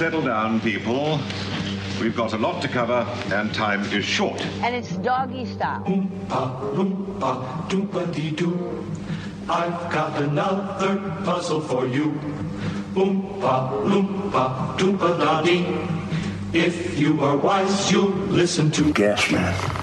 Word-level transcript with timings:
Settle 0.00 0.22
down, 0.22 0.58
people. 0.62 1.20
We've 2.00 2.16
got 2.16 2.32
a 2.32 2.38
lot 2.38 2.62
to 2.62 2.68
cover, 2.68 3.06
and 3.34 3.52
time 3.52 3.82
is 3.92 4.02
short. 4.02 4.40
And 4.64 4.74
it's 4.74 4.96
doggy 4.96 5.44
style. 5.44 5.84
Oompa, 5.84 6.72
loompa, 6.74 7.68
doompa 7.68 8.10
dee 8.14 8.30
doo. 8.30 8.82
I've 9.46 9.92
got 9.92 10.22
another 10.22 10.96
puzzle 11.26 11.60
for 11.60 11.86
you. 11.86 12.18
Oompa, 12.94 13.84
loompa, 13.84 14.74
doompa 14.78 15.18
da 15.18 15.42
dee. 15.42 15.66
If 16.54 16.98
you 16.98 17.20
are 17.20 17.36
wise, 17.36 17.92
you'll 17.92 18.08
listen 18.40 18.70
to 18.70 18.94
Gas 18.94 19.30
man. 19.30 19.79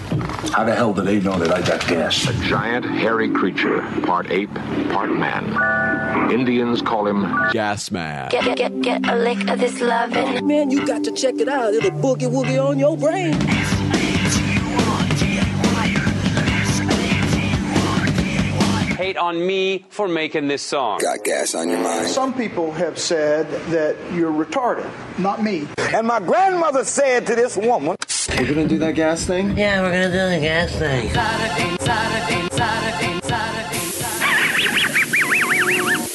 How 0.50 0.64
the 0.64 0.74
hell 0.74 0.94
do 0.94 1.02
they 1.02 1.20
know 1.20 1.38
that 1.38 1.52
I 1.52 1.62
got 1.62 1.86
gas? 1.88 2.28
A 2.28 2.34
giant, 2.46 2.86
hairy 2.86 3.30
creature, 3.30 3.82
part 4.04 4.32
ape, 4.32 4.54
part 4.90 5.12
man. 5.12 6.32
Indians 6.32 6.82
call 6.82 7.08
him 7.08 7.22
Gas 7.52 7.92
Man. 7.92 8.30
Get, 8.30 8.44
get, 8.44 8.58
get, 8.58 8.82
get 8.82 9.08
a 9.08 9.16
lick 9.16 9.48
of 9.50 9.60
this 9.60 9.80
lovin'. 9.80 10.46
Man, 10.48 10.72
you 10.72 10.86
got 10.86 11.04
to 11.04 11.12
check 11.12 11.36
it 11.36 11.48
out. 11.48 11.74
It'll 11.74 11.92
boogie 11.92 12.30
woogie 12.30 12.64
on 12.64 12.80
your 12.80 12.98
brain. 12.98 13.34
Hate 19.18 19.24
on 19.24 19.48
me 19.48 19.84
for 19.90 20.08
making 20.08 20.48
this 20.48 20.62
song. 20.62 21.00
Got 21.00 21.24
gas 21.24 21.56
on 21.56 21.70
your 21.70 21.80
mind. 21.80 22.06
Some 22.08 22.36
people 22.36 22.72
have 22.74 23.00
said 23.00 23.50
that 23.72 23.96
you're 24.14 24.32
retarded, 24.32 24.88
not 25.18 25.42
me. 25.42 25.68
And 25.80 26.06
my 26.06 26.20
grandmother 26.20 26.84
said 26.84 27.26
to 27.26 27.36
this 27.36 27.58
woman, 27.58 27.96
We're 28.30 28.46
gonna 28.46 28.68
do 28.68 28.78
that 28.78 28.94
gas 28.94 29.26
thing? 29.26 29.58
Yeah, 29.58 29.82
we're 29.82 29.92
gonna 29.92 30.12
do 30.12 30.36
the 30.36 30.40
gas 30.40 30.72
thing. 30.78 31.12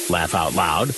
Laugh 0.08 0.34
out 0.36 0.54
loud. 0.54 0.94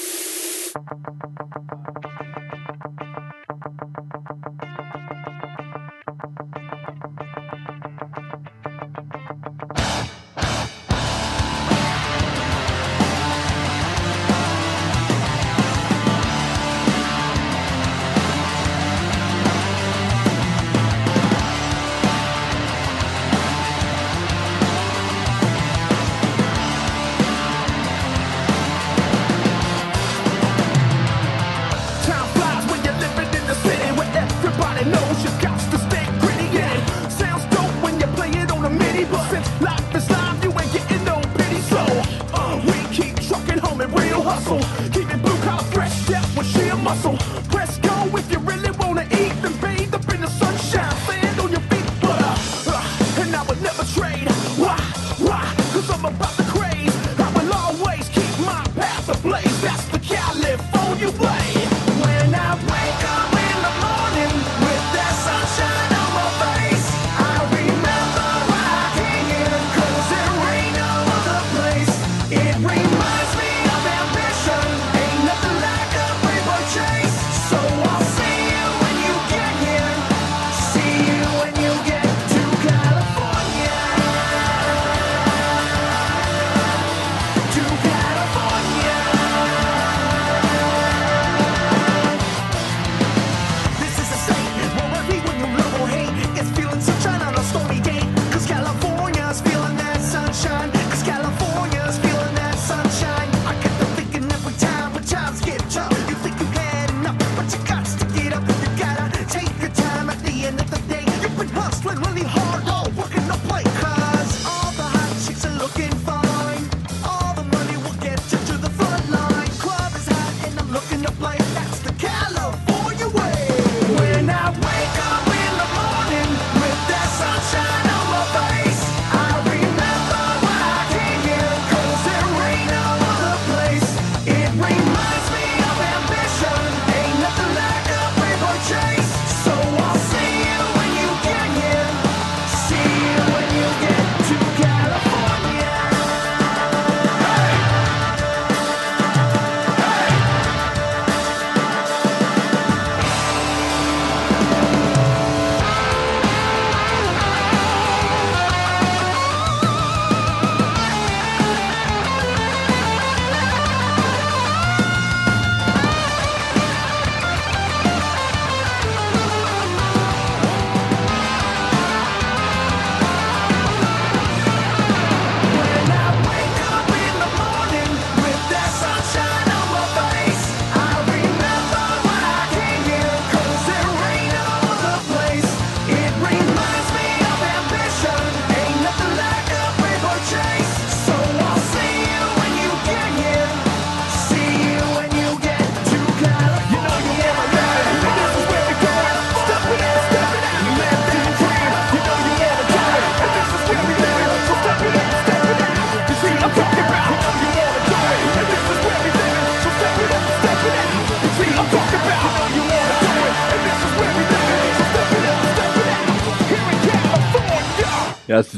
hustle. 44.35 44.61
Keeping 44.91 45.21
blue 45.21 45.39
collar 45.43 45.63
fresh, 45.65 46.09
yeah, 46.09 46.23
death 46.35 46.47
she 46.47 46.69
a 46.69 46.77
muscle. 46.77 47.44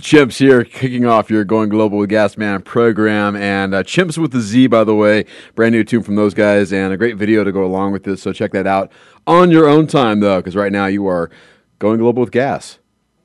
Chimps 0.06 0.38
here, 0.38 0.62
kicking 0.62 1.05
off 1.05 1.31
your 1.31 1.43
Going 1.43 1.69
Global 1.69 1.99
with 1.99 2.11
Gas 2.11 2.37
Man 2.37 2.62
program. 2.62 3.35
And 3.35 3.75
uh, 3.75 3.82
Chimps 3.82 4.17
with 4.17 4.31
the 4.31 4.41
Z, 4.41 4.69
by 4.69 4.85
the 4.85 4.94
way. 4.94 5.25
Brand 5.56 5.73
new 5.73 5.82
tune 5.82 6.05
from 6.05 6.14
those 6.14 6.32
guys, 6.32 6.73
and 6.73 6.93
a 6.93 6.97
great 6.97 7.17
video 7.17 7.43
to 7.43 7.50
go 7.50 7.64
along 7.64 7.91
with 7.91 8.05
this. 8.05 8.23
So 8.23 8.32
check 8.32 8.53
that 8.53 8.69
out 8.69 8.93
on 9.26 9.50
your 9.50 9.69
own 9.69 9.88
time, 9.88 10.20
though, 10.20 10.38
because 10.38 10.55
right 10.55 10.70
now 10.70 10.87
you 10.87 11.08
are 11.08 11.29
going 11.81 11.99
global 11.99 12.20
with 12.20 12.31
gas. 12.31 12.79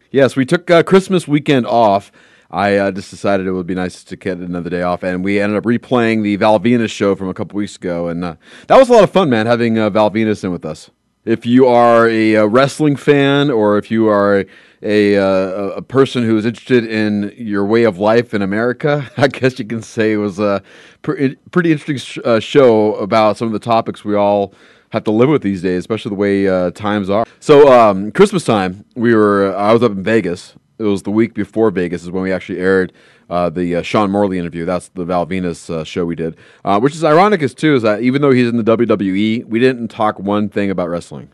Yes, 0.09 0.35
we 0.35 0.43
took 0.43 0.71
uh, 0.71 0.81
Christmas 0.81 1.27
weekend 1.27 1.67
off. 1.67 2.11
I 2.49 2.77
uh, 2.77 2.89
just 2.89 3.11
decided 3.11 3.45
it 3.45 3.51
would 3.51 3.67
be 3.67 3.75
nice 3.75 4.03
to 4.03 4.15
get 4.15 4.39
another 4.39 4.71
day 4.71 4.81
off, 4.81 5.03
and 5.03 5.23
we 5.23 5.39
ended 5.39 5.59
up 5.59 5.65
replaying 5.65 6.23
the 6.23 6.35
Val 6.37 6.59
Venis 6.59 6.89
show 6.89 7.15
from 7.15 7.29
a 7.29 7.35
couple 7.35 7.57
weeks 7.57 7.75
ago, 7.75 8.07
and 8.07 8.25
uh, 8.25 8.35
that 8.65 8.79
was 8.79 8.89
a 8.89 8.93
lot 8.93 9.03
of 9.03 9.11
fun, 9.11 9.29
man, 9.29 9.45
having 9.45 9.77
uh, 9.77 9.91
Val 9.91 10.11
in 10.11 10.51
with 10.51 10.65
us. 10.65 10.89
If 11.23 11.45
you 11.45 11.67
are 11.67 12.09
a, 12.09 12.33
a 12.33 12.47
wrestling 12.47 12.95
fan, 12.95 13.51
or 13.51 13.77
if 13.77 13.91
you 13.91 14.07
are 14.07 14.43
a, 14.81 15.17
uh, 15.17 15.73
a 15.75 15.81
person 15.83 16.23
who 16.23 16.35
is 16.35 16.45
interested 16.47 16.83
in 16.83 17.31
your 17.37 17.63
way 17.63 17.83
of 17.83 17.99
life 17.99 18.33
in 18.33 18.41
America, 18.41 19.07
I 19.17 19.27
guess 19.27 19.59
you 19.59 19.65
can 19.65 19.83
say 19.83 20.13
it 20.13 20.17
was 20.17 20.39
a 20.39 20.63
pre- 21.03 21.35
pretty 21.51 21.71
interesting 21.71 21.97
sh- 21.97 22.17
uh, 22.25 22.39
show 22.39 22.95
about 22.95 23.37
some 23.37 23.47
of 23.47 23.53
the 23.53 23.59
topics 23.59 24.03
we 24.03 24.15
all 24.15 24.55
have 24.89 25.03
to 25.03 25.11
live 25.11 25.29
with 25.29 25.43
these 25.43 25.61
days, 25.61 25.79
especially 25.79 26.09
the 26.09 26.15
way 26.15 26.47
uh, 26.47 26.71
times 26.71 27.09
are. 27.09 27.25
So 27.39 27.71
um, 27.71 28.11
Christmas 28.11 28.43
time, 28.43 28.83
we 28.95 29.13
were 29.13 29.55
I 29.55 29.73
was 29.73 29.83
up 29.83 29.91
in 29.91 30.03
Vegas. 30.03 30.55
It 30.79 30.83
was 30.83 31.03
the 31.03 31.11
week 31.11 31.35
before 31.35 31.69
Vegas 31.69 32.01
is 32.01 32.09
when 32.09 32.23
we 32.23 32.31
actually 32.31 32.59
aired 32.59 32.91
uh, 33.31 33.49
the 33.49 33.77
uh, 33.77 33.81
Sean 33.81 34.11
Morley 34.11 34.37
interview. 34.37 34.65
That's 34.65 34.89
the 34.89 35.05
Val 35.05 35.25
Venis 35.25 35.69
uh, 35.69 35.83
show 35.83 36.05
we 36.05 36.15
did, 36.15 36.35
uh, 36.65 36.79
which 36.79 36.93
is 36.93 37.03
ironic 37.03 37.41
as 37.41 37.53
too 37.53 37.75
is 37.75 37.81
that 37.83 38.01
even 38.01 38.21
though 38.21 38.31
he's 38.31 38.49
in 38.49 38.57
the 38.57 38.77
WWE, 38.77 39.45
we 39.45 39.59
didn't 39.59 39.87
talk 39.87 40.19
one 40.19 40.49
thing 40.49 40.69
about 40.69 40.89
wrestling. 40.89 41.29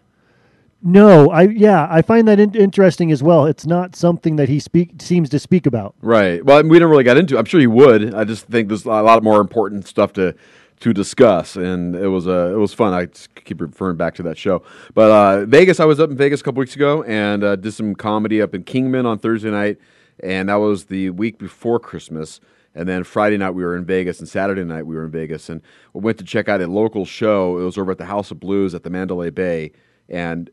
No, 0.83 1.31
I 1.31 1.43
yeah, 1.43 1.87
I 1.89 2.03
find 2.03 2.27
that 2.27 2.39
in- 2.39 2.53
interesting 2.55 3.11
as 3.11 3.23
well. 3.23 3.45
It's 3.47 3.65
not 3.65 3.95
something 3.95 4.35
that 4.35 4.47
he 4.47 4.59
speak 4.59 5.01
seems 5.01 5.27
to 5.31 5.39
speak 5.39 5.65
about. 5.65 5.95
Right. 6.01 6.45
Well, 6.45 6.61
we 6.61 6.75
didn't 6.75 6.89
really 6.89 7.03
get 7.03 7.17
into. 7.17 7.35
it. 7.35 7.39
I'm 7.39 7.45
sure 7.45 7.59
he 7.59 7.67
would. 7.67 8.13
I 8.13 8.23
just 8.23 8.45
think 8.45 8.67
there's 8.67 8.85
a 8.85 8.89
lot 8.89 9.23
more 9.23 9.41
important 9.41 9.87
stuff 9.87 10.13
to 10.13 10.35
to 10.81 10.93
discuss, 10.93 11.55
and 11.55 11.95
it 11.95 12.07
was 12.09 12.27
uh, 12.27 12.51
it 12.53 12.57
was 12.57 12.75
fun. 12.75 12.93
I 12.93 13.07
keep 13.43 13.59
referring 13.59 13.97
back 13.97 14.13
to 14.15 14.23
that 14.23 14.37
show. 14.37 14.61
But 14.93 15.09
uh, 15.09 15.45
Vegas, 15.45 15.79
I 15.79 15.85
was 15.85 15.99
up 15.99 16.11
in 16.11 16.17
Vegas 16.17 16.41
a 16.41 16.43
couple 16.43 16.59
weeks 16.59 16.75
ago 16.75 17.01
and 17.03 17.43
uh, 17.43 17.55
did 17.55 17.71
some 17.71 17.95
comedy 17.95 18.39
up 18.39 18.53
in 18.53 18.63
Kingman 18.63 19.07
on 19.07 19.17
Thursday 19.17 19.49
night, 19.49 19.79
and 20.21 20.49
that 20.49 20.55
was 20.55 20.85
the 20.85 21.09
week 21.11 21.37
before 21.37 21.79
Christmas. 21.79 22.39
And 22.75 22.87
then 22.87 23.03
Friday 23.03 23.37
night 23.37 23.51
we 23.51 23.63
were 23.63 23.75
in 23.75 23.85
Vegas, 23.85 24.19
and 24.19 24.29
Saturday 24.29 24.63
night 24.63 24.85
we 24.85 24.95
were 24.95 25.05
in 25.05 25.11
Vegas, 25.11 25.49
and 25.49 25.61
we 25.93 26.01
went 26.01 26.17
to 26.19 26.23
check 26.23 26.47
out 26.47 26.61
a 26.61 26.67
local 26.67 27.05
show. 27.05 27.57
It 27.57 27.63
was 27.63 27.77
over 27.77 27.91
at 27.91 27.97
the 27.97 28.05
House 28.05 28.29
of 28.29 28.39
Blues 28.39 28.75
at 28.75 28.83
the 28.83 28.89
Mandalay 28.89 29.31
Bay, 29.31 29.71
and 30.07 30.49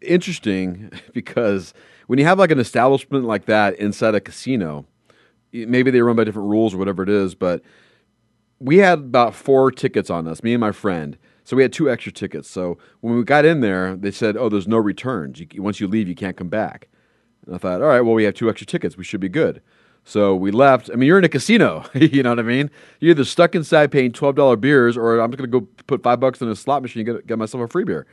interesting 0.00 0.90
because 1.12 1.74
when 2.06 2.18
you 2.18 2.24
have 2.24 2.38
like 2.38 2.50
an 2.50 2.58
establishment 2.58 3.24
like 3.24 3.44
that 3.46 3.74
inside 3.74 4.14
a 4.14 4.20
casino, 4.20 4.86
maybe 5.52 5.90
they 5.90 6.00
run 6.00 6.16
by 6.16 6.24
different 6.24 6.48
rules 6.48 6.74
or 6.74 6.78
whatever 6.78 7.02
it 7.02 7.08
is, 7.08 7.34
but 7.34 7.62
we 8.58 8.78
had 8.78 8.98
about 8.98 9.34
four 9.34 9.70
tickets 9.70 10.10
on 10.10 10.26
us, 10.26 10.42
me 10.42 10.54
and 10.54 10.60
my 10.60 10.72
friend. 10.72 11.16
So 11.44 11.56
we 11.56 11.62
had 11.62 11.72
two 11.72 11.90
extra 11.90 12.12
tickets. 12.12 12.48
So 12.48 12.76
when 13.00 13.16
we 13.16 13.24
got 13.24 13.44
in 13.44 13.60
there, 13.60 13.96
they 13.96 14.10
said, 14.10 14.36
"Oh, 14.36 14.48
there's 14.48 14.68
no 14.68 14.76
returns. 14.76 15.40
You, 15.40 15.62
once 15.62 15.80
you 15.80 15.86
leave, 15.86 16.08
you 16.08 16.14
can't 16.14 16.36
come 16.36 16.48
back." 16.48 16.88
And 17.48 17.56
I 17.56 17.58
thought, 17.58 17.82
"All 17.82 17.88
right, 17.88 18.02
well, 18.02 18.14
we 18.14 18.24
have 18.24 18.34
two 18.34 18.48
extra 18.48 18.66
tickets. 18.66 18.96
We 18.96 19.04
should 19.04 19.20
be 19.20 19.28
good." 19.28 19.60
So 20.04 20.34
we 20.34 20.50
left. 20.50 20.90
I 20.92 20.96
mean, 20.96 21.06
you're 21.06 21.18
in 21.18 21.24
a 21.24 21.28
casino. 21.28 21.84
you 21.94 22.22
know 22.22 22.30
what 22.30 22.38
I 22.38 22.42
mean? 22.42 22.70
You're 23.00 23.10
either 23.10 23.24
stuck 23.24 23.54
inside 23.54 23.90
paying 23.90 24.12
twelve 24.12 24.36
dollar 24.36 24.56
beers, 24.56 24.96
or 24.96 25.18
I'm 25.18 25.30
just 25.30 25.38
gonna 25.38 25.48
go 25.48 25.62
put 25.86 26.02
five 26.02 26.20
bucks 26.20 26.40
in 26.40 26.48
a 26.48 26.54
slot 26.54 26.82
machine 26.82 27.06
and 27.06 27.16
get, 27.16 27.26
get 27.26 27.38
myself 27.38 27.62
a 27.64 27.68
free 27.68 27.84
beer. 27.84 28.06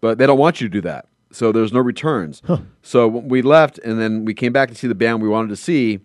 But 0.00 0.18
they 0.18 0.26
don't 0.26 0.38
want 0.38 0.60
you 0.60 0.68
to 0.68 0.72
do 0.72 0.80
that. 0.82 1.08
So 1.32 1.52
there's 1.52 1.72
no 1.72 1.80
returns. 1.80 2.40
So 2.82 3.08
we 3.08 3.42
left, 3.42 3.78
and 3.78 4.00
then 4.00 4.24
we 4.24 4.32
came 4.32 4.52
back 4.52 4.68
to 4.68 4.74
see 4.74 4.86
the 4.86 4.94
band 4.94 5.20
we 5.20 5.28
wanted 5.28 5.48
to 5.48 5.56
see. 5.56 6.00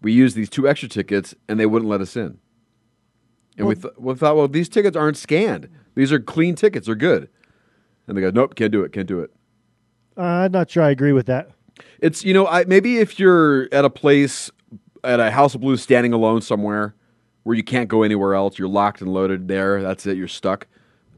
We 0.00 0.12
used 0.12 0.34
these 0.36 0.48
two 0.48 0.66
extra 0.68 0.88
tickets, 0.88 1.34
and 1.48 1.60
they 1.60 1.66
wouldn't 1.66 1.88
let 1.90 2.00
us 2.00 2.16
in. 2.16 2.38
And 3.58 3.66
we, 3.66 3.74
th- 3.74 3.94
we 3.96 4.14
thought, 4.14 4.36
well, 4.36 4.48
these 4.48 4.68
tickets 4.68 4.96
aren't 4.96 5.16
scanned. 5.16 5.68
These 5.94 6.12
are 6.12 6.20
clean 6.20 6.54
tickets. 6.54 6.86
They're 6.86 6.94
good. 6.94 7.28
And 8.06 8.16
they 8.16 8.20
go, 8.20 8.30
nope, 8.30 8.54
can't 8.54 8.70
do 8.70 8.82
it. 8.82 8.92
Can't 8.92 9.06
do 9.06 9.20
it. 9.20 9.30
Uh, 10.16 10.22
I'm 10.22 10.52
not 10.52 10.70
sure 10.70 10.82
I 10.82 10.90
agree 10.90 11.12
with 11.12 11.26
that. 11.26 11.50
It's 12.00 12.24
you 12.24 12.34
know, 12.34 12.46
I, 12.46 12.64
maybe 12.64 12.98
if 12.98 13.18
you're 13.18 13.68
at 13.72 13.84
a 13.84 13.90
place 13.90 14.50
at 15.04 15.20
a 15.20 15.30
House 15.30 15.54
of 15.54 15.60
Blues, 15.60 15.82
standing 15.82 16.12
alone 16.12 16.42
somewhere 16.42 16.94
where 17.44 17.56
you 17.56 17.62
can't 17.62 17.88
go 17.88 18.02
anywhere 18.02 18.34
else, 18.34 18.58
you're 18.58 18.68
locked 18.68 19.00
and 19.00 19.12
loaded 19.12 19.48
there. 19.48 19.82
That's 19.82 20.06
it. 20.06 20.16
You're 20.16 20.28
stuck. 20.28 20.66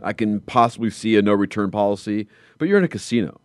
I 0.03 0.13
can 0.13 0.41
possibly 0.41 0.91
see 0.91 1.17
a 1.17 1.23
no 1.23 1.33
return 1.33 1.71
policy, 1.71 2.29
but 2.59 2.69
you're 2.69 2.79
in 2.79 2.85
a 2.85 2.89
casino. 2.89 3.41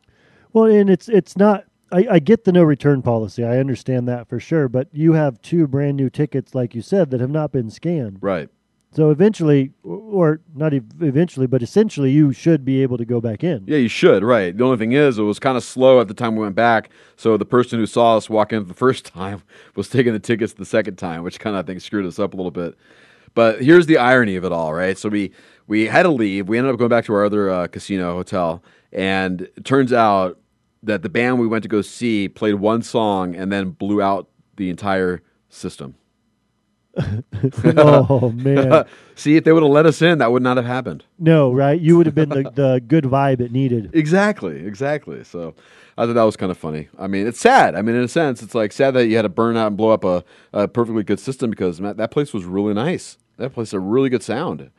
Well, 0.52 0.66
and 0.66 0.90
it's 0.90 1.10
it's 1.10 1.38
not. 1.38 1.66
I, 1.92 2.08
I 2.12 2.20
get 2.20 2.44
the 2.44 2.52
no 2.52 2.64
return 2.64 3.02
policy. 3.02 3.44
I 3.44 3.60
understand 3.60 4.08
that 4.08 4.28
for 4.28 4.40
sure. 4.40 4.68
But 4.68 4.90
you 4.92 5.14
have 5.14 5.42
two 5.42 5.68
brand 5.68 5.98
new 5.98 6.10
tickets, 6.10 6.56
like 6.56 6.74
you 6.74 6.82
said, 6.82 7.12
that 7.12 7.22
have 7.22 7.30
not 7.30 7.52
been 7.52 7.70
scanned. 7.70 8.18
Right. 8.22 8.50
So 8.96 9.10
eventually, 9.10 9.72
or 9.84 10.40
not 10.54 10.72
eventually, 10.74 11.48
but 11.48 11.64
essentially, 11.64 12.12
you 12.12 12.32
should 12.32 12.64
be 12.64 12.84
able 12.84 12.98
to 12.98 13.06
go 13.06 13.20
back 13.20 13.44
in. 13.44 13.64
Yeah, 13.66 13.78
you 13.78 13.88
should. 13.88 14.24
Right. 14.24 14.56
The 14.56 14.64
only 14.64 14.78
thing 14.78 14.92
is, 14.92 15.18
it 15.18 15.24
was 15.24 15.40
kind 15.40 15.58
of 15.58 15.64
slow 15.64 16.00
at 16.00 16.08
the 16.08 16.14
time 16.14 16.36
we 16.36 16.44
went 16.44 16.56
back. 16.56 16.90
So 17.16 17.36
the 17.36 17.46
person 17.46 17.80
who 17.80 17.88
saw 17.88 18.18
us 18.18 18.30
walk 18.30 18.54
in 18.54 18.68
the 18.68 18.74
first 18.76 19.06
time 19.06 19.42
was 19.76 19.90
taking 19.90 20.14
the 20.14 20.20
tickets 20.20 20.54
the 20.54 20.66
second 20.66 20.98
time, 20.98 21.24
which 21.24 21.40
kind 21.40 21.56
of 21.56 21.66
I 21.66 21.68
think 21.68 21.82
screwed 21.82 22.06
us 22.06 22.20
up 22.20 22.34
a 22.34 22.38
little 22.38 22.52
bit. 22.52 22.76
But 23.34 23.64
here's 23.64 23.88
the 23.88 23.98
irony 23.98 24.36
of 24.36 24.46
it 24.46 24.52
all, 24.52 24.74
right? 24.74 24.98
So 24.98 25.10
we 25.10 25.32
we 25.66 25.88
had 25.88 26.04
to 26.04 26.10
leave. 26.10 26.48
We 26.48 26.58
ended 26.58 26.74
up 26.74 26.78
going 26.78 26.90
back 26.90 27.06
to 27.06 27.14
our 27.14 27.26
other 27.26 27.50
uh, 27.50 27.68
casino 27.68 28.14
hotel, 28.14 28.62
and 28.92 29.42
it 29.42 29.66
turns 29.66 29.92
out 29.92 30.38
that 30.84 31.02
the 31.02 31.10
band 31.10 31.40
we 31.40 31.48
went 31.48 31.64
to 31.64 31.70
go 31.70 31.82
see 31.82 32.28
played 32.28 32.56
one 32.56 32.84
song 32.84 33.36
and 33.36 33.52
then 33.52 33.72
blew 33.72 34.02
out 34.02 34.28
the 34.58 34.70
entire 34.70 35.22
system. 35.50 35.96
oh 37.78 38.32
man! 38.36 38.86
see, 39.16 39.36
if 39.36 39.44
they 39.44 39.52
would 39.52 39.64
have 39.64 39.72
let 39.72 39.86
us 39.86 40.02
in, 40.02 40.20
that 40.20 40.32
would 40.32 40.44
not 40.44 40.58
have 40.58 40.66
happened. 40.66 41.04
No, 41.18 41.52
right? 41.52 41.80
You 41.80 41.98
would 41.98 42.06
have 42.06 42.14
been 42.14 42.30
the, 42.30 42.44
the 42.54 42.84
good 42.88 43.06
vibe 43.06 43.40
it 43.42 43.52
needed. 43.52 43.90
Exactly, 43.94 44.64
exactly. 44.66 45.24
So 45.24 45.56
I 45.98 46.06
thought 46.06 46.14
that 46.14 46.24
was 46.24 46.38
kind 46.38 46.52
of 46.52 46.58
funny. 46.58 46.90
I 47.00 47.08
mean, 47.08 47.26
it's 47.26 47.40
sad. 47.40 47.74
I 47.74 47.82
mean, 47.82 47.96
in 47.96 48.04
a 48.04 48.08
sense, 48.08 48.44
it's 48.44 48.54
like 48.54 48.72
sad 48.72 48.92
that 48.92 49.08
you 49.08 49.16
had 49.16 49.24
to 49.24 49.30
burn 49.30 49.58
out 49.58 49.68
and 49.68 49.78
blow 49.78 49.90
up 49.90 50.04
a, 50.04 50.24
a 50.54 50.68
perfectly 50.68 51.04
good 51.04 51.20
system 51.20 51.50
because 51.50 51.82
man, 51.82 51.98
that 51.98 52.12
place 52.12 52.32
was 52.32 52.46
really 52.46 52.76
nice. 52.76 53.18
That 53.38 53.54
place 53.54 53.72
had 53.72 53.78
a 53.78 53.82
really 53.82 54.10
good 54.10 54.24
sound, 54.24 54.70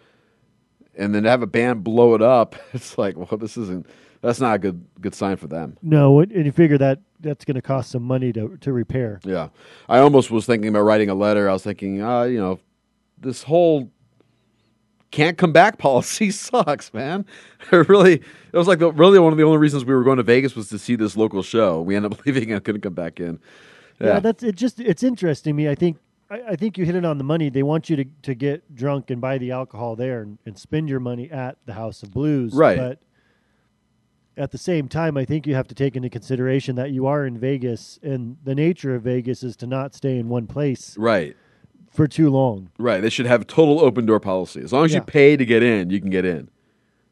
and 0.97 1.14
then 1.14 1.25
to 1.25 1.30
have 1.30 1.42
a 1.42 1.49
band 1.49 1.83
blow 1.83 2.14
it 2.14 2.23
up, 2.23 2.54
it's 2.73 2.97
like, 2.97 3.16
well, 3.16 3.38
this 3.38 3.56
isn't. 3.56 3.87
That's 4.21 4.40
not 4.40 4.54
a 4.54 4.59
good 4.59 4.87
good 5.00 5.14
sign 5.14 5.37
for 5.37 5.49
them. 5.49 5.76
No, 5.83 6.21
and 6.21 6.47
you 6.47 6.52
figure 6.52 6.78
that 6.78 7.00
that's 7.25 7.45
going 7.45 7.57
to 7.57 7.62
cost 7.62 7.90
some 7.90 8.02
money 8.02 8.33
to 8.33 8.57
to 8.61 8.73
repair. 8.73 9.21
Yeah, 9.25 9.49
I 9.88 9.99
almost 9.99 10.31
was 10.31 10.47
thinking 10.47 10.69
about 10.69 10.83
writing 10.83 11.11
a 11.11 11.14
letter. 11.14 11.49
I 11.49 11.52
was 11.52 11.62
thinking, 11.62 12.02
uh, 12.02 12.23
you 12.23 12.38
know, 12.38 12.61
this 13.19 13.43
whole 13.43 13.90
can't 15.14 15.38
come 15.38 15.52
back 15.52 15.78
policy 15.78 16.31
sucks, 16.31 16.93
man. 16.93 17.25
It 17.73 17.88
really, 17.88 18.14
it 18.52 18.59
was 18.59 18.69
like 18.69 18.78
the, 18.78 18.93
really 18.93 19.19
one 19.19 19.33
of 19.33 19.38
the 19.38 19.45
only 19.45 19.57
reasons 19.57 19.87
we 19.87 19.95
were 19.95 20.04
going 20.04 20.19
to 20.19 20.23
Vegas 20.23 20.54
was 20.54 20.69
to 20.69 20.78
see 20.78 20.97
this 20.97 21.16
local 21.16 21.43
show. 21.43 21.81
We 21.81 21.97
ended 21.97 22.12
up 22.12 22.26
leaving 22.26 22.52
and 22.52 22.62
couldn't 22.62 22.83
come 22.83 22.93
back 22.93 23.21
in. 23.21 23.40
Yeah, 23.99 24.07
yeah 24.07 24.21
that's 24.21 24.43
it. 24.43 24.54
Just 24.54 24.81
it's 24.81 25.02
interesting 25.02 25.52
to 25.52 25.57
me. 25.57 25.69
I 25.69 25.75
think 25.75 25.97
I, 26.31 26.43
I, 26.50 26.57
think 26.57 26.76
you 26.76 26.85
hit 26.85 26.95
it 26.95 27.04
on 27.04 27.16
the 27.16 27.25
money. 27.25 27.49
They 27.49 27.62
want 27.62 27.88
you 27.88 27.97
to, 27.97 28.04
to 28.23 28.35
get 28.35 28.75
drunk 28.75 29.11
and 29.11 29.21
buy 29.21 29.38
the 29.38 29.52
alcohol 29.52 29.97
there 29.97 30.23
and, 30.23 30.38
and 30.45 30.59
spend 30.59 30.88
your 30.88 31.00
money 31.00 31.31
at 31.31 31.57
the 31.64 31.73
House 31.73 32.02
of 32.02 32.12
Blues, 32.12 32.52
right? 32.52 32.76
But 32.76 32.99
at 34.37 34.50
the 34.50 34.59
same 34.59 34.88
time, 34.88 35.17
I 35.17 35.25
think 35.25 35.47
you 35.47 35.55
have 35.55 35.69
to 35.69 35.75
take 35.75 35.97
into 35.97 36.11
consideration 36.11 36.76
that 36.76 36.91
you 36.91 37.07
are 37.07 37.25
in 37.26 37.38
Vegas, 37.38 37.99
and 38.03 38.37
the 38.45 38.55
nature 38.55 38.95
of 38.95 39.03
Vegas 39.03 39.43
is 39.43 39.57
to 39.57 39.67
not 39.67 39.95
stay 39.95 40.19
in 40.19 40.29
one 40.29 40.47
place, 40.47 40.97
right, 40.99 41.37
for 41.91 42.07
too 42.09 42.31
long. 42.31 42.71
Right. 42.79 43.00
They 43.00 43.11
should 43.11 43.26
have 43.26 43.47
total 43.47 43.81
open 43.81 44.07
door 44.07 44.21
policy. 44.21 44.61
As 44.61 44.73
long 44.73 44.85
as 44.85 44.93
Yeah. 44.93 44.99
you 44.99 45.05
pay 45.05 45.37
to 45.37 45.45
get 45.45 45.62
in, 45.62 45.91
you 45.91 46.00
can 46.00 46.11
get 46.11 46.25
in 46.25 46.49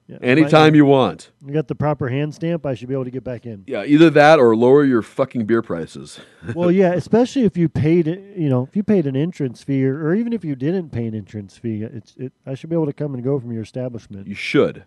Yeah, 0.09 0.19
anytime 0.21 0.73
I- 0.73 0.77
you 0.77 0.85
want. 0.85 1.31
You 1.47 1.53
got 1.53 1.69
the 1.69 1.77
proper 1.77 2.09
hand 2.09 2.35
stamp. 2.35 2.67
I 2.67 2.75
should 2.75 2.89
be 2.89 2.95
able 2.95 3.05
to 3.05 3.11
get 3.13 3.23
back 3.23 3.47
in. 3.47 3.63
Yeah, 3.69 3.85
either 3.85 4.11
that 4.11 4.41
or 4.41 4.57
lower 4.57 4.85
your 4.85 5.01
fucking 5.03 5.47
beer 5.47 5.63
prices. 5.63 6.19
well, 6.57 6.73
yeah, 6.73 6.93
especially 6.95 7.45
if 7.45 7.57
you 7.57 7.69
paid, 7.69 8.09
you 8.37 8.49
know, 8.49 8.65
if 8.65 8.75
you 8.75 8.83
paid 8.83 9.07
an 9.07 9.15
entrance 9.15 9.63
fee, 9.63 9.87
or, 9.87 10.05
or 10.07 10.15
even 10.17 10.33
if 10.33 10.45
you 10.45 10.57
didn't 10.57 10.91
pay 10.91 11.07
an 11.07 11.15
entrance 11.15 11.57
fee, 11.57 11.83
it's 11.85 12.17
it. 12.17 12.33
I 12.45 12.55
should 12.55 12.69
be 12.69 12.75
able 12.75 12.87
to 12.87 12.93
come 12.93 13.15
and 13.15 13.23
go 13.23 13.39
from 13.39 13.53
your 13.53 13.63
establishment. 13.63 14.27
You 14.27 14.35
should. 14.35 14.83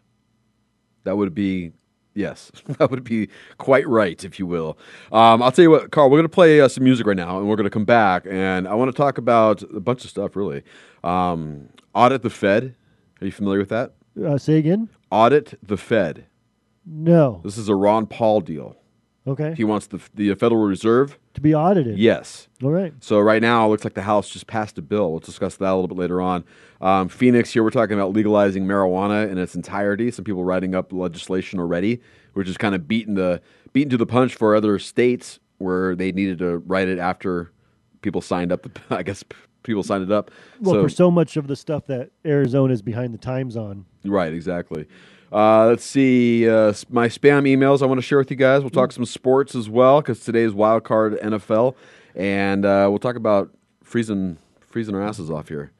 That 1.05 1.15
would 1.15 1.33
be 1.33 1.71
yes. 2.15 2.51
that 2.79 2.89
would 2.89 3.03
be 3.03 3.29
quite 3.57 3.87
right, 3.87 4.23
if 4.23 4.39
you 4.39 4.47
will. 4.47 4.77
Um, 5.11 5.43
I'll 5.43 5.51
tell 5.51 5.63
you 5.63 5.69
what, 5.69 5.91
Carl. 5.91 6.09
We're 6.09 6.17
going 6.17 6.23
to 6.23 6.29
play 6.29 6.59
uh, 6.61 6.67
some 6.67 6.83
music 6.83 7.05
right 7.05 7.15
now, 7.17 7.37
and 7.37 7.47
we're 7.47 7.55
going 7.55 7.65
to 7.65 7.69
come 7.69 7.85
back, 7.85 8.25
and 8.29 8.67
I 8.67 8.73
want 8.73 8.89
to 8.89 8.97
talk 8.97 9.17
about 9.17 9.61
a 9.61 9.79
bunch 9.79 10.03
of 10.03 10.09
stuff. 10.09 10.35
Really, 10.35 10.63
um, 11.03 11.69
audit 11.93 12.23
the 12.23 12.29
Fed. 12.29 12.75
Are 13.21 13.25
you 13.25 13.31
familiar 13.31 13.59
with 13.59 13.69
that? 13.69 13.93
Uh, 14.23 14.37
say 14.37 14.57
again? 14.57 14.89
Audit 15.11 15.59
the 15.61 15.77
Fed. 15.77 16.25
No. 16.85 17.41
This 17.43 17.57
is 17.57 17.69
a 17.69 17.75
Ron 17.75 18.05
Paul 18.05 18.41
deal. 18.41 18.75
Okay. 19.27 19.55
He 19.55 19.63
wants 19.63 19.87
the, 19.87 19.99
the 20.13 20.35
Federal 20.35 20.63
Reserve 20.63 21.17
to 21.33 21.41
be 21.41 21.55
audited. 21.55 21.97
Yes. 21.97 22.47
All 22.63 22.71
right. 22.71 22.93
So 22.99 23.19
right 23.19 23.41
now, 23.41 23.65
it 23.65 23.69
looks 23.69 23.83
like 23.83 23.95
the 23.95 24.03
House 24.03 24.29
just 24.29 24.45
passed 24.45 24.77
a 24.77 24.81
bill. 24.81 25.09
We'll 25.11 25.19
discuss 25.19 25.55
that 25.57 25.71
a 25.71 25.73
little 25.73 25.87
bit 25.87 25.97
later 25.97 26.21
on. 26.21 26.43
Um, 26.79 27.09
Phoenix 27.09 27.51
here, 27.51 27.63
we're 27.63 27.71
talking 27.71 27.97
about 27.97 28.13
legalizing 28.13 28.65
marijuana 28.65 29.29
in 29.29 29.37
its 29.37 29.55
entirety. 29.55 30.11
Some 30.11 30.25
people 30.25 30.43
writing 30.43 30.75
up 30.75 30.93
legislation 30.93 31.59
already, 31.59 32.01
which 32.33 32.47
is 32.47 32.57
kind 32.57 32.75
of 32.75 32.87
beaten 32.87 33.15
the 33.15 33.41
beaten 33.73 33.89
to 33.89 33.97
the 33.97 34.05
punch 34.05 34.35
for 34.35 34.55
other 34.55 34.77
states 34.77 35.39
where 35.57 35.95
they 35.95 36.11
needed 36.11 36.37
to 36.39 36.59
write 36.59 36.87
it 36.87 36.99
after 36.99 37.51
people 38.01 38.21
signed 38.21 38.51
up. 38.51 38.61
The, 38.61 38.71
I 38.95 39.01
guess 39.01 39.23
people 39.63 39.81
signed 39.81 40.03
it 40.03 40.11
up. 40.11 40.29
Well, 40.61 40.75
so, 40.75 40.83
for 40.83 40.89
so 40.89 41.09
much 41.09 41.35
of 41.35 41.47
the 41.47 41.55
stuff 41.55 41.87
that 41.87 42.11
Arizona 42.25 42.73
is 42.73 42.83
behind 42.83 43.13
the 43.13 43.17
times 43.17 43.57
on. 43.57 43.85
Right. 44.03 44.33
Exactly. 44.33 44.87
Uh, 45.35 45.65
let's 45.67 45.83
see 45.83 46.47
uh, 46.47 46.71
my 46.89 47.09
spam 47.09 47.43
emails 47.43 47.81
I 47.81 47.87
want 47.87 47.97
to 47.97 48.01
share 48.01 48.17
with 48.17 48.31
you 48.31 48.37
guys. 48.37 48.61
We'll 48.61 48.69
talk 48.69 48.93
some 48.93 49.03
sports 49.03 49.53
as 49.53 49.69
well 49.69 49.99
because 49.99 50.21
today's 50.21 50.53
wild 50.53 50.85
card 50.85 51.19
NFL, 51.19 51.75
and 52.15 52.63
uh, 52.63 52.87
we'll 52.89 52.99
talk 52.99 53.17
about 53.17 53.51
freezing 53.83 54.37
freezing 54.61 54.95
our 54.95 55.01
asses 55.01 55.29
off 55.29 55.49
here, 55.49 55.71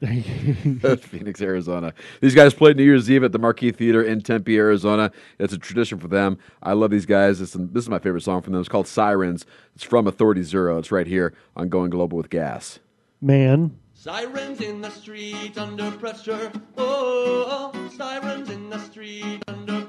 Phoenix, 1.00 1.40
Arizona. 1.40 1.94
These 2.20 2.34
guys 2.34 2.52
played 2.52 2.76
New 2.76 2.82
Year's 2.82 3.10
Eve 3.10 3.24
at 3.24 3.32
the 3.32 3.38
Marquee 3.38 3.72
Theater 3.72 4.02
in 4.02 4.20
Tempe, 4.20 4.58
Arizona. 4.58 5.10
It's 5.38 5.54
a 5.54 5.58
tradition 5.58 5.98
for 5.98 6.08
them. 6.08 6.36
I 6.62 6.74
love 6.74 6.90
these 6.90 7.06
guys. 7.06 7.38
This, 7.38 7.52
this 7.52 7.84
is 7.84 7.88
my 7.88 7.98
favorite 7.98 8.24
song 8.24 8.42
from 8.42 8.52
them. 8.52 8.60
It's 8.60 8.68
called 8.68 8.86
Sirens. 8.86 9.46
It's 9.74 9.84
from 9.84 10.06
Authority 10.06 10.42
Zero. 10.42 10.76
It's 10.76 10.92
right 10.92 11.06
here 11.06 11.32
on 11.56 11.70
Going 11.70 11.88
Global 11.88 12.18
with 12.18 12.28
Gas. 12.28 12.78
Man. 13.22 13.78
Sirens 14.06 14.60
in 14.60 14.80
the 14.80 14.90
street 14.90 15.58
under 15.58 15.90
pressure. 15.90 16.52
Oh, 16.76 17.44
oh, 17.48 17.72
oh. 17.74 17.88
sirens 17.88 18.50
in 18.50 18.70
the 18.70 18.78
street 18.78 19.42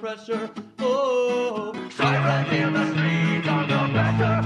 pressure. 0.08 0.50
Oh, 0.80 1.74
right 2.00 2.54
in 2.54 2.72
the 2.72 2.86
street 2.92 3.46
under 3.46 3.94
pressure. 3.94 4.37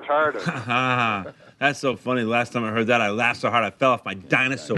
retarded. 0.00 1.34
That's 1.58 1.78
so 1.78 1.96
funny. 1.96 2.22
Last 2.22 2.52
time 2.52 2.64
I 2.64 2.70
heard 2.70 2.86
that, 2.86 3.00
I 3.00 3.10
laughed 3.10 3.40
so 3.40 3.50
hard 3.50 3.64
I 3.64 3.70
fell 3.70 3.92
off 3.92 4.04
my 4.04 4.14
dinosaur. 4.14 4.76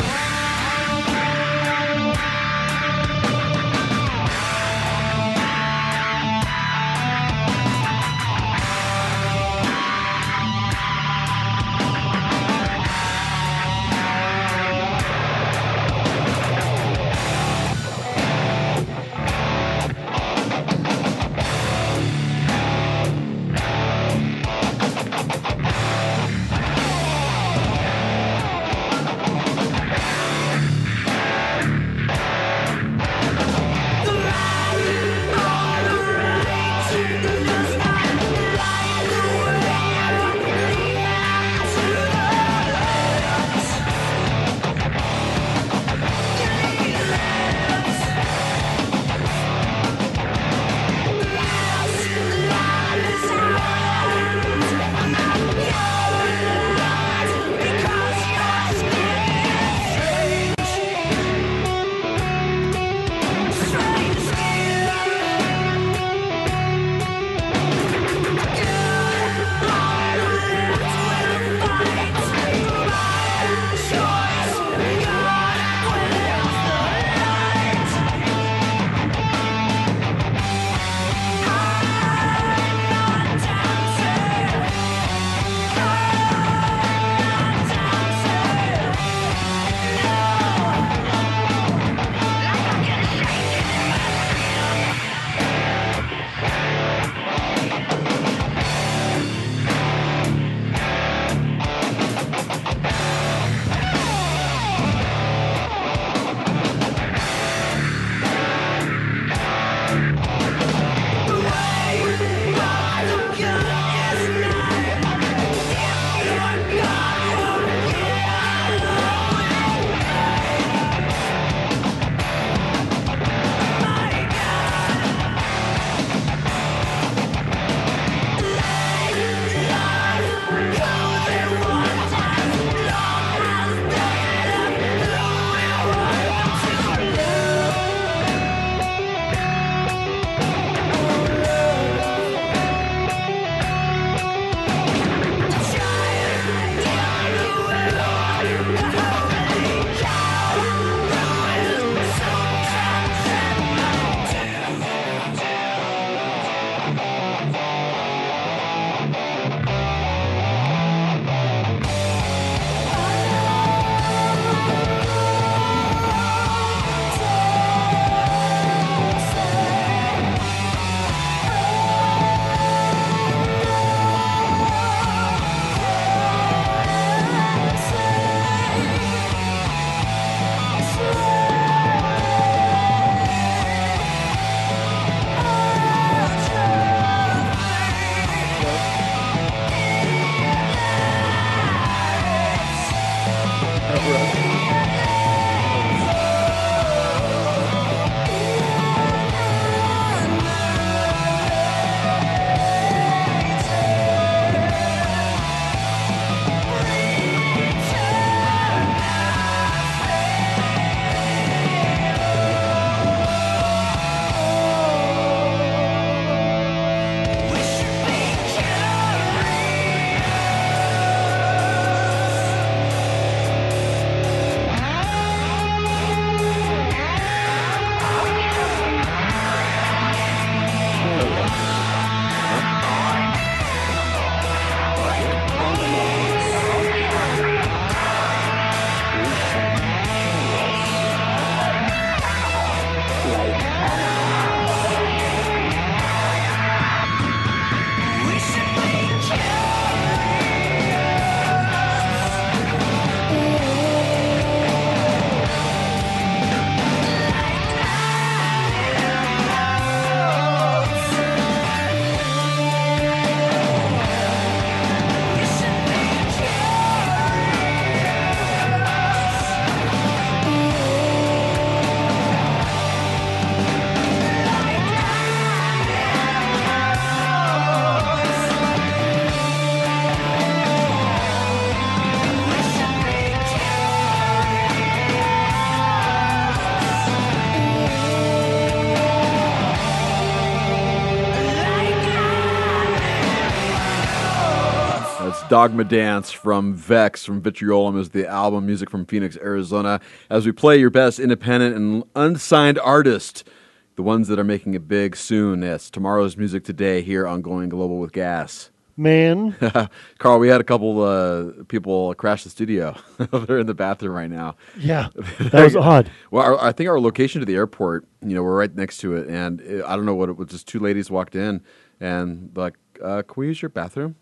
Dogma 295.61 295.85
Dance 295.85 296.33
from 296.33 296.73
Vex 296.73 297.27
from 297.27 297.43
Vitriolum 297.43 298.01
is 298.01 298.09
the 298.09 298.27
album 298.27 298.65
music 298.65 298.89
from 298.89 299.05
Phoenix, 299.05 299.37
Arizona. 299.37 300.01
As 300.31 300.47
we 300.47 300.53
play 300.53 300.79
your 300.79 300.89
best 300.89 301.21
independent 301.21 301.77
and 301.77 302.03
unsigned 302.17 302.79
artist, 302.79 303.47
the 303.95 304.03
ones 304.03 304.29
that 304.29 304.39
are 304.39 304.45
making 304.45 304.73
it 304.73 304.89
big 304.89 305.15
soon. 305.15 305.61
Yes, 305.61 305.91
tomorrow's 305.91 306.39
music 306.39 306.65
today 306.65 307.03
here 307.03 307.27
on 307.27 307.43
Going 307.43 307.69
Global 307.69 307.99
with 307.99 308.13
Gas. 308.13 308.71
Man, 308.97 309.55
Carl, 310.19 310.39
we 310.39 310.49
had 310.49 310.63
a 310.63 310.65
couple 310.65 311.03
uh, 311.03 311.65
people 311.69 312.15
crash 312.15 312.45
the 312.45 312.49
studio. 312.49 312.97
They're 313.31 313.59
in 313.59 313.67
the 313.67 313.75
bathroom 313.75 314.15
right 314.15 314.31
now. 314.31 314.57
Yeah, 314.79 315.09
that 315.41 315.63
was 315.63 315.77
odd. 315.77 316.11
Well, 316.31 316.43
our, 316.43 316.59
I 316.59 316.73
think 316.73 316.89
our 316.89 316.99
location 316.99 317.41
to 317.41 317.45
the 317.45 317.57
airport, 317.57 318.07
you 318.23 318.35
know, 318.35 318.43
we're 318.43 318.57
right 318.57 318.75
next 318.75 318.97
to 319.01 319.15
it, 319.15 319.29
and 319.29 319.61
uh, 319.61 319.87
I 319.87 319.95
don't 319.95 320.07
know 320.07 320.15
what 320.15 320.31
it 320.31 320.39
was. 320.39 320.49
Just 320.49 320.69
two 320.69 320.79
ladies 320.79 321.11
walked 321.11 321.35
in, 321.35 321.61
and 322.01 322.51
like, 322.55 322.79
uh, 323.05 323.21
"Can 323.29 323.35
we 323.37 323.49
use 323.49 323.61
your 323.61 323.69
bathroom?" 323.69 324.17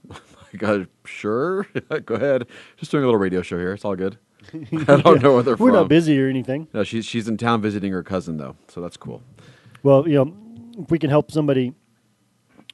like, 0.53 0.63
uh, 0.63 0.85
sure, 1.05 1.65
go 2.07 2.15
ahead. 2.15 2.47
Just 2.77 2.91
doing 2.91 3.05
a 3.05 3.07
little 3.07 3.21
radio 3.21 3.43
show 3.43 3.59
here. 3.59 3.73
It's 3.73 3.85
all 3.85 3.97
good. 3.97 4.19
I 4.55 5.01
don't 5.01 5.23
know 5.23 5.35
where 5.35 5.43
they're 5.43 5.57
We're 5.57 5.71
from. 5.71 5.75
not 5.81 5.89
busy 5.89 6.21
or 6.21 6.29
anything. 6.29 6.69
No, 6.73 6.85
she's 6.85 7.05
she's 7.05 7.29
in 7.29 7.37
town 7.37 7.61
visiting 7.61 7.93
her 7.93 8.03
cousin 8.03 8.37
though, 8.39 8.57
so 8.69 8.81
that's 8.81 8.97
cool. 8.97 9.23
Well, 9.83 10.09
you 10.09 10.15
know, 10.25 10.35
if 10.83 10.91
we 10.91 10.99
can 10.99 11.11
help 11.11 11.31
somebody 11.31 11.75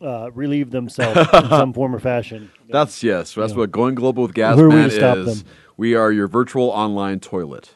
uh, 0.01 0.31
relieve 0.33 0.71
themselves 0.71 1.19
in 1.33 1.49
some 1.49 1.73
form 1.73 1.95
or 1.95 1.99
fashion. 2.01 2.51
That's 2.69 3.03
yes. 3.03 3.35
That's 3.35 3.53
Yeah. 3.53 3.59
what 3.59 3.71
going 3.73 3.95
global 3.95 4.23
with 4.25 4.35
gas 4.35 4.57
Who 4.57 4.69
we 4.69 4.75
man 4.75 4.89
to 4.91 4.95
stop 4.95 5.17
is. 5.19 5.43
them? 5.43 5.53
We 5.77 5.95
are 5.95 6.13
your 6.13 6.29
virtual 6.29 6.69
online 6.71 7.21
toilet. 7.21 7.75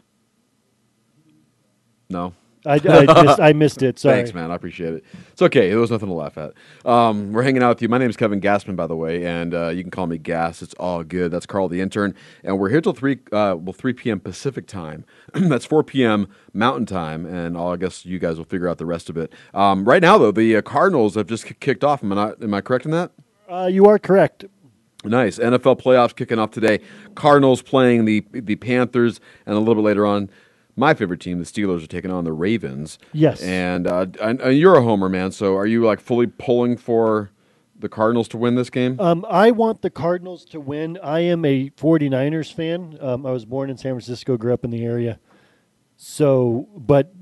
No. 2.11 2.35
I, 2.68 2.74
I 2.74 3.07
just 3.24 3.40
I 3.40 3.52
missed 3.54 3.83
it. 3.83 3.98
Sorry. 3.98 4.16
Thanks, 4.16 4.35
man. 4.35 4.50
I 4.50 4.54
appreciate 4.54 4.92
it. 4.92 5.04
It's 5.33 5.40
okay. 5.40 5.70
There 5.70 5.78
was 5.78 5.90
nothing 5.90 6.09
to 6.09 6.14
laugh 6.14 6.37
at. 6.37 6.52
Um, 6.85 7.33
we're 7.33 7.42
hanging 7.42 7.62
out 7.62 7.70
with 7.70 7.83
you. 7.83 7.88
My 7.88 7.96
name 7.98 8.11
is 8.11 8.16
Kevin 8.16 8.40
Gassman, 8.40 8.76
by 8.76 8.87
the 8.87 8.94
way, 8.94 9.24
and 9.24 9.54
uh, 9.54 9.68
you 9.68 9.83
can 9.83 9.90
call 9.90 10.07
me 10.07 10.18
Gas. 10.18 10.61
It's 10.61 10.74
all 10.74 11.02
good. 11.02 11.31
That's 11.31 11.46
Carl, 11.46 11.68
the 11.68 11.81
intern, 11.81 12.14
and 12.44 12.59
we're 12.59 12.68
here 12.68 12.81
till 12.83 12.92
three, 12.92 13.20
uh, 13.33 13.57
well, 13.59 13.72
three 13.72 13.94
p.m. 13.94 14.20
Pacific 14.20 14.66
time. 14.66 15.04
That's 15.35 15.64
four 15.64 15.83
p.m. 15.83 16.28
Mountain 16.52 16.87
time, 16.87 17.24
and 17.24 17.57
I'll, 17.57 17.68
I 17.70 17.76
guess 17.76 18.04
you 18.04 18.18
guys 18.18 18.37
will 18.37 18.44
figure 18.44 18.68
out 18.68 18.78
the 18.78 18.87
rest 18.87 19.09
of 19.09 19.16
it. 19.16 19.33
Um, 19.54 19.85
right 19.87 20.02
now, 20.02 20.18
though, 20.18 20.33
the 20.33 20.57
uh, 20.57 20.62
Cardinals 20.62 21.14
have 21.14 21.26
just 21.26 21.46
k- 21.46 21.57
kicked 21.59 21.85
off. 21.85 22.04
Am 22.04 22.12
I 22.12 22.16
not? 22.16 22.42
Am 22.42 22.52
I 22.52 22.61
correct 22.61 22.85
in 22.85 22.90
that? 22.90 23.12
Uh, 23.50 23.68
you 23.72 23.87
are 23.87 23.98
correct. 23.98 24.44
Nice 25.04 25.38
NFL 25.38 25.81
playoffs 25.81 26.14
kicking 26.14 26.38
off 26.38 26.50
today. 26.50 26.81
Cardinals 27.14 27.62
playing 27.62 28.04
the 28.04 28.24
the 28.33 28.57
Panthers, 28.57 29.20
and 29.46 29.54
a 29.54 29.59
little 29.59 29.76
bit 29.76 29.85
later 29.85 30.04
on, 30.04 30.28
my 30.79 30.95
favorite 30.95 31.21
team, 31.21 31.38
the 31.38 31.45
Steelers, 31.45 31.85
are 31.85 31.88
taking 31.88 32.11
on 32.11 32.25
the 32.25 32.33
Ravens. 32.33 32.99
Yes. 33.12 33.43
and, 33.43 33.87
uh, 33.87 34.07
and 34.21 34.41
and 34.41 34.57
you're 34.57 34.77
a 34.77 34.83
homer, 34.83 35.09
man. 35.09 35.33
So 35.33 35.57
are 35.57 35.67
you 35.67 35.85
like 35.85 36.01
fully 36.01 36.27
pulling 36.27 36.77
for 36.77 37.31
the 37.79 37.88
Cardinals 37.88 38.29
to 38.29 38.37
win 38.37 38.55
this 38.55 38.71
game? 38.71 38.99
Um, 39.01 39.25
I 39.29 39.51
want 39.51 39.83
the 39.83 39.91
Cardinals 39.91 40.45
to 40.47 40.61
win. 40.61 40.99
I 41.03 41.21
am 41.21 41.45
a 41.45 41.71
49ers 41.71 42.53
fan. 42.53 42.97
Um, 43.01 43.27
I 43.27 43.31
was 43.31 43.45
born 43.45 43.71
in 43.71 43.77
San 43.77 43.93
Francisco, 43.93 44.37
grew 44.37 44.53
up 44.53 44.64
in 44.64 44.71
the 44.71 44.85
area. 44.85 45.19
So, 45.97 46.69
but 46.77 47.12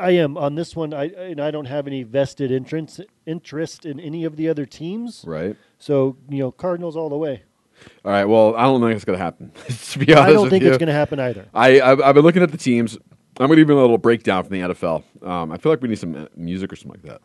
I 0.00 0.12
am 0.12 0.38
on 0.38 0.54
this 0.54 0.76
one. 0.76 0.94
I 0.94 1.06
and 1.06 1.40
I 1.40 1.50
don't 1.50 1.64
have 1.64 1.88
any 1.88 2.04
vested 2.04 2.52
interest 2.52 3.00
interest 3.26 3.84
in 3.84 3.98
any 3.98 4.24
of 4.24 4.36
the 4.36 4.48
other 4.48 4.66
teams. 4.66 5.24
Right. 5.26 5.56
So 5.78 6.16
you 6.28 6.38
know, 6.38 6.52
Cardinals 6.52 6.96
all 6.96 7.08
the 7.08 7.16
way. 7.16 7.42
All 8.04 8.10
right. 8.10 8.24
Well, 8.24 8.54
I 8.56 8.62
don't 8.62 8.80
think 8.80 8.96
it's 8.96 9.04
going 9.04 9.18
to 9.18 9.24
happen. 9.24 9.52
to 9.68 9.98
be 9.98 10.12
honest, 10.14 10.28
I 10.28 10.32
don't 10.32 10.50
think 10.50 10.62
you. 10.64 10.68
it's 10.68 10.78
going 10.78 10.88
to 10.88 10.92
happen 10.92 11.20
either. 11.20 11.46
I 11.54 11.80
I've, 11.80 12.00
I've 12.00 12.14
been 12.14 12.24
looking 12.24 12.42
at 12.42 12.50
the 12.50 12.58
teams. 12.58 12.96
I'm 13.38 13.46
going 13.46 13.56
to 13.56 13.62
give 13.62 13.68
you 13.70 13.78
a 13.78 13.80
little 13.80 13.98
breakdown 13.98 14.44
from 14.44 14.52
the 14.52 14.60
NFL. 14.60 15.02
Um, 15.26 15.50
I 15.50 15.56
feel 15.56 15.72
like 15.72 15.80
we 15.80 15.88
need 15.88 15.98
some 15.98 16.14
uh, 16.14 16.26
music 16.36 16.72
or 16.72 16.76
something 16.76 17.00
like 17.02 17.10
that. 17.10 17.22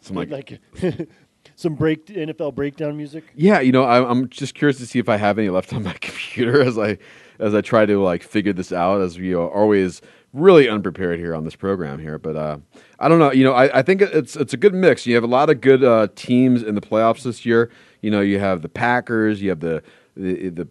Some 0.00 0.16
like, 0.16 0.30
like 0.30 0.60
some 1.56 1.74
break 1.74 2.06
NFL 2.06 2.54
breakdown 2.54 2.96
music. 2.96 3.24
Yeah, 3.34 3.60
you 3.60 3.72
know, 3.72 3.84
I, 3.84 4.08
I'm 4.08 4.28
just 4.28 4.54
curious 4.54 4.78
to 4.78 4.86
see 4.86 4.98
if 4.98 5.08
I 5.08 5.16
have 5.16 5.38
any 5.38 5.48
left 5.48 5.72
on 5.72 5.82
my 5.82 5.92
computer 6.00 6.62
as 6.62 6.78
I 6.78 6.98
as 7.38 7.54
I 7.54 7.60
try 7.60 7.86
to 7.86 8.02
like 8.02 8.22
figure 8.22 8.52
this 8.52 8.72
out. 8.72 9.00
As 9.00 9.18
we 9.18 9.34
are 9.34 9.48
always 9.48 10.00
really 10.32 10.68
unprepared 10.68 11.18
here 11.18 11.34
on 11.34 11.44
this 11.44 11.54
program 11.54 11.98
here, 11.98 12.18
but 12.18 12.36
uh, 12.36 12.58
I 12.98 13.08
don't 13.08 13.18
know. 13.18 13.32
You 13.32 13.44
know, 13.44 13.52
I, 13.52 13.80
I 13.80 13.82
think 13.82 14.02
it's 14.02 14.36
it's 14.36 14.54
a 14.54 14.56
good 14.56 14.74
mix. 14.74 15.06
You 15.06 15.14
have 15.14 15.24
a 15.24 15.28
lot 15.28 15.50
of 15.50 15.60
good 15.60 15.84
uh, 15.84 16.08
teams 16.14 16.62
in 16.62 16.74
the 16.74 16.80
playoffs 16.80 17.22
this 17.22 17.44
year. 17.44 17.70
You 18.02 18.10
know, 18.10 18.20
you 18.20 18.38
have 18.38 18.60
the 18.62 18.68
Packers, 18.68 19.40
you 19.40 19.48
have 19.48 19.60
the 19.60 19.82
the, 20.14 20.50
the 20.50 20.68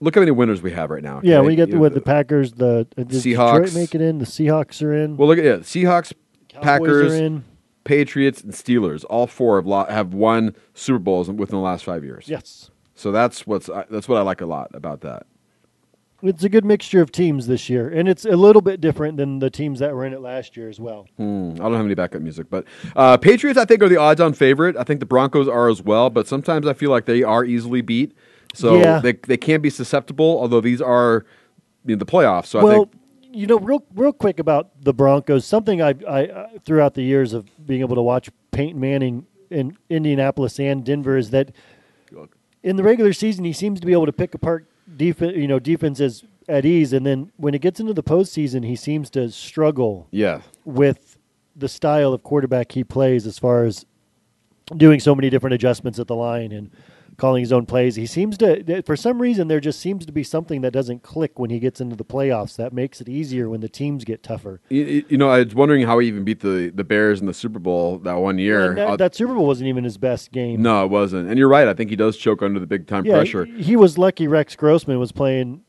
look 0.00 0.14
how 0.14 0.22
many 0.22 0.30
winners 0.30 0.62
we 0.62 0.70
have 0.70 0.88
right 0.90 1.02
now. 1.02 1.20
Yeah, 1.22 1.38
okay? 1.38 1.48
we 1.48 1.56
get 1.56 1.68
You 1.68 1.72
the, 1.72 1.76
have 1.76 1.80
what 1.80 1.94
the 1.94 2.00
Packers, 2.00 2.52
the 2.52 2.86
uh, 2.96 3.02
Seahawks. 3.02 3.64
Detroit 3.64 3.74
make 3.74 3.94
it 3.94 4.00
in. 4.00 4.18
The 4.18 4.24
Seahawks 4.24 4.82
are 4.82 4.94
in. 4.94 5.18
Well, 5.18 5.28
look 5.28 5.38
at 5.38 5.44
it. 5.44 5.60
Seahawks, 5.62 6.14
Cowboys 6.48 6.64
Packers. 6.64 7.42
Patriots, 7.84 8.40
and 8.42 8.52
Steelers. 8.52 9.04
All 9.10 9.26
four 9.26 9.56
have 9.56 9.66
lo- 9.66 9.86
have 9.86 10.14
won 10.14 10.54
Super 10.74 10.98
Bowls 10.98 11.28
within 11.28 11.56
the 11.56 11.62
last 11.62 11.84
five 11.84 12.04
years. 12.04 12.28
Yes. 12.28 12.70
So 12.94 13.12
that's 13.12 13.46
what's 13.46 13.68
that's 13.90 14.08
what 14.08 14.18
I 14.18 14.22
like 14.22 14.40
a 14.40 14.46
lot 14.46 14.70
about 14.74 15.00
that. 15.02 15.26
It's 16.22 16.44
a 16.44 16.48
good 16.48 16.64
mixture 16.64 17.00
of 17.00 17.10
teams 17.12 17.46
this 17.46 17.68
year, 17.70 17.88
and 17.88 18.08
it's 18.08 18.24
a 18.24 18.36
little 18.36 18.62
bit 18.62 18.80
different 18.80 19.16
than 19.16 19.38
the 19.38 19.50
teams 19.50 19.78
that 19.78 19.94
were 19.94 20.04
in 20.04 20.12
it 20.12 20.20
last 20.20 20.56
year 20.56 20.68
as 20.68 20.78
well. 20.78 21.06
Hmm, 21.16 21.52
I 21.54 21.64
don't 21.64 21.74
have 21.74 21.84
any 21.86 21.94
backup 21.94 22.22
music, 22.22 22.48
but 22.50 22.64
uh, 22.94 23.16
Patriots 23.16 23.58
I 23.58 23.64
think 23.64 23.82
are 23.82 23.88
the 23.88 23.96
odds-on 23.96 24.34
favorite. 24.34 24.76
I 24.76 24.84
think 24.84 25.00
the 25.00 25.06
Broncos 25.06 25.48
are 25.48 25.68
as 25.68 25.82
well, 25.82 26.10
but 26.10 26.26
sometimes 26.28 26.66
I 26.66 26.74
feel 26.74 26.90
like 26.90 27.06
they 27.06 27.22
are 27.22 27.44
easily 27.44 27.80
beat. 27.80 28.12
So 28.54 28.78
Yeah. 28.78 28.98
they 28.98 29.12
they 29.12 29.36
can 29.36 29.60
be 29.60 29.70
susceptible. 29.70 30.38
Although 30.40 30.60
these 30.60 30.82
are 30.82 31.24
you 31.86 31.94
know, 31.96 31.98
the 31.98 32.06
playoffs, 32.06 32.46
so 32.46 32.58
I 32.58 32.64
well, 32.64 32.84
think 32.86 32.94
you 33.32 33.46
know, 33.46 33.58
real 33.58 33.84
real 33.94 34.12
quick 34.12 34.38
about 34.40 34.70
the 34.82 34.92
Broncos. 34.92 35.46
Something 35.46 35.80
I, 35.80 35.94
I 36.08 36.26
uh, 36.26 36.48
throughout 36.64 36.94
the 36.94 37.02
years 37.02 37.32
of 37.32 37.48
being 37.66 37.80
able 37.80 37.94
to 37.96 38.02
watch 38.02 38.28
Peyton 38.50 38.80
Manning 38.80 39.26
in 39.50 39.76
Indianapolis 39.88 40.58
and 40.60 40.84
Denver 40.84 41.16
is 41.16 41.30
that 41.30 41.52
in 42.62 42.76
the 42.76 42.82
regular 42.82 43.12
season 43.12 43.44
he 43.44 43.52
seems 43.52 43.80
to 43.80 43.86
be 43.86 43.92
able 43.92 44.06
to 44.06 44.12
pick 44.12 44.34
apart 44.34 44.66
defense, 44.96 45.36
you 45.36 45.46
know, 45.46 45.58
defenses 45.58 46.24
at 46.48 46.64
ease, 46.64 46.92
and 46.92 47.06
then 47.06 47.30
when 47.36 47.54
it 47.54 47.60
gets 47.60 47.80
into 47.80 47.92
the 47.94 48.02
postseason, 48.02 48.64
he 48.64 48.76
seems 48.76 49.10
to 49.10 49.30
struggle. 49.30 50.08
Yeah. 50.10 50.42
with 50.64 51.16
the 51.56 51.68
style 51.68 52.12
of 52.12 52.22
quarterback 52.22 52.72
he 52.72 52.84
plays, 52.84 53.26
as 53.26 53.38
far 53.38 53.64
as 53.64 53.84
doing 54.76 55.00
so 55.00 55.14
many 55.14 55.28
different 55.30 55.54
adjustments 55.54 55.98
at 55.98 56.06
the 56.06 56.14
line 56.14 56.52
and 56.52 56.70
calling 57.20 57.42
his 57.42 57.52
own 57.52 57.66
plays. 57.66 57.96
He 57.96 58.06
seems 58.06 58.38
to, 58.38 58.82
for 58.82 58.96
some 58.96 59.20
reason, 59.20 59.48
there 59.48 59.60
just 59.60 59.78
seems 59.78 60.06
to 60.06 60.12
be 60.12 60.24
something 60.24 60.62
that 60.62 60.72
doesn't 60.72 61.02
click 61.02 61.38
when 61.38 61.50
he 61.50 61.58
gets 61.58 61.80
into 61.80 61.94
the 61.94 62.04
playoffs. 62.04 62.56
That 62.56 62.72
makes 62.72 63.00
it 63.00 63.08
easier 63.08 63.48
when 63.48 63.60
the 63.60 63.68
teams 63.68 64.04
get 64.04 64.22
tougher. 64.22 64.62
you, 64.70 65.04
you 65.08 65.18
know 65.18 65.28
I 65.28 65.42
was 65.42 65.54
wondering 65.54 65.86
how 65.86 65.98
he 65.98 66.08
even 66.08 66.24
beat 66.24 66.40
the 66.40 66.72
the 66.74 66.82
Bears 66.84 67.20
in 67.20 67.26
the 67.26 67.34
Super 67.34 67.58
Bowl 67.58 67.98
that 67.98 68.14
one 68.14 68.38
year. 68.38 68.74
That, 68.74 68.88
Uh, 68.88 68.96
that 68.96 69.14
Super 69.14 69.34
Bowl 69.34 69.46
wasn't 69.46 69.68
even 69.68 69.84
his 69.84 69.98
best 69.98 70.32
game. 70.32 70.62
no, 70.62 70.84
it 70.84 70.88
wasn't. 70.88 71.28
And 71.28 71.38
you're 71.38 71.48
right. 71.48 71.68
I 71.68 71.74
think 71.74 71.90
he 71.90 71.96
does 71.96 72.16
choke 72.16 72.42
under 72.42 72.58
the 72.58 72.66
big 72.66 72.86
time 72.86 73.04
yeah, 73.04 73.16
pressure. 73.16 73.44
He, 73.44 73.62
he 73.62 73.76
was 73.76 73.98
lucky. 73.98 74.26
Rex 74.26 74.56
Grossman 74.56 74.98
was 74.98 75.12
playing 75.12 75.62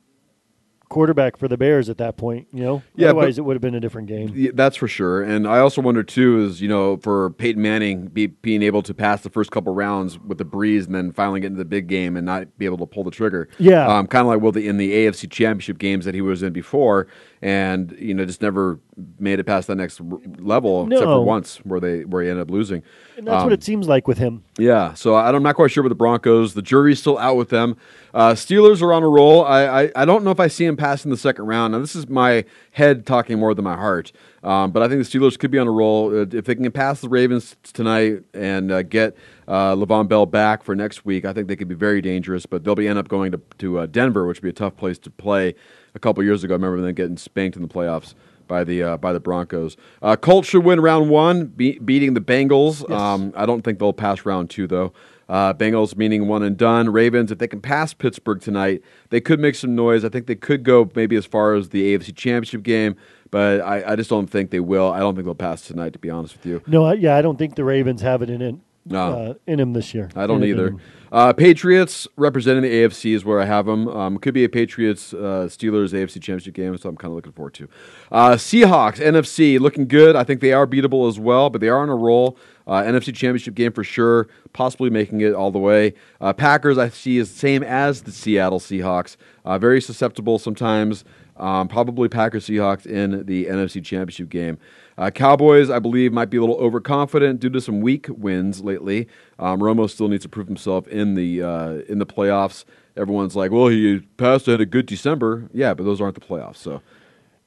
quarterback 0.92 1.38
for 1.38 1.48
the 1.48 1.58
Bears 1.58 1.90
at 1.90 1.98
that 1.98 2.18
point. 2.18 2.48
You 2.54 2.62
know, 2.64 2.84
Yeah, 2.96 3.08
but- 3.08 3.18
otherwise 3.18 3.38
it 3.40 3.42
would 3.46 3.56
have 3.56 3.62
been 3.62 3.74
a 3.74 3.80
different 3.80 4.08
game. 4.08 4.32
Yeah, 4.36 4.52
that's 4.54 4.76
for 4.76 4.88
sure. 4.88 5.24
And 5.24 5.48
I 5.48 5.58
also 5.60 5.82
wonder 5.82 6.04
too 6.04 6.44
is 6.46 6.62
you 6.62 6.68
know 6.68 6.98
for 6.98 7.32
Peyton 7.32 7.62
Manning 7.62 8.08
be, 8.08 8.28
being 8.28 8.62
able 8.62 8.84
to 8.84 8.94
pass 8.94 9.22
the 9.24 9.30
first 9.30 9.50
couple 9.52 9.74
rounds 9.74 10.20
with 10.20 10.38
the 10.38 10.46
breeze 10.46 10.86
and 10.86 10.94
then 10.94 11.12
finally 11.12 11.40
get 11.40 11.48
into 11.48 11.58
the 11.58 11.66
big 11.66 11.88
game 11.88 12.16
and 12.16 12.26
not 12.26 12.56
be 12.60 12.66
able 12.66 12.78
to 12.78 12.86
pull 12.86 13.04
the 13.04 13.12
trigger. 13.12 13.50
Yeah. 13.58 13.88
um, 13.88 14.06
kind 14.08 14.22
of 14.22 14.28
like 14.28 14.42
well 14.42 14.52
the, 14.52 14.68
in 14.68 14.78
the 14.78 14.92
AFC 14.92 15.32
Championship 15.32 15.80
games 15.80 16.06
that 16.06 16.14
he 16.14 16.22
was 16.22 16.44
in 16.44 16.54
before, 16.54 17.08
and 17.42 17.96
you 17.98 18.14
know 18.14 18.24
just 18.26 18.42
never 18.42 18.80
made 19.18 19.40
it 19.40 19.46
past 19.46 19.68
that 19.68 19.76
next 19.76 20.00
r- 20.00 20.20
level 20.38 20.86
except 20.86 21.04
for 21.06 21.24
once 21.26 21.58
where 21.64 21.80
they 21.80 22.06
where 22.06 22.22
he 22.22 22.30
ended 22.30 22.44
up 22.44 22.52
losing. 22.52 22.84
And 23.18 23.26
that's 23.26 23.44
what 23.44 23.48
Um, 23.48 23.54
it 23.54 23.64
seems 23.64 23.88
like 23.88 24.08
with 24.08 24.18
him. 24.20 24.44
yeah, 24.60 24.94
so 24.94 25.16
I- 25.16 25.32
I'm 25.32 25.42
not 25.42 25.56
quite 25.56 25.72
sure 25.72 25.82
with 25.84 25.90
the 25.92 25.96
Broncos. 25.96 26.54
The 26.54 26.62
jury's 26.62 27.00
still 27.00 27.18
out 27.18 27.38
with 27.38 27.50
them. 27.50 27.78
Uh, 28.14 28.34
Steelers 28.34 28.82
are 28.82 28.94
on 28.94 29.02
a 29.04 29.10
roll. 29.10 29.44
I, 29.44 29.84
I 29.84 29.92
I 29.96 30.06
don't 30.06 30.24
know 30.24 30.32
if 30.32 30.40
I 30.40 30.48
see 30.48 30.66
him 30.66 30.78
passing 30.78 31.10
the 31.10 31.18
second 31.18 31.46
round. 31.46 31.72
Now 31.74 31.80
this 31.80 31.96
is 31.96 32.08
my 32.10 32.46
head 32.72 33.06
talking 33.06 33.40
more 33.40 33.54
than 33.56 33.64
my 33.66 33.76
heart, 33.76 34.12
um, 34.44 34.72
but 34.72 34.84
I 34.84 34.88
think 34.88 35.04
the 35.04 35.10
Steelers 35.20 35.40
could 35.40 35.50
be 35.52 35.58
on 35.58 35.68
a 35.68 35.72
roll 35.72 36.10
Uh, 36.16 36.26
if 36.32 36.46
they 36.46 36.54
can 36.56 36.70
pass 36.72 37.02
the 37.02 37.10
Ravens 37.10 37.56
tonight 37.74 38.24
and 38.34 38.72
uh, 38.72 38.84
get 38.84 39.16
uh, 39.48 39.76
Le'Veon 39.76 40.08
Bell 40.08 40.26
back 40.26 40.64
for 40.64 40.76
next 40.76 41.06
week. 41.06 41.26
I 41.26 41.34
think 41.34 41.48
they 41.48 41.56
could 41.56 41.68
be 41.68 41.76
very 41.76 42.02
dangerous, 42.02 42.46
but 42.46 42.64
they'll 42.64 42.76
be 42.76 42.88
end 42.88 43.00
up 43.00 43.08
going 43.08 43.32
to 43.32 43.42
to 43.60 43.80
uh, 43.80 43.86
Denver, 43.88 44.28
which 44.28 44.38
would 44.38 44.44
be 44.44 44.50
a 44.50 44.54
tough 44.54 44.76
place 44.78 45.00
to 45.00 45.10
play. 45.10 45.56
A 45.94 46.00
couple 46.00 46.24
years 46.24 46.44
ago, 46.44 46.54
I 46.54 46.58
remember 46.58 46.82
them 46.82 46.94
getting 46.94 47.18
spanked 47.18 47.56
in 47.58 47.62
the 47.62 47.68
playoffs 47.68 48.14
by 48.48 48.64
the 48.64 48.82
uh, 48.84 48.98
by 48.98 49.12
the 49.14 49.20
Broncos. 49.20 49.76
Uh, 50.02 50.16
Colts 50.16 50.48
should 50.50 50.64
win 50.64 50.80
round 50.80 51.10
one, 51.10 51.48
be- 51.48 51.80
beating 51.80 52.14
the 52.14 52.22
Bengals. 52.22 52.90
Um, 52.90 53.34
I 53.36 53.46
don't 53.46 53.62
think 53.62 53.80
they'll 53.80 53.92
pass 53.94 54.26
round 54.26 54.50
two 54.50 54.68
though. 54.68 54.94
Uh, 55.30 55.54
Bengals 55.54 55.96
meaning 55.96 56.28
one 56.28 56.44
and 56.44 56.58
done. 56.58 56.90
Ravens, 56.90 57.32
if 57.32 57.38
they 57.38 57.48
can 57.48 57.62
pass 57.62 57.94
Pittsburgh 57.94 58.42
tonight, 58.42 58.82
they 59.12 59.22
could 59.22 59.40
make 59.40 59.56
some 59.56 59.76
noise. 59.76 60.04
I 60.04 60.10
think 60.10 60.28
they 60.28 60.36
could 60.36 60.64
go 60.64 60.90
maybe 60.96 61.16
as 61.16 61.26
far 61.26 61.54
as 61.56 61.70
the 61.70 61.94
AFC 61.98 62.14
Championship 62.16 62.64
game, 62.64 62.96
but 63.32 63.62
I, 63.62 63.94
I 63.94 63.96
just 63.96 64.10
don't 64.10 64.28
think 64.28 64.52
they 64.52 64.60
will. 64.60 64.92
I 64.92 65.00
don't 65.00 65.16
think 65.16 65.24
they'll 65.26 65.36
pass 65.36 65.62
tonight, 65.62 65.94
to 65.94 66.00
be 66.00 66.10
honest 66.10 66.36
with 66.36 66.46
you. 66.46 66.62
No, 66.68 66.84
I, 66.86 66.94
yeah, 66.96 67.16
I 67.16 67.22
don't 67.22 67.38
think 67.38 67.56
the 67.56 67.64
Ravens 67.64 68.02
have 68.02 68.22
it 68.22 68.30
in 68.30 68.42
it, 68.42 68.56
No. 68.86 69.14
uh, 69.14 69.34
in 69.48 69.60
him 69.62 69.72
this 69.72 69.94
year. 69.94 70.10
I 70.18 70.28
don't 70.28 70.38
In- 70.44 70.44
in 70.44 70.50
either. 70.50 70.68
him. 70.70 70.82
Uh, 71.12 71.34
Patriots 71.34 72.08
representing 72.15 72.63
the 72.63 72.69
AFC 72.69 73.13
is 73.13 73.26
where 73.26 73.41
I 73.41 73.45
have 73.45 73.65
them. 73.65 73.88
Um, 73.89 74.17
could 74.17 74.34
be 74.34 74.45
a 74.45 74.50
Patriots 74.50 75.13
uh, 75.13 75.47
Steelers 75.50 75.91
AFC 75.91 76.13
Championship 76.13 76.54
game, 76.54 76.78
so 76.78 76.88
I'm 76.88 76.95
kind 76.95 77.12
of 77.12 77.15
looking 77.15 77.34
forward 77.34 77.54
to. 77.56 77.67
Uh, 78.12 78.32
Seahawks 78.32 78.97
NFC 78.97 79.60
looking 79.60 79.88
good. 79.88 80.15
I 80.15 80.24
think 80.24 80.39
they 80.39 80.54
are 80.54 80.65
beatable 80.65 81.10
as 81.10 81.19
well, 81.19 81.50
but 81.50 81.60
they 81.60 81.67
are 81.67 81.80
on 81.80 81.89
a 81.89 81.95
roll. 81.95 82.38
Uh, 82.65 82.82
NFC 82.84 83.13
Championship 83.13 83.56
game 83.56 83.74
for 83.74 83.84
sure, 83.84 84.30
possibly 84.54 84.89
making 84.89 85.19
it 85.19 85.34
all 85.34 85.52
the 85.52 85.60
way. 85.60 85.93
Uh, 86.21 86.32
Packers, 86.32 86.78
I 86.78 86.88
see, 86.88 87.17
is 87.17 87.30
the 87.32 87.38
same 87.38 87.63
as 87.63 88.04
the 88.04 88.12
Seattle 88.12 88.60
Seahawks. 88.60 89.17
Uh, 89.43 89.58
very 89.58 89.82
susceptible 89.82 90.39
sometimes. 90.39 91.04
Um, 91.36 91.67
probably 91.67 92.08
Packers 92.08 92.45
Seahawks 92.45 92.86
in 92.86 93.26
the 93.26 93.45
NFC 93.45 93.84
Championship 93.84 94.30
game. 94.30 94.60
Uh, 94.98 95.10
Cowboys, 95.10 95.70
I 95.70 95.80
believe, 95.80 96.14
might 96.14 96.30
be 96.30 96.38
a 96.38 96.42
little 96.42 96.58
overconfident 96.58 97.40
due 97.40 97.50
to 97.50 97.62
some 97.62 97.82
weak 97.82 98.08
wins 98.10 98.62
lately. 98.62 99.08
Um, 99.40 99.60
Romo 99.60 99.90
still 99.90 100.08
needs 100.08 100.24
to 100.24 100.30
prove 100.30 100.48
himself 100.48 100.88
in 100.88 101.16
the 101.16 101.42
uh, 101.42 101.70
in 101.88 102.00
the 102.00 102.06
playoffs. 102.06 102.66
Everyone's 102.98 103.36
like, 103.36 103.52
"Well, 103.52 103.68
he 103.68 104.02
passed 104.18 104.46
had 104.46 104.62
a 104.62 104.66
good 104.66 104.86
December." 104.86 105.50
Yeah, 105.54 105.74
but 105.74 105.84
those 105.84 106.02
aren't 106.02 106.16
the 106.16 106.22
playoffs. 106.22 106.58
So 106.58 106.82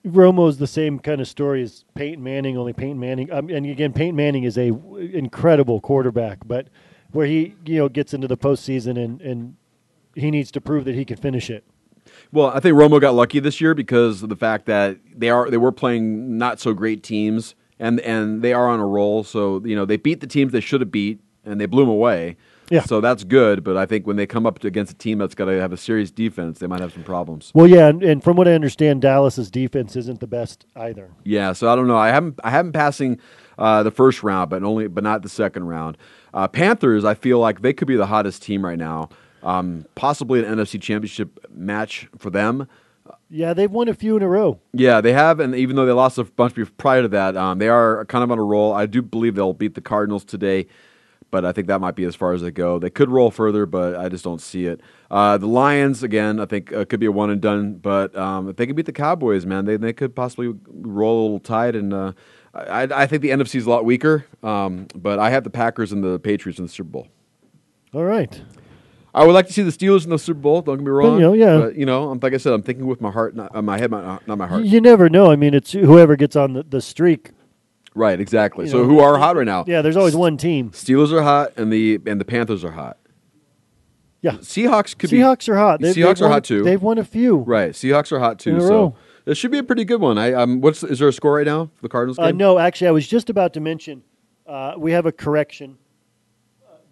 Romo's 0.07 0.59
the 0.59 0.67
same 0.67 0.99
kind 0.99 1.21
of 1.21 1.29
story 1.29 1.63
as 1.63 1.85
Peyton 1.95 2.23
Manning, 2.23 2.57
only 2.57 2.73
Peyton 2.73 2.99
Manning. 2.99 3.33
Um, 3.33 3.49
and 3.49 3.67
again, 3.67 3.93
Peyton 3.93 4.17
Manning 4.17 4.45
is 4.45 4.59
a 4.59 4.71
w- 4.71 5.11
incredible 5.17 5.81
quarterback, 5.81 6.39
but 6.47 6.69
where 7.13 7.27
he 7.27 7.55
you 7.65 7.79
know 7.79 7.89
gets 7.89 8.13
into 8.13 8.29
the 8.29 8.37
postseason 8.37 9.03
and 9.03 9.21
and 9.21 9.57
he 10.15 10.31
needs 10.31 10.51
to 10.53 10.61
prove 10.61 10.85
that 10.85 10.95
he 10.95 11.05
can 11.05 11.17
finish 11.17 11.51
it. 11.51 11.65
Well, 12.35 12.49
I 12.49 12.59
think 12.59 12.75
Romo 12.77 13.01
got 13.01 13.15
lucky 13.15 13.39
this 13.39 13.61
year 13.61 13.75
because 13.75 14.25
of 14.25 14.29
the 14.29 14.35
fact 14.35 14.67
that 14.67 14.99
they 15.15 15.31
are 15.31 15.49
they 15.49 15.57
were 15.57 15.71
playing 15.71 16.37
not 16.37 16.59
so 16.59 16.75
great 16.75 17.05
teams 17.05 17.55
and 17.79 18.01
and 18.01 18.43
they 18.43 18.53
are 18.53 18.69
on 18.69 18.81
a 18.81 18.87
roll. 18.87 19.23
So 19.23 19.65
you 19.65 19.77
know 19.77 19.85
they 19.85 19.97
beat 19.97 20.21
the 20.21 20.27
teams 20.27 20.53
they 20.53 20.61
should 20.61 20.81
have 20.81 20.91
beat 20.91 21.21
and 21.45 21.61
they 21.61 21.67
blew 21.67 21.83
them 21.83 21.91
away. 21.91 22.37
Yeah. 22.71 22.83
So 22.83 23.01
that's 23.01 23.23
good, 23.23 23.63
but 23.63 23.77
I 23.77 23.87
think 23.87 24.07
when 24.07 24.17
they 24.17 24.27
come 24.27 24.47
up 24.47 24.65
against 24.65 24.91
a 24.91 24.97
team 24.97 25.19
that's 25.19 25.35
got 25.35 25.45
to 25.45 25.61
have 25.61 25.73
a 25.73 25.77
serious 25.77 26.11
defense, 26.11 26.59
they 26.59 26.67
might 26.67 26.81
have 26.81 26.93
some 26.93 27.05
problems. 27.05 27.53
Well, 27.55 27.67
yeah, 27.67 27.89
and, 27.89 28.03
and 28.03 28.25
from 28.25 28.37
what 28.37 28.49
I 28.49 28.55
understand, 28.55 29.03
Dallas's 29.03 29.51
defense 29.51 29.97
isn't 29.97 30.21
the 30.21 30.27
best 30.27 30.65
either. 30.75 31.11
Yeah, 31.25 31.53
so 31.53 31.71
I 31.71 31.77
don't 31.77 31.87
know. 31.87 31.99
I 31.99 32.09
haven't 32.09 32.41
I 32.43 32.51
haven't 32.51 32.73
passing 32.73 33.21
uh, 33.59 33.85
the 33.85 33.93
first 33.93 34.25
round, 34.25 34.51
but 34.51 34.65
only 34.65 34.89
but 34.89 35.05
not 35.05 35.23
the 35.23 35.29
second 35.29 35.65
round. 35.65 35.99
Uh, 36.33 36.49
Panthers, 36.49 37.05
I 37.05 37.15
feel 37.15 37.39
like 37.39 37.63
they 37.63 37.73
could 37.73 37.87
be 37.87 37.97
the 37.97 38.07
hottest 38.07 38.43
team 38.43 38.65
right 38.65 38.79
now. 38.79 39.11
Um, 39.45 39.85
possibly 39.95 40.45
an 40.45 40.57
NFC 40.57 40.81
Championship 40.81 41.47
match 41.51 42.09
for 42.19 42.31
them. 42.31 42.67
Yeah, 43.29 43.53
they've 43.53 43.71
won 43.71 43.89
a 43.89 43.95
few 43.95 44.17
in 44.17 44.23
a 44.23 44.29
row. 44.29 44.61
Yeah, 44.73 45.01
they 45.01 45.13
have, 45.13 45.41
and 45.41 45.55
even 45.55 45.77
though 45.77 45.87
they 45.87 45.93
lost 45.93 46.19
a 46.19 46.25
bunch 46.25 46.57
prior 46.79 47.03
to 47.03 47.09
that, 47.09 47.37
um, 47.37 47.59
they 47.59 47.69
are 47.69 48.05
kind 48.07 48.25
of 48.25 48.31
on 48.31 48.39
a 48.39 48.43
roll. 48.43 48.73
I 48.73 48.87
do 48.87 49.03
believe 49.03 49.35
they'll 49.35 49.53
beat 49.53 49.75
the 49.75 49.81
Cardinals 49.81 50.25
today, 50.25 50.67
but 51.31 51.45
I 51.45 51.53
think 51.53 51.67
that 51.67 51.81
might 51.81 51.97
be 51.97 52.05
as 52.05 52.15
far 52.15 52.33
as 52.33 52.43
they 52.43 52.51
go. 52.51 52.79
They 52.79 52.91
could 52.91 53.11
roll 53.11 53.31
further, 53.31 53.67
but 53.67 53.97
I 53.97 54.09
just 54.09 54.25
don't 54.25 54.41
see 54.41 54.67
it. 54.67 54.81
Uh, 55.11 55.37
the 55.37 55.47
Lions, 55.47 56.03
again, 56.03 56.41
I 56.41 56.47
think 56.47 56.73
uh, 56.73 56.85
could 56.85 57.01
be 57.01 57.07
a 57.07 57.13
one 57.13 57.29
and 57.29 57.41
done, 57.41 57.75
but 57.75 58.17
um, 58.17 58.49
if 58.49 58.57
they 58.57 58.67
could 58.67 58.77
beat 58.77 58.87
the 58.87 58.93
Cowboys, 58.93 59.45
man, 59.45 59.65
they 59.65 59.77
they 59.77 59.93
could 59.93 60.15
possibly 60.15 60.55
roll 60.69 61.21
a 61.21 61.25
little 61.25 61.41
tide. 61.41 61.75
And 61.75 61.93
uh, 61.93 62.13
I, 62.55 62.83
I 62.85 63.07
think 63.07 63.23
the 63.23 63.31
NFC 63.31 63.57
is 63.57 63.67
a 63.67 63.71
lot 63.71 63.85
weaker, 63.85 64.27
um, 64.43 64.87
but 64.95 65.19
I 65.19 65.31
have 65.31 65.45
the 65.45 65.51
Packers 65.51 65.93
and 65.93 66.05
the 66.05 66.19
Patriots 66.19 66.59
in 66.59 66.67
the 66.67 66.71
Super 66.71 66.91
Bowl. 66.91 67.09
All 67.93 68.05
right. 68.05 68.41
I 69.15 69.25
would 69.25 69.33
like 69.33 69.47
to 69.47 69.53
see 69.53 69.63
the 69.63 69.71
Steelers 69.71 70.05
in 70.05 70.11
the 70.11 70.19
Super 70.19 70.41
Bowl. 70.41 70.61
Don't 70.63 70.79
get 70.79 70.85
me 70.85 70.91
wrong. 70.91 71.15
you 71.15 71.21
know, 71.21 71.33
yeah. 71.35 71.59
But, 71.59 71.77
you 71.77 71.87
know, 71.87 72.09
I'm- 72.09 72.19
like 72.21 72.35
I 72.35 72.37
said, 72.39 72.53
I'm 72.53 72.63
thinking 72.63 72.87
with 72.87 73.01
my 73.01 73.11
heart, 73.13 73.37
not 73.37 73.55
uh, 73.55 73.63
my 73.63 73.79
head, 73.79 73.91
not, 73.91 74.27
not 74.27 74.39
my 74.39 74.47
heart. 74.47 74.65
You 74.65 74.81
never 74.81 75.09
know. 75.09 75.31
I 75.31 75.37
mean, 75.37 75.55
it's 75.55 75.73
whoever 75.73 76.17
gets 76.17 76.35
on 76.37 76.55
the, 76.55 76.63
the 76.65 76.81
streak. 76.81 77.31
Right, 77.95 78.19
exactly. 78.19 78.65
You 78.65 78.73
so 78.73 78.79
know, 78.79 78.85
who 78.89 78.99
are 78.99 79.17
hot 79.19 79.37
right 79.37 79.47
now? 79.47 79.65
Yeah, 79.69 79.81
there's 79.83 79.97
always 79.97 80.17
one 80.17 80.37
team. 80.37 80.71
Steelers 80.71 81.13
are 81.13 81.23
hot, 81.23 81.53
and 81.57 81.73
the 81.73 82.01
and 82.07 82.21
the 82.21 82.25
Panthers 82.25 82.65
are 82.65 82.73
hot. 82.73 82.99
Yeah, 84.21 84.33
Seahawks 84.39 84.99
could 84.99 85.11
Seahawks 85.11 85.47
be, 85.47 85.53
are 85.53 85.57
hot. 85.57 85.81
They've- 85.81 85.95
Seahawks 85.95 86.15
they've 86.17 86.23
are 86.23 86.25
won- 86.25 86.33
hot 86.33 86.45
too. 86.45 86.63
They've 86.65 86.83
won 86.83 86.99
a 86.99 87.05
few. 87.05 87.37
Right, 87.37 87.71
Seahawks 87.71 88.11
are 88.11 88.19
hot 88.19 88.41
too. 88.41 88.59
So 88.61 88.97
this 89.27 89.39
should 89.39 89.53
be 89.53 89.59
a 89.59 89.63
pretty 89.63 89.85
good 89.85 90.01
one. 90.01 90.19
I 90.19 90.33
um, 90.33 90.61
what's 90.61 90.83
is 90.83 90.99
there 90.99 91.07
a 91.09 91.13
score 91.13 91.37
right 91.37 91.47
now 91.47 91.67
for 91.77 91.83
the 91.83 91.89
Cardinals 91.89 92.17
game? 92.17 92.27
Uh, 92.27 92.31
no, 92.33 92.59
actually, 92.59 92.89
I 92.89 92.91
was 92.91 93.07
just 93.07 93.31
about 93.31 93.53
to 93.55 93.61
mention 93.61 94.03
uh, 94.47 94.75
we 94.77 94.91
have 94.91 95.07
a 95.07 95.13
correction. 95.13 95.79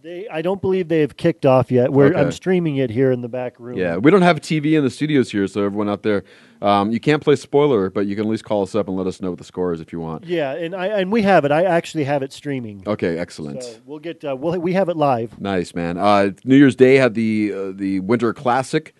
They, 0.02 0.26
I 0.28 0.42
don't 0.42 0.60
believe 0.60 0.88
they 0.88 1.00
have 1.00 1.16
kicked 1.16 1.46
off 1.46 1.70
yet. 1.70 1.92
We're, 1.92 2.12
I'm 2.12 2.32
streaming 2.32 2.76
it 2.78 2.90
here 2.90 3.12
in 3.12 3.20
the 3.20 3.28
back 3.28 3.60
room. 3.60 3.78
Yeah, 3.78 3.98
we 3.98 4.10
don't 4.10 4.22
have 4.22 4.40
TV 4.40 4.76
in 4.76 4.82
the 4.82 4.90
studios 4.90 5.30
here, 5.30 5.46
so 5.46 5.64
everyone 5.64 5.88
out 5.88 6.02
there, 6.02 6.24
um, 6.60 6.90
you 6.90 6.98
can't 6.98 7.22
play 7.22 7.36
spoiler, 7.36 7.88
but 7.88 8.06
you 8.06 8.16
can 8.16 8.24
at 8.24 8.30
least 8.30 8.44
call 8.44 8.64
us 8.64 8.74
up 8.74 8.88
and 8.88 8.96
let 8.96 9.06
us 9.06 9.20
know 9.20 9.30
what 9.30 9.38
the 9.38 9.44
score 9.44 9.72
is 9.72 9.80
if 9.80 9.92
you 9.92 10.00
want. 10.00 10.24
Yeah, 10.24 10.54
and 10.54 10.74
I 10.74 10.86
and 10.86 11.12
we 11.12 11.22
have 11.22 11.44
it. 11.44 11.52
I 11.52 11.62
actually 11.62 12.02
have 12.02 12.24
it 12.24 12.32
streaming. 12.32 12.82
Okay, 12.84 13.16
excellent. 13.16 13.62
So 13.62 13.76
we'll 13.86 14.00
get. 14.00 14.24
Uh, 14.24 14.34
we'll, 14.34 14.58
we 14.58 14.72
have 14.72 14.88
it 14.88 14.96
live. 14.96 15.40
Nice 15.40 15.72
man. 15.72 15.96
Uh, 15.98 16.30
New 16.42 16.56
Year's 16.56 16.76
Day 16.76 16.96
had 16.96 17.14
the 17.14 17.52
uh, 17.54 17.72
the 17.72 18.00
Winter 18.00 18.34
Classic 18.34 18.94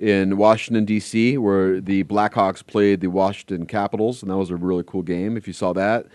in 0.00 0.36
Washington 0.36 0.84
D.C., 0.84 1.38
where 1.38 1.80
the 1.80 2.02
Blackhawks 2.02 2.66
played 2.66 3.00
the 3.00 3.06
Washington 3.06 3.64
Capitals, 3.64 4.22
and 4.22 4.30
that 4.32 4.36
was 4.36 4.50
a 4.50 4.56
really 4.56 4.82
cool 4.84 5.02
game. 5.02 5.36
If 5.36 5.46
you 5.46 5.52
saw 5.52 5.72
that 5.74 6.06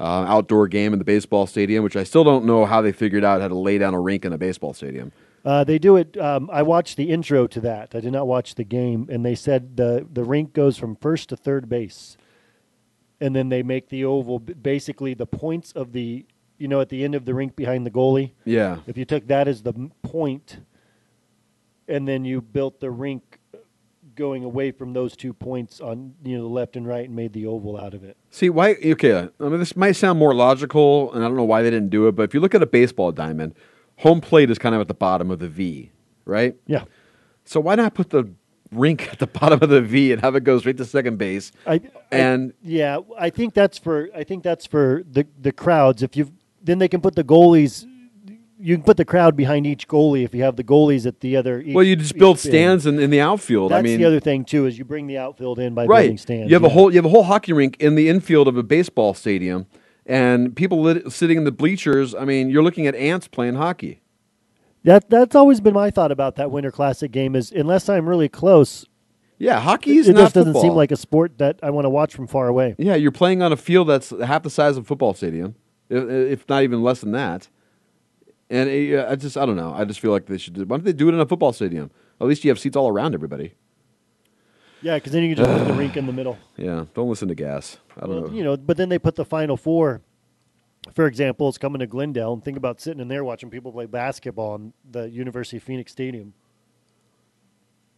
uh, 0.00 0.24
outdoor 0.26 0.68
game 0.68 0.92
in 0.92 0.98
the 0.98 1.04
baseball 1.04 1.46
stadium, 1.46 1.84
which 1.84 1.96
I 1.96 2.04
still 2.04 2.24
don't 2.24 2.44
know 2.44 2.66
how 2.66 2.80
they 2.80 2.92
figured 2.92 3.24
out 3.24 3.40
how 3.40 3.48
to 3.48 3.54
lay 3.54 3.78
down 3.78 3.94
a 3.94 4.00
rink 4.00 4.24
in 4.24 4.32
a 4.32 4.38
baseball 4.38 4.74
stadium. 4.74 5.12
Uh, 5.44 5.62
they 5.62 5.78
do 5.78 5.96
it. 5.96 6.16
Um, 6.16 6.48
I 6.52 6.62
watched 6.62 6.96
the 6.96 7.10
intro 7.10 7.46
to 7.48 7.60
that. 7.60 7.94
I 7.94 8.00
did 8.00 8.12
not 8.12 8.26
watch 8.26 8.54
the 8.54 8.64
game, 8.64 9.06
and 9.10 9.24
they 9.24 9.34
said 9.34 9.76
the 9.76 10.06
the 10.10 10.24
rink 10.24 10.54
goes 10.54 10.78
from 10.78 10.96
first 10.96 11.28
to 11.28 11.36
third 11.36 11.68
base, 11.68 12.16
and 13.20 13.36
then 13.36 13.50
they 13.50 13.62
make 13.62 13.90
the 13.90 14.04
oval 14.04 14.38
basically 14.38 15.12
the 15.12 15.26
points 15.26 15.72
of 15.72 15.92
the 15.92 16.24
you 16.56 16.66
know 16.66 16.80
at 16.80 16.88
the 16.88 17.04
end 17.04 17.14
of 17.14 17.26
the 17.26 17.34
rink 17.34 17.56
behind 17.56 17.84
the 17.84 17.90
goalie. 17.90 18.32
Yeah. 18.44 18.78
If 18.86 18.96
you 18.96 19.04
took 19.04 19.26
that 19.26 19.46
as 19.46 19.62
the 19.62 19.90
point, 20.02 20.60
and 21.88 22.08
then 22.08 22.24
you 22.24 22.40
built 22.40 22.80
the 22.80 22.90
rink 22.90 23.33
going 24.14 24.44
away 24.44 24.70
from 24.70 24.92
those 24.92 25.16
two 25.16 25.32
points 25.32 25.80
on 25.80 26.14
you 26.24 26.36
know 26.36 26.42
the 26.44 26.48
left 26.48 26.76
and 26.76 26.86
right 26.86 27.06
and 27.06 27.16
made 27.16 27.32
the 27.32 27.46
oval 27.46 27.78
out 27.78 27.94
of 27.94 28.04
it. 28.04 28.16
See 28.30 28.50
why? 28.50 28.76
Okay, 28.84 29.28
I 29.40 29.44
mean 29.44 29.58
this 29.58 29.76
might 29.76 29.92
sound 29.92 30.18
more 30.18 30.34
logical, 30.34 31.12
and 31.12 31.24
I 31.24 31.28
don't 31.28 31.36
know 31.36 31.44
why 31.44 31.62
they 31.62 31.70
didn't 31.70 31.90
do 31.90 32.08
it. 32.08 32.12
But 32.12 32.24
if 32.24 32.34
you 32.34 32.40
look 32.40 32.54
at 32.54 32.62
a 32.62 32.66
baseball 32.66 33.12
diamond, 33.12 33.54
home 33.98 34.20
plate 34.20 34.50
is 34.50 34.58
kind 34.58 34.74
of 34.74 34.80
at 34.80 34.88
the 34.88 34.94
bottom 34.94 35.30
of 35.30 35.38
the 35.38 35.48
V, 35.48 35.90
right? 36.24 36.56
Yeah. 36.66 36.84
So 37.44 37.60
why 37.60 37.74
not 37.74 37.94
put 37.94 38.10
the 38.10 38.30
rink 38.72 39.08
at 39.12 39.18
the 39.18 39.26
bottom 39.40 39.62
of 39.62 39.68
the 39.68 39.82
V 39.82 40.12
and 40.12 40.20
have 40.22 40.34
it 40.36 40.44
go 40.44 40.58
straight 40.58 40.76
to 40.78 40.84
second 40.84 41.18
base? 41.18 41.52
I, 41.66 41.80
and 42.10 42.52
I, 42.52 42.54
yeah, 42.62 42.98
I 43.18 43.30
think 43.30 43.54
that's 43.54 43.78
for 43.78 44.08
I 44.14 44.24
think 44.24 44.42
that's 44.42 44.66
for 44.66 45.02
the 45.10 45.26
the 45.40 45.52
crowds. 45.52 46.02
If 46.02 46.16
you 46.16 46.32
then 46.62 46.78
they 46.78 46.88
can 46.88 47.00
put 47.00 47.14
the 47.14 47.24
goalies. 47.24 47.86
You 48.64 48.76
can 48.76 48.82
put 48.82 48.96
the 48.96 49.04
crowd 49.04 49.36
behind 49.36 49.66
each 49.66 49.86
goalie 49.86 50.24
if 50.24 50.34
you 50.34 50.42
have 50.42 50.56
the 50.56 50.64
goalies 50.64 51.04
at 51.04 51.20
the 51.20 51.36
other. 51.36 51.60
Each, 51.60 51.74
well, 51.74 51.84
you 51.84 51.96
just 51.96 52.16
build 52.16 52.38
stands 52.38 52.86
in, 52.86 52.98
in 52.98 53.10
the 53.10 53.20
outfield. 53.20 53.70
That's 53.70 53.80
I 53.80 53.82
mean, 53.82 53.98
the 53.98 54.06
other 54.06 54.20
thing 54.20 54.42
too 54.42 54.64
is 54.64 54.78
you 54.78 54.86
bring 54.86 55.06
the 55.06 55.18
outfield 55.18 55.58
in 55.58 55.74
by 55.74 55.86
building 55.86 56.12
right? 56.12 56.18
stands. 56.18 56.48
You 56.48 56.54
have 56.54 56.64
a 56.64 56.70
whole 56.70 56.90
you 56.90 56.96
have 56.96 57.04
a 57.04 57.10
whole 57.10 57.24
hockey 57.24 57.52
rink 57.52 57.76
in 57.78 57.94
the 57.94 58.08
infield 58.08 58.48
of 58.48 58.56
a 58.56 58.62
baseball 58.62 59.12
stadium, 59.12 59.66
and 60.06 60.56
people 60.56 60.80
lit, 60.80 61.12
sitting 61.12 61.36
in 61.36 61.44
the 61.44 61.52
bleachers. 61.52 62.14
I 62.14 62.24
mean, 62.24 62.48
you're 62.48 62.62
looking 62.62 62.86
at 62.86 62.94
ants 62.94 63.28
playing 63.28 63.56
hockey. 63.56 64.00
That 64.82 65.10
that's 65.10 65.34
always 65.34 65.60
been 65.60 65.74
my 65.74 65.90
thought 65.90 66.10
about 66.10 66.36
that 66.36 66.50
Winter 66.50 66.70
Classic 66.70 67.12
game 67.12 67.36
is 67.36 67.52
unless 67.52 67.90
I'm 67.90 68.08
really 68.08 68.30
close. 68.30 68.86
Yeah, 69.36 69.60
hockey 69.60 69.98
is 69.98 70.08
it 70.08 70.14
not 70.14 70.20
just 70.20 70.36
doesn't 70.36 70.58
seem 70.58 70.72
like 70.72 70.90
a 70.90 70.96
sport 70.96 71.36
that 71.36 71.58
I 71.62 71.68
want 71.68 71.84
to 71.84 71.90
watch 71.90 72.14
from 72.14 72.26
far 72.26 72.48
away. 72.48 72.76
Yeah, 72.78 72.94
you're 72.94 73.12
playing 73.12 73.42
on 73.42 73.52
a 73.52 73.58
field 73.58 73.90
that's 73.90 74.08
half 74.22 74.42
the 74.42 74.48
size 74.48 74.78
of 74.78 74.84
a 74.84 74.86
football 74.86 75.12
stadium, 75.12 75.54
if, 75.90 76.08
if 76.08 76.48
not 76.48 76.62
even 76.62 76.82
less 76.82 77.02
than 77.02 77.12
that. 77.12 77.48
And 78.54 78.94
uh, 78.98 79.06
I 79.10 79.16
just, 79.16 79.36
I 79.36 79.44
don't 79.46 79.56
know. 79.56 79.74
I 79.74 79.84
just 79.84 79.98
feel 80.00 80.12
like 80.12 80.26
they 80.26 80.38
should. 80.38 80.54
Do, 80.54 80.64
why 80.64 80.76
don't 80.76 80.84
they 80.84 80.92
do 80.92 81.08
it 81.08 81.14
in 81.14 81.20
a 81.20 81.26
football 81.26 81.52
stadium? 81.52 81.90
At 82.20 82.26
least 82.26 82.44
you 82.44 82.50
have 82.50 82.58
seats 82.58 82.76
all 82.76 82.88
around 82.88 83.14
everybody. 83.14 83.54
Yeah, 84.80 84.94
because 84.96 85.12
then 85.12 85.22
you 85.24 85.34
can 85.34 85.44
just 85.44 85.58
put 85.58 85.66
the 85.66 85.74
rink 85.74 85.96
in 85.96 86.06
the 86.06 86.12
middle. 86.12 86.38
Yeah, 86.56 86.84
don't 86.94 87.08
listen 87.08 87.28
to 87.28 87.34
gas. 87.34 87.78
I 87.96 88.02
don't 88.02 88.10
Well, 88.10 88.20
know. 88.30 88.36
You 88.36 88.44
know, 88.44 88.56
but 88.56 88.76
then 88.76 88.88
they 88.90 88.98
put 88.98 89.16
the 89.16 89.24
Final 89.24 89.56
Four. 89.56 90.02
For 90.94 91.06
example, 91.06 91.48
it's 91.48 91.58
coming 91.58 91.80
to 91.80 91.86
Glendale, 91.86 92.32
and 92.34 92.44
think 92.44 92.56
about 92.58 92.80
sitting 92.80 93.00
in 93.00 93.08
there 93.08 93.24
watching 93.24 93.48
people 93.50 93.72
play 93.72 93.86
basketball 93.86 94.54
in 94.56 94.72
the 94.88 95.08
University 95.08 95.56
of 95.56 95.62
Phoenix 95.62 95.90
Stadium. 95.90 96.34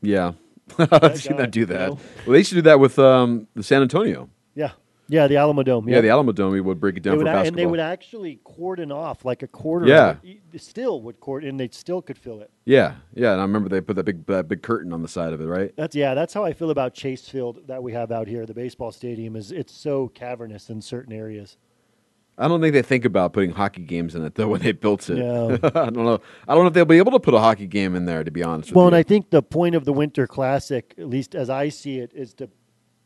Yeah, 0.00 0.32
I've 0.78 1.20
seen 1.20 1.36
that 1.36 1.50
do 1.50 1.60
you 1.60 1.66
that. 1.66 1.88
know? 1.90 1.98
Well, 2.26 2.32
they 2.34 2.42
should 2.44 2.54
do 2.54 2.62
that 2.62 2.78
with 2.80 2.98
um, 2.98 3.48
the 3.54 3.62
San 3.62 3.82
Antonio. 3.82 4.30
Yeah, 4.54 4.70
yeah, 5.08 5.26
the 5.26 5.36
Alamo 5.36 5.62
Dome. 5.62 5.88
Yeah, 5.88 6.00
the 6.00 6.10
Alamo 6.10 6.32
Dome. 6.32 6.52
We 6.52 6.60
would 6.60 6.80
break 6.80 6.96
it 6.96 7.02
down 7.02 7.18
for 7.18 7.24
basketball. 7.24 7.46
and 7.46 7.56
they 7.56 7.66
would 7.66 7.80
actually 7.80 8.40
cordon 8.44 8.90
off 8.90 9.24
like 9.24 9.42
a 9.42 9.46
quarter. 9.46 9.86
Yeah. 9.86 10.10
of 10.10 10.18
it. 10.24 10.60
Still 10.60 11.00
would 11.02 11.20
cordon, 11.20 11.50
and 11.50 11.60
they 11.60 11.68
still 11.68 12.02
could 12.02 12.18
fill 12.18 12.40
it. 12.40 12.50
yeah, 12.64 12.94
yeah. 13.14 13.32
And 13.32 13.40
I 13.40 13.44
remember 13.44 13.68
they 13.68 13.80
put 13.80 13.96
that 13.96 14.04
big, 14.04 14.26
that 14.26 14.48
big 14.48 14.62
curtain 14.62 14.92
on 14.92 15.02
the 15.02 15.08
side 15.08 15.32
of 15.32 15.40
it, 15.40 15.46
right? 15.46 15.72
That's 15.76 15.94
yeah. 15.94 16.14
That's 16.14 16.34
how 16.34 16.44
I 16.44 16.52
feel 16.52 16.70
about 16.70 16.94
Chase 16.94 17.28
Field 17.28 17.66
that 17.68 17.82
we 17.82 17.92
have 17.92 18.10
out 18.10 18.26
here. 18.26 18.46
The 18.46 18.54
baseball 18.54 18.92
stadium 18.92 19.36
is 19.36 19.52
it's 19.52 19.72
so 19.72 20.08
cavernous 20.08 20.70
in 20.70 20.80
certain 20.80 21.12
areas. 21.12 21.56
I 22.38 22.48
don't 22.48 22.60
think 22.60 22.74
they 22.74 22.82
think 22.82 23.04
about 23.04 23.32
putting 23.32 23.52
hockey 23.52 23.82
games 23.82 24.14
in 24.14 24.24
it 24.24 24.34
though 24.34 24.48
when 24.52 24.60
they 24.60 24.72
built 24.72 25.08
it. 25.08 25.16
No. 25.16 25.54
I 25.62 25.90
don't 25.90 25.94
know. 25.94 26.20
I 26.46 26.54
don't 26.54 26.64
know 26.64 26.68
if 26.68 26.74
they'll 26.74 26.84
be 26.84 26.98
able 26.98 27.12
to 27.12 27.20
put 27.20 27.34
a 27.34 27.38
hockey 27.38 27.66
game 27.66 27.94
in 27.94 28.04
there. 28.04 28.24
To 28.24 28.30
be 28.30 28.42
honest 28.42 28.70
with 28.70 28.74
you. 28.74 28.76
Well, 28.76 28.84
you. 28.86 28.88
and 28.88 28.96
I 28.96 29.02
think 29.02 29.30
the 29.30 29.42
point 29.42 29.74
of 29.74 29.84
the 29.84 29.92
Winter 29.92 30.26
Classic, 30.26 30.94
at 30.98 31.08
least 31.08 31.34
as 31.34 31.48
I 31.50 31.68
see 31.68 31.98
it, 31.98 32.12
is 32.14 32.34
to. 32.34 32.48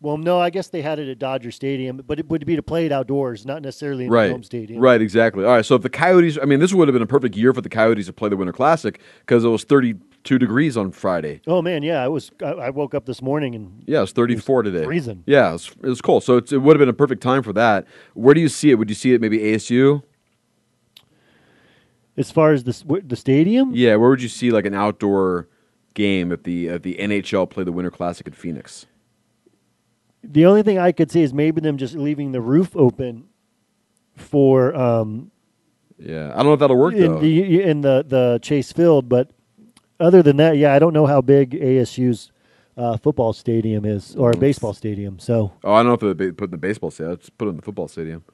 Well, 0.03 0.17
no, 0.17 0.41
I 0.41 0.49
guess 0.49 0.69
they 0.69 0.81
had 0.81 0.99
it 0.99 1.09
at 1.11 1.19
Dodger 1.19 1.51
Stadium, 1.51 2.03
but 2.07 2.19
it 2.19 2.29
would 2.31 2.47
be 2.47 2.57
to 2.57 2.63
play 2.63 2.87
it 2.87 2.93
outdoors, 2.93 3.45
not 3.45 3.61
necessarily 3.61 4.07
in 4.07 4.11
right, 4.11 4.29
the 4.29 4.33
home 4.33 4.43
stadium. 4.43 4.81
right, 4.81 5.01
exactly. 5.01 5.45
All 5.45 5.51
right. 5.53 5.65
So 5.65 5.75
if 5.75 5.83
the 5.83 5.91
Coyotes, 5.91 6.39
I 6.41 6.47
mean, 6.47 6.59
this 6.59 6.73
would 6.73 6.89
have 6.89 6.95
been 6.95 7.03
a 7.03 7.07
perfect 7.07 7.37
year 7.37 7.53
for 7.53 7.61
the 7.61 7.69
Coyotes 7.69 8.07
to 8.07 8.13
play 8.15 8.31
the 8.31 8.37
Winter 8.37 8.53
Classic 8.55 8.99
because 9.21 9.45
it 9.45 9.49
was 9.49 9.63
32 9.65 10.39
degrees 10.39 10.77
on 10.79 10.91
Friday. 10.91 11.43
Oh 11.47 11.61
man, 11.61 11.83
yeah, 11.83 12.03
I 12.03 12.09
was. 12.09 12.31
I, 12.43 12.47
I 12.47 12.71
woke 12.71 12.95
up 12.95 13.05
this 13.05 13.21
morning 13.21 13.55
and 13.55 13.83
Yeah, 13.87 13.99
it 13.99 14.03
was 14.03 14.13
34 14.13 14.63
today. 14.63 14.85
freezing. 14.85 15.23
Yeah, 15.27 15.51
it 15.51 15.53
was, 15.53 15.69
it 15.83 15.89
was 15.89 16.01
cold. 16.01 16.25
So 16.25 16.39
it's, 16.39 16.51
it 16.51 16.59
would 16.63 16.77
have 16.77 16.81
been 16.81 16.89
a 16.89 16.95
perfect 16.95 17.23
time 17.23 17.43
for 17.43 17.53
that. 17.53 17.87
Where 18.15 18.33
do 18.33 18.41
you 18.41 18.49
see 18.49 18.71
it? 18.71 18.77
Would 18.77 18.89
you 18.89 18.95
see 18.97 19.13
it 19.13 19.21
maybe 19.21 19.39
ASU? 19.39 20.03
As 22.17 22.31
far 22.31 22.53
as 22.53 22.65
the 22.65 23.03
the 23.07 23.17
stadium, 23.17 23.73
Yeah, 23.75 23.97
where 23.97 24.11
would 24.11 24.23
you 24.23 24.29
see 24.29 24.51
like 24.51 24.67
an 24.67 24.75
outdoor 24.75 25.49
game 25.95 26.33
if 26.33 26.43
the 26.43 26.69
if 26.69 26.83
the 26.83 26.97
NHL 26.97 27.49
played 27.49 27.67
the 27.67 27.73
Winter 27.73 27.91
Classic 27.91 28.27
at 28.27 28.35
Phoenix? 28.35 28.87
The 30.23 30.47
only 30.47 30.63
thing 30.63 30.79
I 30.79 30.93
could 30.93 31.11
see 31.11 31.23
is 31.23 31.33
maybe 31.33 31.61
them 31.61 31.77
just 31.79 31.95
leaving 31.95 32.33
the 32.33 32.41
roof 32.41 32.77
open 32.77 33.25
for 34.17 34.75
um, 34.75 35.31
Yeah, 35.99 36.31
I 36.33 36.37
don't 36.37 36.47
know 36.47 36.53
if 36.55 36.61
that'll 36.61 36.77
work 36.77 36.95
in 36.95 37.13
though. 37.15 37.21
the 37.21 37.63
in 37.63 37.81
the 37.81 38.05
the 38.07 38.39
Chase 38.43 38.73
Field, 38.73 39.09
but 39.09 39.31
other 39.99 40.23
than 40.23 40.37
that, 40.39 40.57
yeah, 40.57 40.75
I 40.75 40.79
don't 40.79 40.93
know 40.95 41.07
how 41.07 41.21
big 41.21 41.51
ASU's 41.53 42.33
uh, 42.77 42.97
football 42.97 43.33
stadium 43.33 43.85
is 43.85 44.17
or 44.17 44.31
a 44.31 44.37
baseball 44.37 44.73
stadium. 44.75 45.19
So 45.19 45.53
oh, 45.65 45.73
I 45.73 45.83
don't 45.83 46.01
know 46.03 46.11
if 46.11 46.17
they 46.19 46.33
put 46.33 46.45
in 46.47 46.51
the 46.53 46.57
baseball 46.59 46.91
stadium. 46.91 47.13
Let's 47.13 47.31
put 47.31 47.47
it 47.49 47.51
in 47.51 47.57
the 47.57 47.63
football 47.63 47.89
stadium. 47.89 48.25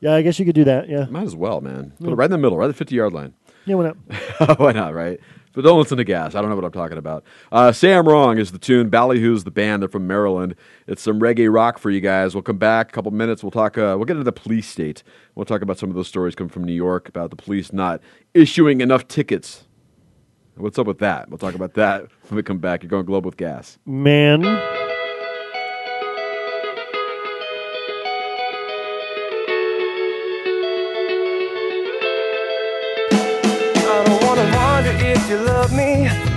yeah, 0.00 0.14
I 0.14 0.22
guess 0.22 0.38
you 0.38 0.44
could 0.44 0.54
do 0.54 0.64
that. 0.64 0.88
Yeah, 0.88 1.06
Might 1.06 1.24
as 1.24 1.36
well, 1.36 1.60
man. 1.60 1.92
Put 1.98 2.06
Yeah. 2.06 2.12
it 2.12 2.16
right 2.16 2.24
in 2.26 2.30
the 2.32 2.38
middle, 2.38 2.58
right 2.58 2.66
at 2.66 2.68
the 2.68 2.74
fifty 2.74 2.94
yard 2.96 3.12
line. 3.12 3.34
yeah, 3.64 3.74
why 3.76 3.84
not? 4.38 4.58
Why 4.58 4.72
not, 4.72 4.94
right? 4.94 5.18
But 5.58 5.64
don't 5.64 5.80
listen 5.80 5.96
to 5.98 6.04
gas. 6.04 6.36
I 6.36 6.40
don't 6.40 6.50
know 6.50 6.54
what 6.54 6.64
I'm 6.64 6.70
talking 6.70 6.98
about. 6.98 7.24
Uh, 7.50 7.72
Say 7.72 7.92
I'm 7.92 8.06
Wrong 8.06 8.38
is 8.38 8.52
the 8.52 8.60
tune. 8.60 8.92
Ballyhoo's 8.92 9.42
the 9.42 9.50
band. 9.50 9.82
They're 9.82 9.88
from 9.88 10.06
Maryland. 10.06 10.54
It's 10.86 11.02
some 11.02 11.18
reggae 11.18 11.52
rock 11.52 11.78
for 11.78 11.90
you 11.90 12.00
guys. 12.00 12.32
We'll 12.32 12.42
come 12.42 12.58
back 12.58 12.90
a 12.90 12.92
couple 12.92 13.10
minutes. 13.10 13.42
We'll 13.42 13.50
talk. 13.50 13.76
Uh, 13.76 13.94
we'll 13.96 14.04
get 14.04 14.12
into 14.12 14.22
the 14.22 14.30
police 14.30 14.68
state. 14.68 15.02
We'll 15.34 15.46
talk 15.46 15.60
about 15.60 15.76
some 15.76 15.88
of 15.90 15.96
those 15.96 16.06
stories 16.06 16.36
coming 16.36 16.48
from 16.48 16.62
New 16.62 16.72
York 16.72 17.08
about 17.08 17.30
the 17.30 17.36
police 17.36 17.72
not 17.72 18.00
issuing 18.34 18.80
enough 18.80 19.08
tickets. 19.08 19.64
What's 20.54 20.78
up 20.78 20.86
with 20.86 21.00
that? 21.00 21.28
We'll 21.28 21.38
talk 21.38 21.56
about 21.56 21.74
that 21.74 22.02
when 22.28 22.36
we 22.36 22.44
come 22.44 22.58
back. 22.58 22.84
You're 22.84 22.90
going 22.90 23.06
global 23.06 23.26
with 23.26 23.36
gas. 23.36 23.78
Man, 23.84 24.42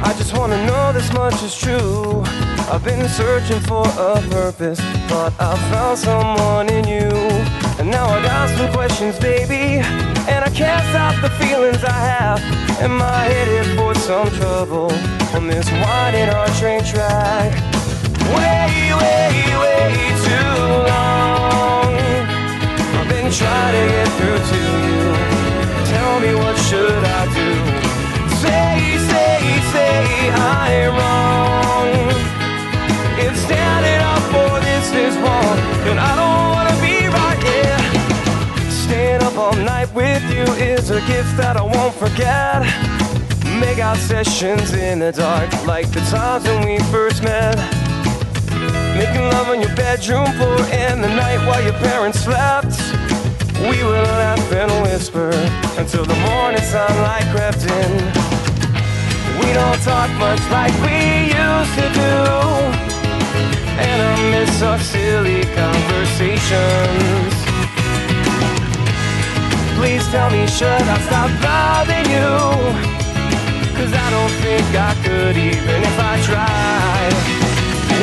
I 0.04 0.14
just 0.18 0.38
wanna 0.38 0.66
know 0.66 0.92
this 0.94 1.12
much 1.14 1.42
is 1.44 1.56
true. 1.56 2.24
I've 2.72 2.84
been 2.84 3.08
searching 3.08 3.60
for 3.62 3.86
a 3.88 4.22
purpose, 4.30 4.80
thought 5.08 5.34
I 5.40 5.56
found 5.70 5.98
someone 6.00 6.70
in 6.70 6.88
you. 6.88 7.10
And 7.80 7.90
now 7.90 8.06
I 8.06 8.22
got 8.24 8.50
some 8.58 8.72
questions, 8.74 9.20
baby. 9.20 9.80
And 10.32 10.44
I 10.44 10.50
can't 10.50 10.84
stop 10.90 11.22
the 11.22 11.30
feelings 11.44 11.84
I 11.84 11.92
have. 11.92 12.40
Am 12.82 13.02
I 13.02 13.24
headed 13.26 13.78
for 13.78 13.94
some 13.96 14.30
trouble 14.40 14.92
on 15.36 15.48
this 15.48 15.70
winding 15.72 16.30
hard 16.30 16.54
train 16.60 16.84
track? 16.84 17.52
Way, 18.36 18.94
way, 19.02 19.32
way 19.64 19.94
too 20.28 20.62
long. 20.92 21.94
I've 22.98 23.10
been 23.10 23.32
trying 23.32 23.74
to 23.78 23.86
get 23.94 24.08
through 24.18 24.42
to 24.52 24.60
you. 24.88 25.02
Tell 25.94 26.20
me 26.20 26.34
what 26.36 26.58
should 26.58 27.04
I 27.04 27.34
do? 27.36 27.81
I'm 30.36 30.94
wrong. 31.00 31.90
If 33.20 33.36
standing 33.38 34.02
up 34.14 34.24
for 34.34 34.60
this 34.62 34.92
is 34.94 35.16
wrong, 35.18 35.58
then 35.86 35.98
I 36.00 36.12
don't 36.20 36.48
wanna 36.56 36.76
be 36.82 37.08
right. 37.08 37.40
Yeah, 37.44 37.80
staying 38.70 39.22
up 39.24 39.38
all 39.38 39.56
night 39.56 39.94
with 39.94 40.24
you 40.32 40.44
is 40.64 40.90
a 40.90 41.02
gift 41.08 41.38
that 41.38 41.58
I 41.58 41.64
won't 41.64 41.94
forget. 41.96 42.62
Make 43.60 43.80
out 43.80 43.98
sessions 43.98 44.74
in 44.74 45.00
the 45.00 45.12
dark, 45.12 45.50
like 45.66 45.90
the 45.92 46.02
times 46.12 46.46
when 46.46 46.66
we 46.66 46.80
first 46.92 47.22
met. 47.24 47.58
Making 48.98 49.30
love 49.30 49.50
on 49.50 49.62
your 49.62 49.76
bedroom 49.76 50.26
floor 50.38 50.58
in 50.86 51.02
the 51.02 51.10
night 51.10 51.46
while 51.48 51.64
your 51.64 51.74
parents 51.74 52.20
slept. 52.20 52.76
We 53.62 53.84
would 53.84 54.08
laugh 54.18 54.52
and 54.52 54.72
whisper 54.84 55.30
until 55.78 56.04
the 56.04 56.16
morning 56.28 56.62
sunlight 56.64 57.26
crept 57.34 57.64
in. 57.64 58.41
We 59.44 59.54
don't 59.54 59.82
talk 59.82 60.10
much 60.20 60.42
like 60.52 60.74
we 60.86 61.34
used 61.34 61.74
to 61.82 61.88
do. 61.94 62.16
And 63.84 63.98
I 64.02 64.16
miss 64.32 64.62
our 64.62 64.80
silly 64.80 65.44
conversations. 65.56 67.34
Please 69.78 70.08
tell 70.10 70.30
me, 70.30 70.46
should 70.48 70.86
I 70.96 70.98
stop 71.08 71.32
loving 71.42 72.08
you? 72.16 72.32
Cause 73.78 73.94
I 73.94 74.08
don't 74.16 74.34
think 74.46 74.68
I 74.76 74.94
could 75.04 75.36
even 75.36 75.80
if 75.90 75.98
I 76.00 76.22
tried. 76.30 77.14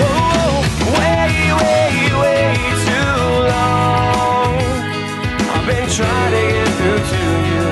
Whoa, 0.00 0.62
way, 0.98 1.30
way, 1.60 1.90
way 2.22 2.46
too 2.88 3.22
long. 3.54 4.58
I've 5.54 5.66
been 5.70 5.88
trying 5.88 6.32
to 6.36 6.42
get 6.52 6.68
through 6.78 7.02
to 7.14 7.22
you. 7.50 7.64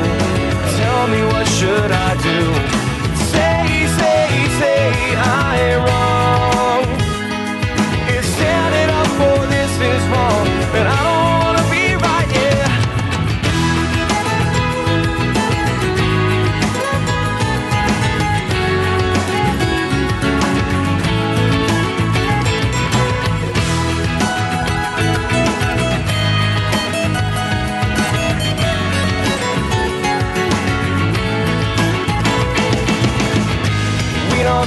Tell 0.78 1.02
me 1.08 1.20
what 1.32 1.46
should 1.48 1.90
I 1.90 2.14
do? 2.22 2.85
Then 10.76 10.86
I 10.86 11.04
don't 11.04 11.15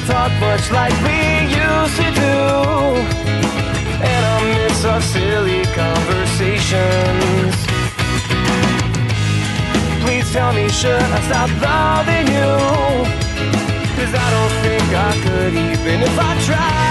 talk 0.07 0.31
much 0.39 0.71
like 0.71 0.93
we 1.03 1.19
used 1.49 1.95
to 1.97 2.09
do. 2.13 2.35
And 4.01 4.21
I 4.33 4.37
miss 4.53 4.85
our 4.85 5.01
silly 5.01 5.63
conversations. 5.75 7.55
Please 10.03 10.31
tell 10.31 10.53
me, 10.53 10.69
should 10.69 11.01
I 11.01 11.21
stop 11.29 11.49
loving 11.61 12.27
you? 12.27 12.53
Cause 13.95 14.13
I 14.13 14.27
don't 14.35 14.55
think 14.63 14.83
I 14.93 15.11
could 15.23 15.53
even 15.53 16.01
if 16.01 16.19
I 16.19 16.41
tried. 16.45 16.88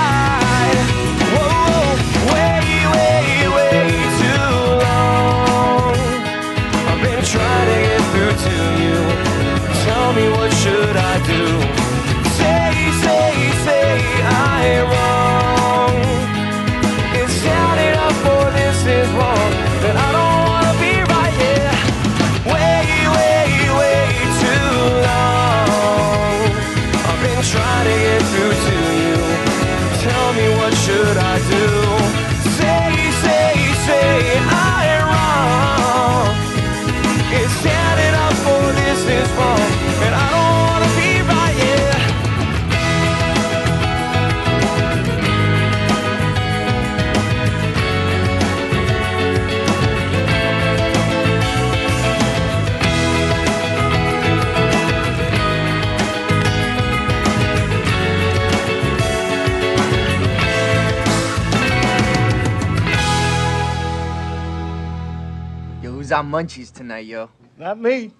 On 66.19 66.33
munchies 66.33 66.75
tonight, 66.75 67.07
yo? 67.07 67.31
Not 67.57 67.79
me. 67.79 68.11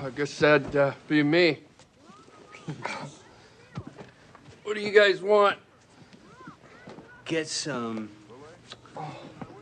I 0.00 0.10
guess 0.10 0.38
that'd 0.38 0.76
uh, 0.76 0.92
be 1.08 1.20
me. 1.24 1.58
what 4.62 4.76
do 4.76 4.80
you 4.80 4.92
guys 4.92 5.20
want? 5.20 5.58
Get 7.24 7.48
some 7.48 8.08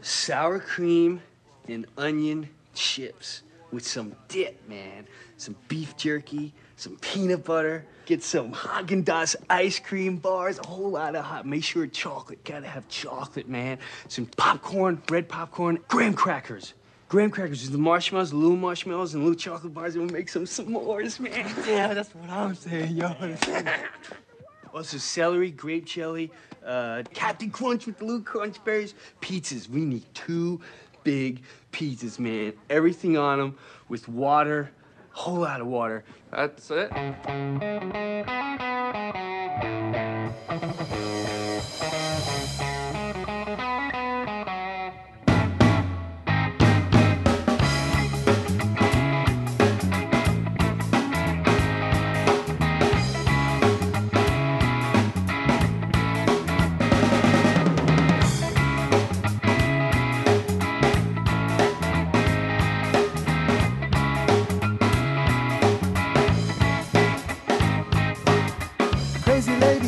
sour 0.03 0.59
cream 0.61 1.23
and 1.67 1.87
onion 1.97 2.47
chips 2.75 3.41
with 3.73 3.87
some 3.87 4.15
dip, 4.29 4.69
man. 4.69 5.07
Some 5.39 5.57
beef 5.69 5.97
jerky, 5.97 6.53
some 6.77 6.97
peanut 6.97 7.43
butter. 7.43 7.87
Get 8.05 8.23
some 8.23 8.53
Haagen-Dazs 8.53 9.37
ice 9.49 9.79
cream 9.79 10.19
bars, 10.19 10.59
a 10.59 10.67
whole 10.67 10.91
lot 10.91 11.17
of 11.17 11.25
hot. 11.25 11.47
Make 11.47 11.65
sure 11.65 11.87
chocolate. 11.87 12.45
Gotta 12.45 12.67
have 12.67 12.87
chocolate, 12.89 13.49
man. 13.49 13.79
Some 14.09 14.27
popcorn, 14.27 15.01
red 15.09 15.27
popcorn, 15.27 15.79
graham 15.89 16.13
crackers. 16.13 16.75
Graham 17.15 17.31
crackers 17.31 17.63
with 17.63 17.71
the 17.71 17.79
marshmallows, 17.79 18.31
the 18.31 18.37
little 18.37 18.57
marshmallows, 18.57 19.15
and 19.15 19.23
little 19.23 19.39
chocolate 19.39 19.73
bars, 19.73 19.95
and 19.95 20.05
we'll 20.05 20.13
make 20.13 20.29
some 20.29 20.43
s'mores, 20.43 21.21
man. 21.21 21.49
Yeah, 21.65 21.95
that's 21.95 22.13
what 22.13 22.29
I'm 22.29 22.57
saying, 22.57 22.97
yo. 22.97 23.15
Also, 24.75 24.97
celery, 24.97 25.53
grape 25.53 25.85
jelly, 25.85 26.33
uh, 26.67 27.05
Captain 27.13 27.49
Crunch 27.49 27.87
with 27.87 27.99
the 27.99 28.05
little 28.05 28.23
crunch 28.23 28.57
berries, 28.65 28.95
pizzas. 29.21 29.69
We 29.69 29.85
need 29.85 30.03
two 30.13 30.61
big 31.05 31.43
pizzas, 31.71 32.19
man. 32.19 32.55
Everything 32.69 33.17
on 33.17 33.39
them 33.39 33.59
with 33.89 34.09
water, 34.09 34.73
a 35.15 35.17
whole 35.17 35.39
lot 35.39 35.61
of 35.61 35.69
water. 35.69 36.03
That's 36.33 36.69
it. 36.73 36.91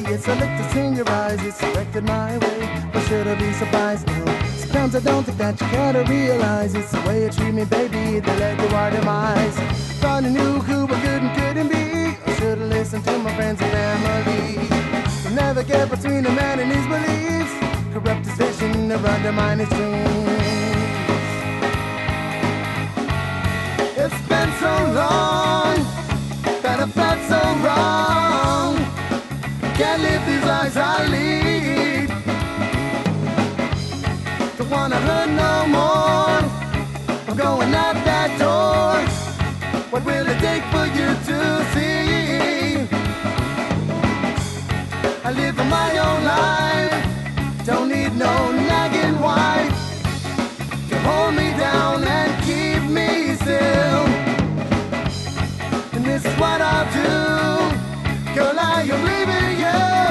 It's 0.08 0.28
a 0.28 0.34
lick 0.34 0.52
that's 0.58 0.74
in 0.76 0.94
your 0.94 1.08
eyes. 1.08 1.42
It's 1.44 1.58
directed 1.60 2.04
my 2.04 2.38
way. 2.38 2.60
Why 2.92 3.00
should 3.06 3.26
I 3.26 3.34
be 3.34 3.52
surprised? 3.52 4.06
No. 4.06 4.24
Sometimes 4.58 4.94
I 4.96 5.00
don't 5.00 5.24
think 5.24 5.38
that 5.38 5.60
you 5.60 5.66
gotta 5.72 6.04
realize 6.04 6.74
it's 6.74 6.92
the 6.92 7.00
way 7.02 7.24
you 7.24 7.30
treat 7.30 7.52
me, 7.52 7.64
baby, 7.64 8.20
that 8.20 8.38
led 8.38 8.58
to 8.58 8.76
our 8.76 8.90
demise. 8.90 9.56
Thought 10.00 10.24
I 10.24 10.28
knew 10.28 10.60
who 10.60 10.84
I 10.84 11.00
could 11.00 11.22
and 11.22 11.32
couldn't 11.38 11.68
be. 11.68 12.16
I 12.26 12.34
should've 12.38 12.68
listened 12.68 13.04
to 13.04 13.18
my 13.18 13.34
friends 13.34 13.60
and 13.60 13.70
family. 13.72 14.68
You'll 15.24 15.34
never 15.34 15.62
get 15.62 15.90
between 15.90 16.24
a 16.26 16.30
man 16.30 16.60
and 16.60 16.70
his 16.70 16.86
beliefs. 16.86 17.54
Corrupt 17.92 18.26
his 18.26 18.36
vision 18.36 18.92
or 18.92 19.06
undermine 19.14 19.58
his 19.58 19.68
dreams. 19.68 20.06
It's 24.02 24.20
been 24.28 24.50
so 24.60 24.72
long 25.00 25.76
that 26.62 26.80
I 26.80 26.86
felt. 26.94 27.15
Can't 29.76 30.00
live 30.00 30.24
these 30.24 30.42
lives 30.42 30.76
I 30.78 31.06
lead. 31.06 32.08
Don't 34.56 34.70
wanna 34.70 34.96
hurt 34.96 35.28
no 35.28 35.66
more. 35.76 36.40
I'm 37.28 37.36
going 37.36 37.74
out 37.74 37.96
that 38.06 38.30
door. 38.38 39.04
What 39.90 40.02
will 40.06 40.26
it 40.32 40.38
take 40.38 40.64
for 40.72 40.86
you 40.98 41.08
to 41.28 41.38
see? 41.72 42.88
I 45.22 45.30
live 45.32 45.56
my 45.56 45.90
own 46.06 46.24
life. 46.24 47.66
Don't 47.66 47.90
need 47.90 48.16
no 48.16 48.52
nagging 48.52 49.20
wife 49.20 49.76
to 50.88 50.98
hold 51.00 51.34
me 51.34 51.50
down 51.58 52.02
and 52.02 52.30
keep 52.48 52.82
me 52.98 53.34
still. 53.34 54.06
And 55.92 56.02
this 56.02 56.24
is 56.24 56.34
what 56.40 56.62
I'll 56.62 56.90
do. 56.94 57.65
Girl, 58.36 58.54
I 58.58 58.82
am 58.82 59.02
leaving 59.02 59.60
you. 59.60 60.05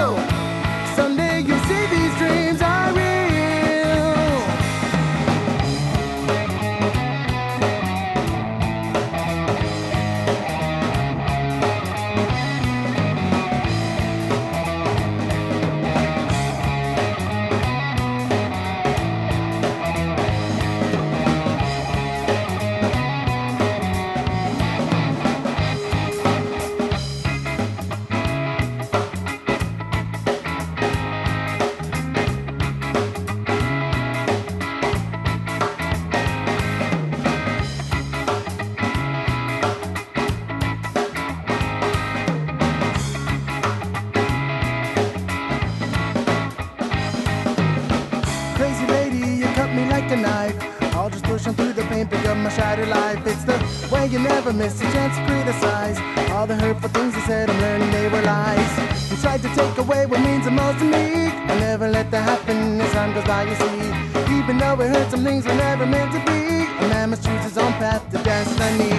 Never 54.46 54.58
miss 54.58 54.80
a 54.80 54.84
chance 54.92 55.18
to 55.18 55.26
criticize. 55.26 55.98
All 56.30 56.46
the 56.46 56.56
hurtful 56.56 56.90
things 56.90 57.16
you 57.16 57.22
said, 57.22 57.50
I'm 57.50 57.60
learning 57.62 57.90
they 57.90 58.08
were 58.10 58.22
lies. 58.22 59.10
You 59.10 59.18
tried 59.18 59.42
to 59.42 59.50
take 59.56 59.76
away 59.80 60.06
what 60.06 60.20
means 60.20 60.46
the 60.46 60.52
most 60.52 60.78
to 60.80 60.86
me. 60.86 61.30
I'll 61.50 61.60
never 61.60 61.88
let 61.88 62.12
that 62.12 62.22
happen 62.22 62.80
as 62.80 62.92
time 62.92 63.14
goes 63.16 63.24
by, 63.24 63.44
you 63.50 63.56
see. 63.56 64.38
Even 64.38 64.60
though 64.60 64.80
it 64.82 64.90
hurt, 64.94 65.10
some 65.10 65.24
things 65.24 65.46
were 65.46 65.56
never 65.56 65.88
meant 65.88 66.12
to 66.14 66.20
be. 66.30 66.68
A 66.84 66.88
man 66.90 67.10
must 67.10 67.24
choose 67.26 67.44
his 67.44 67.58
own 67.58 67.74
path 67.82 68.04
to 68.12 68.18
destiny. 68.22 68.94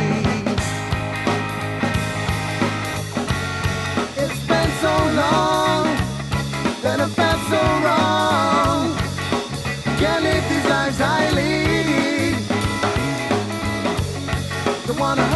It's 4.22 4.40
been 4.51 4.70
so 4.82 4.94
long 5.22 5.86
that 6.82 6.99
I 6.99 7.09
felt 7.18 7.40
so 7.53 7.62
wrong. 7.84 8.97
Can't 10.01 10.24
live 10.24 10.44
these 10.51 10.66
lives 10.68 11.01
I 11.01 11.30
lead. 11.30 11.66
Don't 14.86 15.01
wanna 15.01 15.36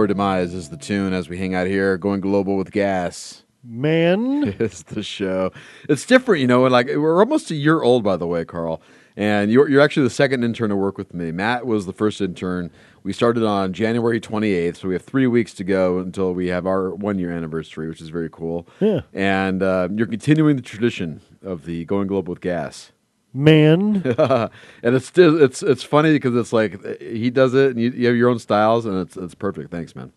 Our 0.00 0.06
demise 0.06 0.54
is 0.54 0.70
the 0.70 0.78
tune 0.78 1.12
as 1.12 1.28
we 1.28 1.36
hang 1.36 1.54
out 1.54 1.66
here, 1.66 1.98
going 1.98 2.22
global 2.22 2.56
with 2.56 2.72
gas. 2.72 3.42
Man, 3.62 4.56
it's 4.58 4.82
the 4.84 5.02
show. 5.02 5.52
It's 5.90 6.06
different, 6.06 6.40
you 6.40 6.46
know. 6.46 6.64
And 6.64 6.72
like 6.72 6.86
we're 6.86 7.18
almost 7.18 7.50
a 7.50 7.54
year 7.54 7.82
old, 7.82 8.02
by 8.02 8.16
the 8.16 8.26
way, 8.26 8.46
Carl. 8.46 8.80
And 9.14 9.52
you're 9.52 9.68
you're 9.68 9.82
actually 9.82 10.04
the 10.04 10.14
second 10.14 10.42
intern 10.42 10.70
to 10.70 10.76
work 10.76 10.96
with 10.96 11.12
me. 11.12 11.32
Matt 11.32 11.66
was 11.66 11.84
the 11.84 11.92
first 11.92 12.22
intern. 12.22 12.70
We 13.02 13.12
started 13.12 13.44
on 13.44 13.74
January 13.74 14.22
28th, 14.22 14.78
so 14.78 14.88
we 14.88 14.94
have 14.94 15.02
three 15.02 15.26
weeks 15.26 15.52
to 15.54 15.64
go 15.64 15.98
until 15.98 16.32
we 16.32 16.46
have 16.46 16.66
our 16.66 16.94
one 16.94 17.18
year 17.18 17.30
anniversary, 17.30 17.86
which 17.86 18.00
is 18.00 18.08
very 18.08 18.30
cool. 18.30 18.66
Yeah. 18.80 19.02
And 19.12 19.62
uh, 19.62 19.90
you're 19.94 20.06
continuing 20.06 20.56
the 20.56 20.62
tradition 20.62 21.20
of 21.42 21.66
the 21.66 21.84
going 21.84 22.06
global 22.06 22.30
with 22.30 22.40
gas. 22.40 22.92
Man, 23.32 24.02
and 24.18 24.50
it's 24.96 25.06
still 25.06 25.40
it's 25.40 25.62
it's 25.62 25.84
funny 25.84 26.12
because 26.12 26.34
it's 26.34 26.52
like 26.52 27.00
he 27.00 27.30
does 27.30 27.54
it, 27.54 27.70
and 27.70 27.80
you, 27.80 27.90
you 27.90 28.06
have 28.08 28.16
your 28.16 28.28
own 28.28 28.40
styles, 28.40 28.86
and 28.86 28.96
it's 28.98 29.16
it's 29.16 29.34
perfect. 29.34 29.70
Thanks, 29.70 29.94
man. 29.94 30.12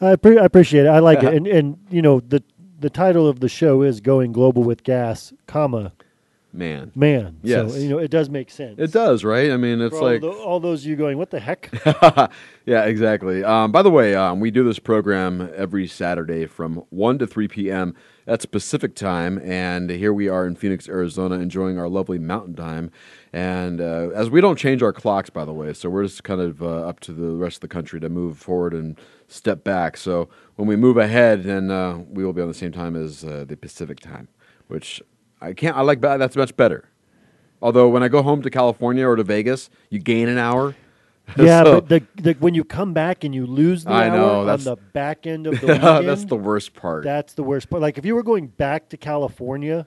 I, 0.00 0.16
pre- 0.16 0.38
I 0.38 0.44
appreciate 0.44 0.86
it. 0.86 0.88
I 0.88 0.98
like 0.98 1.22
it, 1.22 1.32
and 1.34 1.46
and 1.46 1.78
you 1.90 2.02
know 2.02 2.20
the 2.20 2.42
the 2.80 2.90
title 2.90 3.28
of 3.28 3.38
the 3.40 3.48
show 3.48 3.82
is 3.82 4.00
"Going 4.00 4.32
Global 4.32 4.64
with 4.64 4.82
Gas," 4.82 5.32
comma 5.46 5.92
Man. 6.56 6.90
Man. 6.94 7.38
Yes. 7.42 7.72
So, 7.72 7.78
you 7.78 7.88
know, 7.88 7.98
it 7.98 8.10
does 8.10 8.30
make 8.30 8.50
sense. 8.50 8.78
It 8.78 8.90
does, 8.90 9.24
right? 9.24 9.50
I 9.50 9.58
mean, 9.58 9.80
it's 9.82 9.94
all 9.94 10.02
like 10.02 10.22
tho- 10.22 10.42
all 10.42 10.58
those 10.58 10.86
you 10.86 10.96
going, 10.96 11.18
what 11.18 11.30
the 11.30 11.38
heck? 11.38 11.70
yeah, 12.66 12.84
exactly. 12.84 13.44
Um, 13.44 13.72
by 13.72 13.82
the 13.82 13.90
way, 13.90 14.14
um, 14.14 14.40
we 14.40 14.50
do 14.50 14.64
this 14.64 14.78
program 14.78 15.50
every 15.54 15.86
Saturday 15.86 16.46
from 16.46 16.82
1 16.88 17.18
to 17.18 17.26
3 17.26 17.48
p.m. 17.48 17.94
That's 18.26 18.44
Pacific 18.44 18.96
time. 18.96 19.38
And 19.38 19.88
here 19.88 20.12
we 20.12 20.28
are 20.28 20.48
in 20.48 20.56
Phoenix, 20.56 20.88
Arizona, 20.88 21.36
enjoying 21.36 21.78
our 21.78 21.88
lovely 21.88 22.18
mountain 22.18 22.56
time. 22.56 22.90
And 23.32 23.80
uh, 23.80 24.10
as 24.14 24.28
we 24.28 24.40
don't 24.40 24.58
change 24.58 24.82
our 24.82 24.92
clocks, 24.92 25.30
by 25.30 25.44
the 25.44 25.52
way, 25.52 25.72
so 25.72 25.88
we're 25.88 26.02
just 26.02 26.24
kind 26.24 26.40
of 26.40 26.60
uh, 26.60 26.88
up 26.88 26.98
to 27.00 27.12
the 27.12 27.36
rest 27.36 27.58
of 27.58 27.60
the 27.60 27.68
country 27.68 28.00
to 28.00 28.08
move 28.08 28.36
forward 28.36 28.74
and 28.74 28.98
step 29.28 29.62
back. 29.62 29.96
So 29.96 30.28
when 30.56 30.66
we 30.66 30.74
move 30.74 30.96
ahead, 30.96 31.44
then 31.44 31.70
uh, 31.70 31.98
we 32.10 32.24
will 32.24 32.32
be 32.32 32.42
on 32.42 32.48
the 32.48 32.54
same 32.54 32.72
time 32.72 32.96
as 32.96 33.24
uh, 33.24 33.44
the 33.46 33.56
Pacific 33.56 34.00
time, 34.00 34.26
which 34.66 35.00
I 35.40 35.52
can't, 35.52 35.76
I 35.76 35.82
like. 35.82 36.00
That's 36.00 36.36
much 36.36 36.56
better. 36.56 36.88
Although 37.62 37.88
when 37.88 38.02
I 38.02 38.08
go 38.08 38.22
home 38.22 38.42
to 38.42 38.50
California 38.50 39.06
or 39.06 39.14
to 39.14 39.24
Vegas, 39.24 39.70
you 39.88 40.00
gain 40.00 40.28
an 40.28 40.38
hour. 40.38 40.74
yeah, 41.38 41.64
So- 41.64 41.80
but 41.80 41.88
the, 41.88 42.22
the 42.22 42.32
when 42.34 42.54
you 42.54 42.64
come 42.64 42.92
back 42.92 43.24
and 43.24 43.34
you 43.34 43.46
lose 43.46 43.84
the 43.84 43.90
I 43.90 44.08
hour 44.08 44.16
know, 44.16 44.48
on 44.48 44.60
the 44.64 44.76
back 44.92 45.26
end 45.26 45.46
of 45.46 45.60
the 45.60 45.66
weekend, 45.72 46.08
that's 46.08 46.24
the 46.24 46.36
worst 46.36 46.74
part. 46.74 47.04
That's 47.04 47.34
the 47.34 47.42
worst 47.42 47.68
part. 47.70 47.82
Like 47.82 47.98
if 47.98 48.04
you 48.04 48.14
were 48.14 48.22
going 48.22 48.46
back 48.48 48.88
to 48.90 48.96
California 48.96 49.86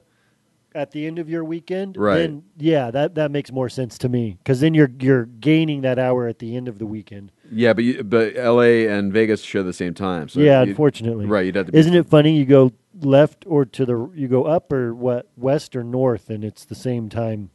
at 0.72 0.92
the 0.92 1.04
end 1.06 1.18
of 1.18 1.28
your 1.28 1.42
weekend, 1.44 1.96
Right. 1.96 2.18
then 2.18 2.44
yeah, 2.56 2.90
that 2.92 3.14
that 3.16 3.30
makes 3.30 3.50
more 3.50 3.68
sense 3.68 3.98
to 3.98 4.08
me 4.08 4.36
because 4.38 4.60
then 4.60 4.74
you're 4.74 4.90
you're 5.00 5.24
gaining 5.26 5.80
that 5.80 5.98
hour 5.98 6.28
at 6.28 6.38
the 6.38 6.56
end 6.56 6.68
of 6.68 6.78
the 6.78 6.86
weekend. 6.86 7.32
Yeah, 7.50 7.72
but 7.72 7.82
you, 7.82 8.04
but 8.04 8.36
L.A. 8.36 8.86
and 8.86 9.12
Vegas 9.12 9.40
share 9.42 9.64
the 9.64 9.72
same 9.72 9.94
time. 9.94 10.28
So 10.28 10.38
yeah, 10.40 10.60
you'd- 10.60 10.70
unfortunately, 10.72 11.26
right? 11.26 11.46
You'd 11.46 11.56
have 11.56 11.66
to. 11.72 11.76
Isn't 11.76 11.94
it 11.94 12.08
funny? 12.08 12.36
You 12.36 12.44
go 12.44 12.72
left 13.00 13.44
or 13.48 13.64
to 13.64 13.84
the 13.86 14.10
you 14.14 14.28
go 14.28 14.44
up 14.44 14.72
or 14.72 14.94
what 14.94 15.26
west 15.36 15.74
or 15.74 15.82
north, 15.82 16.30
and 16.30 16.44
it's 16.44 16.64
the 16.64 16.74
same 16.76 17.08
time. 17.08 17.50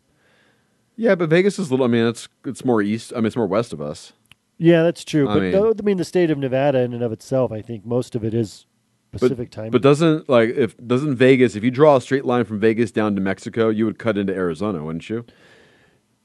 Yeah, 0.98 1.16
but 1.16 1.30
Vegas 1.30 1.60
is 1.60 1.70
a 1.70 1.72
little. 1.72 1.86
I 1.86 1.90
mean, 1.90 2.06
it's 2.08 2.28
it's 2.46 2.64
more 2.64 2.82
east. 2.82 3.12
I 3.14 3.18
mean, 3.18 3.26
it's 3.26 3.36
more 3.36 3.48
west 3.48 3.74
of 3.74 3.82
us. 3.82 4.14
Yeah, 4.58 4.84
that's 4.84 5.04
true. 5.04 5.28
I 5.30 5.34
but 5.34 5.42
mean- 5.44 5.52
though- 5.52 5.74
I 5.78 5.82
mean, 5.84 5.98
the 5.98 6.06
state 6.06 6.32
of 6.32 6.38
Nevada 6.38 6.80
in 6.80 6.94
and 6.94 7.04
of 7.04 7.12
itself, 7.12 7.52
I 7.52 7.62
think 7.62 7.86
most 7.86 8.16
of 8.16 8.24
it 8.24 8.34
is 8.34 8.66
Pacific 9.12 9.50
time. 9.52 9.72
But 9.72 9.82
doesn't 9.82 10.30
like 10.30 10.50
if 10.56 10.76
doesn't 10.88 11.16
Vegas? 11.16 11.56
If 11.56 11.64
you 11.64 11.72
draw 11.72 11.98
a 11.98 12.02
straight 12.02 12.24
line 12.26 12.46
from 12.46 12.60
Vegas 12.60 12.92
down 12.92 13.16
to 13.16 13.22
Mexico, 13.22 13.70
you 13.70 13.86
would 13.86 14.00
cut 14.00 14.18
into 14.18 14.34
Arizona, 14.34 14.84
wouldn't 14.84 15.10
you? 15.10 15.26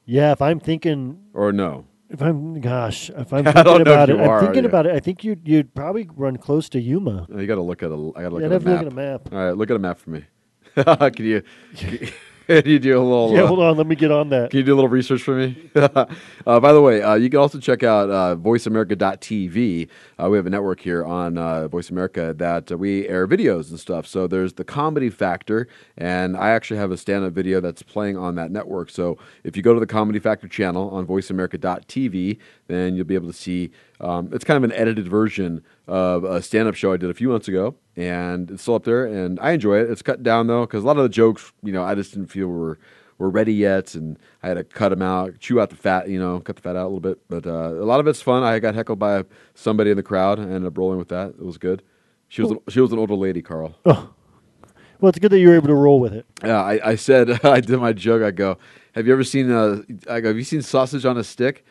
yeah, 0.05 0.31
if 0.31 0.41
I'm 0.41 0.59
thinking 0.59 1.19
Or 1.33 1.51
no? 1.53 1.85
If 2.09 2.21
I'm, 2.21 2.59
gosh, 2.59 3.09
if 3.09 3.31
I'm 3.31 3.47
I 3.47 3.51
thinking 3.53 3.63
don't 3.63 3.83
know 3.85 3.91
if 3.91 3.97
about 3.97 4.09
it, 4.09 4.17
you 4.17 4.23
I'm 4.23 4.39
thinking 4.41 4.63
yeah. 4.63 4.69
about 4.69 4.85
it. 4.85 4.95
I 4.95 4.99
think 4.99 5.23
you'd 5.23 5.47
you'd 5.47 5.73
probably 5.73 6.09
run 6.15 6.35
close 6.37 6.67
to 6.69 6.79
Yuma. 6.81 7.27
Oh, 7.33 7.39
you 7.39 7.47
got 7.47 7.55
to 7.55 7.61
look 7.61 7.83
at 7.83 7.91
a. 7.91 8.11
I 8.15 8.21
got 8.23 8.29
to 8.29 8.35
look 8.35 8.41
Yeah, 8.41 8.45
at 8.47 8.51
a 8.51 8.55
have 8.55 8.63
to 8.63 8.69
map. 8.69 8.83
look 8.83 8.87
at 8.87 8.91
a 8.91 8.95
map. 8.95 9.29
All 9.33 9.39
right, 9.39 9.57
look 9.57 9.69
at 9.69 9.75
a 9.75 9.79
map 9.79 9.99
for 9.99 10.09
me. 10.09 10.25
can 10.75 11.25
you? 11.25 11.43
Can 12.51 12.65
you 12.69 12.79
do 12.79 12.97
a 12.97 12.99
little? 12.99 13.33
Yeah, 13.33 13.43
uh, 13.43 13.47
hold 13.47 13.59
on, 13.59 13.77
let 13.77 13.87
me 13.87 13.95
get 13.95 14.11
on 14.11 14.29
that. 14.29 14.51
Can 14.51 14.59
you 14.59 14.63
do 14.63 14.73
a 14.73 14.75
little 14.75 14.89
research 14.89 15.21
for 15.21 15.35
me? 15.35 15.69
uh, 15.75 16.05
by 16.45 16.73
the 16.73 16.81
way, 16.81 17.01
uh, 17.01 17.15
you 17.15 17.29
can 17.29 17.39
also 17.39 17.59
check 17.59 17.83
out 17.83 18.09
uh, 18.09 18.35
VoiceAmerica.tv. 18.35 19.87
Uh, 20.21 20.29
we 20.29 20.37
have 20.37 20.45
a 20.45 20.49
network 20.49 20.81
here 20.81 21.05
on 21.05 21.37
uh, 21.37 21.67
Voice 21.67 21.89
America 21.89 22.33
that 22.37 22.71
uh, 22.71 22.77
we 22.77 23.07
air 23.07 23.27
videos 23.27 23.69
and 23.69 23.79
stuff. 23.79 24.05
So 24.05 24.27
there's 24.27 24.53
the 24.53 24.65
Comedy 24.65 25.09
Factor, 25.09 25.67
and 25.97 26.35
I 26.35 26.49
actually 26.49 26.77
have 26.77 26.91
a 26.91 26.97
stand-up 26.97 27.33
video 27.33 27.61
that's 27.61 27.83
playing 27.83 28.17
on 28.17 28.35
that 28.35 28.51
network. 28.51 28.89
So 28.89 29.17
if 29.43 29.55
you 29.55 29.63
go 29.63 29.73
to 29.73 29.79
the 29.79 29.87
Comedy 29.87 30.19
Factor 30.19 30.47
channel 30.47 30.89
on 30.89 31.07
VoiceAmerica.tv, 31.07 32.37
then 32.67 32.95
you'll 32.95 33.05
be 33.05 33.15
able 33.15 33.27
to 33.27 33.33
see. 33.33 33.71
Um, 34.01 34.29
it's 34.33 34.43
kind 34.43 34.57
of 34.57 34.63
an 34.63 34.75
edited 34.75 35.07
version 35.07 35.63
of 35.87 36.23
a 36.23 36.41
stand-up 36.41 36.73
show 36.73 36.91
I 36.91 36.97
did 36.97 37.11
a 37.11 37.13
few 37.13 37.29
months 37.29 37.47
ago, 37.47 37.75
and 37.95 38.49
it's 38.49 38.63
still 38.63 38.75
up 38.75 38.83
there. 38.83 39.05
And 39.05 39.39
I 39.39 39.51
enjoy 39.51 39.79
it. 39.79 39.91
It's 39.91 40.01
cut 40.01 40.23
down 40.23 40.47
though, 40.47 40.61
because 40.61 40.83
a 40.83 40.87
lot 40.87 40.97
of 40.97 41.03
the 41.03 41.09
jokes, 41.09 41.53
you 41.63 41.71
know, 41.71 41.83
I 41.83 41.93
just 41.93 42.13
didn't 42.13 42.27
feel 42.27 42.47
were 42.47 42.79
were 43.19 43.29
ready 43.29 43.53
yet, 43.53 43.93
and 43.93 44.17
I 44.41 44.47
had 44.47 44.55
to 44.55 44.63
cut 44.63 44.89
them 44.89 45.03
out, 45.03 45.37
chew 45.39 45.61
out 45.61 45.69
the 45.69 45.75
fat, 45.75 46.09
you 46.09 46.19
know, 46.19 46.39
cut 46.39 46.55
the 46.55 46.61
fat 46.63 46.75
out 46.75 46.85
a 46.85 46.89
little 46.89 46.99
bit. 46.99 47.19
But 47.29 47.45
uh, 47.45 47.75
a 47.75 47.85
lot 47.85 47.99
of 47.99 48.07
it's 48.07 48.21
fun. 48.21 48.41
I 48.41 48.57
got 48.57 48.73
heckled 48.73 48.97
by 48.97 49.23
somebody 49.53 49.91
in 49.91 49.97
the 49.97 50.03
crowd. 50.03 50.39
I 50.39 50.43
ended 50.43 50.65
up 50.65 50.77
rolling 50.77 50.97
with 50.97 51.09
that. 51.09 51.29
It 51.29 51.45
was 51.45 51.59
good. 51.59 51.83
She 52.29 52.41
was 52.41 52.51
an, 52.51 52.59
she 52.69 52.79
was 52.79 52.91
an 52.91 52.97
older 52.97 53.13
lady, 53.13 53.43
Carl. 53.43 53.75
Oh, 53.85 54.09
well, 54.99 55.09
it's 55.09 55.19
good 55.19 55.31
that 55.31 55.39
you 55.39 55.49
were 55.49 55.55
able 55.55 55.67
to 55.67 55.75
roll 55.75 55.99
with 55.99 56.13
it. 56.13 56.25
Yeah, 56.43 56.63
I, 56.63 56.91
I 56.91 56.95
said 56.95 57.29
I 57.45 57.61
did 57.61 57.79
my 57.79 57.93
joke. 57.93 58.23
I 58.23 58.31
go, 58.31 58.57
"Have 58.93 59.05
you 59.05 59.13
ever 59.13 59.23
seen 59.23 59.51
uh, 59.51 59.83
I 60.09 60.21
go, 60.21 60.29
"Have 60.29 60.37
you 60.37 60.43
seen 60.43 60.63
sausage 60.63 61.05
on 61.05 61.17
a 61.19 61.23
stick?" 61.23 61.63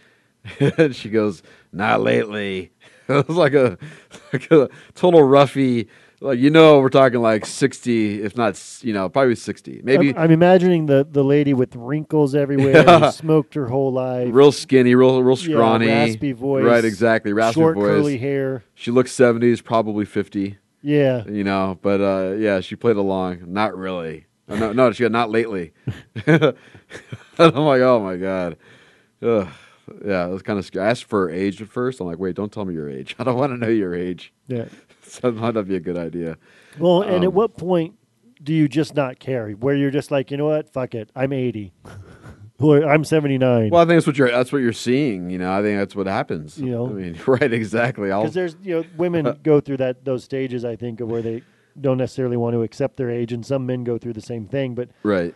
and 0.79 0.95
she 0.95 1.11
goes, 1.11 1.43
"Not 1.73 2.01
lately." 2.01 2.73
it 3.09 3.27
was 3.29 3.37
like 3.37 3.55
a 3.55 3.79
like 4.33 4.51
a 4.51 4.69
total 4.95 5.23
roughie. 5.23 5.89
Like 6.23 6.39
you 6.39 6.51
know, 6.51 6.81
we're 6.81 6.91
talking 6.91 7.21
like 7.21 7.47
sixty, 7.47 8.23
if 8.23 8.37
not 8.37 8.61
you 8.83 8.93
know, 8.93 9.09
probably 9.09 9.35
sixty, 9.37 9.81
maybe. 9.83 10.11
I'm, 10.11 10.19
I'm 10.19 10.31
imagining 10.31 10.85
the 10.85 11.07
the 11.11 11.25
lady 11.25 11.55
with 11.55 11.75
wrinkles 11.75 12.35
everywhere, 12.35 12.73
Yeah. 12.87 13.07
who 13.07 13.11
smoked 13.13 13.55
her 13.55 13.67
whole 13.69 13.91
life. 13.91 14.29
real 14.31 14.53
skinny, 14.53 14.95
real 14.95 15.23
real 15.23 15.39
Yeah, 15.39 15.55
scrawny, 15.55 15.87
raspy 15.87 16.33
voice, 16.33 16.63
right? 16.65 16.85
Exactly, 16.85 17.33
raspy 17.33 17.61
short, 17.61 17.75
voice, 17.77 17.87
curly 17.87 18.19
hair. 18.19 18.65
She 18.75 18.91
looks 18.91 19.13
seventies, 19.13 19.63
probably 19.63 20.05
fifty. 20.05 20.59
Yeah. 20.83 21.25
you 21.27 21.45
know, 21.45 21.79
but 21.83 22.01
uh, 22.03 22.35
yeah, 22.39 22.61
she 22.61 22.75
played 22.77 22.97
along. 22.97 23.45
Not 23.53 23.77
really. 23.77 24.27
Uh, 24.49 24.57
No, 24.57 24.73
no, 24.73 24.93
she 24.93 25.03
got 25.05 25.13
not 25.13 25.31
lately. 25.31 25.73
and 26.27 26.43
I'm 27.39 27.55
like, 27.55 27.81
oh 27.81 28.01
my 28.03 28.17
god, 28.17 28.57
Ugh. 29.23 29.49
Yeah, 30.05 30.27
it 30.27 30.31
was 30.31 30.43
kind 30.43 30.59
of 30.59 30.65
scary. 30.65 30.85
I 30.87 30.91
asked 30.91 31.05
for 31.05 31.29
her 31.29 31.31
age 31.31 31.61
at 31.61 31.69
first. 31.69 32.01
I'm 32.01 32.07
like, 32.07 32.19
wait, 32.19 32.37
don't 32.37 32.53
tell 32.53 32.65
me 32.65 32.75
your 32.75 32.89
age. 32.89 33.17
I 33.19 33.25
don't 33.25 33.37
want 33.37 33.53
to 33.53 33.57
know 33.57 33.69
your 33.69 33.95
age. 33.95 34.33
Yeah. 34.49 34.67
so 35.03 35.31
that 35.31 35.33
might 35.41 35.55
not 35.55 35.69
be 35.69 35.77
a 35.77 35.81
good 35.81 35.97
idea. 35.97 36.37
Well, 36.79 37.03
and 37.03 37.25
at 37.25 37.29
Um, 37.29 37.35
what 37.35 37.57
point 37.57 37.95
do 38.43 38.53
you 38.55 38.69
just 38.69 38.95
not 38.95 39.19
care? 39.19 39.51
Where 39.51 39.75
you're 39.75 39.91
just 39.91 40.11
like, 40.11 40.31
you 40.31 40.37
know 40.37 40.47
what, 40.47 40.73
fuck 40.73 40.95
it, 40.95 41.11
I'm 41.15 41.33
80, 41.33 41.73
or 42.59 42.85
I'm 42.89 43.05
79. 43.05 43.71
Well, 43.71 43.83
I 43.83 43.85
think 43.85 43.97
that's 43.97 44.07
what 44.07 44.17
you're. 44.17 44.31
That's 44.31 44.53
what 44.53 44.59
you're 44.59 44.73
seeing. 44.73 45.31
You 45.31 45.39
know, 45.39 45.53
I 45.53 45.63
think 45.63 45.79
that's 45.79 45.97
what 45.97 46.07
happens. 46.07 46.59
You 46.59 46.71
know? 46.71 46.87
I 46.87 46.91
mean, 46.91 47.19
right? 47.27 47.53
Exactly. 47.53 48.09
Because 48.09 48.35
there's 48.35 48.57
you 48.63 48.77
know 48.77 48.85
women 48.97 49.39
go 49.43 49.61
through 49.61 49.79
that 49.79 50.05
those 50.05 50.25
stages 50.25 50.65
I 50.65 50.77
think 50.77 51.01
of 51.01 51.09
where 51.11 51.23
they 51.23 51.43
don't 51.81 51.99
necessarily 51.99 52.37
want 52.37 52.55
to 52.55 52.63
accept 52.63 52.97
their 52.97 53.11
age, 53.11 53.33
and 53.33 53.45
some 53.45 53.67
men 53.67 53.85
go 53.85 53.99
through 53.99 54.13
the 54.13 54.21
same 54.21 54.47
thing. 54.47 54.75
But 54.75 54.91
right. 55.03 55.35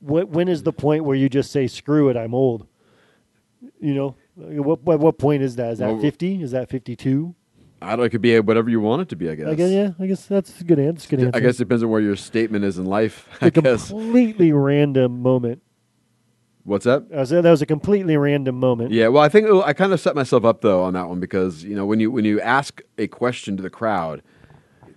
wh- 0.00 0.28
when 0.28 0.48
is 0.48 0.62
the 0.62 0.72
point 0.72 1.04
where 1.04 1.16
you 1.16 1.28
just 1.28 1.50
say 1.50 1.66
screw 1.66 2.08
it, 2.08 2.16
I'm 2.16 2.34
old? 2.34 2.66
You 3.80 3.94
know, 3.94 4.16
what 4.34 4.82
what, 4.82 5.00
what 5.00 5.18
point 5.18 5.42
is 5.42 5.56
that? 5.56 5.72
Is 5.72 5.78
that 5.78 5.88
Well, 5.88 6.00
50? 6.00 6.42
Is 6.42 6.50
that 6.52 6.68
52? 6.68 7.34
I 7.80 7.96
don't. 7.96 8.04
It 8.04 8.10
could 8.10 8.22
be 8.22 8.38
whatever 8.40 8.70
you 8.70 8.80
want 8.80 9.02
it 9.02 9.08
to 9.10 9.16
be. 9.16 9.28
I 9.28 9.34
guess. 9.34 9.46
I 9.46 9.54
guess 9.54 9.70
yeah. 9.70 9.90
I 9.98 10.06
guess 10.06 10.26
that's 10.26 10.60
a 10.60 10.64
good 10.64 10.78
answer. 10.78 11.08
Good 11.08 11.20
answer. 11.20 11.36
I 11.36 11.40
guess 11.40 11.56
it 11.56 11.64
depends 11.64 11.82
on 11.82 11.90
where 11.90 12.00
your 12.00 12.16
statement 12.16 12.64
is 12.64 12.78
in 12.78 12.86
life. 12.86 13.28
I 13.40 13.46
a 13.46 13.50
guess. 13.50 13.88
completely 13.88 14.52
random 14.52 15.20
moment. 15.20 15.62
What's 16.64 16.84
that? 16.84 17.06
I 17.16 17.24
said 17.24 17.42
that 17.42 17.50
was 17.50 17.62
a 17.62 17.66
completely 17.66 18.16
random 18.16 18.58
moment. 18.58 18.92
Yeah, 18.92 19.08
well, 19.08 19.22
I 19.22 19.28
think 19.28 19.48
oh, 19.48 19.62
I 19.62 19.72
kind 19.72 19.92
of 19.92 20.00
set 20.00 20.14
myself 20.14 20.44
up 20.44 20.60
though 20.60 20.82
on 20.84 20.94
that 20.94 21.08
one 21.08 21.18
because 21.18 21.64
you 21.64 21.74
know 21.74 21.84
when 21.84 21.98
you 21.98 22.10
when 22.10 22.24
you 22.24 22.40
ask 22.40 22.80
a 22.98 23.08
question 23.08 23.56
to 23.56 23.62
the 23.62 23.70
crowd, 23.70 24.22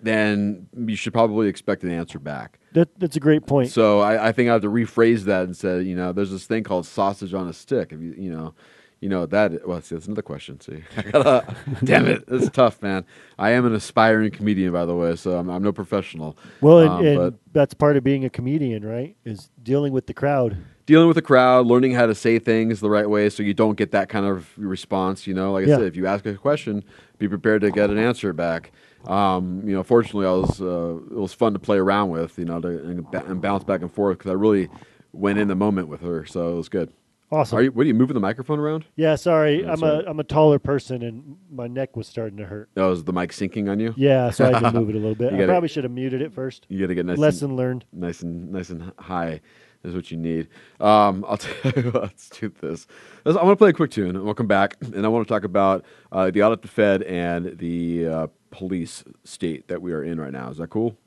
then 0.03 0.67
you 0.77 0.95
should 0.95 1.13
probably 1.13 1.47
expect 1.47 1.83
an 1.83 1.89
answer 1.91 2.19
back. 2.19 2.59
That 2.75 2.89
that's 2.99 3.15
a 3.15 3.19
great 3.19 3.45
point. 3.47 3.71
So 3.71 3.99
I, 4.01 4.27
I 4.27 4.31
think 4.31 4.49
I 4.49 4.53
have 4.53 4.61
to 4.61 4.69
rephrase 4.69 5.21
that 5.23 5.43
and 5.45 5.57
say, 5.57 5.81
you 5.81 5.95
know, 5.95 6.13
there's 6.13 6.31
this 6.31 6.45
thing 6.45 6.63
called 6.63 6.85
sausage 6.85 7.33
on 7.33 7.47
a 7.47 7.53
stick. 7.53 7.91
If 7.91 7.99
you 8.01 8.13
you 8.17 8.29
know, 8.29 8.53
you 9.01 9.09
know 9.09 9.25
that. 9.25 9.67
Well, 9.67 9.81
see, 9.81 9.95
that's 9.95 10.05
another 10.07 10.21
question. 10.21 10.59
See, 10.61 10.83
gotta, 11.11 11.55
damn 11.83 12.05
it, 12.07 12.23
it's 12.27 12.49
tough, 12.49 12.81
man. 12.81 13.05
I 13.39 13.51
am 13.51 13.65
an 13.65 13.73
aspiring 13.73 14.31
comedian, 14.31 14.71
by 14.71 14.85
the 14.85 14.95
way, 14.95 15.15
so 15.15 15.37
I'm, 15.37 15.49
I'm 15.49 15.63
no 15.63 15.71
professional. 15.71 16.37
Well, 16.61 16.79
and, 16.79 16.89
Um, 16.89 17.05
and 17.05 17.15
but 17.17 17.33
that's 17.53 17.73
part 17.73 17.97
of 17.97 18.03
being 18.03 18.23
a 18.25 18.29
comedian, 18.29 18.85
right? 18.85 19.15
Is 19.25 19.49
dealing 19.63 19.91
with 19.93 20.07
the 20.07 20.13
crowd. 20.13 20.57
dealing 20.85 21.07
with 21.07 21.15
the 21.15 21.21
crowd, 21.21 21.65
learning 21.65 21.93
how 21.93 22.05
to 22.05 22.13
say 22.15 22.37
things 22.39 22.79
the 22.79 22.89
right 22.89 23.09
way 23.09 23.29
so 23.29 23.41
you 23.41 23.53
don't 23.53 23.75
get 23.75 23.91
that 23.91 24.07
kind 24.09 24.25
of 24.25 24.49
response. 24.57 25.25
You 25.27 25.33
know, 25.33 25.51
like 25.53 25.65
I 25.65 25.69
Yeah. 25.69 25.77
said, 25.77 25.85
if 25.87 25.95
you 25.95 26.05
ask 26.07 26.25
a 26.25 26.35
question, 26.35 26.83
be 27.17 27.27
prepared 27.27 27.61
to 27.61 27.71
get 27.71 27.89
an 27.89 27.97
answer 27.97 28.33
back. 28.33 28.71
Um, 29.07 29.61
you 29.65 29.75
know, 29.75 29.83
fortunately, 29.83 30.25
I 30.27 30.31
was 30.31 30.61
uh, 30.61 30.95
it 31.11 31.17
was 31.17 31.33
fun 31.33 31.53
to 31.53 31.59
play 31.59 31.77
around 31.77 32.09
with. 32.09 32.37
You 32.37 32.45
know, 32.45 32.59
to, 32.61 32.67
and, 32.67 33.09
ba- 33.11 33.25
and 33.27 33.41
bounce 33.41 33.63
back 33.63 33.81
and 33.81 33.91
forth 33.91 34.17
because 34.17 34.31
I 34.31 34.33
really 34.33 34.69
went 35.13 35.39
in 35.39 35.47
the 35.47 35.55
moment 35.55 35.87
with 35.87 36.01
her, 36.01 36.25
so 36.25 36.53
it 36.53 36.55
was 36.55 36.69
good. 36.69 36.91
Awesome. 37.31 37.57
Are 37.57 37.61
you? 37.63 37.71
What 37.71 37.83
are 37.83 37.87
you 37.87 37.95
moving 37.95 38.13
the 38.13 38.19
microphone 38.19 38.59
around? 38.59 38.85
Yeah, 38.95 39.15
sorry, 39.15 39.65
I'm 39.65 39.81
right. 39.81 40.05
a 40.05 40.09
I'm 40.09 40.19
a 40.19 40.23
taller 40.23 40.59
person 40.59 41.01
and 41.01 41.37
my 41.51 41.65
neck 41.67 41.97
was 41.97 42.07
starting 42.07 42.37
to 42.37 42.45
hurt. 42.45 42.69
Oh, 42.77 42.91
is 42.91 43.03
the 43.03 43.13
mic 43.13 43.33
sinking 43.33 43.67
on 43.67 43.79
you? 43.79 43.93
Yeah, 43.97 44.29
so 44.29 44.45
I 44.45 44.53
had 44.59 44.71
to 44.71 44.79
move 44.79 44.89
it 44.89 44.95
a 44.95 44.99
little 44.99 45.15
bit. 45.15 45.33
I 45.33 45.37
gotta- 45.37 45.47
probably 45.47 45.69
should 45.69 45.85
have 45.85 45.91
muted 45.91 46.21
it 46.21 46.31
first. 46.33 46.67
You 46.69 46.79
got 46.79 46.87
to 46.87 46.95
get 46.95 47.05
nice. 47.07 47.17
Lesson 47.17 47.49
and, 47.49 47.57
learned. 47.57 47.85
Nice 47.91 48.21
and 48.21 48.51
nice 48.51 48.69
and 48.69 48.91
high 48.99 49.41
is 49.85 49.95
what 49.95 50.11
you 50.11 50.17
need. 50.17 50.47
Um, 50.79 51.25
I'll 51.27 51.37
tell 51.61 51.71
you. 51.75 51.91
what, 51.91 52.03
Let's 52.03 52.29
do 52.29 52.51
this. 52.61 52.87
I 53.25 53.31
want 53.31 53.49
to 53.49 53.55
play 53.55 53.69
a 53.69 53.73
quick 53.73 53.91
tune, 53.91 54.15
and 54.15 54.23
we'll 54.23 54.33
come 54.33 54.47
back, 54.47 54.75
and 54.81 55.05
I 55.05 55.09
want 55.09 55.27
to 55.27 55.33
talk 55.33 55.43
about 55.43 55.85
uh, 56.11 56.31
the 56.31 56.43
audit, 56.43 56.59
of 56.59 56.61
the 56.61 56.67
Fed, 56.67 57.03
and 57.03 57.57
the 57.57 58.07
uh, 58.07 58.27
police 58.51 59.03
state 59.23 59.67
that 59.67 59.81
we 59.81 59.93
are 59.93 60.03
in 60.03 60.19
right 60.19 60.31
now. 60.31 60.49
Is 60.49 60.57
that 60.57 60.69
cool? 60.69 60.97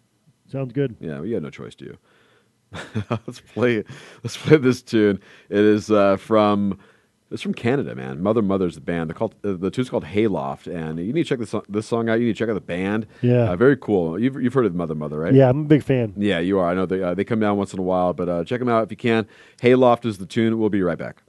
Sounds 0.50 0.72
good. 0.72 0.96
Yeah, 1.00 1.20
we 1.20 1.32
had 1.32 1.42
no 1.42 1.50
choice, 1.50 1.74
do 1.74 1.84
you? 1.84 1.98
let's 3.10 3.40
play. 3.40 3.84
Let's 4.22 4.36
play 4.36 4.56
this 4.56 4.82
tune. 4.82 5.20
It 5.48 5.58
is 5.58 5.90
uh, 5.90 6.16
from 6.16 6.78
It's 7.30 7.42
from 7.42 7.52
Canada, 7.52 7.94
man. 7.94 8.22
Mother 8.22 8.40
Mother's 8.40 8.74
the 8.76 8.80
band. 8.80 9.10
They're 9.10 9.14
called 9.14 9.34
uh, 9.44 9.52
the 9.52 9.70
tune's 9.70 9.90
called 9.90 10.04
Hayloft, 10.04 10.66
and 10.66 10.98
you 10.98 11.12
need 11.12 11.24
to 11.24 11.28
check 11.28 11.38
this 11.38 11.50
song, 11.50 11.62
this 11.68 11.86
song 11.86 12.08
out. 12.08 12.14
You 12.20 12.26
need 12.26 12.32
to 12.32 12.38
check 12.38 12.48
out 12.48 12.54
the 12.54 12.60
band. 12.62 13.06
Yeah. 13.20 13.50
uh, 13.50 13.56
very 13.56 13.76
cool. 13.76 14.18
You've 14.18 14.40
you've 14.42 14.54
heard 14.54 14.64
of 14.64 14.74
Mother 14.74 14.94
Mother, 14.94 15.18
right? 15.18 15.34
Yeah, 15.34 15.50
I'm 15.50 15.60
a 15.60 15.64
big 15.64 15.82
fan. 15.82 16.14
Yeah, 16.16 16.38
you 16.38 16.58
are. 16.58 16.70
I 16.70 16.74
know 16.74 16.86
they 16.86 17.02
uh, 17.02 17.12
they 17.12 17.24
come 17.24 17.40
down 17.40 17.58
once 17.58 17.74
in 17.74 17.78
a 17.78 17.82
while, 17.82 18.14
but 18.14 18.28
uh, 18.30 18.44
check 18.44 18.60
them 18.60 18.68
out 18.70 18.84
if 18.84 18.90
you 18.90 18.96
can. 18.96 19.26
Hayloft 19.60 20.06
is 20.06 20.16
the 20.16 20.26
tune. 20.26 20.58
We'll 20.58 20.70
be 20.70 20.82
right 20.82 20.98
back. 20.98 21.22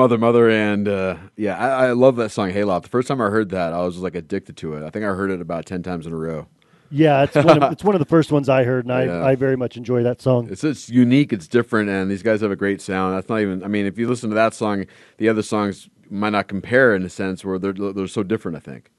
Mother 0.00 0.16
Mother, 0.16 0.48
and 0.48 0.88
uh, 0.88 1.16
yeah, 1.36 1.58
I, 1.58 1.88
I 1.88 1.92
love 1.92 2.16
that 2.16 2.30
song 2.30 2.50
Hayloft. 2.50 2.84
The 2.84 2.88
first 2.88 3.06
time 3.06 3.20
I 3.20 3.28
heard 3.28 3.50
that, 3.50 3.74
I 3.74 3.82
was 3.82 3.98
like 3.98 4.14
addicted 4.14 4.56
to 4.56 4.72
it. 4.74 4.82
I 4.82 4.88
think 4.88 5.04
I 5.04 5.08
heard 5.08 5.30
it 5.30 5.42
about 5.42 5.66
ten 5.66 5.82
times 5.82 6.06
in 6.06 6.14
a 6.14 6.16
row. 6.16 6.46
Yeah, 6.90 7.24
it's 7.24 7.34
one 7.34 7.62
of, 7.62 7.70
it's 7.74 7.84
one 7.84 7.94
of 7.94 7.98
the 7.98 8.06
first 8.06 8.32
ones 8.32 8.48
I 8.48 8.64
heard, 8.64 8.86
and 8.86 8.94
I, 8.94 9.04
Yeah. 9.04 9.22
I 9.22 9.34
very 9.34 9.56
much 9.56 9.76
enjoy 9.76 10.02
that 10.04 10.22
song. 10.22 10.48
It's 10.50 10.64
it's 10.64 10.88
unique, 10.88 11.34
it's 11.34 11.46
different, 11.46 11.90
and 11.90 12.10
these 12.10 12.22
guys 12.22 12.40
have 12.40 12.50
a 12.50 12.56
great 12.56 12.80
sound. 12.80 13.14
That's 13.14 13.28
not 13.28 13.40
even. 13.42 13.62
I 13.62 13.68
mean, 13.68 13.84
if 13.84 13.98
you 13.98 14.08
listen 14.08 14.30
to 14.30 14.34
that 14.36 14.54
song, 14.54 14.86
the 15.18 15.28
other 15.28 15.42
songs 15.42 15.90
might 16.08 16.30
not 16.30 16.48
compare 16.48 16.94
in 16.96 17.02
a 17.02 17.10
sense 17.10 17.44
where 17.44 17.58
they're 17.58 17.74
they're 17.74 18.06
so 18.06 18.22
different. 18.22 18.56
I 18.56 18.60
think, 18.60 18.90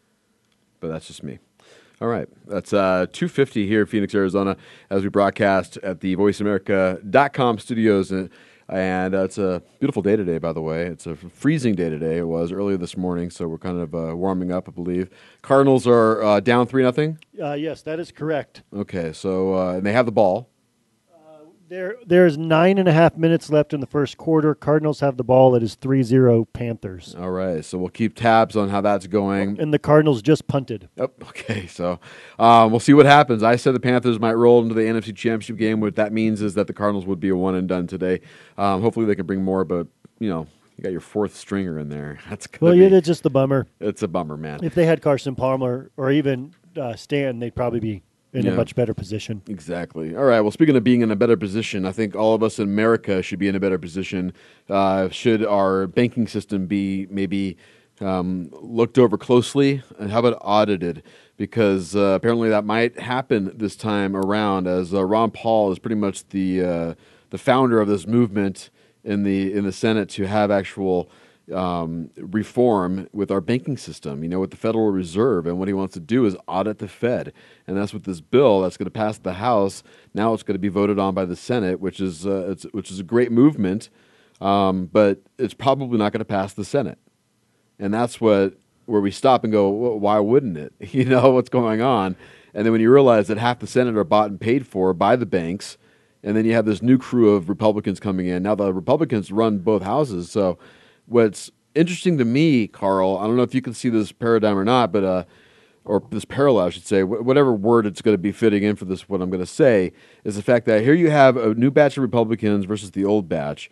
but 0.79 0.89
that's 0.89 1.07
just 1.07 1.23
me. 1.23 1.39
All 1.99 2.07
right, 2.07 2.27
that's 2.47 2.73
uh, 2.73 3.07
250 3.11 3.65
here 3.67 3.81
in 3.81 3.87
Phoenix, 3.87 4.13
Arizona, 4.13 4.55
as 4.91 5.01
we 5.01 5.09
broadcast 5.09 5.77
at 5.77 5.99
the 6.01 6.15
VoiceAmerica.com 6.15 7.59
studios, 7.59 8.11
and, 8.11 8.29
and 8.71 9.13
uh, 9.13 9.23
it's 9.23 9.37
a 9.37 9.61
beautiful 9.79 10.01
day 10.01 10.15
today. 10.15 10.37
By 10.37 10.53
the 10.53 10.61
way, 10.61 10.85
it's 10.85 11.05
a 11.05 11.15
freezing 11.15 11.75
day 11.75 11.89
today. 11.89 12.17
It 12.19 12.27
was 12.27 12.51
earlier 12.51 12.77
this 12.77 12.95
morning, 12.95 13.29
so 13.29 13.47
we're 13.47 13.57
kind 13.57 13.79
of 13.79 13.93
uh, 13.93 14.15
warming 14.15 14.51
up, 14.51 14.69
I 14.69 14.71
believe. 14.71 15.09
Cardinals 15.41 15.85
are 15.85 16.23
uh, 16.23 16.39
down 16.39 16.67
three 16.67 16.83
nothing. 16.83 17.19
Uh, 17.41 17.53
yes, 17.53 17.81
that 17.81 17.99
is 17.99 18.11
correct. 18.11 18.63
Okay, 18.73 19.11
so 19.11 19.55
uh, 19.55 19.73
and 19.73 19.85
they 19.85 19.91
have 19.91 20.05
the 20.05 20.11
ball. 20.11 20.50
There, 21.71 21.95
there's 22.05 22.37
nine 22.37 22.77
and 22.77 22.89
a 22.89 22.91
half 22.91 23.15
minutes 23.15 23.49
left 23.49 23.73
in 23.73 23.79
the 23.79 23.87
first 23.87 24.17
quarter. 24.17 24.53
Cardinals 24.53 24.99
have 24.99 25.15
the 25.15 25.23
ball. 25.23 25.55
It 25.55 25.63
is 25.63 25.77
3-0 25.77 26.47
Panthers. 26.51 27.15
All 27.17 27.31
right, 27.31 27.63
so 27.63 27.77
we'll 27.77 27.87
keep 27.87 28.13
tabs 28.13 28.57
on 28.57 28.67
how 28.67 28.81
that's 28.81 29.07
going. 29.07 29.57
And 29.57 29.73
the 29.73 29.79
Cardinals 29.79 30.21
just 30.21 30.49
punted. 30.49 30.89
Oh, 30.97 31.03
okay, 31.21 31.67
so 31.67 31.97
um, 32.37 32.71
we'll 32.71 32.81
see 32.81 32.93
what 32.93 33.05
happens. 33.05 33.41
I 33.41 33.55
said 33.55 33.73
the 33.73 33.79
Panthers 33.79 34.19
might 34.19 34.33
roll 34.33 34.61
into 34.61 34.75
the 34.75 34.81
NFC 34.81 35.15
Championship 35.15 35.55
game. 35.55 35.79
What 35.79 35.95
that 35.95 36.11
means 36.11 36.41
is 36.41 36.55
that 36.55 36.67
the 36.67 36.73
Cardinals 36.73 37.05
would 37.05 37.21
be 37.21 37.29
a 37.29 37.37
one 37.37 37.55
and 37.55 37.69
done 37.69 37.87
today. 37.87 38.19
Um, 38.57 38.81
hopefully, 38.81 39.05
they 39.05 39.15
can 39.15 39.25
bring 39.25 39.41
more, 39.41 39.63
but 39.63 39.87
you 40.19 40.27
know, 40.27 40.47
you 40.75 40.83
got 40.83 40.91
your 40.91 40.99
fourth 40.99 41.37
stringer 41.37 41.79
in 41.79 41.87
there. 41.87 42.19
That's 42.29 42.49
Well, 42.59 42.75
yeah, 42.75 42.89
that's 42.89 43.07
just 43.07 43.23
the 43.23 43.29
bummer. 43.29 43.65
It's 43.79 44.03
a 44.03 44.09
bummer, 44.09 44.35
man. 44.35 44.59
If 44.61 44.75
they 44.75 44.85
had 44.85 45.01
Carson 45.01 45.35
Palmer 45.35 45.89
or 45.95 46.11
even 46.11 46.53
uh, 46.75 46.97
Stan, 46.97 47.39
they'd 47.39 47.55
probably 47.55 47.79
be 47.79 48.03
in 48.33 48.45
Yeah. 48.45 48.51
a 48.51 48.55
much 48.55 48.75
better 48.75 48.93
position. 48.93 49.41
Exactly. 49.47 50.15
All 50.15 50.23
right. 50.23 50.39
Well, 50.41 50.51
speaking 50.51 50.75
of 50.75 50.83
being 50.83 51.01
in 51.01 51.11
a 51.11 51.15
better 51.15 51.35
position, 51.37 51.85
I 51.85 51.91
think 51.91 52.15
all 52.15 52.33
of 52.33 52.41
us 52.43 52.59
in 52.59 52.63
America 52.65 53.21
should 53.21 53.39
be 53.39 53.47
in 53.47 53.55
a 53.55 53.59
better 53.59 53.77
position. 53.77 54.33
Uh, 54.69 55.09
should 55.09 55.45
our 55.45 55.87
banking 55.87 56.27
system 56.27 56.65
be 56.65 57.07
maybe 57.09 57.57
um, 57.99 58.49
looked 58.53 58.97
over 58.97 59.17
closely, 59.17 59.83
and 59.99 60.11
how 60.11 60.19
about 60.19 60.37
audited? 60.41 61.03
Because 61.37 61.95
uh, 61.95 62.13
apparently 62.15 62.49
that 62.49 62.65
might 62.65 62.99
happen 62.99 63.51
this 63.55 63.75
time 63.75 64.15
around, 64.15 64.65
as 64.67 64.93
uh, 64.93 65.03
Ron 65.03 65.31
Paul 65.31 65.71
is 65.71 65.77
pretty 65.79 65.95
much 65.95 66.27
the 66.29 66.63
uh, 66.63 66.93
the 67.31 67.37
founder 67.37 67.79
of 67.79 67.87
this 67.87 68.07
movement 68.07 68.69
in 69.03 69.23
the 69.23 69.53
in 69.53 69.65
the 69.65 69.71
Senate 69.71 70.09
to 70.09 70.25
have 70.25 70.49
actual 70.51 71.09
um, 71.51 72.09
reform 72.17 73.07
with 73.13 73.31
our 73.31 73.41
banking 73.41 73.77
system, 73.77 74.23
you 74.23 74.29
know, 74.29 74.39
with 74.39 74.51
the 74.51 74.57
Federal 74.57 74.91
Reserve. 74.91 75.45
And 75.47 75.59
what 75.59 75.67
he 75.67 75.73
wants 75.73 75.93
to 75.95 75.99
do 75.99 76.25
is 76.25 76.35
audit 76.47 76.79
the 76.79 76.87
Fed. 76.87 77.33
And 77.67 77.77
that's 77.77 77.93
what 77.93 78.03
this 78.03 78.21
bill 78.21 78.61
that's 78.61 78.77
going 78.77 78.85
to 78.85 78.91
pass 78.91 79.17
the 79.17 79.33
House. 79.33 79.83
Now 80.13 80.33
it's 80.33 80.43
going 80.43 80.55
to 80.55 80.59
be 80.59 80.69
voted 80.69 80.99
on 80.99 81.13
by 81.13 81.25
the 81.25 81.35
Senate, 81.35 81.79
which 81.79 81.99
is, 81.99 82.25
uh, 82.25 82.55
which 82.71 82.91
is 82.91 82.99
a 82.99 83.03
great 83.03 83.31
movement. 83.31 83.89
um, 84.41 84.87
but 84.91 85.21
it's 85.37 85.53
probably 85.53 85.97
not 85.97 86.11
going 86.11 86.19
to 86.19 86.25
pass 86.25 86.53
the 86.53 86.65
Senate, 86.65 86.97
and 87.79 87.93
that's 87.93 88.19
what 88.19 88.55
where 88.87 88.99
we 88.99 89.11
stop 89.11 89.43
and 89.43 89.53
go, 89.53 89.69
well, 89.69 89.99
why 89.99 90.19
wouldn't 90.19 90.57
it? 90.57 90.73
You 90.91 91.05
know 91.05 91.29
what's 91.31 91.49
going 91.49 91.81
on, 91.81 92.15
and 92.53 92.65
then 92.65 92.71
when 92.71 92.81
you 92.81 92.91
realize 92.91 93.27
that 93.27 93.37
half 93.37 93.59
the 93.59 93.67
Senate 93.67 93.95
are 93.95 94.03
bought 94.03 94.29
and 94.31 94.39
paid 94.41 94.67
for 94.67 94.93
by 94.93 95.15
the 95.15 95.25
banks, 95.27 95.77
and 96.23 96.35
then 96.35 96.45
you 96.45 96.53
have 96.53 96.65
this 96.65 96.81
new 96.81 96.97
crew 96.97 97.35
of 97.35 97.49
Republicans 97.49 97.99
coming 97.99 98.27
in. 98.27 98.43
Now 98.43 98.55
the 98.55 98.73
Republicans 98.73 99.31
run 99.31 99.59
both 99.59 99.83
houses, 99.83 100.31
so 100.31 100.57
what's 101.11 101.51
interesting 101.75 102.17
to 102.17 102.25
me, 102.25 102.67
Carl, 102.67 103.17
I 103.17 103.27
don't 103.27 103.35
know 103.35 103.43
if 103.43 103.53
you 103.53 103.61
can 103.61 103.73
see 103.73 103.89
this 103.89 104.11
paradigm 104.11 104.57
or 104.57 104.63
not, 104.65 104.91
but 104.91 105.03
uh, 105.03 105.23
or 105.85 106.03
this 106.11 106.25
parallel, 106.25 106.67
I 106.67 106.69
should 106.69 106.85
say, 106.85 107.01
wh- 107.01 107.25
whatever 107.25 107.53
word 107.53 107.85
it's 107.85 108.01
going 108.01 108.13
to 108.13 108.17
be 108.21 108.31
fitting 108.31 108.63
in 108.63 108.75
for 108.75 108.85
this, 108.85 109.09
what 109.09 109.21
I'm 109.21 109.29
going 109.29 109.39
to 109.41 109.45
say 109.45 109.93
is 110.23 110.35
the 110.35 110.43
fact 110.43 110.65
that 110.67 110.83
here 110.83 110.93
you 110.93 111.09
have 111.09 111.37
a 111.37 111.53
new 111.55 111.71
batch 111.71 111.97
of 111.97 112.01
Republicans 112.03 112.65
versus 112.65 112.91
the 112.91 113.03
old 113.05 113.27
batch. 113.27 113.69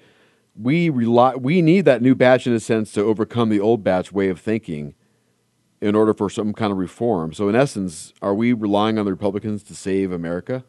We 0.59 0.89
rely, 0.89 1.35
we 1.35 1.61
need 1.61 1.85
that 1.85 2.01
new 2.01 2.15
batch 2.15 2.45
in 2.47 2.53
a 2.53 2.59
sense 2.59 2.91
to 2.93 3.01
overcome 3.01 3.49
the 3.49 3.59
old 3.59 3.83
batch 3.83 4.11
way 4.11 4.29
of 4.29 4.39
thinking 4.39 4.93
in 5.81 5.95
order 5.95 6.13
for 6.13 6.29
some 6.29 6.51
kind 6.53 6.71
of 6.71 6.77
reform. 6.77 7.31
So, 7.31 7.47
in 7.47 7.55
essence, 7.55 8.13
are 8.21 8.33
we 8.33 8.51
relying 8.53 8.97
on 8.99 9.05
the 9.05 9.11
Republicans 9.11 9.63
to 9.63 9.75
save 9.75 10.11
America? 10.11 10.65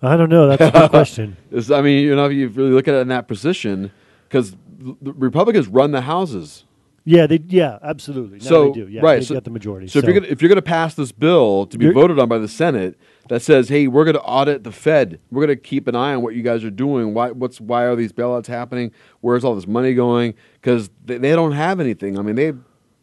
I 0.00 0.16
don't 0.16 0.30
know. 0.30 0.46
That's 0.46 0.62
a 0.62 0.70
good 0.80 0.90
question. 0.90 1.36
It's- 1.50 1.70
I 1.70 1.82
mean, 1.82 2.04
you 2.04 2.14
know, 2.14 2.26
if 2.26 2.32
you 2.32 2.48
really 2.48 2.70
look 2.70 2.88
at 2.88 2.94
it 2.94 2.98
in 2.98 3.08
that 3.08 3.26
position, 3.28 3.90
because 4.28 4.56
the 4.78 5.12
Republicans 5.12 5.68
run 5.68 5.90
the 5.90 6.02
houses. 6.02 6.64
Yeah, 7.04 7.26
they 7.26 7.40
yeah, 7.48 7.78
absolutely. 7.82 8.38
No, 8.38 8.44
so 8.44 8.64
they 8.66 8.72
do. 8.72 8.88
Yeah, 8.88 9.00
right, 9.00 9.20
they 9.20 9.24
so, 9.24 9.34
get 9.34 9.44
the 9.44 9.50
majority. 9.50 9.88
So, 9.88 9.98
if 9.98 10.04
you're 10.04 10.12
gonna 10.12 10.26
if 10.26 10.42
you're 10.42 10.50
gonna 10.50 10.60
pass 10.60 10.94
this 10.94 11.10
bill 11.10 11.64
to 11.66 11.78
be 11.78 11.90
voted 11.90 12.18
on 12.18 12.28
by 12.28 12.36
the 12.36 12.48
Senate 12.48 12.98
that 13.30 13.40
says, 13.40 13.70
"Hey, 13.70 13.88
we're 13.88 14.04
gonna 14.04 14.18
audit 14.18 14.62
the 14.62 14.72
Fed. 14.72 15.18
We're 15.30 15.40
gonna 15.40 15.56
keep 15.56 15.88
an 15.88 15.96
eye 15.96 16.14
on 16.14 16.22
what 16.22 16.34
you 16.34 16.42
guys 16.42 16.64
are 16.64 16.70
doing. 16.70 17.14
Why 17.14 17.30
what's 17.30 17.62
why 17.62 17.84
are 17.84 17.96
these 17.96 18.12
bailouts 18.12 18.46
happening? 18.46 18.92
Where's 19.22 19.42
all 19.42 19.54
this 19.54 19.66
money 19.66 19.94
going? 19.94 20.34
Because 20.60 20.90
they, 21.02 21.16
they 21.16 21.32
don't 21.32 21.52
have 21.52 21.80
anything. 21.80 22.18
I 22.18 22.22
mean, 22.22 22.36
they 22.36 22.52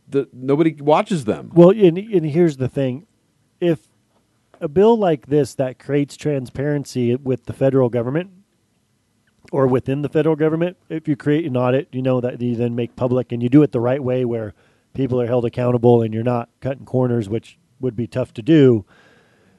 the, 0.07 0.29
nobody 0.31 0.75
watches 0.79 1.25
them. 1.25 1.49
Well, 1.55 1.71
and, 1.71 1.97
and 1.97 2.27
here's 2.27 2.57
the 2.57 2.69
thing: 2.69 3.07
if 3.59 3.87
a 4.61 4.67
bill 4.67 4.95
like 4.97 5.27
this 5.27 5.55
that 5.55 5.79
creates 5.79 6.15
transparency 6.15 7.15
with 7.15 7.45
the 7.45 7.53
federal 7.53 7.89
government 7.89 8.29
or 9.51 9.67
within 9.67 10.01
the 10.01 10.09
federal 10.09 10.35
government, 10.35 10.77
if 10.89 11.07
you 11.07 11.15
create 11.15 11.45
an 11.45 11.57
audit, 11.57 11.87
you 11.91 12.01
know 12.01 12.21
that 12.21 12.41
you 12.41 12.55
then 12.55 12.75
make 12.75 12.95
public 12.95 13.31
and 13.31 13.41
you 13.41 13.49
do 13.49 13.63
it 13.63 13.71
the 13.71 13.79
right 13.79 14.03
way, 14.03 14.25
where 14.25 14.53
people 14.93 15.19
are 15.19 15.27
held 15.27 15.45
accountable 15.45 16.01
and 16.01 16.13
you're 16.13 16.23
not 16.23 16.49
cutting 16.61 16.85
corners, 16.85 17.29
which 17.29 17.57
would 17.79 17.95
be 17.95 18.07
tough 18.07 18.33
to 18.33 18.41
do. 18.41 18.85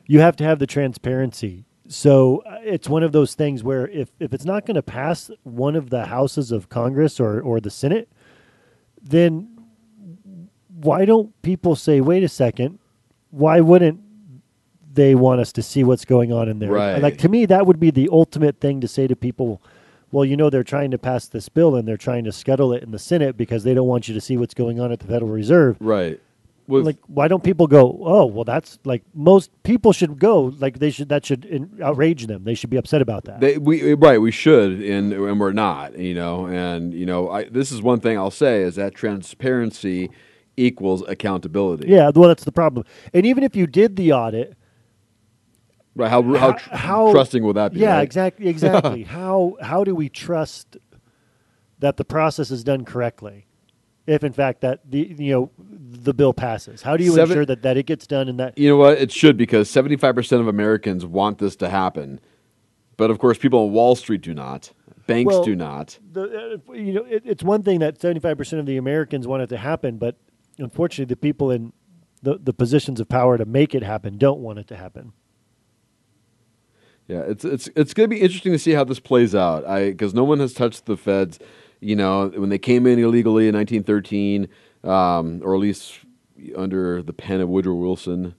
You 0.06 0.20
have 0.20 0.36
to 0.36 0.44
have 0.44 0.58
the 0.58 0.66
transparency. 0.66 1.64
So 1.88 2.42
uh, 2.46 2.58
it's 2.62 2.88
one 2.88 3.02
of 3.02 3.12
those 3.12 3.34
things 3.34 3.62
where 3.62 3.86
if, 3.88 4.10
if 4.18 4.32
it's 4.32 4.44
not 4.44 4.66
going 4.66 4.74
to 4.74 4.82
pass 4.82 5.30
one 5.44 5.76
of 5.76 5.90
the 5.90 6.06
houses 6.06 6.50
of 6.50 6.68
Congress 6.68 7.20
or, 7.20 7.40
or 7.40 7.60
the 7.60 7.70
Senate, 7.70 8.08
then 9.00 9.48
why 10.80 11.04
don't 11.04 11.40
people 11.42 11.76
say, 11.76 12.00
wait 12.00 12.22
a 12.22 12.28
second, 12.28 12.78
why 13.30 13.60
wouldn't 13.60 14.00
they 14.92 15.14
want 15.14 15.40
us 15.40 15.52
to 15.52 15.62
see 15.62 15.84
what's 15.84 16.04
going 16.04 16.32
on 16.32 16.48
in 16.48 16.58
there? 16.58 16.70
Right. 16.70 17.00
Like 17.00 17.18
to 17.18 17.28
me, 17.28 17.46
that 17.46 17.66
would 17.66 17.78
be 17.78 17.90
the 17.90 18.08
ultimate 18.10 18.60
thing 18.60 18.80
to 18.80 18.88
say 18.88 19.06
to 19.06 19.14
people. 19.14 19.62
Well, 20.12 20.24
you 20.24 20.36
know, 20.36 20.50
they're 20.50 20.64
trying 20.64 20.92
to 20.92 20.98
pass 20.98 21.26
this 21.26 21.48
bill 21.48 21.74
and 21.74 21.86
they're 21.86 21.96
trying 21.96 22.24
to 22.24 22.32
scuttle 22.32 22.72
it 22.72 22.82
in 22.82 22.90
the 22.90 22.98
Senate 22.98 23.36
because 23.36 23.64
they 23.64 23.74
don't 23.74 23.88
want 23.88 24.08
you 24.08 24.14
to 24.14 24.20
see 24.20 24.36
what's 24.36 24.54
going 24.54 24.80
on 24.80 24.92
at 24.92 25.00
the 25.00 25.06
Federal 25.06 25.30
Reserve. 25.30 25.76
Right. 25.80 26.20
like, 26.68 26.98
why 27.06 27.26
don't 27.28 27.42
people 27.42 27.66
go? 27.66 27.98
Oh, 28.02 28.24
well, 28.26 28.44
that's 28.44 28.78
like 28.84 29.02
most 29.14 29.50
people 29.64 29.92
should 29.92 30.18
go. 30.18 30.54
Like, 30.58 30.78
they 30.78 30.90
should 30.90 31.08
that 31.08 31.26
should 31.26 31.44
in, 31.44 31.80
outrage 31.82 32.26
them. 32.26 32.44
They 32.44 32.54
should 32.54 32.70
be 32.70 32.76
upset 32.76 33.02
about 33.02 33.24
that. 33.24 33.40
They, 33.40 33.58
we 33.58 33.94
right, 33.94 34.18
we 34.18 34.30
should, 34.30 34.80
and 34.80 35.12
and 35.12 35.40
we're 35.40 35.52
not, 35.52 35.98
you 35.98 36.14
know. 36.14 36.46
And 36.46 36.94
you 36.94 37.06
know, 37.06 37.28
I, 37.30 37.44
this 37.44 37.72
is 37.72 37.82
one 37.82 38.00
thing 38.00 38.16
I'll 38.16 38.30
say 38.30 38.62
is 38.62 38.76
that 38.76 38.94
transparency 38.94 40.10
equals 40.56 41.02
accountability. 41.06 41.88
yeah, 41.88 42.10
well, 42.14 42.28
that's 42.28 42.44
the 42.44 42.52
problem. 42.52 42.86
And 43.12 43.26
even 43.26 43.44
if 43.44 43.54
you 43.54 43.66
did 43.66 43.96
the 43.96 44.12
audit, 44.12 44.56
Right? 45.96 46.10
How 46.10 46.22
how, 46.22 46.52
tr- 46.52 46.74
how 46.74 47.10
trusting 47.12 47.42
will 47.42 47.54
that 47.54 47.72
be? 47.72 47.80
Yeah, 47.80 47.96
right? 47.96 48.02
exactly. 48.02 48.48
Exactly. 48.56 49.02
how 49.02 49.56
how 49.62 49.82
do 49.82 49.94
we 49.94 50.08
trust 50.08 50.76
that 51.78 51.96
the 51.96 52.04
process 52.04 52.50
is 52.50 52.62
done 52.62 52.84
correctly? 52.84 53.46
If 54.06 54.22
in 54.22 54.32
fact 54.32 54.60
that 54.60 54.88
the 54.88 55.14
you 55.18 55.32
know 55.32 55.50
the 55.58 56.14
bill 56.14 56.32
passes, 56.34 56.82
how 56.82 56.96
do 56.96 57.02
you 57.04 57.12
Seven- 57.14 57.30
ensure 57.32 57.46
that 57.46 57.62
that 57.62 57.76
it 57.76 57.86
gets 57.86 58.06
done 58.06 58.28
and 58.28 58.38
that 58.38 58.56
You 58.58 58.68
know 58.68 58.76
what? 58.76 58.98
It 58.98 59.10
should 59.10 59.36
because 59.36 59.68
seventy 59.70 59.96
five 59.96 60.14
percent 60.14 60.40
of 60.42 60.48
Americans 60.48 61.04
want 61.06 61.38
this 61.38 61.56
to 61.56 61.68
happen, 61.68 62.20
but 62.96 63.10
of 63.10 63.18
course, 63.18 63.38
people 63.38 63.60
on 63.64 63.72
Wall 63.72 63.96
Street 63.96 64.20
do 64.20 64.34
not. 64.34 64.72
Banks 65.06 65.32
Well, 65.32 65.44
do 65.44 65.54
not. 65.56 65.98
the 66.12 66.60
uh, 66.68 66.72
you 66.72 66.92
know 66.92 67.04
it, 67.04 67.22
it's 67.24 67.42
one 67.42 67.62
thing 67.62 67.78
that 67.80 68.00
seventy 68.00 68.20
five 68.20 68.36
percent 68.36 68.60
of 68.60 68.66
the 68.66 68.76
Americans 68.76 69.26
want 69.26 69.42
it 69.42 69.48
to 69.48 69.56
happen, 69.56 69.96
but 69.98 70.16
unfortunately, 70.58 71.08
the 71.12 71.16
people 71.16 71.50
in 71.50 71.72
the 72.22 72.38
the 72.38 72.52
positions 72.52 73.00
of 73.00 73.08
power 73.08 73.38
to 73.38 73.44
make 73.46 73.74
it 73.74 73.82
happen 73.82 74.18
don't 74.18 74.40
want 74.40 74.58
it 74.58 74.66
to 74.68 74.76
happen. 74.76 75.12
Yeah, 77.08 77.20
it's 77.20 77.44
it's 77.44 77.68
it's 77.76 77.94
going 77.94 78.10
to 78.10 78.14
be 78.14 78.20
interesting 78.20 78.52
to 78.52 78.58
see 78.58 78.72
how 78.72 78.84
this 78.84 78.98
plays 78.98 79.34
out. 79.34 79.64
I 79.64 79.90
because 79.90 80.12
no 80.12 80.24
one 80.24 80.40
has 80.40 80.52
touched 80.52 80.86
the 80.86 80.96
feds. 80.96 81.38
You 81.80 81.94
know, 81.94 82.28
when 82.28 82.48
they 82.48 82.58
came 82.58 82.86
in 82.86 82.98
illegally 82.98 83.48
in 83.48 83.54
1913, 83.54 84.48
um, 84.82 85.40
or 85.44 85.54
at 85.54 85.60
least 85.60 86.00
under 86.56 87.02
the 87.02 87.12
pen 87.12 87.40
of 87.40 87.48
Woodrow 87.48 87.74
Wilson, 87.74 88.34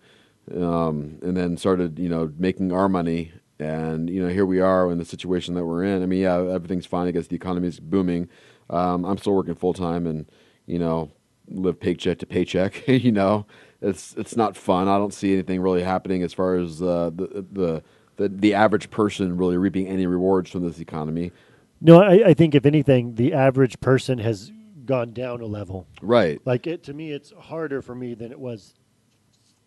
um, 0.53 1.19
and 1.21 1.37
then 1.37 1.55
started 1.55 1.97
you 1.97 2.09
know 2.09 2.31
making 2.37 2.71
our 2.71 2.89
money. 2.89 3.31
And 3.59 4.09
you 4.09 4.21
know, 4.21 4.29
here 4.29 4.45
we 4.45 4.59
are 4.59 4.91
in 4.91 4.97
the 4.97 5.05
situation 5.05 5.55
that 5.55 5.65
we're 5.65 5.83
in. 5.83 6.03
I 6.03 6.05
mean, 6.05 6.19
yeah, 6.21 6.37
everything's 6.37 6.85
fine. 6.85 7.07
I 7.07 7.11
guess 7.11 7.27
the 7.27 7.35
economy 7.35 7.67
is 7.69 7.79
booming. 7.79 8.29
Um, 8.69 9.05
I'm 9.05 9.17
still 9.17 9.33
working 9.33 9.55
full 9.55 9.73
time, 9.73 10.05
and 10.05 10.29
you 10.65 10.77
know, 10.77 11.11
live 11.47 11.79
paycheck 11.79 12.19
to 12.19 12.25
paycheck. 12.25 12.83
you 12.87 13.13
know, 13.13 13.45
it's 13.81 14.13
it's 14.15 14.35
not 14.35 14.57
fun. 14.57 14.89
I 14.89 14.97
don't 14.97 15.13
see 15.13 15.33
anything 15.33 15.61
really 15.61 15.83
happening 15.83 16.21
as 16.21 16.33
far 16.33 16.55
as 16.55 16.81
uh, 16.81 17.11
the 17.15 17.45
the 17.49 17.83
the 18.17 18.29
the 18.29 18.53
average 18.53 18.89
person 18.89 19.37
really 19.37 19.57
reaping 19.57 19.87
any 19.87 20.05
rewards 20.05 20.51
from 20.51 20.63
this 20.63 20.79
economy. 20.79 21.31
No, 21.79 22.01
I, 22.01 22.29
I 22.29 22.33
think 22.33 22.55
if 22.55 22.65
anything, 22.65 23.15
the 23.15 23.33
average 23.33 23.79
person 23.79 24.17
has 24.19 24.51
gone 24.85 25.13
down 25.13 25.41
a 25.41 25.45
level. 25.45 25.87
Right. 26.01 26.41
Like 26.45 26.67
it 26.67 26.83
to 26.83 26.93
me, 26.93 27.11
it's 27.11 27.31
harder 27.39 27.81
for 27.81 27.93
me 27.95 28.13
than 28.15 28.31
it 28.31 28.39
was 28.39 28.73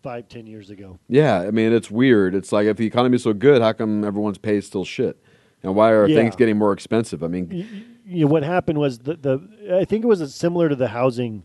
five, 0.03 0.27
ten 0.27 0.47
years 0.47 0.69
ago. 0.69 0.99
Yeah, 1.07 1.39
I 1.41 1.51
mean 1.51 1.71
it's 1.73 1.89
weird. 1.91 2.35
It's 2.35 2.51
like 2.51 2.67
if 2.67 2.77
the 2.77 2.85
economy's 2.85 3.23
so 3.23 3.33
good, 3.33 3.61
how 3.61 3.73
come 3.73 4.03
everyone's 4.03 4.37
pay 4.37 4.57
is 4.57 4.65
still 4.67 4.85
shit? 4.85 5.17
And 5.63 5.75
why 5.75 5.91
are 5.91 6.07
Yeah. 6.07 6.15
things 6.15 6.35
getting 6.35 6.57
more 6.57 6.73
expensive? 6.73 7.23
I 7.23 7.27
mean, 7.27 7.85
you 8.05 8.25
know, 8.25 8.31
what 8.31 8.43
happened 8.43 8.79
was 8.79 8.99
the, 8.99 9.13
the 9.15 9.77
I 9.79 9.85
think 9.85 10.03
it 10.03 10.07
was 10.07 10.33
similar 10.33 10.69
to 10.69 10.75
the 10.75 10.87
housing 10.87 11.43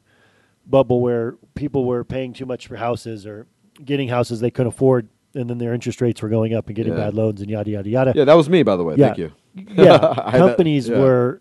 bubble 0.66 1.00
where 1.00 1.36
people 1.54 1.84
were 1.84 2.02
paying 2.02 2.32
too 2.32 2.46
much 2.46 2.66
for 2.66 2.76
houses 2.76 3.26
or 3.26 3.46
getting 3.84 4.09
houses 4.09 4.40
they 4.40 4.50
couldn't 4.50 4.68
afford, 4.72 5.09
and 5.37 5.49
then 5.51 5.59
their 5.59 5.72
interest 5.74 6.01
rates 6.01 6.22
were 6.22 6.28
going 6.28 6.55
up 6.55 6.66
and 6.66 6.76
getting 6.76 6.93
Yeah. 6.93 7.05
bad 7.05 7.14
loans 7.14 7.41
and 7.41 7.51
yada 7.51 7.70
yada 7.70 7.89
yada. 7.89 8.12
Yeah, 8.14 8.24
that 8.24 8.34
was 8.37 8.49
me, 8.51 8.62
by 8.62 8.76
the 8.76 8.84
way. 8.84 8.95
Yeah. 8.97 9.07
Thank 9.14 9.18
you. 9.18 9.32
yeah, 9.55 9.95
I 10.16 10.30
had 10.30 10.32
that- 10.32 10.39
companies 10.39 10.89
yeah. 10.89 10.99
were 10.99 11.41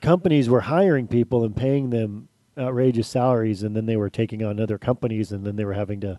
companies 0.00 0.48
were 0.48 0.60
hiring 0.60 1.06
people 1.08 1.44
and 1.44 1.56
paying 1.56 1.90
them 1.90 2.28
outrageous 2.58 3.08
salaries, 3.08 3.62
and 3.62 3.74
then 3.74 3.86
they 3.86 3.96
were 3.96 4.10
taking 4.10 4.44
on 4.44 4.60
other 4.60 4.78
companies, 4.78 5.32
and 5.32 5.44
then 5.44 5.56
they 5.56 5.64
were 5.64 5.72
having 5.74 6.00
to 6.00 6.18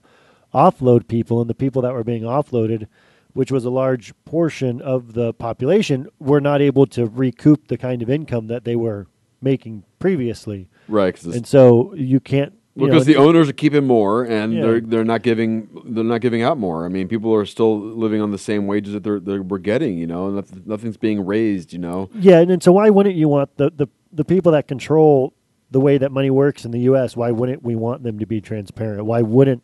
offload 0.54 1.08
people, 1.08 1.40
and 1.42 1.50
the 1.50 1.56
people 1.56 1.82
that 1.82 1.94
were 1.94 2.04
being 2.04 2.24
offloaded, 2.24 2.88
which 3.34 3.52
was 3.52 3.64
a 3.66 3.70
large 3.70 4.14
portion 4.26 4.82
of 4.82 5.14
the 5.14 5.34
population, 5.34 6.08
were 6.20 6.42
not 6.42 6.62
able 6.62 6.86
to 6.88 7.06
recoup 7.06 7.68
the 7.68 7.78
kind 7.78 8.02
of 8.02 8.10
income 8.10 8.48
that 8.48 8.64
they 8.66 8.76
were 8.76 9.08
making 9.42 9.84
previously. 10.00 10.68
Right. 10.88 11.22
and 11.24 11.46
so 11.48 11.94
you 11.96 12.20
can't 12.20 12.54
because 12.76 13.08
know, 13.08 13.14
the 13.14 13.16
owners 13.20 13.50
are 13.50 13.54
keeping 13.54 13.86
more, 13.86 14.24
and 14.24 14.54
Yeah. 14.54 14.62
they're 14.62 14.82
they're 14.82 15.04
not 15.06 15.22
giving 15.24 15.68
they're 15.86 16.04
not 16.04 16.22
giving 16.22 16.42
out 16.42 16.58
more. 16.58 16.86
I 16.86 16.90
mean, 16.90 17.08
people 17.08 17.34
are 17.34 17.46
still 17.46 17.80
living 17.80 18.22
on 18.22 18.32
the 18.32 18.38
same 18.38 18.68
wages 18.68 18.94
that 18.94 19.04
they're, 19.04 19.20
they 19.20 19.40
we're 19.40 19.58
getting. 19.60 19.98
You 19.98 20.08
know, 20.08 20.30
Noth- 20.30 20.66
nothing's 20.66 20.98
being 20.98 21.26
raised. 21.26 21.74
You 21.74 21.80
know, 21.80 22.10
Yeah, 22.14 22.40
and, 22.40 22.52
and 22.52 22.62
so 22.64 22.72
why 22.74 22.90
wouldn't 22.90 23.16
you 23.16 23.28
want 23.30 23.56
the, 23.58 23.72
the 23.76 23.88
the 24.12 24.26
people 24.26 24.52
that 24.54 24.68
control 24.68 25.34
the 25.72 25.80
way 25.80 25.98
that 25.98 26.12
money 26.12 26.30
works 26.30 26.64
in 26.66 26.72
the 26.72 26.80
U.S. 26.82 27.16
Why 27.18 27.32
wouldn't 27.32 27.64
we 27.64 27.76
want 27.76 28.04
them 28.04 28.20
to 28.20 28.26
be 28.26 28.40
transparent? 28.42 29.06
Why 29.06 29.22
wouldn't 29.22 29.64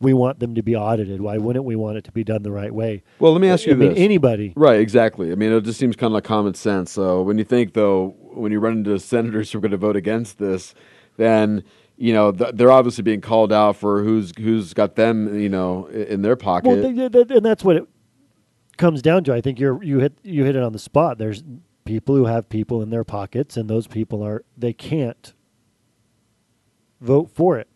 we 0.00 0.12
want 0.12 0.40
them 0.40 0.54
to 0.56 0.62
be 0.62 0.74
audited? 0.76 1.20
Why 1.20 1.38
wouldn't 1.38 1.64
we 1.64 1.76
want 1.76 1.96
it 1.96 2.04
to 2.04 2.12
be 2.12 2.24
done 2.24 2.42
the 2.42 2.50
right 2.52 2.74
way? 2.74 3.02
Well, 3.20 3.32
let 3.32 3.40
me 3.40 3.48
ask 3.48 3.66
you 3.66 3.72
I 3.72 3.76
mean, 3.76 3.92
anybody. 3.92 4.52
Right, 4.56 4.80
exactly. 4.80 5.30
I 5.32 5.36
mean, 5.36 5.52
it 5.52 5.62
just 5.64 5.78
seems 5.78 5.94
kind 5.96 6.08
of 6.10 6.14
like 6.14 6.24
common 6.24 6.54
sense. 6.54 6.90
So 6.92 7.22
when 7.22 7.38
you 7.38 7.44
think, 7.44 7.74
though, 7.74 8.16
when 8.34 8.50
you 8.52 8.58
run 8.60 8.78
into 8.78 8.98
senators 8.98 9.52
who 9.52 9.58
are 9.58 9.60
going 9.60 9.70
to 9.70 9.76
vote 9.76 9.96
against 9.96 10.38
this, 10.38 10.74
then 11.16 11.62
you 12.02 12.12
know 12.12 12.32
th- 12.32 12.50
they're 12.54 12.72
obviously 12.72 13.02
being 13.02 13.20
called 13.20 13.52
out 13.52 13.76
for 13.76 14.02
who's 14.02 14.32
who's 14.36 14.74
got 14.74 14.96
them, 14.96 15.38
you 15.38 15.48
know, 15.48 15.86
in 15.86 16.22
their 16.22 16.34
pocket. 16.34 16.68
Well, 16.68 16.82
th- 16.82 17.12
th- 17.12 17.30
and 17.30 17.46
that's 17.46 17.62
what 17.62 17.76
it 17.76 17.84
comes 18.76 19.02
down 19.02 19.22
to. 19.24 19.32
I 19.32 19.40
think 19.40 19.60
you're 19.60 19.80
you 19.84 20.00
hit 20.00 20.18
you 20.24 20.42
hit 20.44 20.56
it 20.56 20.64
on 20.64 20.72
the 20.72 20.80
spot. 20.80 21.18
There's 21.18 21.44
people 21.84 22.16
who 22.16 22.24
have 22.24 22.48
people 22.48 22.82
in 22.82 22.90
their 22.90 23.04
pockets, 23.04 23.56
and 23.56 23.70
those 23.70 23.86
people 23.86 24.20
are 24.24 24.44
they 24.56 24.72
can't 24.72 25.32
vote 27.00 27.30
for 27.32 27.56
it. 27.56 27.68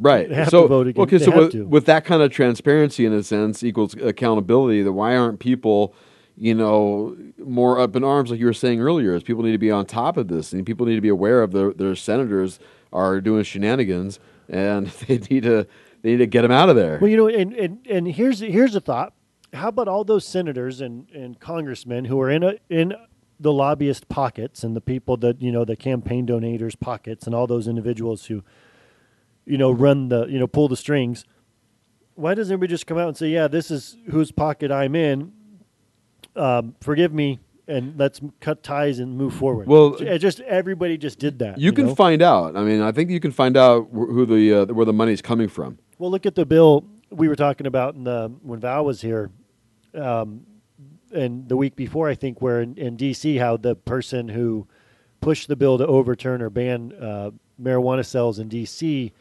Right. 0.00 0.28
So 0.48 0.62
to 0.62 0.68
vote 0.68 0.88
against. 0.88 1.14
okay, 1.14 1.24
so 1.24 1.36
with, 1.36 1.54
with 1.54 1.86
that 1.86 2.04
kind 2.04 2.22
of 2.22 2.32
transparency 2.32 3.06
in 3.06 3.12
a 3.12 3.22
sense 3.22 3.62
equals 3.62 3.94
accountability. 3.94 4.82
That 4.82 4.94
why 4.94 5.14
aren't 5.16 5.38
people, 5.38 5.94
you 6.36 6.56
know, 6.56 7.16
more 7.38 7.78
up 7.78 7.94
in 7.94 8.02
arms, 8.02 8.32
like 8.32 8.40
you 8.40 8.46
were 8.46 8.52
saying 8.52 8.80
earlier, 8.80 9.14
is 9.14 9.22
people 9.22 9.44
need 9.44 9.52
to 9.52 9.58
be 9.58 9.70
on 9.70 9.86
top 9.86 10.16
of 10.16 10.26
this, 10.26 10.52
and 10.52 10.66
people 10.66 10.86
need 10.86 10.96
to 10.96 11.00
be 11.00 11.08
aware 11.08 11.40
of 11.40 11.52
their 11.52 11.72
their 11.72 11.94
senators 11.94 12.58
are 12.94 13.20
doing 13.20 13.42
shenanigans, 13.42 14.20
and 14.48 14.86
they 15.08 15.18
need 15.18 15.42
to 15.42 15.66
they 16.02 16.12
need 16.12 16.18
to 16.18 16.26
get 16.26 16.42
them 16.42 16.52
out 16.52 16.68
of 16.70 16.76
there. 16.76 16.98
Well, 17.00 17.10
you 17.10 17.16
know, 17.16 17.28
and, 17.28 17.52
and, 17.54 17.86
and 17.88 18.08
here's 18.08 18.40
here's 18.40 18.74
a 18.74 18.80
thought. 18.80 19.12
How 19.52 19.68
about 19.68 19.86
all 19.86 20.04
those 20.04 20.26
senators 20.26 20.80
and, 20.80 21.08
and 21.10 21.38
congressmen 21.38 22.06
who 22.06 22.20
are 22.20 22.30
in 22.30 22.42
a 22.42 22.54
in 22.70 22.94
the 23.38 23.52
lobbyist 23.52 24.08
pockets 24.08 24.62
and 24.62 24.76
the 24.76 24.80
people 24.80 25.16
that 25.18 25.42
you 25.42 25.50
know 25.50 25.64
the 25.64 25.76
campaign 25.76 26.26
donators 26.26 26.78
pockets 26.78 27.26
and 27.26 27.34
all 27.34 27.46
those 27.46 27.66
individuals 27.68 28.26
who 28.26 28.42
you 29.44 29.58
know 29.58 29.70
run 29.70 30.08
the 30.08 30.26
you 30.26 30.38
know 30.38 30.46
pull 30.46 30.68
the 30.68 30.76
strings. 30.76 31.24
Why 32.14 32.34
doesn't 32.34 32.52
everybody 32.52 32.70
just 32.70 32.86
come 32.86 32.96
out 32.96 33.08
and 33.08 33.16
say, 33.16 33.28
"Yeah, 33.28 33.48
this 33.48 33.70
is 33.70 33.96
whose 34.10 34.30
pocket 34.30 34.70
I'm 34.70 34.94
in. 34.94 35.32
Um, 36.36 36.74
forgive 36.80 37.12
me, 37.12 37.40
and 37.66 37.98
let's 37.98 38.20
cut 38.40 38.62
ties 38.62 38.98
and 38.98 39.16
move 39.16 39.34
forward." 39.34 39.66
Well- 39.66 39.96
J- 39.96 40.18
just 40.18 40.40
everybody 40.40 40.98
just 40.98 41.18
did 41.18 41.38
that. 41.40 41.58
You 41.58 41.72
can 41.72 41.86
know? 41.86 41.94
find 41.94 42.22
out. 42.22 42.56
I 42.56 42.62
mean, 42.64 42.80
I 42.80 42.92
think 42.92 43.10
you 43.10 43.20
can 43.20 43.32
find 43.32 43.56
out 43.56 43.88
who 43.92 44.26
the 44.26 44.54
uh, 44.54 44.66
where 44.66 44.86
the 44.86 44.92
money's 44.92 45.22
coming 45.22 45.48
from. 45.48 45.78
Well, 45.98 46.10
look 46.10 46.26
at 46.26 46.34
the 46.34 46.46
bill 46.46 46.84
we 47.10 47.28
were 47.28 47.36
talking 47.36 47.66
about 47.66 47.94
in 47.94 48.04
the 48.04 48.32
when 48.42 48.60
Val 48.60 48.84
was 48.84 49.00
here, 49.00 49.30
um, 49.94 50.46
and 51.12 51.48
the 51.48 51.56
week 51.56 51.76
before, 51.76 52.08
I 52.08 52.14
think, 52.14 52.42
where 52.42 52.60
in, 52.60 52.76
in 52.76 52.96
D.C. 52.96 53.36
how 53.36 53.56
the 53.56 53.74
person 53.74 54.28
who 54.28 54.66
pushed 55.20 55.48
the 55.48 55.56
bill 55.56 55.78
to 55.78 55.86
overturn 55.86 56.42
or 56.42 56.50
ban 56.50 56.92
uh, 57.00 57.30
marijuana 57.60 58.04
sales 58.04 58.38
in 58.38 58.48
D.C. 58.48 59.12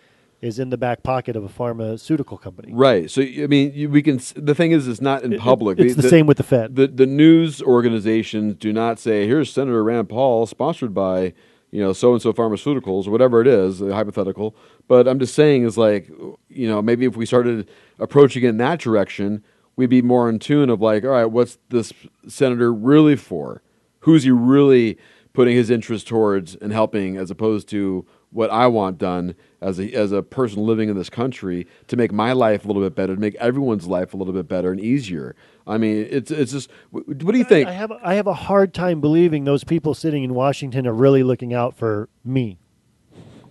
is 0.43 0.59
in 0.59 0.69
the 0.69 0.77
back 0.77 1.03
pocket 1.03 1.35
of 1.35 1.43
a 1.43 1.49
pharmaceutical 1.49 2.37
company. 2.37 2.73
Right. 2.73 3.09
So 3.09 3.21
I 3.21 3.47
mean, 3.47 3.71
you, 3.73 3.89
we 3.89 4.01
can. 4.01 4.19
The 4.35 4.53
thing 4.53 4.71
is, 4.71 4.87
it's 4.87 5.01
not 5.01 5.23
in 5.23 5.31
It- 5.33 5.35
it- 5.37 5.41
public. 5.41 5.79
it's 5.79 5.95
the 5.95 6.09
same 6.09 6.25
with 6.27 6.37
the 6.37 6.43
Fed. 6.43 6.75
The 6.75 6.87
the 6.87 7.05
news 7.05 7.61
organizations 7.61 8.55
do 8.55 8.73
not 8.73 8.99
say, 8.99 9.25
"Here's 9.27 9.51
Senator 9.51 9.83
Rand 9.83 10.09
Paul, 10.09 10.45
sponsored 10.45 10.93
by 10.93 11.33
you 11.71 11.81
know 11.81 11.93
so 11.93 12.11
and 12.13 12.21
so 12.21 12.33
pharmaceuticals 12.33 13.07
or 13.07 13.11
whatever 13.11 13.41
it 13.41 13.47
is, 13.47 13.79
hypothetical." 13.79 14.55
But 14.87 15.07
I'm 15.07 15.19
just 15.19 15.33
saying, 15.33 15.63
is 15.63 15.77
like 15.77 16.09
you 16.49 16.67
know 16.67 16.81
maybe 16.81 17.05
if 17.05 17.15
we 17.15 17.25
started 17.25 17.69
approaching 17.99 18.43
it 18.43 18.49
in 18.49 18.57
that 18.57 18.79
direction, 18.79 19.43
we'd 19.77 19.89
be 19.89 20.01
more 20.01 20.29
in 20.29 20.39
tune 20.39 20.69
of 20.69 20.81
like, 20.81 21.03
all 21.03 21.11
right, 21.11 21.25
what's 21.25 21.57
this 21.69 21.93
senator 22.27 22.73
really 22.73 23.15
for? 23.15 23.61
Who's 23.99 24.23
he 24.23 24.31
really 24.31 24.97
putting 25.31 25.55
his 25.55 25.69
interest 25.71 26.07
towards 26.07 26.55
and 26.57 26.71
helping, 26.73 27.17
as 27.17 27.31
opposed 27.31 27.67
to 27.69 28.05
what 28.34 28.49
I 28.49 28.67
want 28.67 28.97
done 28.97 29.36
as 29.61 29.79
a 29.79 29.91
as 29.93 30.11
a 30.11 30.21
person 30.21 30.65
living 30.65 30.89
in 30.89 30.97
this 30.97 31.09
country 31.09 31.67
to 31.88 31.95
make 31.95 32.11
my 32.11 32.34
life 32.34 32.65
a 32.65 32.67
little 32.67 32.81
bit 32.81 32.95
better, 32.95 33.15
to 33.15 33.21
make 33.21 33.36
everyone's 33.36 33.88
life 33.88 34.13
a 34.13 34.17
little 34.17 34.34
bit 34.34 34.47
better 34.47 34.71
and 34.71 34.79
easier. 34.81 35.36
I 35.65 35.77
mean, 35.77 36.07
it's 36.09 36.31
it's 36.31 36.51
just. 36.51 36.69
What 36.91 37.05
do 37.17 37.38
you 37.38 37.43
think? 37.45 37.69
I 37.69 37.71
have 37.71 37.91
a- 37.91 37.99
I 38.03 38.15
have 38.15 38.27
a 38.27 38.34
hard 38.34 38.73
time 38.73 38.99
believing 38.99 39.45
those 39.45 39.63
people 39.63 39.93
sitting 39.93 40.23
in 40.23 40.34
Washington 40.34 40.86
are 40.88 40.93
really 40.93 41.23
looking 41.23 41.53
out 41.53 41.75
for 41.77 42.09
me. 42.25 42.57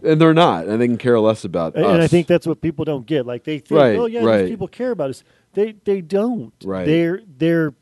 and 0.05 0.21
they're 0.21 0.35
not, 0.35 0.67
and 0.67 0.83
they 0.83 0.87
can 0.89 0.99
care 0.99 1.19
less 1.21 1.45
about 1.45 1.77
And, 1.77 1.85
us. 1.85 1.95
and 1.95 2.03
I 2.03 2.09
think 2.09 2.27
that's 2.27 2.47
what 2.47 2.61
people 2.61 2.85
don't 2.85 3.07
get. 3.07 3.25
Like 3.25 3.45
they 3.45 3.61
think, 3.61 3.81
Right, 3.81 3.97
oh 3.97 4.07
yeah, 4.07 4.25
right. 4.25 4.43
these 4.43 4.51
people 4.51 4.67
care 4.69 4.91
about 4.91 5.11
us. 5.11 5.23
They 5.55 5.77
they 5.85 6.01
don't. 6.01 6.53
Right. 6.65 6.85
They're 6.85 7.21
they're 7.39 7.73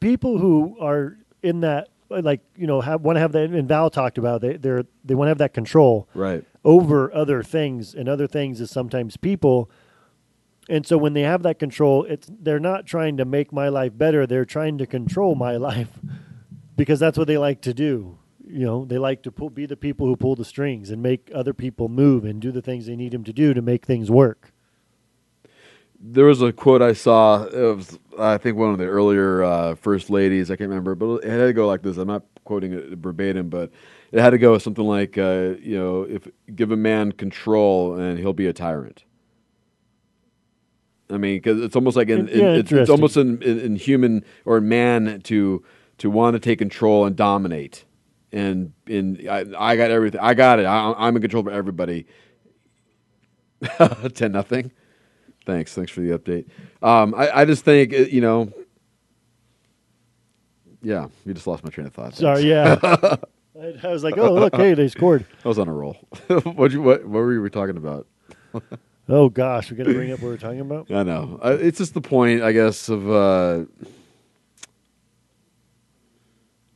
people 0.00 0.38
who 0.38 0.76
are 0.80 1.16
in 1.42 1.60
that 1.60 1.88
like 2.20 2.40
you 2.56 2.66
know 2.66 2.80
have 2.80 3.00
want 3.00 3.16
to 3.16 3.20
have 3.20 3.32
that. 3.32 3.50
And 3.50 3.68
Val 3.68 3.90
talked 3.90 4.18
about 4.18 4.40
they 4.40 4.56
they're 4.56 4.84
they 5.04 5.14
want 5.14 5.26
to 5.26 5.30
have 5.30 5.38
that 5.38 5.54
control 5.54 6.08
right 6.14 6.44
over 6.64 7.12
other 7.14 7.42
things, 7.42 7.94
and 7.94 8.08
other 8.08 8.26
things 8.26 8.60
is 8.60 8.70
sometimes 8.70 9.16
people. 9.16 9.70
And 10.68 10.86
so 10.86 10.96
when 10.96 11.12
they 11.12 11.22
have 11.22 11.42
that 11.42 11.58
control, 11.58 12.04
it's 12.04 12.28
they're 12.30 12.58
not 12.58 12.86
trying 12.86 13.18
to 13.18 13.24
make 13.24 13.52
my 13.52 13.68
life 13.68 13.96
better. 13.96 14.26
They're 14.26 14.46
trying 14.46 14.78
to 14.78 14.86
control 14.86 15.34
my 15.34 15.56
life 15.68 15.90
because 16.76 16.98
that's 16.98 17.18
what 17.18 17.26
they 17.26 17.38
like 17.38 17.60
to 17.62 17.74
do. 17.74 18.18
You 18.46 18.64
know, 18.64 18.84
they 18.84 18.98
like 18.98 19.22
to 19.24 19.32
pull, 19.32 19.50
be 19.50 19.66
the 19.66 19.76
people 19.76 20.06
who 20.06 20.16
pull 20.16 20.36
the 20.36 20.44
strings 20.44 20.90
and 20.90 21.02
make 21.02 21.30
other 21.34 21.52
people 21.52 21.88
move 21.88 22.24
and 22.24 22.40
do 22.40 22.52
the 22.52 22.62
things 22.62 22.86
they 22.86 22.96
need 22.96 23.12
them 23.12 23.24
to 23.24 23.32
do 23.32 23.52
to 23.54 23.62
make 23.62 23.84
things 23.84 24.10
work. 24.10 24.52
There 26.06 26.26
was 26.26 26.42
a 26.42 26.52
quote 26.52 26.82
I 26.82 26.92
saw. 26.92 27.44
It 27.44 27.76
was, 27.76 27.98
I 28.18 28.36
think, 28.36 28.58
one 28.58 28.70
of 28.70 28.78
the 28.78 28.84
earlier 28.84 29.42
uh, 29.42 29.74
first 29.74 30.10
ladies. 30.10 30.50
I 30.50 30.56
can't 30.56 30.68
remember, 30.68 30.94
but 30.94 31.24
it 31.24 31.30
had 31.30 31.46
to 31.46 31.52
go 31.54 31.66
like 31.66 31.82
this. 31.82 31.96
I'm 31.96 32.08
not 32.08 32.24
quoting 32.44 32.74
it 32.74 32.98
verbatim, 32.98 33.48
but 33.48 33.70
it 34.12 34.20
had 34.20 34.30
to 34.30 34.38
go 34.38 34.52
with 34.52 34.62
something 34.62 34.84
like, 34.84 35.16
uh, 35.16 35.54
you 35.60 35.78
know, 35.78 36.02
if 36.02 36.28
give 36.54 36.70
a 36.70 36.76
man 36.76 37.12
control 37.12 37.94
and 37.98 38.18
he'll 38.18 38.34
be 38.34 38.46
a 38.46 38.52
tyrant. 38.52 39.04
I 41.10 41.16
mean, 41.16 41.36
because 41.38 41.60
it's 41.62 41.74
almost 41.76 41.96
like 41.96 42.08
in, 42.08 42.28
in- 42.28 42.40
Yeah, 42.40 42.52
it's, 42.54 42.70
it's 42.72 42.90
almost 42.90 43.16
in, 43.16 43.42
in, 43.42 43.60
in 43.60 43.76
human 43.76 44.24
or 44.44 44.58
in 44.58 44.68
man 44.68 45.20
to 45.24 45.64
to 45.98 46.10
want 46.10 46.34
to 46.34 46.40
take 46.40 46.58
control 46.58 47.06
and 47.06 47.16
dominate. 47.16 47.84
And 48.30 48.72
in 48.86 49.26
I, 49.28 49.44
I 49.56 49.76
got 49.76 49.90
everything. 49.90 50.20
I 50.20 50.34
got 50.34 50.58
it. 50.58 50.64
I, 50.66 50.92
I'm 50.98 51.16
in 51.16 51.22
control 51.22 51.46
of 51.48 51.54
everybody. 51.54 52.06
Ten 54.14 54.32
nothing. 54.32 54.70
Thanks. 55.46 55.74
Thanks 55.74 55.90
for 55.92 56.00
the 56.00 56.18
update. 56.18 56.46
Um, 56.82 57.14
I, 57.14 57.40
I 57.40 57.44
just 57.44 57.64
think 57.64 57.92
uh, 57.92 57.98
you 57.98 58.20
know. 58.20 58.52
Yeah, 60.82 61.08
you 61.24 61.32
just 61.32 61.46
lost 61.46 61.64
my 61.64 61.70
train 61.70 61.86
of 61.86 61.94
thought. 61.94 62.14
Sorry, 62.14 62.42
yeah. 62.42 62.78
I, 62.82 63.18
I 63.84 63.88
was 63.88 64.04
like, 64.04 64.18
oh, 64.18 64.34
look, 64.34 64.54
hey, 64.54 64.74
they 64.74 64.88
scored. 64.88 65.24
I 65.42 65.48
was 65.48 65.58
on 65.58 65.66
a 65.66 65.72
roll. 65.72 65.94
what 66.44 66.72
you 66.72 66.82
what 66.82 67.04
what 67.04 67.20
were 67.20 67.40
we 67.40 67.50
talking 67.50 67.78
about? 67.78 68.06
Oh 69.08 69.28
gosh, 69.28 69.70
we 69.70 69.76
got 69.76 69.84
to 69.84 69.94
bring 69.94 70.12
up 70.12 70.20
what 70.20 70.28
we're 70.28 70.36
talking 70.38 70.60
about. 70.60 70.90
I 70.90 71.02
know. 71.02 71.38
Uh, 71.42 71.56
it's 71.60 71.78
just 71.78 71.94
the 71.94 72.00
point, 72.00 72.42
I 72.42 72.52
guess, 72.52 72.88
of. 72.88 73.10
Uh, 73.10 73.64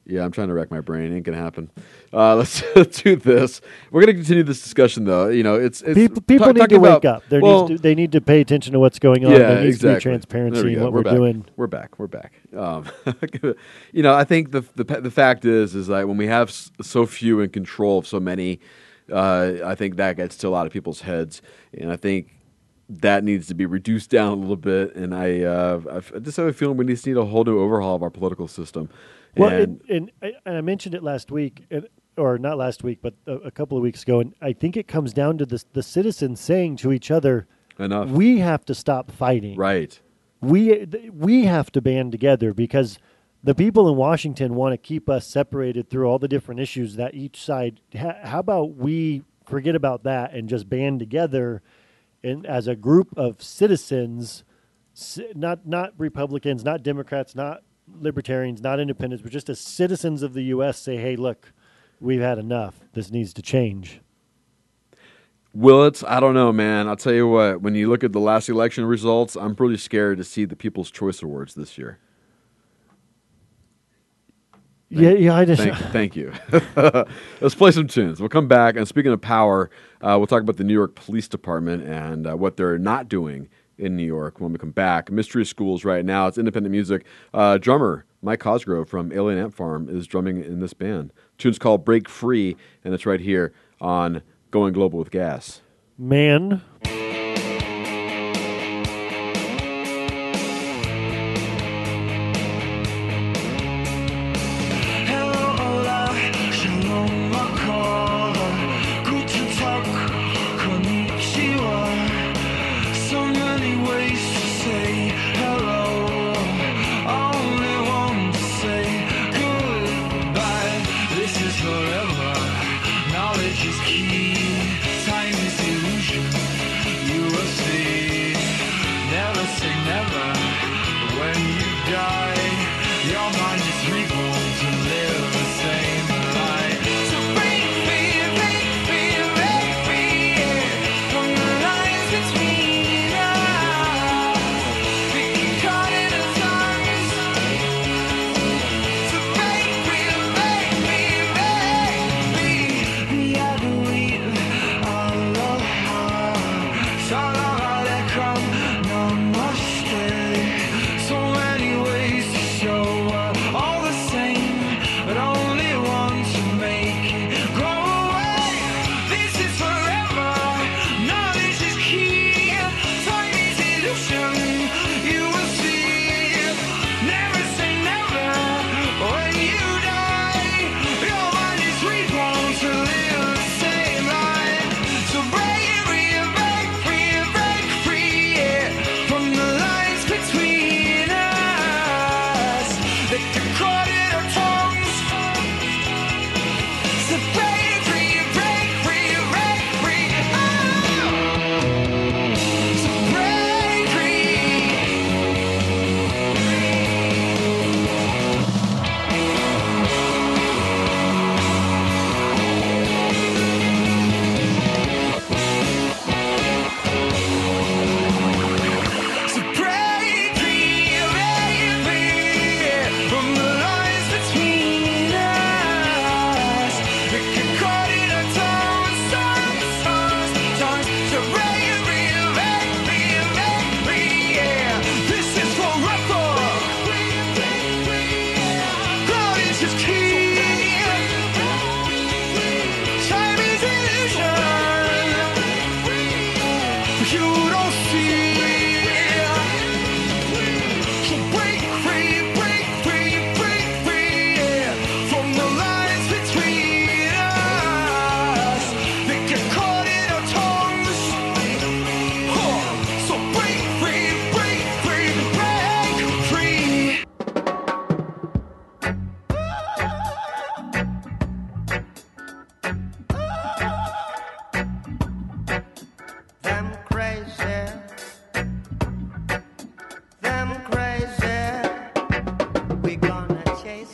yeah, 0.09 0.24
I'm 0.24 0.32
trying 0.32 0.48
to 0.48 0.54
wreck 0.54 0.70
my 0.70 0.80
brain. 0.80 1.12
It 1.12 1.16
Ain't 1.16 1.24
gonna 1.24 1.36
happen. 1.36 1.70
Uh, 2.12 2.34
let's, 2.74 3.02
do 3.02 3.14
this. 3.14 3.61
We're 3.90 4.00
gonna 4.00 4.14
continue 4.14 4.42
this 4.42 4.62
discussion, 4.62 5.04
though. 5.04 5.28
You 5.28 5.42
know, 5.42 5.56
it's, 5.56 5.82
it's 5.82 5.94
People, 5.94 6.22
people 6.22 6.46
ta- 6.46 6.52
need 6.52 6.70
to 6.70 6.78
wake 6.78 6.90
about- 6.90 7.04
up. 7.04 7.28
There 7.28 7.40
well, 7.42 7.68
to, 7.68 7.76
they 7.76 7.94
need 7.94 8.12
to 8.12 8.20
pay 8.22 8.40
attention 8.40 8.72
to 8.72 8.80
what's 8.80 8.98
going 8.98 9.26
on. 9.26 9.32
Yeah, 9.32 9.38
there 9.38 9.64
needs 9.64 9.76
exactly. 9.76 9.92
to 9.92 9.98
be 9.98 10.02
transparency 10.02 10.64
we 10.64 10.74
in 10.76 10.82
what 10.82 10.92
we're, 10.92 11.00
we're, 11.00 11.04
back. 11.04 11.14
doing. 11.14 11.44
We're 11.56 11.66
back. 11.66 11.98
We're 11.98 12.06
back. 12.06 12.32
Um, 12.56 12.86
you 13.92 14.02
know, 14.02 14.14
I 14.14 14.24
think 14.24 14.50
the, 14.52 14.62
the 14.76 14.84
the 14.84 15.11
fact 15.11 15.44
is 15.44 15.74
is 15.74 15.88
that 15.88 16.09
when 16.09 16.16
we 16.16 16.26
have 16.26 16.50
so 16.50 17.04
few 17.04 17.40
in 17.40 17.50
control 17.50 17.98
of 17.98 18.06
so 18.06 18.18
many, 18.18 18.61
uh, 19.12 19.52
I 19.62 19.74
think 19.74 19.96
that 19.96 20.16
gets 20.16 20.38
to 20.38 20.48
a 20.48 20.50
lot 20.50 20.66
of 20.66 20.72
people's 20.72 21.02
heads, 21.02 21.42
and 21.74 21.92
I 21.92 21.96
think 21.96 22.34
that 22.88 23.22
needs 23.22 23.46
to 23.48 23.54
be 23.54 23.66
reduced 23.66 24.09
down 24.09 24.32
a 24.32 24.40
little 24.40 24.56
bit. 24.56 24.94
And 24.96 25.14
I, 25.14 25.42
uh, 25.42 26.00
I 26.14 26.18
just 26.20 26.38
have 26.38 26.46
a 26.46 26.52
feeling 26.54 26.78
we 26.78 26.86
just 26.86 27.06
need 27.06 27.18
a 27.18 27.24
whole 27.26 27.44
new 27.44 27.61
overhaul 27.61 27.96
of 27.96 28.02
our 28.02 28.09
political 28.09 28.48
system. 28.48 28.88
Well, 29.39 29.51
and, 29.51 29.80
and, 29.89 29.91
and, 29.91 30.11
I, 30.22 30.32
and 30.47 30.57
I 30.57 30.61
mentioned 30.61 30.95
it 30.95 31.03
last 31.03 31.30
week, 31.30 31.64
and, 31.70 31.89
or 32.16 32.39
not 32.39 32.59
last 32.59 32.82
week, 32.82 32.99
but 33.01 33.14
a, 33.26 33.34
a 33.34 33.51
couple 33.51 33.76
of 33.76 33.82
weeks 33.82 34.03
ago, 34.03 34.20
and 34.20 34.34
I 34.41 34.53
think 34.53 34.76
it 34.76 34.89
comes 34.89 35.12
down 35.12 35.39
to 35.39 35.47
the 35.47 35.62
the 35.72 35.82
citizens 35.82 36.41
saying 36.41 36.76
to 36.78 36.93
each 36.93 37.11
other, 37.11 37.47
Enough. 37.78 38.09
We 38.11 38.39
have 38.41 38.64
to 38.66 38.74
stop 38.74 39.11
fighting. 39.11 39.57
Right. 39.57 40.01
We 40.41 40.86
we 41.12 41.45
have 41.45 41.70
to 41.72 41.80
band 41.80 42.12
together 42.12 42.53
because 42.53 42.99
the 43.43 43.55
people 43.55 43.89
in 43.89 43.97
Washington 43.97 44.55
want 44.55 44.72
to 44.72 44.76
keep 44.78 45.09
us 45.09 45.26
separated 45.26 45.89
through 45.89 46.07
all 46.07 46.18
the 46.18 46.28
different 46.28 46.61
issues 46.61 46.97
that 46.97 47.14
each 47.14 47.41
side. 47.41 47.80
Ha- 47.97 48.18
how 48.24 48.41
about 48.41 48.74
we 48.74 49.22
forget 49.47 49.74
about 49.74 50.03
that 50.05 50.34
and 50.34 50.49
just 50.49 50.68
band 50.68 50.99
together, 50.99 51.62
and 52.22 52.45
as 52.47 52.66
a 52.66 52.74
group 52.74 53.16
of 53.16 53.43
citizens, 53.43 54.45
not 55.34 55.66
not 55.66 55.93
Republicans, 55.99 56.64
not 56.64 56.82
Democrats, 56.82 57.34
not 57.36 57.62
libertarians, 58.01 58.61
not 58.62 58.80
independents, 58.80 59.22
but 59.22 59.32
just 59.32 59.49
as 59.49 59.61
citizens 59.61 60.22
of 60.22 60.34
the 60.34 60.43
U.S. 60.45 60.78
say, 60.78 60.97
hey, 60.97 61.16
look, 61.16 61.53
we've 62.01 62.20
had 62.20 62.39
enough. 62.39 62.80
This 62.93 63.11
needs 63.11 63.32
to 63.34 63.43
change. 63.43 64.01
Will 65.55 65.84
it? 65.84 66.03
I 66.07 66.20
don't 66.20 66.34
know, 66.34 66.53
man. 66.53 66.89
I'll 66.89 66.97
tell 66.97 67.12
you 67.14 67.26
what. 67.26 67.62
When 67.62 67.74
you 67.74 67.89
look 67.89 68.05
at 68.05 68.12
the 68.12 68.20
last 68.20 68.49
election 68.49 68.84
results, 68.84 69.34
I'm 69.36 69.55
pretty 69.55 69.76
scared 69.78 70.18
to 70.18 70.24
see 70.24 70.45
the 70.45 70.55
People's 70.57 70.91
Choice 70.91 71.22
Awards 71.22 71.55
this 71.55 71.76
year. 71.78 71.99
Yeah, 74.91 75.11
yeah, 75.11 75.34
I 75.36 75.45
just- 75.45 75.61
thank, 75.62 75.76
thank 75.93 76.16
you. 76.16 76.32
Let's 77.41 77.55
play 77.55 77.70
some 77.72 77.89
tunes. 77.89 78.20
We'll 78.20 78.30
come 78.30 78.49
back, 78.49 78.76
and 78.76 78.89
speaking 78.89 79.12
of 79.12 79.20
power, 79.20 79.70
uh, 80.01 80.14
we'll 80.16 80.26
talk 80.26 80.41
about 80.41 80.57
the 80.57 80.64
New 80.64 80.72
York 80.72 80.95
Police 80.95 81.28
Department 81.28 81.84
and 81.86 82.26
uh, 82.26 82.36
what 82.36 82.57
they're 82.57 82.78
not 82.78 83.09
doing 83.09 83.49
in 83.78 83.96
New 83.96 84.04
York 84.04 84.40
when 84.40 84.52
we 84.52 84.58
come 84.58 84.70
back. 84.70 85.10
Mystery 85.10 85.44
Schools 85.44 85.84
right 85.84 86.04
now. 86.04 86.26
It's 86.26 86.38
independent 86.38 86.72
music. 86.72 87.04
Uh, 87.32 87.58
drummer 87.58 88.04
Mike 88.22 88.40
Cosgrove 88.40 88.88
from 88.88 89.12
Alien 89.12 89.38
Ant 89.38 89.54
Farm 89.54 89.88
is 89.88 90.06
drumming 90.06 90.42
in 90.42 90.60
this 90.60 90.74
band. 90.74 91.12
Tune's 91.38 91.58
called 91.58 91.84
"Break 91.84 92.08
Free," 92.08 92.56
and 92.84 92.92
it's 92.92 93.06
right 93.06 93.20
here 93.20 93.52
on 93.80 94.22
Going 94.50 94.72
Global 94.72 94.98
with 94.98 95.10
Gas. 95.10 95.60
Man. 95.96 96.62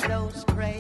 those 0.09 0.45
prayers. 0.45 0.74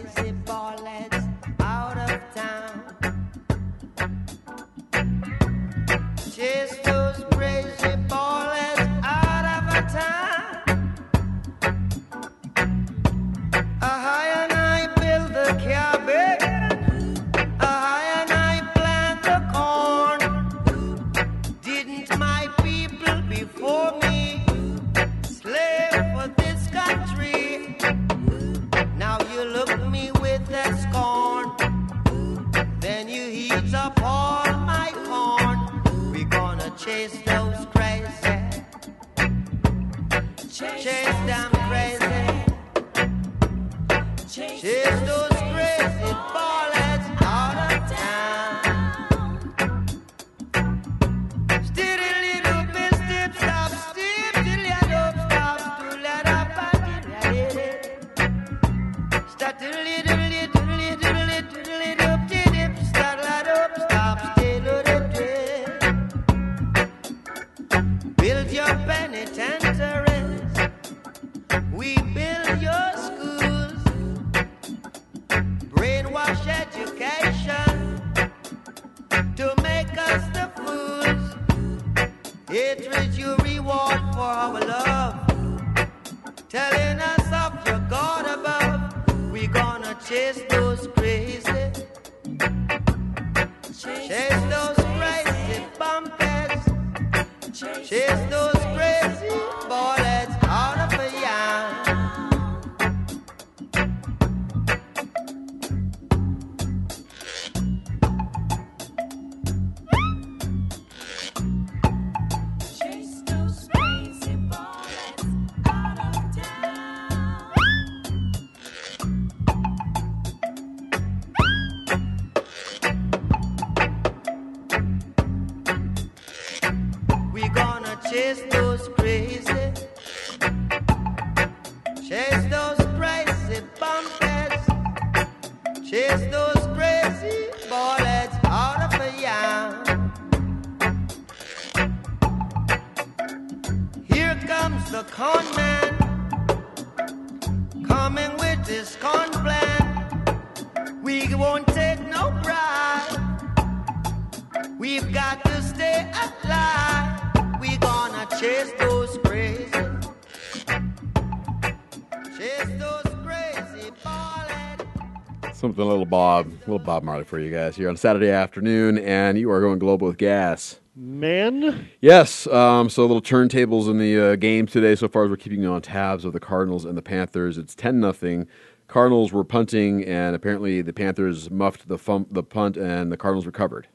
Bob, 166.14 166.52
little 166.60 166.78
Bob 166.78 167.02
Marley 167.02 167.24
for 167.24 167.40
you 167.40 167.50
guys 167.50 167.74
here 167.74 167.88
on 167.88 167.96
Saturday 167.96 168.30
afternoon, 168.30 168.98
and 168.98 169.36
you 169.36 169.50
are 169.50 169.60
going 169.60 169.80
global 169.80 170.06
with 170.06 170.16
gas. 170.16 170.78
Man, 170.94 171.88
Yes, 172.00 172.46
um, 172.46 172.88
so 172.88 173.02
little 173.04 173.20
turntables 173.20 173.90
in 173.90 173.98
the 173.98 174.20
uh, 174.20 174.36
game 174.36 174.68
today. 174.68 174.94
So 174.94 175.08
far 175.08 175.24
as 175.24 175.30
we're 175.30 175.36
keeping 175.36 175.60
you 175.60 175.72
on 175.72 175.82
tabs 175.82 176.24
of 176.24 176.32
the 176.32 176.38
Cardinals 176.38 176.84
and 176.84 176.96
the 176.96 177.02
Panthers, 177.02 177.58
it's 177.58 177.74
ten 177.74 177.98
nothing. 177.98 178.46
Cardinals 178.86 179.32
were 179.32 179.42
punting, 179.42 180.04
and 180.04 180.36
apparently 180.36 180.82
the 180.82 180.92
Panthers 180.92 181.50
muffed 181.50 181.88
the 181.88 181.98
fum- 181.98 182.28
the 182.30 182.44
punt, 182.44 182.76
and 182.76 183.10
the 183.10 183.16
Cardinals 183.16 183.44
recovered. 183.44 183.88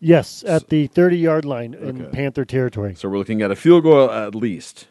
yes, 0.00 0.42
at 0.46 0.70
the 0.70 0.86
30 0.86 1.18
yard 1.18 1.44
line 1.44 1.74
in 1.74 2.00
Okay. 2.06 2.10
Panther 2.10 2.46
territory. 2.46 2.94
So 2.94 3.10
we're 3.10 3.18
looking 3.18 3.42
at 3.42 3.50
a 3.50 3.56
field 3.56 3.82
goal 3.82 4.10
at 4.10 4.34
least. 4.34 4.88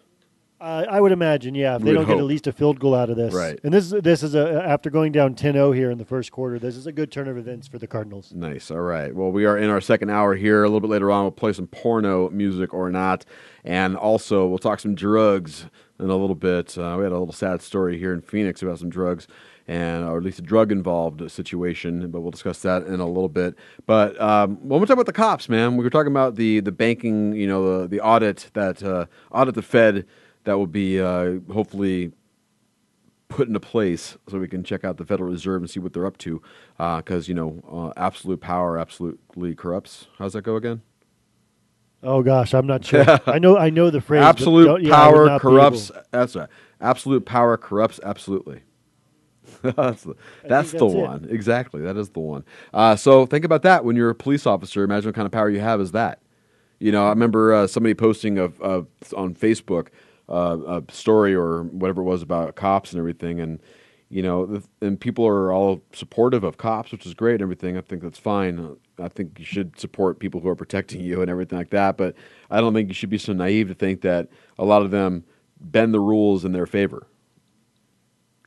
Uh, 0.62 0.86
I 0.90 1.00
would 1.00 1.14
imagine, 1.14 1.56
yeah, 1.56 1.76
if 1.78 1.82
they 1.82 1.92
We'd 1.92 1.96
don't 1.96 2.06
get 2.06 2.14
at 2.14 2.20
hope. 2.20 2.28
least 2.28 2.48
a 2.48 2.52
field 2.52 2.80
goal 2.80 2.94
out 2.94 3.10
of 3.10 3.16
this. 3.16 3.34
Right. 3.34 3.58
And 3.64 3.74
this 3.74 3.92
is 3.94 4.02
this 4.02 4.24
is 4.24 4.36
a 4.36 4.62
after 4.66 4.90
going 4.90 5.14
down 5.14 5.34
10-0 5.36 5.74
here 5.74 5.90
in 5.90 5.98
the 5.98 6.04
first 6.06 6.32
quarter. 6.34 6.60
This 6.60 6.76
is 6.76 6.86
a 6.86 6.92
good 6.92 7.12
turn 7.12 7.30
of 7.30 7.38
events 7.38 7.68
for 7.68 7.78
the 7.78 7.88
Cardinals. 7.88 8.34
Nice. 8.34 8.70
All 8.70 8.82
right. 8.82 9.16
Well, 9.16 9.32
we 9.32 9.46
are 9.46 9.58
in 9.58 9.70
our 9.70 9.80
second 9.80 10.10
hour 10.10 10.36
here. 10.36 10.64
A 10.64 10.68
little 10.68 10.82
bit 10.82 10.90
later 10.90 11.12
on, 11.12 11.24
we'll 11.24 11.32
play 11.32 11.54
some 11.54 11.68
porno 11.68 12.30
music 12.30 12.74
or 12.74 12.90
not, 12.90 13.24
and 13.64 13.96
also 13.96 14.48
we'll 14.48 14.58
talk 14.58 14.82
some 14.82 14.96
drugs 14.96 15.68
in 15.98 16.10
a 16.10 16.16
little 16.16 16.36
bit. 16.36 16.78
Uh, 16.78 16.96
we 16.98 17.04
had 17.04 17.14
a 17.14 17.18
little 17.20 17.32
sad 17.34 17.62
story 17.62 17.98
here 17.98 18.14
in 18.14 18.22
Phoenix 18.22 18.62
about 18.62 18.80
some 18.80 18.90
drugs, 18.90 19.28
and 19.66 20.04
or 20.04 20.18
at 20.18 20.24
least 20.24 20.40
a 20.40 20.42
drug 20.42 20.74
involved 20.74 21.32
situation. 21.32 22.12
But 22.12 22.20
we'll 22.20 22.32
discuss 22.32 22.62
that 22.64 22.84
in 22.84 23.00
a 23.00 23.08
little 23.08 23.30
bit. 23.30 23.56
But 23.86 24.20
um, 24.20 24.58
when 24.68 24.82
we 24.82 24.88
talk 24.88 24.96
about 24.96 25.06
the 25.06 25.14
cops, 25.14 25.48
man, 25.48 25.78
we 25.78 25.86
were 25.86 25.90
talking 25.90 26.12
about 26.12 26.36
the 26.36 26.60
the 26.60 26.74
banking, 26.74 27.34
you 27.34 27.48
know, 27.48 27.80
the 27.84 27.88
the 27.88 28.02
audit 28.02 28.50
that 28.56 28.84
uh, 28.84 29.06
audit 29.32 29.56
the 29.56 29.62
Fed 29.62 30.06
that 30.50 30.58
will 30.58 30.66
be 30.66 31.00
uh, 31.00 31.36
hopefully 31.54 32.12
put 33.28 33.48
into 33.48 33.60
place 33.60 34.18
so 34.28 34.40
we 34.40 34.48
can 34.48 34.64
check 34.64 34.84
out 34.84 34.98
the 34.98 35.06
Federal 35.06 35.30
Reserve 35.30 35.62
and 35.62 35.70
see 35.70 35.80
what 35.80 35.94
they're 35.94 36.08
up 36.08 36.18
to. 36.18 36.42
Because, 36.78 37.30
you 37.30 37.36
know, 37.36 37.62
uh, 37.72 38.02
absolute 38.02 38.42
power 38.42 38.80
absolutely 38.80 39.54
corrupts. 39.54 40.08
How's 40.18 40.34
that 40.34 40.42
go 40.42 40.56
again? 40.56 40.82
Oh 42.02 42.24
gosh, 42.24 42.56
I'm 42.56 42.66
not 42.66 42.84
sure. 42.84 43.06
I 43.28 43.38
know 43.38 43.58
I 43.58 43.70
know 43.70 43.92
the 43.92 44.02
phrase. 44.02 44.24
absolute 44.24 44.82
yeah, 44.82 44.96
power 44.96 45.38
corrupts. 45.38 45.92
That's 46.10 46.36
right. 46.36 46.50
Absolute 46.82 47.26
power 47.26 47.56
corrupts 47.56 48.00
absolutely. 48.04 48.62
that's 49.62 50.04
the, 50.04 50.16
that's 50.46 50.72
the 50.72 50.80
that's 50.80 50.94
it. 50.94 50.98
one. 50.98 51.28
Exactly. 51.30 51.82
That 51.82 51.98
is 51.98 52.10
the 52.10 52.22
one. 52.22 52.44
Uh, 52.74 52.96
so 52.96 53.28
think 53.28 53.46
about 53.46 53.62
that 53.64 53.86
when 53.86 53.96
you're 53.96 54.10
a 54.10 54.16
police 54.16 54.48
officer. 54.48 54.84
Imagine 54.84 55.10
what 55.10 55.16
kind 55.16 55.28
of 55.28 55.32
power 55.32 55.50
you 55.50 55.60
have 55.60 55.80
is 55.80 55.92
that. 55.92 56.22
You 56.80 56.94
know, 56.94 57.06
I 57.06 57.10
remember 57.10 57.54
uh, 57.54 57.68
somebody 57.68 57.94
posting 57.94 58.38
of, 58.38 58.60
of 58.62 58.88
on 59.16 59.36
Facebook 59.36 59.90
uh, 60.30 60.58
a 60.68 60.92
story 60.94 61.34
or 61.36 61.64
whatever 61.64 62.02
it 62.02 62.06
was 62.06 62.22
about 62.22 62.56
cops 62.56 62.92
and 62.92 63.00
everything, 63.00 63.40
and 63.40 63.60
you 64.10 64.22
know, 64.24 64.62
and 64.82 65.00
people 65.00 65.26
are 65.28 65.52
all 65.52 65.82
supportive 65.94 66.44
of 66.44 66.58
cops, 66.58 66.92
which 66.92 67.06
is 67.06 67.14
great 67.14 67.34
and 67.36 67.42
everything. 67.44 67.78
I 67.78 67.82
think 67.82 68.02
that's 68.02 68.18
fine. 68.18 68.76
I 68.98 69.08
think 69.08 69.38
you 69.38 69.46
should 69.46 69.80
support 69.80 70.20
people 70.20 70.42
who 70.42 70.50
are 70.50 70.56
protecting 70.56 71.02
you 71.02 71.22
and 71.22 71.30
everything 71.30 71.58
like 71.58 71.70
that. 71.72 71.96
But 71.98 72.16
I 72.50 72.60
don't 72.60 72.74
think 72.74 72.88
you 72.90 72.94
should 72.96 73.10
be 73.12 73.18
so 73.20 73.34
naive 73.34 73.68
to 73.68 73.76
think 73.76 74.02
that 74.02 74.30
a 74.58 74.66
lot 74.66 74.82
of 74.82 74.90
them 74.92 75.24
bend 75.62 75.94
the 75.94 76.00
rules 76.00 76.44
in 76.46 76.54
their 76.54 76.66
favor. 76.66 77.06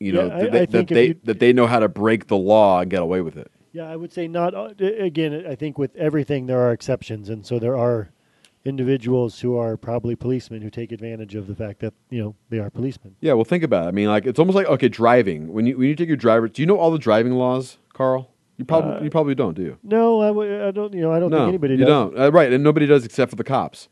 You 0.00 0.12
know, 0.12 0.26
Yeah, 0.26 0.34
I- 0.36 0.40
that, 0.40 0.50
they, 0.52 0.58
I 0.60 0.66
that 0.66 0.88
they 0.88 1.06
you- 1.08 1.20
that 1.24 1.38
they 1.38 1.52
know 1.52 1.66
how 1.66 1.78
to 1.78 1.88
break 1.88 2.26
the 2.26 2.36
law 2.36 2.80
and 2.80 2.90
get 2.90 3.02
away 3.02 3.20
with 3.20 3.36
it. 3.36 3.50
Yeah, 3.72 3.84
I 3.88 3.96
would 3.96 4.12
say 4.12 4.28
not. 4.28 4.54
uh, 4.54 4.70
Again, 4.80 5.44
I 5.48 5.54
think 5.54 5.78
with 5.78 5.94
everything 5.96 6.46
there 6.46 6.60
are 6.60 6.72
exceptions, 6.72 7.28
and 7.28 7.46
so 7.46 7.58
there 7.58 7.76
are 7.76 8.10
individuals 8.64 9.40
who 9.40 9.56
are 9.56 9.76
probably 9.76 10.14
policemen 10.16 10.62
who 10.62 10.70
take 10.70 10.92
advantage 10.92 11.34
of 11.34 11.46
the 11.46 11.54
fact 11.54 11.80
that 11.80 11.94
you 12.10 12.22
know 12.22 12.34
they 12.48 12.58
are 12.58 12.70
policemen. 12.70 13.16
Yeah, 13.20 13.32
well, 13.34 13.44
think 13.44 13.64
about 13.64 13.84
it. 13.86 13.88
I 13.88 13.90
mean, 13.90 14.08
like 14.08 14.26
it's 14.26 14.38
almost 14.38 14.56
like 14.56 14.66
okay, 14.66 14.88
driving. 14.88 15.52
When 15.52 15.66
you 15.66 15.78
when 15.78 15.88
you 15.88 15.94
take 15.96 16.08
your 16.08 16.16
driver, 16.16 16.48
do 16.48 16.62
you 16.62 16.66
know 16.66 16.78
all 16.78 16.90
the 16.90 16.98
driving 16.98 17.32
laws, 17.32 17.78
Carl? 17.92 18.30
You 18.58 18.64
probably 18.64 18.92
Uh, 18.92 19.02
you 19.02 19.10
probably 19.10 19.34
don't, 19.34 19.54
do 19.54 19.62
you? 19.62 19.78
No, 19.82 20.20
I, 20.20 20.26
w- 20.28 20.66
I 20.66 20.70
don't. 20.70 20.92
You 20.92 21.00
know, 21.00 21.12
I 21.12 21.18
don't 21.18 21.30
no, 21.30 21.38
think 21.38 21.48
anybody 21.48 21.74
does. 21.76 21.80
you 21.80 21.86
does. 21.86 22.10
don't. 22.12 22.18
Uh, 22.20 22.30
right, 22.32 22.52
and 22.52 22.62
nobody 22.62 22.86
does 22.86 23.04
except 23.04 23.30
for 23.30 23.36
the 23.36 23.44
cops. 23.44 23.88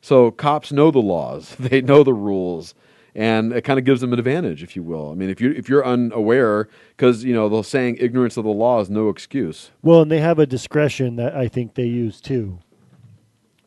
So 0.00 0.30
cops 0.30 0.72
know 0.72 0.90
the 0.90 1.00
laws. 1.00 1.56
They 1.58 1.80
know 1.80 2.02
the 2.02 2.14
rules, 2.14 2.74
and 3.14 3.52
it 3.52 3.62
kind 3.62 3.78
of 3.78 3.84
gives 3.84 4.00
them 4.00 4.12
an 4.12 4.18
advantage, 4.18 4.62
if 4.62 4.74
you 4.74 4.82
will. 4.82 5.10
I 5.10 5.14
mean, 5.14 5.30
if 5.30 5.40
you 5.40 5.50
if 5.52 5.68
you're 5.68 5.84
unaware, 5.86 6.68
because 6.96 7.24
you 7.24 7.34
know 7.34 7.48
the 7.48 7.62
saying 7.62 7.98
"ignorance 8.00 8.36
of 8.36 8.44
the 8.44 8.50
law 8.50 8.80
is 8.80 8.90
no 8.90 9.08
excuse." 9.08 9.70
Well, 9.82 10.02
and 10.02 10.10
they 10.10 10.20
have 10.20 10.38
a 10.38 10.46
discretion 10.46 11.16
that 11.16 11.36
I 11.36 11.46
think 11.48 11.74
they 11.74 11.86
use 11.86 12.20
too. 12.20 12.58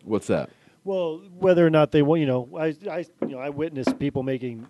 What's 0.08 0.28
that? 0.28 0.50
Well, 0.84 1.22
whether 1.38 1.66
or 1.66 1.70
not 1.70 1.92
they 1.92 2.02
want, 2.02 2.22
you 2.22 2.28
know, 2.28 2.50
I, 2.58 2.76
I, 2.90 3.00
you 3.22 3.30
know, 3.30 3.40
I 3.40 3.50
witness 3.50 3.88
people 4.00 4.24
making 4.24 4.66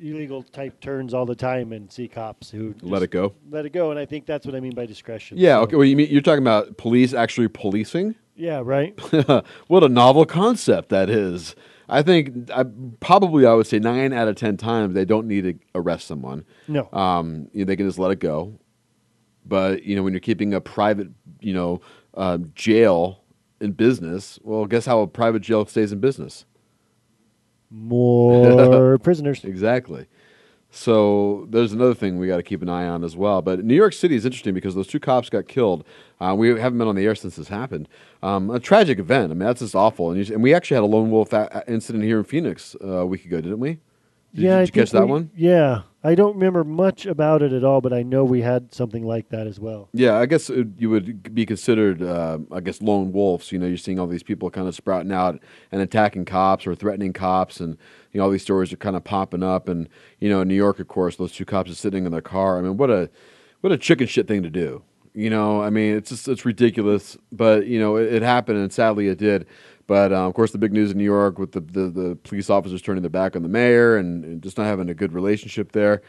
illegal 0.00 0.42
type 0.42 0.80
turns 0.80 1.12
all 1.14 1.26
the 1.26 1.34
time 1.34 1.72
and 1.72 1.90
see 1.92 2.08
cops 2.08 2.50
who 2.50 2.74
Let 2.82 3.02
it 3.02 3.10
go? 3.10 3.34
Let 3.50 3.66
it 3.66 3.70
go, 3.70 3.90
and 3.90 3.98
I 4.00 4.06
think 4.06 4.26
that's 4.26 4.46
what 4.46 4.54
I 4.54 4.60
mean 4.60 4.74
by 4.74 4.86
discretion. 4.86 5.36
Yeah. 5.38 5.56
So- 5.56 5.62
Okay. 5.62 5.76
Well, 5.76 5.84
you 5.84 5.96
mean 5.96 6.08
you're 6.10 6.22
talking 6.22 6.42
about 6.42 6.76
police 6.78 7.12
actually 7.14 7.48
policing? 7.48 8.14
Yeah. 8.34 8.62
Right. 8.64 8.98
what 9.68 9.82
a 9.84 9.88
novel 9.88 10.24
concept 10.26 10.88
that 10.90 11.08
is. 11.10 11.54
I 11.88 12.02
think 12.02 12.50
I, 12.50 12.64
probably 13.00 13.46
I 13.46 13.54
would 13.54 13.66
say 13.66 13.78
nine 13.78 14.12
out 14.12 14.28
of 14.28 14.36
ten 14.36 14.56
times 14.56 14.94
they 14.94 15.04
don't 15.04 15.26
need 15.28 15.42
to 15.44 15.54
arrest 15.74 16.06
someone. 16.06 16.44
No. 16.66 16.88
Um, 16.92 17.48
you 17.52 17.60
know, 17.60 17.64
they 17.66 17.76
can 17.76 17.86
just 17.86 17.98
let 17.98 18.10
it 18.10 18.18
go. 18.20 18.58
But 19.46 19.84
you 19.84 19.94
know, 19.96 20.02
when 20.02 20.12
you're 20.12 20.20
keeping 20.20 20.52
a 20.54 20.60
private, 20.60 21.08
you 21.40 21.52
know, 21.54 21.80
uh, 22.14 22.38
jail 22.54 23.20
in 23.60 23.72
business, 23.72 24.38
well, 24.42 24.66
guess 24.66 24.86
how 24.86 25.00
a 25.00 25.06
private 25.06 25.40
jail 25.42 25.64
stays 25.66 25.92
in 25.92 26.00
business? 26.00 26.44
More 27.70 28.98
prisoners. 29.02 29.44
Exactly. 29.44 30.06
So 30.70 31.46
there's 31.50 31.72
another 31.72 31.94
thing 31.94 32.18
we 32.18 32.26
got 32.26 32.36
to 32.36 32.42
keep 32.42 32.60
an 32.60 32.68
eye 32.68 32.86
on 32.86 33.02
as 33.02 33.16
well. 33.16 33.40
But 33.40 33.64
New 33.64 33.74
York 33.74 33.92
City 33.92 34.14
is 34.14 34.26
interesting 34.26 34.52
because 34.52 34.74
those 34.74 34.86
two 34.86 35.00
cops 35.00 35.30
got 35.30 35.48
killed. 35.48 35.84
Uh, 36.20 36.34
we 36.36 36.48
haven't 36.60 36.78
been 36.78 36.88
on 36.88 36.96
the 36.96 37.04
air 37.06 37.14
since 37.14 37.36
this 37.36 37.48
happened. 37.48 37.88
Um, 38.22 38.50
a 38.50 38.60
tragic 38.60 38.98
event. 38.98 39.30
I 39.30 39.34
mean, 39.34 39.46
that's 39.46 39.60
just 39.60 39.74
awful. 39.74 40.10
And, 40.10 40.26
you, 40.26 40.34
and 40.34 40.42
we 40.42 40.52
actually 40.52 40.74
had 40.74 40.82
a 40.82 40.86
lone 40.86 41.10
wolf 41.10 41.32
a- 41.32 41.64
incident 41.66 42.04
here 42.04 42.18
in 42.18 42.24
Phoenix 42.24 42.76
uh, 42.82 42.86
a 42.88 43.06
week 43.06 43.24
ago, 43.24 43.40
didn't 43.40 43.60
we? 43.60 43.78
Did, 44.34 44.44
yeah. 44.44 44.50
you- 44.50 44.56
I 44.56 44.64
did 44.64 44.76
you 44.76 44.82
catch 44.82 44.90
that 44.92 45.04
we- 45.06 45.10
one? 45.12 45.30
Yeah. 45.36 45.82
I 46.04 46.14
don't 46.14 46.34
remember 46.34 46.62
much 46.62 47.04
about 47.04 47.42
it 47.42 47.52
at 47.52 47.64
all, 47.64 47.80
but 47.80 47.92
I 47.92 48.04
know 48.04 48.22
we 48.22 48.40
had 48.40 48.72
something 48.72 49.04
like 49.04 49.30
that 49.30 49.48
as 49.48 49.58
well. 49.58 49.88
Yeah, 49.92 50.14
I 50.18 50.26
guess 50.26 50.48
it, 50.48 50.68
you 50.78 50.88
would 50.88 51.34
be 51.34 51.44
considered, 51.44 52.00
uh, 52.00 52.38
I 52.52 52.60
guess, 52.60 52.80
lone 52.80 53.10
wolves. 53.10 53.50
You 53.50 53.58
know, 53.58 53.66
you're 53.66 53.76
seeing 53.76 53.98
all 53.98 54.06
these 54.06 54.22
people 54.22 54.48
kind 54.48 54.68
of 54.68 54.74
sprouting 54.76 55.10
out 55.10 55.40
and 55.72 55.82
attacking 55.82 56.24
cops 56.26 56.64
or 56.64 56.76
threatening 56.76 57.12
cops, 57.12 57.58
and 57.58 57.76
you 58.12 58.18
know, 58.18 58.24
all 58.26 58.30
these 58.30 58.42
stories 58.42 58.72
are 58.72 58.76
kind 58.76 58.94
of 58.94 59.02
popping 59.02 59.42
up. 59.42 59.68
And 59.68 59.88
you 60.20 60.28
know, 60.28 60.42
in 60.42 60.46
New 60.46 60.54
York, 60.54 60.78
of 60.78 60.86
course, 60.86 61.16
those 61.16 61.32
two 61.32 61.44
cops 61.44 61.72
are 61.72 61.74
sitting 61.74 62.06
in 62.06 62.12
their 62.12 62.20
car. 62.20 62.56
I 62.56 62.60
mean, 62.62 62.76
what 62.76 62.88
a 62.90 63.10
what 63.62 63.72
a 63.72 63.76
chicken 63.78 64.06
shit 64.06 64.28
thing 64.28 64.44
to 64.44 64.50
do. 64.50 64.84
You 65.12 65.30
know, 65.30 65.60
I 65.60 65.70
mean, 65.70 65.96
it's 65.96 66.10
just 66.10 66.28
it's 66.28 66.44
ridiculous, 66.44 67.16
but 67.32 67.66
you 67.66 67.80
know, 67.80 67.96
it, 67.96 68.12
it 68.14 68.22
happened, 68.22 68.58
and 68.58 68.72
sadly, 68.72 69.08
it 69.08 69.18
did. 69.18 69.44
But 69.86 70.12
um, 70.12 70.26
of 70.26 70.34
course, 70.34 70.50
the 70.50 70.58
big 70.58 70.72
news 70.72 70.90
in 70.90 70.98
New 70.98 71.04
York 71.04 71.38
with 71.38 71.52
the, 71.52 71.60
the, 71.60 71.88
the 71.88 72.18
police 72.24 72.50
officers 72.50 72.82
turning 72.82 73.02
their 73.02 73.10
back 73.10 73.36
on 73.36 73.42
the 73.42 73.48
mayor 73.48 73.96
and, 73.96 74.24
and 74.24 74.42
just 74.42 74.58
not 74.58 74.66
having 74.66 74.90
a 74.90 74.94
good 74.94 75.12
relationship 75.12 75.72
there. 75.72 76.02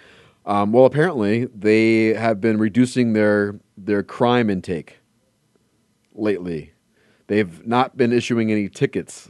Um, 0.46 0.72
well, 0.72 0.86
apparently, 0.86 1.46
they 1.46 2.14
have 2.14 2.40
been 2.40 2.58
reducing 2.58 3.14
their 3.14 3.60
their 3.78 4.02
crime 4.02 4.50
intake 4.50 5.00
lately. 6.14 6.74
They've 7.28 7.66
not 7.68 7.98
been 7.98 8.14
issuing 8.14 8.52
any 8.52 8.70
tickets 8.70 9.30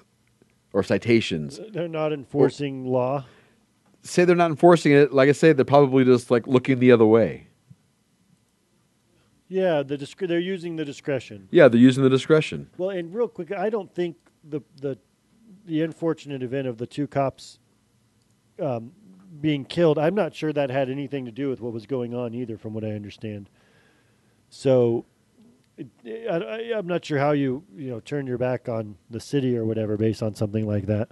or 0.71 0.83
citations. 0.83 1.59
They're 1.71 1.87
not 1.87 2.13
enforcing 2.13 2.85
law. 2.85 3.25
Say 4.03 4.23
they're 4.23 4.35
not 4.35 4.51
enforcing 4.51 4.91
it. 4.93 5.11
Like 5.11 5.27
I 5.27 5.31
say, 5.31 5.51
they're 5.53 5.65
probably 5.65 6.05
just 6.05 6.29
like 6.29 6.45
looking 6.47 6.79
the 6.79 6.91
other 6.91 7.05
way. 7.05 7.47
Yeah, 9.49 9.81
the 9.81 9.97
disc- 9.97 10.19
they're 10.19 10.39
using 10.39 10.75
the 10.75 10.85
discretion. 10.85 11.47
Yeah, 11.51 11.67
they're 11.67 11.79
using 11.79 12.03
the 12.03 12.09
discretion. 12.09 12.69
Well, 12.77 12.91
and 12.91 13.13
real 13.13 13.27
quick, 13.27 13.51
I 13.51 13.69
don't 13.69 13.93
think 13.93 14.17
the 14.49 14.61
the 14.81 14.97
the 15.65 15.81
unfortunate 15.81 16.43
event 16.43 16.67
of 16.67 16.77
the 16.77 16.87
two 16.87 17.07
cops 17.07 17.59
um, 18.61 18.91
being 19.41 19.65
killed. 19.65 19.99
I'm 19.99 20.15
not 20.15 20.33
sure 20.33 20.53
that 20.53 20.69
had 20.69 20.89
anything 20.89 21.25
to 21.25 21.31
do 21.31 21.49
with 21.49 21.61
what 21.61 21.73
was 21.73 21.85
going 21.85 22.13
on 22.13 22.33
either, 22.33 22.57
from 22.57 22.73
what 22.73 22.83
I 22.83 22.91
understand. 22.91 23.49
So, 24.49 25.05
I, 25.77 26.71
I'm 26.75 26.87
not 26.87 27.05
sure 27.05 27.19
how 27.19 27.31
you 27.31 27.63
you 27.75 27.89
know 27.89 27.99
turn 27.99 28.27
your 28.27 28.37
back 28.37 28.69
on 28.69 28.97
the 29.09 29.19
city 29.19 29.57
or 29.57 29.65
whatever 29.65 29.97
based 29.97 30.23
on 30.23 30.35
something 30.35 30.65
like 30.65 30.85
that. 30.87 31.09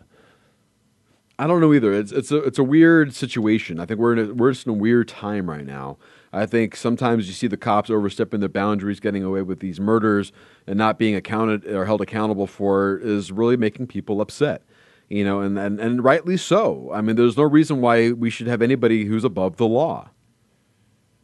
I 1.37 1.47
don't 1.47 1.59
know 1.59 1.73
either. 1.73 1.93
It's 1.93 2.11
it's 2.11 2.31
a 2.31 2.37
it's 2.37 2.59
a 2.59 2.63
weird 2.63 3.13
situation. 3.13 3.79
I 3.79 3.85
think 3.85 3.99
we're 3.99 4.13
in 4.13 4.19
a, 4.19 4.33
we're 4.33 4.51
just 4.51 4.65
in 4.67 4.71
a 4.71 4.75
weird 4.75 5.07
time 5.07 5.49
right 5.49 5.65
now. 5.65 5.97
I 6.31 6.45
think 6.45 6.75
sometimes 6.75 7.27
you 7.27 7.33
see 7.33 7.47
the 7.47 7.57
cops 7.57 7.89
overstepping 7.89 8.39
their 8.39 8.49
boundaries, 8.49 8.99
getting 8.99 9.23
away 9.23 9.41
with 9.41 9.59
these 9.59 9.79
murders, 9.79 10.31
and 10.65 10.77
not 10.77 10.97
being 10.97 11.15
accounted 11.15 11.65
or 11.67 11.85
held 11.85 12.01
accountable 12.01 12.47
for 12.47 12.97
is 12.97 13.31
really 13.31 13.57
making 13.57 13.87
people 13.87 14.21
upset. 14.21 14.63
You 15.09 15.23
know, 15.23 15.41
and, 15.41 15.59
and, 15.59 15.79
and 15.79 16.03
rightly 16.03 16.35
so. 16.35 16.89
I 16.91 17.01
mean, 17.01 17.15
there's 17.15 17.37
no 17.37 17.43
reason 17.43 17.79
why 17.79 18.11
we 18.11 18.29
should 18.31 18.47
have 18.47 18.61
anybody 18.61 19.05
who's 19.05 19.23
above 19.23 19.57
the 19.57 19.67
law. 19.67 20.09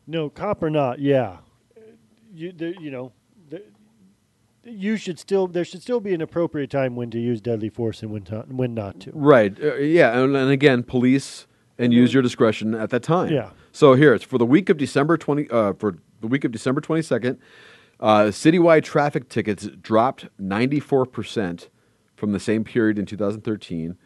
No, 0.05 0.29
cop 0.29 0.61
or 0.61 0.69
not, 0.69 0.99
yeah. 0.99 1.37
You 2.33 2.53
you 2.79 2.91
know, 2.91 3.11
you 4.63 4.97
should 4.97 5.19
still 5.19 5.47
there 5.47 5.65
should 5.65 5.81
still 5.81 5.99
be 5.99 6.13
an 6.13 6.21
appropriate 6.21 6.69
time 6.69 6.95
when 6.95 7.09
to 7.11 7.19
use 7.19 7.41
deadly 7.41 7.69
force 7.69 8.01
and 8.01 8.11
when 8.11 8.23
to, 8.23 8.45
when 8.47 8.73
not 8.73 8.99
to. 9.01 9.11
Right. 9.13 9.57
Uh, 9.61 9.75
yeah. 9.75 10.17
And, 10.19 10.35
and 10.35 10.51
again, 10.51 10.83
police 10.83 11.47
and 11.77 11.93
use 11.93 12.13
your 12.13 12.21
discretion 12.21 12.75
at 12.75 12.91
that 12.91 13.03
time. 13.03 13.31
Yeah. 13.31 13.51
So 13.71 13.95
here 13.95 14.13
it's 14.13 14.23
for 14.23 14.37
the 14.37 14.45
week 14.45 14.69
of 14.69 14.77
December 14.77 15.17
twenty. 15.17 15.49
Uh, 15.49 15.73
for 15.73 15.97
the 16.19 16.27
week 16.27 16.43
of 16.43 16.51
December 16.51 16.81
twenty 16.81 17.01
second, 17.01 17.39
uh, 17.99 18.25
citywide 18.25 18.83
traffic 18.83 19.29
tickets 19.29 19.67
dropped 19.81 20.27
ninety 20.37 20.79
four 20.79 21.05
percent 21.05 21.69
from 22.15 22.31
the 22.31 22.39
same 22.39 22.63
period 22.63 22.99
in 22.99 23.05
two 23.05 23.17
thousand 23.17 23.41
thirteen. 23.41 23.97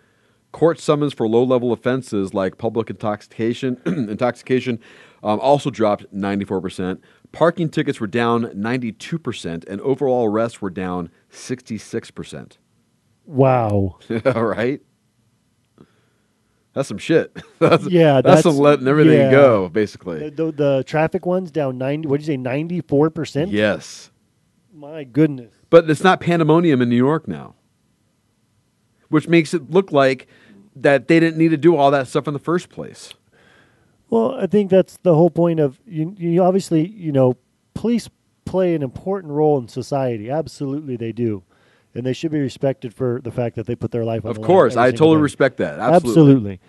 Court 0.52 0.80
summons 0.80 1.14
for 1.14 1.28
low 1.28 1.44
level 1.44 1.74
offenses 1.74 2.34
like 2.34 2.58
public 2.58 2.90
intoxication 2.90 3.82
intoxication 3.86 4.80
um, 5.22 5.40
also 5.42 5.70
dropped 5.70 6.06
ninety 6.14 6.46
four 6.46 6.62
percent. 6.62 7.02
Parking 7.32 7.70
tickets 7.70 8.00
were 8.00 8.08
down 8.08 8.52
ninety 8.54 8.92
two 8.92 9.20
percent, 9.20 9.66
and 9.68 9.82
overall 9.82 10.26
arrests 10.26 10.62
were 10.62 10.70
down 10.70 11.10
sixty 11.30 11.78
six 11.78 12.12
percent. 12.12 12.58
Wow. 13.26 13.98
All 14.26 14.46
right. 14.46 14.82
That's 16.74 16.90
some 16.90 16.98
shit. 16.98 17.36
that's, 17.60 17.88
yeah, 17.88 18.22
that's, 18.22 18.26
that's, 18.26 18.44
some 18.44 18.58
letting 18.58 18.88
everything 18.88 19.18
yeah. 19.18 19.32
go, 19.32 19.70
basically. 19.70 20.30
The, 20.30 20.46
the, 20.46 20.52
the 20.52 20.84
traffic 20.86 21.26
ones 21.26 21.52
down 21.52 21.78
ninety. 21.78 22.08
What 22.08 22.20
did 22.20 22.28
you 22.28 22.34
say? 22.34 22.38
Ninety 22.38 22.82
four 22.82 23.10
percent. 23.10 23.52
Yes. 23.52 24.12
My 24.74 25.06
goodness. 25.06 25.54
But 25.70 25.90
it's 25.90 26.04
not 26.04 26.20
pandemonium 26.20 26.82
in 26.82 26.90
New 26.90 26.98
York 26.98 27.28
now, 27.28 27.56
which 29.10 29.28
makes 29.28 29.54
it 29.54 29.72
look 29.72 29.92
like 29.92 30.28
that 30.76 31.08
they 31.08 31.20
didn't 31.20 31.38
need 31.38 31.50
to 31.50 31.58
do 31.58 31.78
all 31.78 31.92
that 31.92 32.08
stuff 32.08 32.28
in 32.28 32.34
the 32.34 32.40
first 32.40 32.70
place. 32.70 33.14
Well, 34.10 34.36
I 34.36 34.48
think 34.48 34.70
that's 34.70 34.98
the 35.04 35.16
whole 35.16 35.30
point 35.30 35.60
of 35.60 35.80
you. 35.86 36.14
You 36.18 36.44
obviously, 36.44 36.88
you 36.88 37.12
know, 37.12 37.38
police 37.74 38.10
play 38.46 38.76
an 38.76 38.84
important 38.84 39.34
role 39.34 39.58
in 39.58 39.68
society. 39.68 40.30
Absolutely, 40.30 40.96
they 40.96 41.12
do, 41.12 41.44
and 41.94 42.06
they 42.06 42.14
should 42.14 42.32
be 42.32 42.40
respected 42.40 42.94
for 42.94 43.20
the 43.24 43.32
fact 43.32 43.56
that 43.56 43.66
they 43.66 43.76
put 43.76 43.92
their 43.92 44.06
life 44.06 44.24
on. 44.24 44.32
Of 44.32 44.36
the 44.36 44.42
line 44.42 44.46
Of 44.46 44.48
course, 44.48 44.78
I 44.78 44.92
totally 44.92 45.18
day. 45.18 45.22
respect 45.22 45.58
that. 45.58 45.80
Absolutely. 45.80 45.96
Absolutely. 45.98 46.60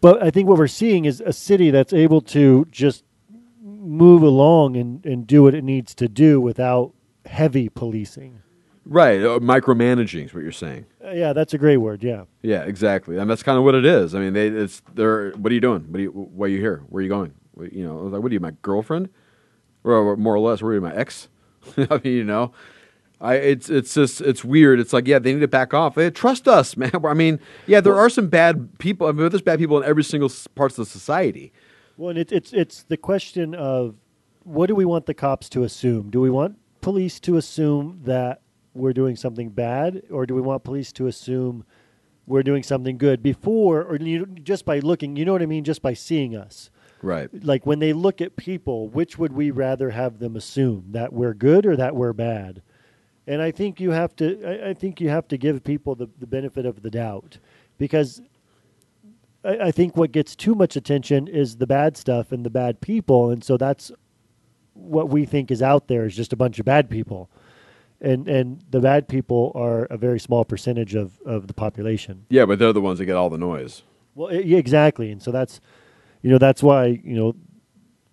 But 0.00 0.22
I 0.22 0.30
think 0.30 0.48
what 0.48 0.58
we're 0.58 0.68
seeing 0.68 1.06
is 1.06 1.20
a 1.20 1.32
city 1.32 1.70
that's 1.70 1.92
able 1.92 2.20
to 2.20 2.66
just 2.70 3.04
move 3.60 4.22
along 4.22 4.76
and, 4.76 5.04
and 5.04 5.26
do 5.26 5.42
what 5.42 5.54
it 5.54 5.64
needs 5.64 5.94
to 5.96 6.08
do 6.08 6.40
without 6.40 6.92
heavy 7.26 7.68
policing. 7.68 8.42
Right. 8.90 9.20
Uh, 9.22 9.38
micromanaging 9.38 10.24
is 10.24 10.34
what 10.34 10.42
you're 10.42 10.50
saying. 10.50 10.86
Uh, 11.04 11.10
yeah, 11.10 11.34
that's 11.34 11.52
a 11.52 11.58
great 11.58 11.76
word. 11.76 12.02
Yeah. 12.02 12.24
Yeah, 12.42 12.62
exactly. 12.62 13.18
And 13.18 13.28
that's 13.30 13.42
kind 13.42 13.58
of 13.58 13.64
what 13.64 13.74
it 13.74 13.84
is. 13.84 14.14
I 14.14 14.20
mean, 14.20 14.32
they, 14.32 14.48
it's 14.48 14.80
they're. 14.94 15.32
What 15.32 15.52
are 15.52 15.54
you 15.54 15.60
doing? 15.60 15.82
What 15.90 15.98
are 15.98 16.02
you? 16.02 16.10
Why 16.10 16.46
are 16.46 16.48
you 16.48 16.58
here? 16.60 16.82
Where 16.88 17.00
are 17.00 17.02
you 17.02 17.08
going? 17.10 17.34
What- 17.52 17.72
You 17.72 17.84
know, 17.84 17.98
like, 17.98 18.22
what 18.22 18.30
are 18.30 18.34
you, 18.34 18.40
my 18.40 18.52
girlfriend, 18.62 19.10
or, 19.84 19.92
or 19.92 20.16
more 20.16 20.34
or 20.34 20.38
less, 20.38 20.62
where 20.62 20.72
are 20.72 20.74
you, 20.74 20.80
my 20.80 20.94
ex? 20.94 21.28
I 21.76 22.00
mean, 22.02 22.14
you 22.14 22.24
know, 22.24 22.52
I 23.20 23.34
it's 23.34 23.68
it's 23.68 23.92
just 23.92 24.22
it's 24.22 24.42
weird. 24.42 24.80
It's 24.80 24.94
like, 24.94 25.06
yeah, 25.06 25.18
they 25.18 25.34
need 25.34 25.40
to 25.40 25.48
back 25.48 25.74
off. 25.74 25.96
Hey, 25.96 26.08
trust 26.08 26.48
us, 26.48 26.74
man. 26.78 26.90
I 27.04 27.12
mean, 27.14 27.40
yeah, 27.66 27.82
there 27.82 27.96
are 27.98 28.08
some 28.08 28.28
bad 28.28 28.78
people. 28.78 29.06
I 29.06 29.12
mean, 29.12 29.28
there's 29.28 29.42
bad 29.42 29.58
people 29.58 29.76
in 29.76 29.84
every 29.84 30.04
single 30.04 30.30
parts 30.54 30.78
of 30.78 30.86
the 30.86 30.90
society. 30.90 31.52
Well, 31.98 32.10
and 32.10 32.18
it, 32.18 32.32
it's 32.32 32.52
it's 32.54 32.84
the 32.84 32.96
question 32.96 33.54
of 33.54 33.96
what 34.44 34.68
do 34.68 34.74
we 34.74 34.86
want 34.86 35.04
the 35.04 35.14
cops 35.14 35.50
to 35.50 35.62
assume? 35.64 36.08
Do 36.10 36.20
we 36.22 36.30
want 36.30 36.56
police 36.80 37.20
to 37.20 37.36
assume 37.36 38.00
that 38.04 38.40
we're 38.78 38.92
doing 38.92 39.16
something 39.16 39.50
bad, 39.50 40.02
or 40.10 40.26
do 40.26 40.34
we 40.34 40.40
want 40.40 40.64
police 40.64 40.92
to 40.92 41.06
assume 41.06 41.64
we're 42.26 42.42
doing 42.42 42.62
something 42.62 42.98
good 42.98 43.22
before, 43.22 43.82
or 43.82 43.96
you, 43.96 44.26
just 44.26 44.64
by 44.64 44.78
looking? 44.78 45.16
You 45.16 45.24
know 45.24 45.32
what 45.32 45.42
I 45.42 45.46
mean? 45.46 45.64
Just 45.64 45.82
by 45.82 45.94
seeing 45.94 46.36
us. 46.36 46.70
Right. 47.02 47.28
Like 47.44 47.64
when 47.64 47.78
they 47.78 47.92
look 47.92 48.20
at 48.20 48.36
people, 48.36 48.88
which 48.88 49.18
would 49.18 49.32
we 49.32 49.50
rather 49.50 49.90
have 49.90 50.18
them 50.18 50.36
assume 50.36 50.86
that 50.90 51.12
we're 51.12 51.34
good 51.34 51.64
or 51.64 51.76
that 51.76 51.94
we're 51.94 52.12
bad? 52.12 52.62
And 53.26 53.42
I 53.42 53.50
think 53.50 53.78
you 53.80 53.90
have 53.90 54.16
to. 54.16 54.42
I, 54.44 54.70
I 54.70 54.74
think 54.74 55.00
you 55.00 55.08
have 55.10 55.28
to 55.28 55.36
give 55.36 55.62
people 55.62 55.94
the, 55.94 56.08
the 56.18 56.26
benefit 56.26 56.66
of 56.66 56.82
the 56.82 56.90
doubt, 56.90 57.38
because 57.76 58.20
I, 59.44 59.58
I 59.58 59.70
think 59.70 59.96
what 59.96 60.12
gets 60.12 60.34
too 60.34 60.54
much 60.54 60.76
attention 60.76 61.28
is 61.28 61.56
the 61.56 61.66
bad 61.66 61.96
stuff 61.96 62.32
and 62.32 62.44
the 62.44 62.50
bad 62.50 62.80
people, 62.80 63.30
and 63.30 63.44
so 63.44 63.56
that's 63.56 63.92
what 64.72 65.08
we 65.08 65.24
think 65.24 65.50
is 65.50 65.60
out 65.60 65.88
there 65.88 66.06
is 66.06 66.16
just 66.16 66.32
a 66.32 66.36
bunch 66.36 66.58
of 66.58 66.64
bad 66.64 66.88
people, 66.88 67.28
and 68.00 68.28
and 68.28 68.62
the 68.70 68.80
bad 68.80 69.08
people 69.08 69.52
are 69.54 69.84
a 69.86 69.96
very 69.96 70.20
small 70.20 70.44
percentage 70.44 70.94
of 70.94 71.20
of 71.24 71.46
the 71.46 71.54
population. 71.54 72.26
Yeah, 72.30 72.46
but 72.46 72.58
they're 72.58 72.72
the 72.72 72.80
ones 72.80 72.98
that 72.98 73.06
get 73.06 73.16
all 73.16 73.30
the 73.30 73.38
noise. 73.38 73.82
Well, 74.14 74.28
i- 74.34 74.40
yeah, 74.40 74.58
exactly, 74.58 75.10
and 75.10 75.22
so 75.22 75.30
that's, 75.32 75.60
you 76.22 76.30
know, 76.30 76.38
that's 76.38 76.62
why 76.62 77.00
you 77.04 77.14
know, 77.16 77.34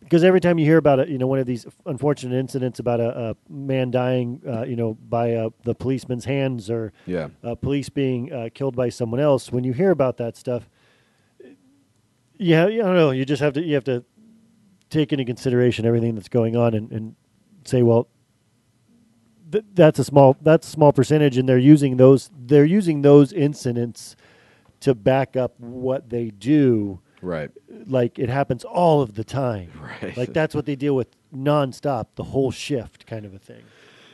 because 0.01 0.23
every 0.23 0.39
time 0.39 0.59
you 0.59 0.65
hear 0.65 0.77
about 0.77 0.99
it, 0.99 1.09
you 1.09 1.17
know, 1.17 1.25
one 1.27 1.39
of 1.39 1.47
these 1.47 1.65
unfortunate 1.85 2.37
incidents 2.37 2.77
about 2.79 2.99
a, 2.99 3.29
a 3.31 3.35
man 3.51 3.89
dying, 3.91 4.39
uh, 4.47 4.63
you 4.63 4.75
know, 4.75 4.93
by 5.09 5.33
uh, 5.33 5.49
the 5.63 5.73
policeman's 5.73 6.25
hands 6.25 6.69
or 6.69 6.93
Yeah. 7.07 7.29
uh, 7.43 7.55
police 7.55 7.89
being 7.89 8.31
uh, 8.31 8.49
killed 8.53 8.75
by 8.75 8.89
someone 8.89 9.19
else. 9.19 9.51
When 9.51 9.63
you 9.63 9.73
hear 9.73 9.89
about 9.91 10.17
that 10.17 10.37
stuff, 10.37 10.69
yeah, 12.37 12.65
I 12.65 12.69
don't 12.77 12.95
know. 12.95 13.11
You 13.11 13.25
just 13.25 13.41
have 13.41 13.53
to 13.53 13.63
you 13.63 13.75
have 13.75 13.83
to 13.85 14.03
take 14.89 15.11
into 15.11 15.25
consideration 15.25 15.85
everything 15.85 16.15
that's 16.15 16.29
going 16.29 16.55
on 16.55 16.73
and, 16.73 16.91
and 16.91 17.15
say, 17.65 17.81
well, 17.81 18.07
th- 19.51 19.65
that's 19.73 19.99
a 19.99 20.03
small 20.03 20.37
that's 20.41 20.67
a 20.67 20.71
small 20.71 20.93
percentage, 20.93 21.37
and 21.37 21.47
they're 21.47 21.57
using 21.57 21.97
those 21.97 22.29
they're 22.37 22.65
using 22.65 23.01
those 23.01 23.33
incidents 23.33 24.15
to 24.81 24.93
back 24.93 25.35
up 25.35 25.59
what 25.59 26.09
they 26.09 26.29
do. 26.29 26.99
Right. 27.21 27.49
Like 27.87 28.19
it 28.19 28.29
happens 28.29 28.63
all 28.63 29.01
of 29.01 29.15
the 29.15 29.23
time. 29.23 29.71
Right. 30.01 30.15
Like 30.15 30.33
that's 30.33 30.53
what 30.53 30.65
they 30.65 30.75
deal 30.75 30.95
with 30.95 31.07
nonstop, 31.35 32.07
the 32.15 32.23
whole 32.23 32.51
shift 32.51 33.07
kind 33.07 33.25
of 33.25 33.33
a 33.33 33.39
thing. 33.39 33.63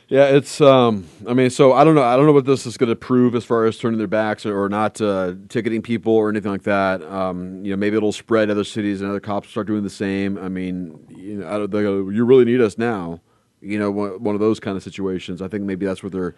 Yeah, 0.08 0.26
it's. 0.26 0.60
Um, 0.60 1.06
I 1.26 1.32
mean, 1.32 1.48
so 1.48 1.72
I 1.72 1.84
don't 1.84 1.94
know. 1.94 2.02
I 2.02 2.16
don't 2.16 2.26
know 2.26 2.32
what 2.32 2.44
this 2.44 2.66
is 2.66 2.76
going 2.76 2.90
to 2.90 2.96
prove 2.96 3.34
as 3.34 3.46
far 3.46 3.64
as 3.64 3.78
turning 3.78 3.96
their 3.96 4.06
backs 4.06 4.44
or, 4.44 4.62
or 4.62 4.68
not 4.68 5.00
uh, 5.00 5.34
ticketing 5.48 5.80
people 5.80 6.12
or 6.12 6.28
anything 6.28 6.50
like 6.50 6.64
that. 6.64 7.02
Um, 7.02 7.64
you 7.64 7.70
know, 7.70 7.78
maybe 7.78 7.96
it'll 7.96 8.12
spread 8.12 8.50
other 8.50 8.64
cities 8.64 9.00
and 9.00 9.08
other 9.08 9.20
cops 9.20 9.48
start 9.48 9.68
doing 9.68 9.84
the 9.84 9.88
same. 9.90 10.36
I 10.36 10.50
mean, 10.50 10.98
you 11.08 11.38
know, 11.38 11.48
I 11.48 11.52
don't, 11.52 11.70
they 11.70 11.82
go, 11.82 12.10
you 12.10 12.26
really 12.26 12.44
need 12.44 12.60
us 12.60 12.76
now. 12.76 13.22
You 13.62 13.78
know, 13.78 13.90
one, 13.90 14.34
of 14.34 14.40
those 14.40 14.60
kind 14.60 14.76
of 14.76 14.82
situations. 14.82 15.40
I 15.40 15.48
think 15.48 15.64
maybe 15.64 15.86
that's 15.86 16.02
what 16.02 16.12
they're, 16.12 16.34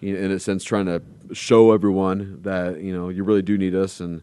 you 0.00 0.12
know, 0.14 0.20
in 0.24 0.30
a 0.32 0.38
sense, 0.40 0.64
trying 0.64 0.86
to 0.86 1.00
show 1.32 1.72
everyone 1.72 2.40
that 2.42 2.80
you 2.80 2.92
know 2.96 3.08
you 3.08 3.24
really 3.24 3.42
do 3.42 3.56
need 3.56 3.74
us 3.74 4.00
and. 4.00 4.22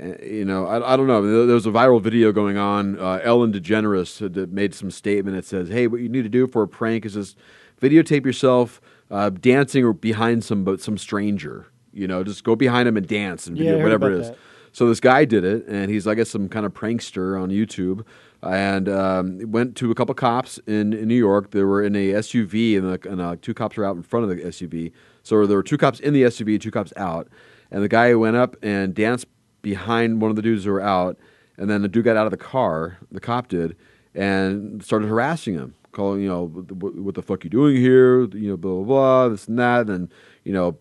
uh, 0.00 0.04
You 0.20 0.44
know, 0.44 0.66
I, 0.66 0.94
I 0.94 0.96
don't 0.96 1.06
know. 1.06 1.46
There 1.46 1.54
was 1.54 1.66
a 1.66 1.70
viral 1.70 2.02
video 2.02 2.32
going 2.32 2.56
on. 2.58 2.98
Uh, 2.98 3.20
Ellen 3.22 3.52
DeGeneres 3.52 4.18
had 4.18 4.52
made 4.52 4.74
some 4.74 4.90
statement 4.90 5.36
that 5.36 5.44
says, 5.44 5.68
"Hey, 5.68 5.86
what 5.86 6.00
you 6.00 6.08
need 6.08 6.24
to 6.24 6.28
do 6.28 6.46
for 6.48 6.62
a 6.62 6.68
prank 6.68 7.06
is 7.06 7.14
just 7.14 7.36
videotape 7.80 8.24
yourself 8.26 8.80
uh, 9.10 9.30
dancing 9.30 9.84
or 9.84 9.92
behind 9.92 10.42
some 10.42 10.64
but 10.64 10.80
some 10.80 10.98
stranger. 10.98 11.66
You 11.92 12.08
know, 12.08 12.24
just 12.24 12.42
go 12.42 12.56
behind 12.56 12.88
him 12.88 12.96
and 12.96 13.06
dance 13.06 13.46
and 13.46 13.56
Yeah, 13.56 13.64
video, 13.70 13.82
whatever 13.84 14.10
it 14.12 14.18
is." 14.20 14.30
that. 14.30 14.38
So 14.76 14.86
this 14.86 15.00
guy 15.00 15.24
did 15.24 15.42
it, 15.42 15.66
and 15.68 15.90
he's 15.90 16.06
I 16.06 16.14
guess 16.14 16.28
some 16.28 16.50
kind 16.50 16.66
of 16.66 16.74
prankster 16.74 17.40
on 17.40 17.48
YouTube, 17.48 18.04
and 18.42 18.90
um, 18.90 19.40
went 19.50 19.74
to 19.76 19.90
a 19.90 19.94
couple 19.94 20.14
cops 20.14 20.58
in, 20.66 20.92
in 20.92 21.08
New 21.08 21.14
York. 21.14 21.52
They 21.52 21.62
were 21.62 21.82
in 21.82 21.96
a 21.96 22.10
SUV, 22.10 22.76
and, 22.76 22.92
the, 22.92 23.10
and 23.10 23.18
uh, 23.18 23.36
two 23.40 23.54
cops 23.54 23.78
were 23.78 23.86
out 23.86 23.96
in 23.96 24.02
front 24.02 24.30
of 24.30 24.36
the 24.36 24.44
SUV. 24.44 24.92
So 25.22 25.46
there 25.46 25.56
were 25.56 25.62
two 25.62 25.78
cops 25.78 25.98
in 25.98 26.12
the 26.12 26.24
SUV, 26.24 26.60
two 26.60 26.70
cops 26.70 26.92
out, 26.94 27.26
and 27.70 27.82
the 27.82 27.88
guy 27.88 28.14
went 28.16 28.36
up 28.36 28.54
and 28.62 28.94
danced 28.94 29.28
behind 29.62 30.20
one 30.20 30.28
of 30.28 30.36
the 30.36 30.42
dudes 30.42 30.66
who 30.66 30.72
were 30.72 30.82
out, 30.82 31.16
and 31.56 31.70
then 31.70 31.80
the 31.80 31.88
dude 31.88 32.04
got 32.04 32.18
out 32.18 32.26
of 32.26 32.30
the 32.30 32.36
car, 32.36 32.98
the 33.10 33.18
cop 33.18 33.48
did, 33.48 33.76
and 34.14 34.84
started 34.84 35.08
harassing 35.08 35.54
him, 35.54 35.74
calling 35.92 36.20
you 36.20 36.28
know 36.28 36.48
what, 36.48 37.14
the 37.14 37.22
fuck 37.22 37.44
you 37.44 37.48
doing 37.48 37.76
here, 37.76 38.24
you 38.34 38.50
know 38.50 38.58
blah 38.58 38.74
blah 38.74 38.84
blah, 38.84 39.28
this 39.30 39.48
and 39.48 39.58
that, 39.58 39.88
and 39.88 40.12
you 40.44 40.52
know 40.52 40.76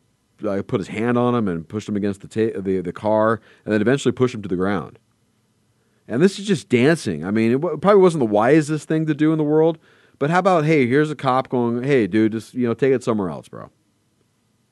I 0.47 0.61
put 0.61 0.79
his 0.79 0.89
hand 0.89 1.17
on 1.17 1.35
him 1.35 1.47
and 1.47 1.67
pushed 1.67 1.87
him 1.87 1.95
against 1.95 2.21
the, 2.21 2.27
ta- 2.27 2.59
the 2.59 2.81
the 2.81 2.93
car, 2.93 3.39
and 3.63 3.73
then 3.73 3.81
eventually 3.81 4.11
pushed 4.11 4.35
him 4.35 4.41
to 4.41 4.49
the 4.49 4.55
ground. 4.55 4.99
And 6.07 6.21
this 6.21 6.37
is 6.37 6.45
just 6.45 6.69
dancing. 6.69 7.25
I 7.25 7.31
mean, 7.31 7.51
it 7.51 7.61
wa- 7.61 7.77
probably 7.77 8.01
wasn't 8.01 8.19
the 8.19 8.25
wisest 8.25 8.87
thing 8.87 9.05
to 9.07 9.13
do 9.13 9.31
in 9.31 9.37
the 9.37 9.43
world, 9.43 9.77
but 10.19 10.29
how 10.29 10.39
about 10.39 10.65
hey, 10.65 10.87
here's 10.87 11.11
a 11.11 11.15
cop 11.15 11.49
going, 11.49 11.83
hey, 11.83 12.07
dude, 12.07 12.33
just 12.33 12.53
you 12.53 12.67
know, 12.67 12.73
take 12.73 12.93
it 12.93 13.03
somewhere 13.03 13.29
else, 13.29 13.47
bro. 13.47 13.69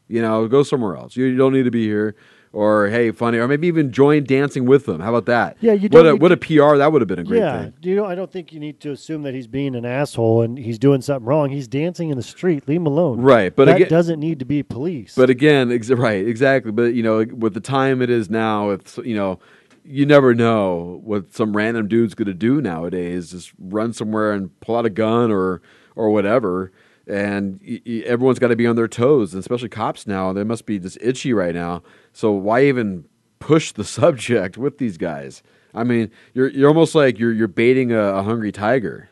You 0.07 0.21
know, 0.21 0.47
go 0.47 0.63
somewhere 0.63 0.95
else. 0.95 1.15
You, 1.15 1.25
you 1.25 1.37
don't 1.37 1.53
need 1.53 1.63
to 1.63 1.71
be 1.71 1.85
here. 1.85 2.15
Or 2.55 2.87
hey, 2.87 3.09
funny, 3.09 3.39
or 3.39 3.47
maybe 3.47 3.65
even 3.65 3.91
join 3.91 4.25
dancing 4.25 4.65
with 4.67 4.85
them. 4.85 5.01
How 5.01 5.09
about 5.09 5.25
that? 5.25 5.57
Yeah, 5.59 5.73
you 5.73 5.89
What 5.89 6.05
a 6.05 6.15
what 6.15 6.31
a 6.31 6.37
PR 6.37 6.77
that 6.77 6.91
would 6.91 7.01
have 7.01 7.07
been 7.07 7.17
a 7.17 7.23
great 7.23 7.39
yeah, 7.39 7.63
thing. 7.63 7.73
you 7.81 7.95
know, 7.95 8.05
I 8.05 8.13
don't 8.13 8.31
think 8.31 8.53
you 8.53 8.59
need 8.59 8.79
to 8.81 8.91
assume 8.91 9.23
that 9.23 9.33
he's 9.33 9.47
being 9.47 9.73
an 9.73 9.85
asshole 9.85 10.43
and 10.43 10.55
he's 10.55 10.77
doing 10.77 11.01
something 11.01 11.25
wrong. 11.25 11.49
He's 11.49 11.67
dancing 11.67 12.11
in 12.11 12.15
the 12.15 12.21
street. 12.21 12.67
Leave 12.67 12.77
him 12.81 12.85
alone. 12.85 13.19
Right, 13.21 13.55
but 13.55 13.65
that 13.65 13.77
again- 13.77 13.89
doesn't 13.89 14.19
need 14.19 14.37
to 14.37 14.45
be 14.45 14.61
police. 14.61 15.15
But 15.15 15.31
again, 15.31 15.71
ex- 15.71 15.89
right, 15.89 16.27
exactly. 16.27 16.71
But 16.71 16.93
you 16.93 17.01
know, 17.01 17.25
with 17.25 17.55
the 17.55 17.59
time 17.59 18.03
it 18.03 18.11
is 18.11 18.29
now, 18.29 18.69
it's 18.69 18.99
you 18.99 19.15
know, 19.15 19.39
you 19.83 20.05
never 20.05 20.35
know 20.35 21.01
what 21.03 21.33
some 21.33 21.57
random 21.57 21.87
dude's 21.87 22.13
going 22.13 22.27
to 22.27 22.35
do 22.35 22.61
nowadays. 22.61 23.31
Just 23.31 23.51
run 23.57 23.93
somewhere 23.93 24.31
and 24.31 24.57
pull 24.59 24.75
out 24.75 24.85
a 24.85 24.91
gun 24.91 25.31
or 25.31 25.63
or 25.95 26.11
whatever, 26.11 26.71
and 27.07 27.59
y- 27.65 27.81
y- 27.85 28.03
everyone's 28.05 28.39
got 28.39 28.47
to 28.49 28.55
be 28.55 28.67
on 28.67 28.75
their 28.75 28.87
toes, 28.87 29.33
and 29.33 29.39
especially 29.39 29.69
cops 29.69 30.07
now. 30.07 30.33
They 30.33 30.43
must 30.43 30.65
be 30.65 30.79
just 30.79 30.97
itchy 31.01 31.33
right 31.33 31.53
now. 31.53 31.83
So 32.11 32.31
why 32.31 32.65
even 32.65 33.05
push 33.39 33.71
the 33.71 33.83
subject 33.83 34.57
with 34.57 34.77
these 34.77 34.97
guys? 34.97 35.43
I 35.73 35.83
mean, 35.83 36.11
you're 36.33 36.49
you're 36.49 36.67
almost 36.67 36.95
like 36.95 37.17
you're 37.19 37.33
you're 37.33 37.47
baiting 37.47 37.91
a, 37.91 37.99
a 38.01 38.23
hungry 38.23 38.51
tiger. 38.51 39.09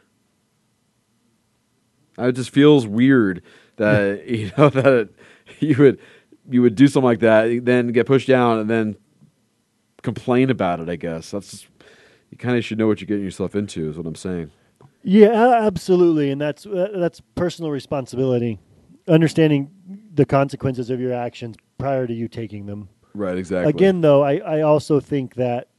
It 2.18 2.34
just 2.34 2.52
feels 2.52 2.86
weird 2.86 3.42
that 3.78 4.28
you 4.28 4.52
know 4.58 4.70
that 4.70 5.10
you 5.60 5.76
would 5.78 6.00
you 6.50 6.62
would 6.62 6.76
do 6.76 6.88
something 6.88 7.06
like 7.06 7.20
that, 7.20 7.66
then 7.66 7.88
get 7.90 8.06
pushed 8.06 8.28
down, 8.28 8.60
and 8.60 8.70
then 8.70 8.96
complain 10.02 10.50
about 10.50 10.80
it. 10.80 10.90
I 10.90 10.96
guess 10.96 11.32
that's 11.32 11.52
just, 11.52 11.68
you 12.30 12.38
kind 12.38 12.58
of 12.58 12.66
should 12.66 12.78
know 12.78 12.88
what 12.88 13.00
you're 13.00 13.08
getting 13.08 13.24
yourself 13.24 13.56
into. 13.56 13.90
Is 13.90 13.98
what 13.98 14.06
I'm 14.08 14.16
saying. 14.16 14.52
Yeah, 15.04 15.62
absolutely, 15.62 16.32
and 16.32 16.40
that's 16.40 16.66
uh, 16.66 16.90
that's 16.96 17.22
personal 17.36 17.72
responsibility. 17.72 18.60
Understanding 19.08 19.72
the 20.14 20.26
consequences 20.26 20.90
of 20.90 21.00
your 21.00 21.14
actions 21.14 21.56
prior 21.78 22.06
to 22.06 22.14
you 22.14 22.28
taking 22.28 22.66
them. 22.66 22.90
Right. 23.14 23.38
Exactly. 23.38 23.70
Again, 23.70 24.02
though, 24.02 24.24
I, 24.24 24.38
I 24.38 24.62
also 24.62 25.00
think 25.00 25.36
that 25.36 25.70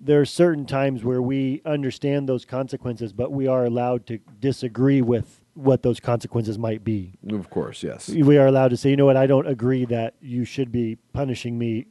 there 0.00 0.20
are 0.20 0.26
certain 0.26 0.66
times 0.66 1.02
where 1.02 1.22
we 1.22 1.62
understand 1.64 2.28
those 2.28 2.44
consequences, 2.44 3.12
but 3.12 3.32
we 3.32 3.46
are 3.46 3.64
allowed 3.64 4.06
to 4.06 4.18
disagree 4.38 5.02
with 5.02 5.40
what 5.54 5.82
those 5.82 6.00
consequences 6.00 6.58
might 6.58 6.84
be. 6.84 7.14
Of 7.30 7.48
course, 7.48 7.82
yes. 7.82 8.08
We 8.08 8.36
are 8.38 8.46
allowed 8.46 8.68
to 8.68 8.76
say, 8.76 8.90
you 8.90 8.96
know 8.96 9.06
what, 9.06 9.16
I 9.16 9.26
don't 9.26 9.46
agree 9.46 9.84
that 9.86 10.14
you 10.20 10.44
should 10.44 10.70
be 10.70 10.96
punishing 11.12 11.58
me 11.58 11.86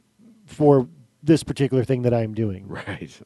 for 0.46 0.88
this 1.22 1.42
particular 1.42 1.82
thing 1.84 2.02
that 2.02 2.14
I 2.14 2.22
am 2.22 2.34
doing. 2.34 2.68
Right. 2.68 3.20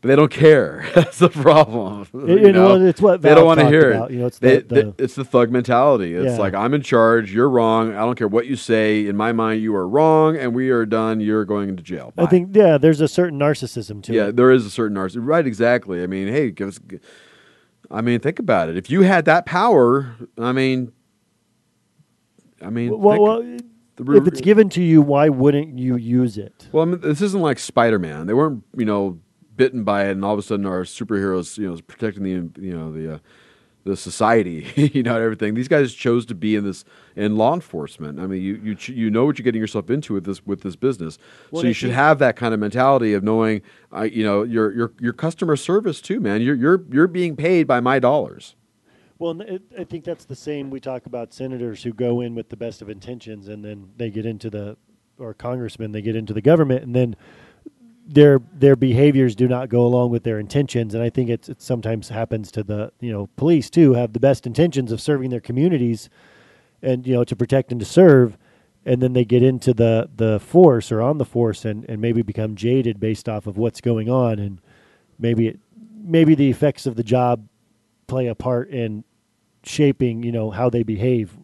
But 0.00 0.08
they 0.08 0.16
don't 0.16 0.30
care. 0.30 0.88
That's 0.94 1.18
the 1.18 1.28
problem. 1.28 2.02
It- 2.28 2.40
you 2.46 2.52
know, 2.52 2.80
it's 2.80 3.00
what 3.02 3.20
they 3.20 3.34
don't 3.34 3.46
want 3.46 3.58
to 3.58 3.66
hear 3.68 3.92
about, 3.94 4.10
it. 4.10 4.14
you 4.14 4.20
know, 4.20 4.26
it's 4.26 4.38
the- 4.38 4.64
they- 4.68 4.82
the- 4.82 4.94
it's 4.96 5.16
the 5.16 5.24
thug 5.24 5.50
mentality. 5.50 6.14
It's 6.14 6.34
Yeah. 6.34 6.38
like 6.38 6.54
I'm 6.54 6.72
in 6.72 6.82
charge. 6.82 7.32
You're 7.34 7.50
wrong. 7.50 7.90
I 7.94 7.98
don't 8.00 8.16
care 8.16 8.28
what 8.28 8.46
you 8.46 8.54
say. 8.54 9.06
In 9.06 9.16
my 9.16 9.32
mind, 9.32 9.60
you 9.60 9.74
are 9.74 9.88
wrong, 9.88 10.36
and 10.36 10.54
we 10.54 10.70
are 10.70 10.86
done. 10.86 11.18
You're 11.20 11.44
going 11.44 11.68
into 11.68 11.82
jail. 11.82 12.12
I 12.16 12.26
think, 12.26 12.54
yeah, 12.54 12.78
there's 12.78 13.00
a 13.00 13.08
certain 13.08 13.40
narcissism 13.40 14.00
to 14.04 14.12
yeah, 14.12 14.26
it. 14.28 14.36
there 14.36 14.52
is 14.52 14.64
a 14.64 14.70
certain 14.70 14.96
narcissism. 14.96 15.26
Right, 15.26 15.44
exactly. 15.46 16.00
I 16.02 16.06
mean, 16.06 16.28
hey, 16.28 16.52
give 16.52 16.68
us. 16.68 16.78
I 17.90 18.00
mean, 18.00 18.20
think 18.20 18.38
about 18.38 18.68
it. 18.68 18.76
If 18.76 18.90
you 18.90 19.02
had 19.02 19.24
that 19.24 19.46
power, 19.46 20.14
I 20.38 20.52
mean, 20.52 20.92
I 22.62 22.70
mean, 22.70 22.96
Well, 22.98 23.20
well, 23.20 23.42
the- 23.42 24.12
if 24.16 24.26
it's 24.28 24.40
given 24.40 24.68
to 24.70 24.82
you, 24.82 25.02
why 25.02 25.28
wouldn't 25.28 25.76
you 25.78 25.96
use 25.96 26.38
it? 26.38 26.68
well, 26.70 26.82
I 26.82 26.86
mean, 26.86 27.00
this 27.00 27.20
isn't 27.20 27.40
like 27.40 27.58
Spider 27.58 27.98
Man. 27.98 28.26
They 28.28 28.34
weren't, 28.34 28.62
you 28.76 28.84
know, 28.84 29.18
bitten 29.58 29.84
by 29.84 30.06
it, 30.06 30.12
and 30.12 30.24
all 30.24 30.32
of 30.32 30.38
a 30.38 30.42
sudden 30.42 30.64
our 30.64 30.84
superheroes, 30.84 31.58
you 31.58 31.66
know, 31.68 31.74
is 31.74 31.82
protecting 31.82 32.22
the, 32.22 32.62
you 32.62 32.72
know, 32.72 32.90
the, 32.90 33.16
uh, 33.16 33.18
the 33.84 33.96
society, 33.96 34.66
you 34.94 35.02
know, 35.02 35.20
everything. 35.20 35.54
These 35.54 35.68
guys 35.68 35.92
chose 35.92 36.24
to 36.26 36.34
be 36.34 36.56
in 36.56 36.64
this 36.64 36.84
in 37.16 37.36
law 37.36 37.54
enforcement. 37.54 38.18
I 38.20 38.26
mean, 38.26 38.42
you 38.42 38.60
you 38.62 38.74
ch- 38.74 38.90
you 38.90 39.10
know 39.10 39.26
what 39.26 39.38
you're 39.38 39.44
getting 39.44 39.60
yourself 39.60 39.90
into 39.90 40.14
with 40.14 40.24
this 40.24 40.44
with 40.46 40.62
this 40.62 40.76
business, 40.76 41.18
Well, 41.50 41.62
so 41.62 41.68
you 41.68 41.74
should 41.74 41.90
have 41.90 42.18
that 42.20 42.36
kind 42.36 42.54
of 42.54 42.60
mentality 42.60 43.12
of 43.14 43.22
knowing, 43.22 43.62
uh, 43.94 44.02
you 44.02 44.24
know, 44.24 44.42
your 44.42 44.72
your 44.72 44.92
your 45.00 45.12
customer 45.12 45.56
service 45.56 46.00
too, 46.00 46.20
man. 46.20 46.40
You're 46.40 46.54
you're 46.54 46.84
you're 46.90 47.08
being 47.08 47.36
paid 47.36 47.66
by 47.66 47.80
my 47.80 47.98
dollars. 47.98 48.54
Well, 49.18 49.40
it, 49.40 49.62
I 49.76 49.82
think 49.84 50.04
that's 50.04 50.24
the 50.24 50.36
same. 50.36 50.70
We 50.70 50.78
talk 50.78 51.06
about 51.06 51.34
senators 51.34 51.82
who 51.82 51.92
go 51.92 52.20
in 52.20 52.34
with 52.36 52.50
the 52.50 52.56
best 52.56 52.82
of 52.82 52.88
intentions, 52.88 53.48
and 53.48 53.64
then 53.64 53.90
they 53.96 54.10
get 54.10 54.24
into 54.24 54.48
the, 54.48 54.76
or 55.18 55.34
congressmen, 55.34 55.90
they 55.90 56.02
get 56.02 56.14
into 56.14 56.32
the 56.32 56.40
government, 56.40 56.84
and 56.84 56.94
then 56.94 57.16
their 58.08 58.40
their 58.54 58.74
behaviors 58.74 59.36
do 59.36 59.46
not 59.46 59.68
go 59.68 59.84
along 59.84 60.10
with 60.10 60.24
their 60.24 60.38
intentions. 60.38 60.94
And 60.94 61.02
I 61.02 61.10
think 61.10 61.28
it's 61.28 61.48
it 61.50 61.60
sometimes 61.60 62.08
happens 62.08 62.50
to 62.52 62.62
the 62.62 62.90
you 63.00 63.12
know 63.12 63.28
police 63.36 63.68
too, 63.68 63.92
have 63.92 64.14
the 64.14 64.20
best 64.20 64.46
intentions 64.46 64.90
of 64.90 65.00
serving 65.00 65.28
their 65.30 65.40
communities, 65.40 66.08
and 66.82 67.06
you 67.06 67.12
know 67.12 67.22
to 67.24 67.36
protect 67.36 67.70
and 67.70 67.78
to 67.80 67.86
serve, 67.86 68.38
and 68.86 69.02
then 69.02 69.12
they 69.12 69.26
get 69.26 69.42
into 69.42 69.74
the 69.74 70.08
the 70.16 70.40
force 70.40 70.90
or 70.90 71.02
on 71.02 71.18
the 71.18 71.24
force, 71.26 71.66
and 71.66 71.84
and 71.88 72.00
maybe 72.00 72.22
become 72.22 72.56
jaded 72.56 72.98
based 72.98 73.28
off 73.28 73.46
of 73.46 73.58
what's 73.58 73.82
going 73.82 74.08
on, 74.08 74.38
and 74.38 74.60
maybe 75.18 75.48
it 75.48 75.60
maybe 76.02 76.34
the 76.34 76.48
effects 76.48 76.86
of 76.86 76.96
the 76.96 77.04
job 77.04 77.46
play 78.06 78.26
a 78.26 78.34
part 78.34 78.70
in 78.70 79.04
shaping 79.64 80.22
you 80.22 80.32
know 80.32 80.50
how 80.50 80.70
they 80.70 80.82
behave 80.82 81.36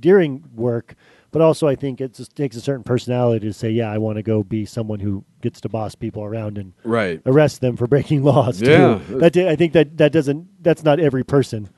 during 0.00 0.42
work 0.54 0.96
but 1.30 1.42
also 1.42 1.66
i 1.68 1.74
think 1.74 2.00
it 2.00 2.14
just 2.14 2.34
takes 2.34 2.56
a 2.56 2.60
certain 2.60 2.82
personality 2.84 3.46
to 3.46 3.52
say 3.52 3.70
yeah 3.70 3.90
i 3.90 3.98
want 3.98 4.16
to 4.16 4.22
go 4.22 4.42
be 4.42 4.64
someone 4.64 5.00
who 5.00 5.24
gets 5.42 5.60
to 5.60 5.68
boss 5.68 5.94
people 5.94 6.22
around 6.24 6.58
and 6.58 6.72
Right. 6.84 7.20
arrest 7.26 7.60
them 7.60 7.76
for 7.76 7.86
breaking 7.86 8.22
laws 8.30 8.60
Yeah. 8.60 9.00
too. 9.08 9.18
that 9.18 9.36
i 9.36 9.56
think 9.56 9.72
that 9.74 9.96
that 9.98 10.12
doesn't 10.12 10.62
that's 10.62 10.82
not 10.84 11.00
every 11.00 11.24
person 11.24 11.68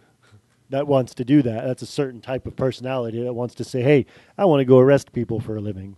that 0.71 0.87
wants 0.87 1.15
to 1.15 1.25
do 1.25 1.43
that 1.43 1.65
that's 1.65 1.83
a 1.83 1.87
certain 1.87 2.21
type 2.21 2.47
of 2.47 2.55
personality 2.57 3.23
that 3.23 3.33
wants 3.35 3.55
to 3.57 3.65
say 3.65 3.83
hey 3.83 4.07
i 4.39 4.45
want 4.45 4.61
to 4.61 4.65
go 4.65 4.79
arrest 4.79 5.13
people 5.13 5.41
for 5.41 5.57
a 5.57 5.61
living 5.61 5.97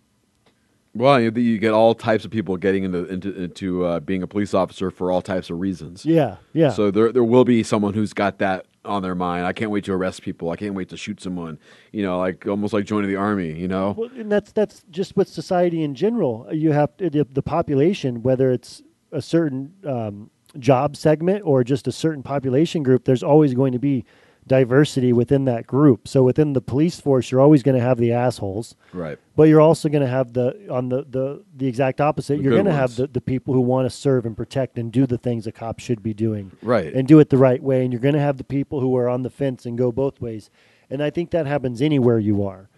Well, 0.95 1.19
you, 1.21 1.59
get 1.59 1.73
all 1.73 1.95
types 1.95 2.25
of 2.27 2.31
people 2.31 2.57
getting 2.59 2.85
into 2.85 3.07
into, 3.07 3.33
into 3.45 3.85
uh, 3.87 4.01
being 4.01 4.23
a 4.23 4.27
police 4.27 4.53
officer 4.53 4.91
for 4.91 5.11
all 5.11 5.23
types 5.23 5.49
of 5.49 5.59
reasons. 5.59 6.05
Yeah, 6.05 6.37
yeah. 6.53 6.69
So 6.71 6.91
there 6.91 7.11
there 7.13 7.25
will 7.25 7.45
be 7.47 7.63
someone 7.63 7.95
who's 7.95 8.13
got 8.13 8.39
that 8.41 8.67
on 8.85 9.03
their 9.03 9.15
mind. 9.15 9.47
I 9.47 9.53
can't 9.53 9.71
wait 9.71 9.85
to 9.85 9.93
arrest 9.93 10.23
people. 10.23 10.51
I 10.51 10.57
can't 10.57 10.75
wait 10.75 10.89
to 10.91 10.97
shoot 10.97 11.21
someone. 11.21 11.59
You 11.93 12.03
know, 12.03 12.19
like 12.19 12.47
almost 12.47 12.73
like 12.73 12.85
joining 12.85 13.11
the 13.11 13.17
army. 13.17 13.53
You 13.59 13.69
know. 13.69 13.95
Well, 13.97 14.11
and 14.17 14.31
that's 14.31 14.53
that's 14.53 14.85
just 14.91 15.17
with 15.17 15.29
society 15.29 15.83
in 15.83 15.95
general. 15.95 16.49
You 16.51 16.73
have 16.73 16.97
to, 16.99 17.11
the, 17.11 17.27
the 17.31 17.43
population, 17.43 18.23
whether 18.23 18.51
it's 18.51 18.83
a 19.13 19.23
certain 19.23 19.75
um, 19.87 20.31
job 20.59 20.97
segment 20.97 21.43
or 21.45 21.65
just 21.65 21.87
a 21.87 21.93
certain 21.93 22.23
population 22.23 22.83
group. 22.83 23.05
There's 23.05 23.23
always 23.23 23.55
going 23.55 23.73
to 23.73 23.79
be 23.79 24.05
diversity 24.47 25.13
within 25.13 25.45
that 25.45 25.67
group. 25.67 26.09
So 26.09 26.23
within 26.25 26.53
the 26.53 26.61
police 26.61 27.01
force, 27.01 27.31
you're 27.31 27.41
always 27.41 27.63
going 27.63 27.77
to 27.77 27.83
have 27.83 27.99
the 27.99 28.13
assholes, 28.13 28.75
Right. 28.93 29.19
but 29.37 29.45
you're 29.45 29.61
also 29.61 29.89
going 29.89 30.03
to 30.03 30.09
have 30.09 30.33
the 30.33 30.67
on 30.71 30.89
the 30.89 31.05
the 31.09 31.45
the 31.57 31.67
exact 31.69 32.01
opposite. 32.01 32.39
The 32.39 32.43
you're 32.43 32.53
going 32.53 32.65
to 32.67 32.73
have 32.73 32.97
the, 32.97 33.07
the 33.07 33.21
people 33.21 33.55
who 33.55 33.61
want 33.61 33.87
to 33.87 33.91
serve 33.91 34.27
and 34.27 34.37
protect 34.37 34.79
and 34.79 34.91
do 34.91 35.07
the 35.07 35.19
things 35.19 35.47
a 35.47 35.53
cop 35.53 35.79
should 35.79 36.03
be 36.03 36.13
doing, 36.13 36.53
Right. 36.63 36.93
and 36.93 37.07
do 37.07 37.19
it 37.21 37.31
the 37.31 37.39
right 37.39 37.63
way. 37.63 37.85
And 37.85 37.93
you're 37.93 38.01
going 38.03 38.15
to 38.15 38.21
have 38.21 38.37
the 38.39 38.45
people 38.45 38.81
who 38.81 38.97
are 38.97 39.09
on 39.09 39.23
the 39.23 39.31
fence 39.31 39.65
and 39.65 39.79
go 39.79 39.93
both 39.93 40.21
ways. 40.21 40.51
And 40.91 41.03
I 41.03 41.11
think 41.11 41.31
that 41.31 41.47
happens 41.47 41.81
anywhere 41.81 42.19
you 42.19 42.45
are, 42.45 42.69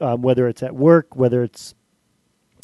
um, 0.00 0.22
whether 0.22 0.48
it's 0.48 0.62
at 0.62 0.74
work, 0.74 1.14
whether 1.16 1.42
it's 1.42 1.74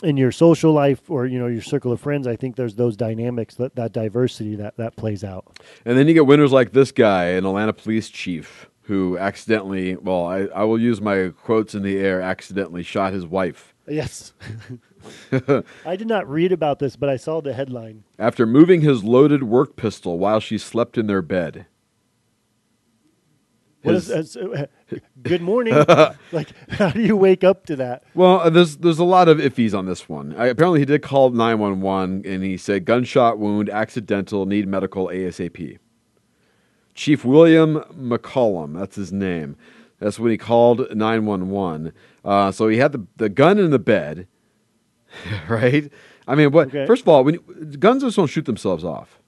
in 0.02 0.16
your 0.16 0.32
social 0.32 0.72
life 0.72 1.10
or 1.10 1.26
you 1.26 1.38
know 1.38 1.46
your 1.46 1.62
circle 1.62 1.92
of 1.92 2.00
friends. 2.00 2.26
I 2.26 2.36
think 2.36 2.56
there's 2.56 2.74
those 2.76 2.96
dynamics 2.96 3.54
that 3.56 3.76
that 3.76 3.92
diversity 3.92 4.56
that 4.56 4.76
that 4.76 4.96
plays 4.96 5.24
out. 5.24 5.58
And 5.84 5.96
then 5.98 6.08
you 6.08 6.14
get 6.14 6.26
winners 6.26 6.52
like 6.52 6.72
this 6.72 6.92
guy, 6.92 7.26
an 7.26 7.44
Atlanta 7.44 7.72
police 7.72 8.08
chief, 8.08 8.68
who 8.82 9.18
accidentally, 9.18 9.96
well, 9.96 10.26
I, 10.26 10.46
I 10.54 10.64
will 10.64 10.80
use 10.80 11.00
my 11.00 11.32
quotes 11.42 11.74
in 11.74 11.82
the 11.82 11.98
air, 11.98 12.20
accidentally 12.20 12.82
shot 12.82 13.12
his 13.12 13.26
wife. 13.26 13.74
Yes. 13.88 14.32
I 15.84 15.96
did 15.96 16.06
not 16.06 16.28
read 16.28 16.52
about 16.52 16.78
this, 16.78 16.94
but 16.94 17.08
I 17.08 17.16
saw 17.16 17.40
the 17.40 17.52
headline. 17.54 18.04
After 18.18 18.46
moving 18.46 18.82
his 18.82 19.02
loaded 19.02 19.42
work 19.44 19.74
pistol 19.76 20.18
while 20.18 20.40
she 20.40 20.58
slept 20.58 20.98
in 20.98 21.06
their 21.06 21.22
bed. 21.22 21.66
What 23.82 23.94
His- 23.94 24.10
is, 24.10 24.36
uh, 24.36 24.66
good 25.22 25.42
morning. 25.42 25.74
like, 26.32 26.48
how 26.70 26.90
do 26.90 27.00
you 27.02 27.16
wake 27.16 27.44
up 27.44 27.66
to 27.66 27.76
that? 27.76 28.04
Well, 28.14 28.40
uh, 28.40 28.50
there's 28.50 28.78
there's 28.78 28.98
a 28.98 29.04
lot 29.04 29.28
of 29.28 29.38
iffies 29.38 29.76
on 29.76 29.86
this 29.86 30.08
one. 30.08 30.34
I, 30.36 30.46
apparently, 30.46 30.80
he 30.80 30.86
did 30.86 31.02
call 31.02 31.30
911 31.30 32.22
and 32.24 32.42
he 32.42 32.56
said 32.56 32.84
gunshot 32.84 33.38
wound, 33.38 33.68
accidental, 33.70 34.46
need 34.46 34.68
medical 34.68 35.06
ASAP. 35.06 35.78
Chief 36.94 37.24
William 37.24 37.76
McCollum, 37.96 38.78
that's 38.78 38.96
his 38.96 39.12
name. 39.12 39.56
That's 40.00 40.18
when 40.18 40.30
he 40.30 40.38
called 40.38 40.94
911. 40.94 41.92
Uh, 42.24 42.50
so 42.50 42.68
he 42.68 42.78
had 42.78 42.92
the, 42.92 43.06
the 43.16 43.28
gun 43.28 43.58
in 43.58 43.70
the 43.70 43.78
bed, 43.78 44.26
right? 45.48 45.90
I 46.26 46.34
mean, 46.34 46.50
what? 46.52 46.68
Okay. 46.68 46.86
First 46.86 47.02
of 47.02 47.08
all, 47.08 47.24
when 47.24 47.38
guns 47.78 48.02
just 48.02 48.16
don't 48.16 48.26
shoot 48.26 48.44
themselves 48.44 48.84
off, 48.84 49.20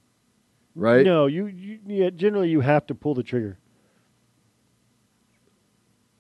right? 0.75 1.05
No, 1.05 1.27
you, 1.27 1.47
you 1.47 1.79
yeah, 1.87 2.11
generally 2.11 2.49
you 2.49 2.61
have 2.61 2.87
to 2.87 2.95
pull 2.95 3.15
the 3.15 3.23
trigger. 3.23 3.59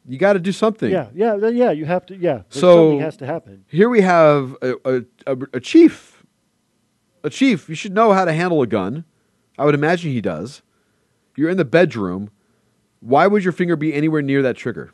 You 0.06 0.18
got 0.18 0.32
to 0.32 0.38
do 0.40 0.52
something. 0.52 0.90
Yeah, 0.90 1.08
yeah, 1.14 1.36
yeah. 1.48 1.70
You 1.70 1.84
have 1.84 2.04
to. 2.06 2.16
Yeah, 2.16 2.42
So 2.48 2.60
something 2.76 3.00
has 3.00 3.16
to 3.18 3.26
happen. 3.26 3.64
Here 3.68 3.88
we 3.88 4.00
have 4.00 4.56
a, 4.60 4.74
a, 4.84 5.02
a, 5.26 5.36
a 5.54 5.60
chief. 5.60 6.24
A 7.24 7.30
chief. 7.30 7.68
You 7.68 7.76
should 7.76 7.92
know 7.94 8.12
how 8.12 8.24
to 8.24 8.32
handle 8.32 8.62
a 8.62 8.66
gun. 8.66 9.04
I 9.58 9.64
would 9.64 9.74
imagine 9.74 10.10
he 10.10 10.20
does. 10.20 10.62
You're 11.36 11.50
in 11.50 11.56
the 11.56 11.64
bedroom. 11.64 12.30
Why 13.00 13.26
would 13.26 13.44
your 13.44 13.52
finger 13.52 13.76
be 13.76 13.94
anywhere 13.94 14.22
near 14.22 14.42
that 14.42 14.56
trigger? 14.56 14.92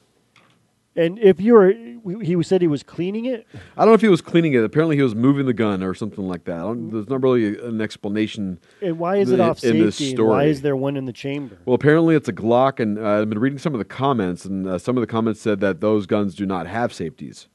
And 0.98 1.16
if 1.20 1.40
you 1.40 1.54
were, 1.54 1.72
he 2.20 2.42
said 2.42 2.60
he 2.60 2.66
was 2.66 2.82
cleaning 2.82 3.24
it. 3.24 3.46
I 3.76 3.82
don't 3.82 3.90
know 3.90 3.94
if 3.94 4.00
he 4.00 4.08
was 4.08 4.20
cleaning 4.20 4.54
it. 4.54 4.64
Apparently, 4.64 4.96
he 4.96 5.02
was 5.02 5.14
moving 5.14 5.46
the 5.46 5.52
gun 5.54 5.80
or 5.80 5.94
something 5.94 6.26
like 6.26 6.42
that. 6.44 6.56
I 6.56 6.62
don't, 6.62 6.90
there's 6.90 7.08
not 7.08 7.22
really 7.22 7.56
an 7.60 7.80
explanation. 7.80 8.58
And 8.82 8.98
why 8.98 9.18
is 9.18 9.30
it 9.30 9.34
in- 9.34 9.40
off 9.40 9.62
in 9.62 9.78
this 9.78 9.96
safety? 9.96 10.16
And 10.16 10.26
why 10.26 10.44
is 10.46 10.62
there 10.62 10.74
one 10.74 10.96
in 10.96 11.04
the 11.04 11.12
chamber? 11.12 11.56
Well, 11.64 11.74
apparently 11.74 12.16
it's 12.16 12.28
a 12.28 12.32
Glock, 12.32 12.80
and 12.80 12.98
uh, 12.98 13.20
I've 13.20 13.28
been 13.28 13.38
reading 13.38 13.60
some 13.60 13.74
of 13.74 13.78
the 13.78 13.84
comments, 13.84 14.44
and 14.44 14.66
uh, 14.66 14.78
some 14.78 14.96
of 14.96 15.00
the 15.00 15.06
comments 15.06 15.40
said 15.40 15.60
that 15.60 15.80
those 15.80 16.06
guns 16.06 16.34
do 16.34 16.44
not 16.44 16.66
have 16.66 16.92
safeties. 16.92 17.46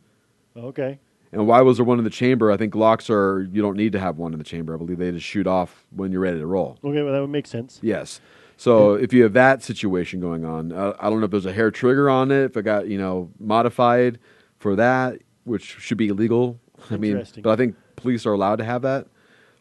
Okay. 0.55 0.99
And 1.33 1.45
why 1.45 1.61
was 1.61 1.77
there 1.77 1.85
one 1.85 1.97
in 1.97 2.05
the 2.05 2.09
chamber? 2.11 2.49
I 2.49 2.55
think 2.55 2.73
Glocks 2.73 3.09
are 3.09 3.41
you 3.51 3.61
don't 3.61 3.75
need 3.75 3.91
to 3.91 3.99
have 3.99 4.17
one 4.17 4.31
in 4.31 4.39
the 4.39 4.45
chamber. 4.45 4.73
I 4.73 4.77
believe 4.77 4.99
they 4.99 5.11
just 5.11 5.25
shoot 5.25 5.47
off 5.47 5.85
when 5.89 6.11
you're 6.13 6.21
ready 6.21 6.39
to 6.39 6.45
roll. 6.45 6.77
Okay, 6.83 7.01
well 7.01 7.11
that 7.11 7.19
would 7.21 7.29
make 7.31 7.47
sense. 7.47 7.79
Yes. 7.81 8.21
So 8.57 8.93
if 8.93 9.11
you 9.13 9.23
have 9.23 9.33
that 9.33 9.63
situation 9.63 10.19
going 10.19 10.45
on, 10.45 10.71
uh, 10.71 10.93
I 10.99 11.09
don't 11.09 11.19
know 11.19 11.25
if 11.25 11.31
there's 11.31 11.45
a 11.45 11.53
hair 11.53 11.71
trigger 11.71 12.09
on 12.09 12.31
it, 12.31 12.45
if 12.45 12.57
it 12.57 12.63
got 12.63 12.87
you 12.87 12.97
know 12.97 13.31
modified 13.39 14.19
for 14.59 14.75
that, 14.75 15.19
which 15.43 15.63
should 15.63 15.97
be 15.97 16.07
illegal. 16.07 16.59
I 16.89 16.97
mean, 16.97 17.11
Interesting. 17.11 17.43
but 17.43 17.51
I 17.51 17.55
think 17.55 17.75
police 17.95 18.25
are 18.25 18.33
allowed 18.33 18.57
to 18.57 18.63
have 18.65 18.81
that. 18.83 19.07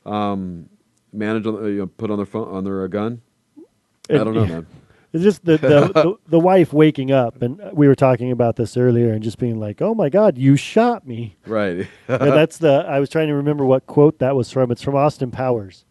Um, 0.04 0.68
manage 1.12 1.46
on, 1.46 1.64
you 1.66 1.78
know, 1.78 1.86
put 1.86 2.10
on 2.10 2.16
their 2.16 2.26
phone 2.26 2.48
on 2.48 2.64
their 2.64 2.84
uh, 2.84 2.86
gun. 2.88 3.22
I 4.10 4.18
don't 4.18 4.34
know, 4.34 4.46
man. 4.46 4.66
It's 5.12 5.22
just 5.22 5.44
the, 5.44 5.58
the, 5.58 5.68
the 5.94 6.14
the 6.28 6.38
wife 6.38 6.72
waking 6.72 7.12
up, 7.12 7.42
and 7.42 7.60
we 7.72 7.86
were 7.86 7.94
talking 7.94 8.32
about 8.32 8.56
this 8.56 8.76
earlier, 8.76 9.12
and 9.12 9.22
just 9.22 9.38
being 9.38 9.60
like, 9.60 9.82
"Oh 9.82 9.94
my 9.94 10.08
God, 10.08 10.38
you 10.38 10.56
shot 10.56 11.06
me!" 11.06 11.36
Right. 11.46 11.86
Yeah, 12.08 12.16
that's 12.16 12.58
the. 12.58 12.84
I 12.88 12.98
was 12.98 13.10
trying 13.10 13.28
to 13.28 13.34
remember 13.34 13.64
what 13.64 13.86
quote 13.86 14.18
that 14.20 14.34
was 14.34 14.50
from. 14.50 14.70
It's 14.70 14.82
from 14.82 14.96
Austin 14.96 15.30
Powers. 15.30 15.84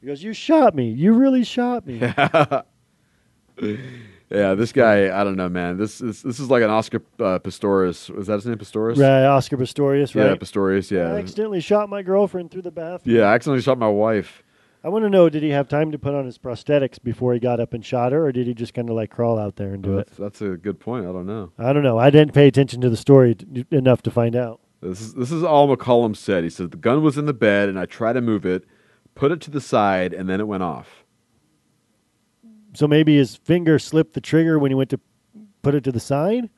He 0.00 0.06
goes, 0.06 0.22
"You 0.22 0.32
shot 0.32 0.74
me. 0.74 0.90
You 0.90 1.12
really 1.12 1.44
shot 1.44 1.86
me." 1.86 1.98
yeah, 4.30 4.54
this 4.54 4.72
guy, 4.72 5.18
I 5.20 5.24
don't 5.24 5.36
know, 5.36 5.48
man. 5.48 5.76
This 5.76 5.98
this, 5.98 6.22
this 6.22 6.40
is 6.40 6.48
like 6.50 6.62
an 6.62 6.70
Oscar 6.70 6.98
uh, 7.18 7.38
Pistorius. 7.40 8.08
Was 8.10 8.28
that 8.28 8.34
his 8.34 8.46
name, 8.46 8.56
Pistorius? 8.56 8.98
Right, 8.98 9.24
Oscar 9.26 9.56
Pistorius, 9.56 10.14
Yeah, 10.14 10.24
right? 10.24 10.40
Pistorius. 10.40 10.90
I 10.92 10.96
Yeah. 11.12 11.18
accidentally 11.18 11.60
shot 11.60 11.88
my 11.88 12.02
girlfriend 12.02 12.50
through 12.50 12.62
the 12.62 12.70
bathroom. 12.70 13.16
Yeah, 13.16 13.24
I 13.24 13.34
accidentally 13.34 13.62
shot 13.62 13.78
my 13.78 13.88
wife. 13.88 14.42
I 14.82 14.88
want 14.88 15.04
to 15.04 15.10
know: 15.10 15.28
Did 15.28 15.42
he 15.42 15.50
have 15.50 15.68
time 15.68 15.92
to 15.92 15.98
put 15.98 16.14
on 16.14 16.24
his 16.24 16.38
prosthetics 16.38 17.02
before 17.02 17.34
he 17.34 17.40
got 17.40 17.60
up 17.60 17.74
and 17.74 17.84
shot 17.84 18.12
her, 18.12 18.24
or 18.24 18.32
did 18.32 18.46
he 18.46 18.54
just 18.54 18.72
kind 18.72 18.88
of 18.88 18.96
like 18.96 19.10
crawl 19.10 19.38
out 19.38 19.56
there 19.56 19.74
and 19.74 19.82
do 19.82 19.98
it? 19.98 20.06
That's, 20.06 20.16
that's 20.18 20.40
a 20.42 20.56
good 20.56 20.80
point. 20.80 21.06
I 21.06 21.12
don't 21.12 21.26
know. 21.26 21.52
I 21.58 21.72
don't 21.74 21.82
know. 21.82 21.98
I 21.98 22.08
didn't 22.08 22.32
pay 22.32 22.46
attention 22.46 22.80
to 22.80 22.88
the 22.88 22.96
story 22.96 23.34
t- 23.34 23.66
enough 23.70 24.00
to 24.02 24.10
find 24.10 24.34
out. 24.34 24.60
This 24.80 25.02
is 25.02 25.12
this 25.12 25.30
is 25.30 25.42
all 25.44 25.68
McCollum 25.76 26.16
said. 26.16 26.44
He 26.44 26.48
said 26.48 26.70
the 26.70 26.78
gun 26.78 27.02
was 27.02 27.18
in 27.18 27.26
the 27.26 27.34
bed 27.34 27.68
and 27.68 27.78
I 27.78 27.84
tried 27.84 28.14
to 28.14 28.22
move 28.22 28.46
it, 28.46 28.64
put 29.14 29.32
it 29.32 29.40
to 29.42 29.50
the 29.50 29.60
side, 29.60 30.12
and 30.12 30.28
then 30.28 30.40
it 30.40 30.46
went 30.48 30.62
off. 30.62 31.04
So 32.74 32.86
maybe 32.86 33.16
his 33.16 33.36
finger 33.36 33.78
slipped 33.78 34.14
the 34.14 34.20
trigger 34.20 34.58
when 34.58 34.70
he 34.70 34.74
went 34.74 34.90
to 34.90 35.00
put 35.62 35.74
it 35.74 35.82
to 35.84 35.92
the 35.92 36.00
side. 36.00 36.48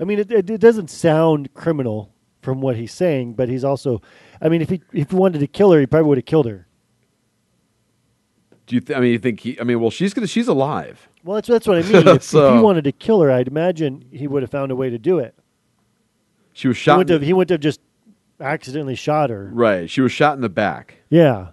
I 0.00 0.04
mean, 0.04 0.18
it, 0.18 0.30
it, 0.32 0.48
it 0.50 0.60
doesn't 0.60 0.88
sound 0.88 1.52
criminal 1.54 2.12
from 2.40 2.60
what 2.60 2.76
he's 2.76 2.92
saying, 2.92 3.34
but 3.34 3.48
he's 3.48 3.62
also, 3.62 4.00
I 4.40 4.48
mean, 4.48 4.62
if 4.62 4.70
he 4.70 4.80
if 4.92 5.10
he 5.10 5.16
wanted 5.16 5.38
to 5.40 5.46
kill 5.46 5.70
her, 5.72 5.78
he 5.80 5.86
probably 5.86 6.08
would 6.08 6.18
have 6.18 6.24
killed 6.24 6.46
her. 6.46 6.66
Do 8.66 8.74
you? 8.76 8.80
Th- 8.80 8.96
I 8.96 9.00
mean, 9.00 9.12
you 9.12 9.18
think 9.18 9.40
he? 9.40 9.60
I 9.60 9.64
mean, 9.64 9.80
well, 9.80 9.90
she's 9.90 10.14
gonna. 10.14 10.26
She's 10.26 10.48
alive. 10.48 11.08
Well, 11.24 11.34
that's 11.36 11.48
that's 11.48 11.66
what 11.66 11.78
I 11.78 11.82
mean. 11.82 12.08
If, 12.08 12.34
if 12.34 12.54
he 12.54 12.60
wanted 12.60 12.84
to 12.84 12.92
kill 12.92 13.20
her, 13.20 13.30
I'd 13.30 13.48
imagine 13.48 14.04
he 14.10 14.26
would 14.26 14.42
have 14.42 14.50
found 14.50 14.72
a 14.72 14.76
way 14.76 14.88
to 14.90 14.98
do 14.98 15.18
it. 15.18 15.34
She 16.54 16.68
was 16.68 16.76
He 16.78 16.82
shot. 16.84 16.98
wouldn't 16.98 17.10
have, 17.12 17.22
he 17.22 17.32
wouldn't 17.32 17.50
have 17.50 17.60
just 17.60 17.80
accidentally 18.40 18.94
shot 18.96 19.30
her. 19.30 19.50
right. 19.52 19.88
She 19.90 20.00
was 20.00 20.10
shot 20.12 20.34
in 20.34 20.40
the 20.40 20.48
back. 20.48 20.96
Yeah. 21.10 21.48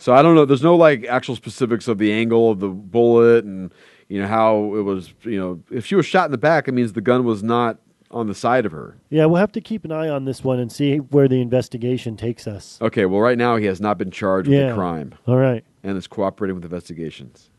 So 0.00 0.14
I 0.14 0.22
don't 0.22 0.34
know. 0.34 0.46
There's 0.46 0.62
no 0.62 0.76
like 0.76 1.04
actual 1.04 1.36
specifics 1.36 1.86
of 1.86 1.98
the 1.98 2.10
angle 2.10 2.50
of 2.50 2.58
the 2.58 2.68
bullet 2.68 3.44
and 3.44 3.70
you 4.08 4.20
know 4.20 4.26
how 4.26 4.74
it 4.74 4.80
was. 4.80 5.12
You 5.22 5.38
know, 5.38 5.62
if 5.70 5.84
she 5.84 5.94
was 5.94 6.06
shot 6.06 6.24
in 6.24 6.32
the 6.32 6.38
back, 6.38 6.68
it 6.68 6.72
means 6.72 6.94
the 6.94 7.02
gun 7.02 7.22
was 7.24 7.42
not 7.42 7.78
on 8.10 8.26
the 8.26 8.34
side 8.34 8.64
of 8.64 8.72
her. 8.72 8.96
Yeah, 9.10 9.26
we'll 9.26 9.40
have 9.40 9.52
to 9.52 9.60
keep 9.60 9.84
an 9.84 9.92
eye 9.92 10.08
on 10.08 10.24
this 10.24 10.42
one 10.42 10.58
and 10.58 10.72
see 10.72 10.96
where 10.96 11.28
the 11.28 11.42
investigation 11.42 12.16
takes 12.16 12.46
us. 12.46 12.78
Okay. 12.80 13.04
Well, 13.04 13.20
right 13.20 13.36
now 13.36 13.56
he 13.56 13.66
has 13.66 13.78
not 13.78 13.98
been 13.98 14.10
charged 14.10 14.48
with 14.48 14.58
a 14.58 14.68
the 14.68 14.74
crime. 14.74 15.14
All 15.26 15.36
right. 15.36 15.64
And 15.82 15.98
is 15.98 16.06
cooperating 16.06 16.54
with 16.54 16.64
investigations. 16.64 17.50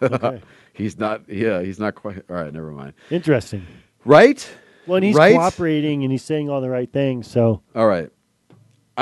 Okay. 0.00 0.40
he's 0.72 0.98
not. 0.98 1.28
Yeah, 1.28 1.60
he's 1.60 1.78
not 1.78 1.94
quite. 1.94 2.24
All 2.30 2.36
right. 2.36 2.52
Never 2.52 2.72
mind. 2.72 2.94
Interesting. 3.10 3.66
Right. 4.06 4.48
Well, 4.86 4.96
and 4.96 5.04
he's 5.04 5.14
right? 5.14 5.34
cooperating 5.34 6.02
and 6.02 6.10
he's 6.10 6.24
saying 6.24 6.48
all 6.48 6.62
the 6.62 6.70
right 6.70 6.90
things. 6.90 7.30
So 7.30 7.60
All 7.74 7.86
right. 7.86 8.10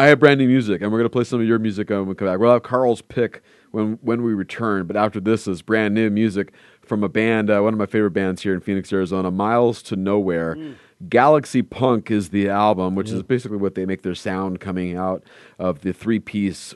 I 0.01 0.07
have 0.07 0.19
brand 0.19 0.39
new 0.39 0.49
music, 0.49 0.81
and 0.81 0.91
we're 0.91 0.97
going 0.97 1.11
to 1.11 1.13
play 1.13 1.25
some 1.25 1.43
of 1.43 1.47
your 1.47 1.59
music 1.59 1.91
when 1.91 2.07
we 2.07 2.15
come 2.15 2.27
back. 2.27 2.39
We'll 2.39 2.55
have 2.55 2.63
Carl's 2.63 3.03
pick 3.03 3.43
when 3.71 3.99
when 4.01 4.23
we 4.23 4.33
return, 4.33 4.87
but 4.87 4.97
after 4.97 5.21
this 5.21 5.47
is 5.47 5.61
brand 5.61 5.95
new 5.95 6.09
music 6.09 6.55
from 6.81 7.05
a 7.05 7.09
band, 7.11 7.51
uh, 7.51 7.61
one 7.61 7.75
of 7.75 7.79
my 7.79 7.85
favorite 7.85 8.13
bands 8.13 8.41
here 8.41 8.55
in 8.55 8.61
Phoenix, 8.61 8.91
Arizona, 8.95 9.31
Miles 9.31 9.83
to 9.83 9.97
Nowhere. 9.97 10.57
Galaxy 11.11 11.61
Punk 11.61 12.11
is 12.11 12.31
the 12.31 12.49
album, 12.49 12.95
which 12.95 13.11
is 13.11 13.23
basically 13.23 13.59
what 13.59 13.75
they 13.75 13.85
make 13.85 14.01
their 14.01 14.15
sound 14.15 14.59
coming 14.59 14.97
out 14.97 15.23
of 15.59 15.83
the 15.83 15.93
three 15.93 16.19
piece 16.19 16.75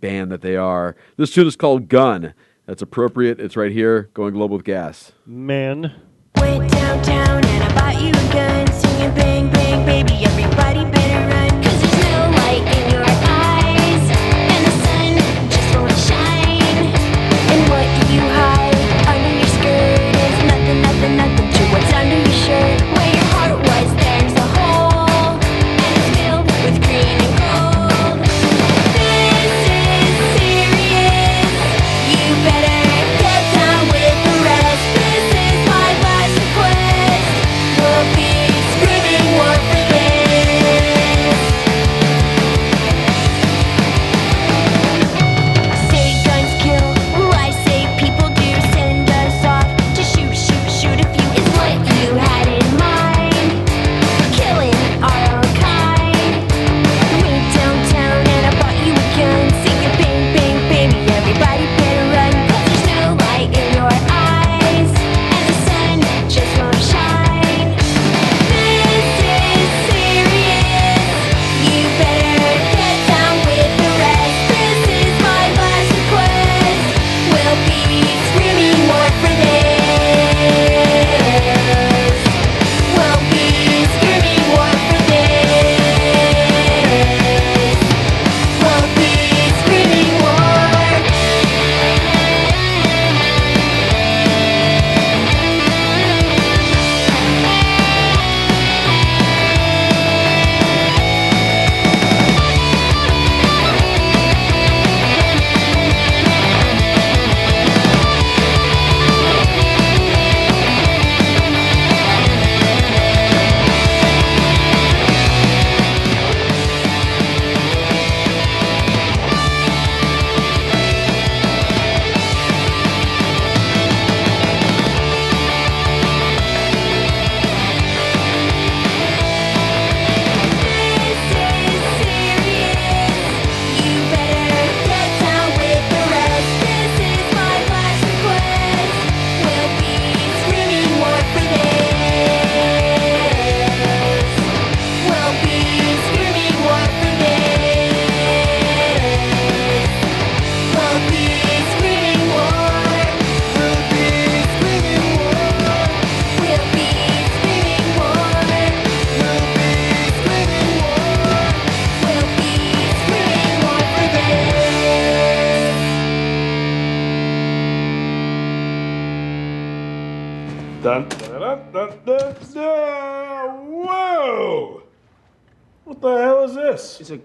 band 0.00 0.32
that 0.32 0.40
they 0.40 0.56
are. 0.56 0.96
This 1.18 1.32
tune 1.34 1.46
is 1.46 1.56
called 1.56 1.88
Gun. 1.90 2.32
That's 2.64 2.80
appropriate. 2.80 3.38
It's 3.38 3.54
right 3.54 3.70
here, 3.70 4.08
going 4.14 4.32
global 4.32 4.56
with 4.56 4.64
gas. 4.64 5.12
man, 5.26 5.92
Went 6.38 6.70
downtown 6.72 7.44
and 7.44 7.64
I 7.64 7.74
bought 7.74 8.00
you 8.02 8.08
a 8.08 8.32
gun, 8.32 8.72
singing 8.72 9.14
bang 9.14 9.50
bang 9.52 9.84
baby, 9.84 10.24
everybody 10.24 10.84
better 10.90 11.28
run. 11.28 11.65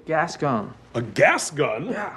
gas 0.05 0.37
gun. 0.37 0.73
A 0.95 1.01
gas 1.01 1.51
gun? 1.51 1.89
Yeah. 1.89 2.15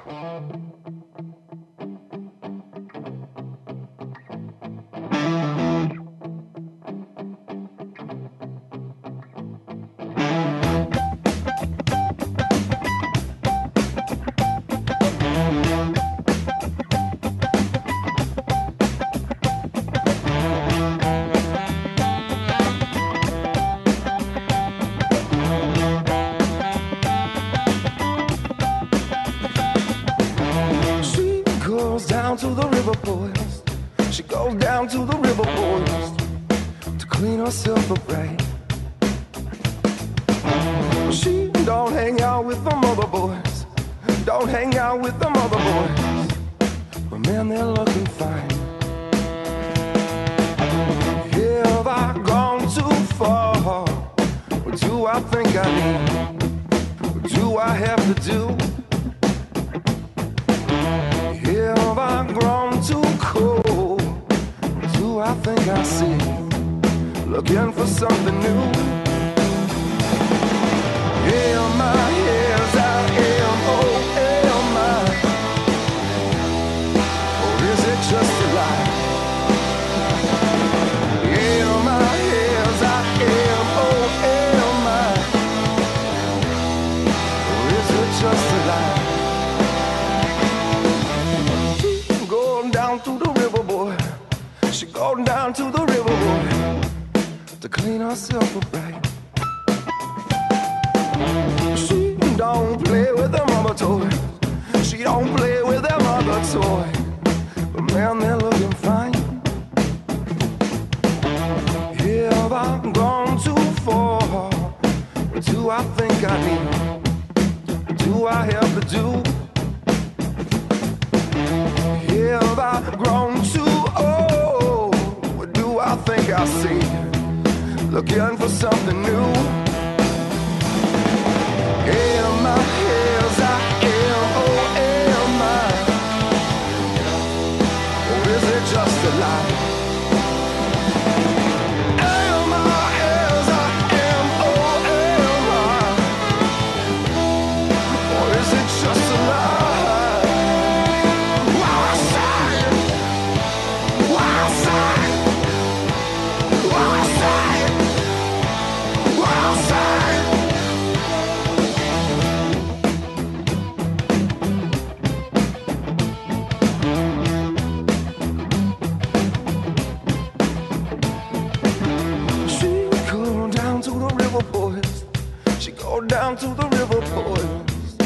down 176.09 176.36
to 176.36 176.47
the 176.47 176.68
river 176.68 177.01
boys 177.14 177.97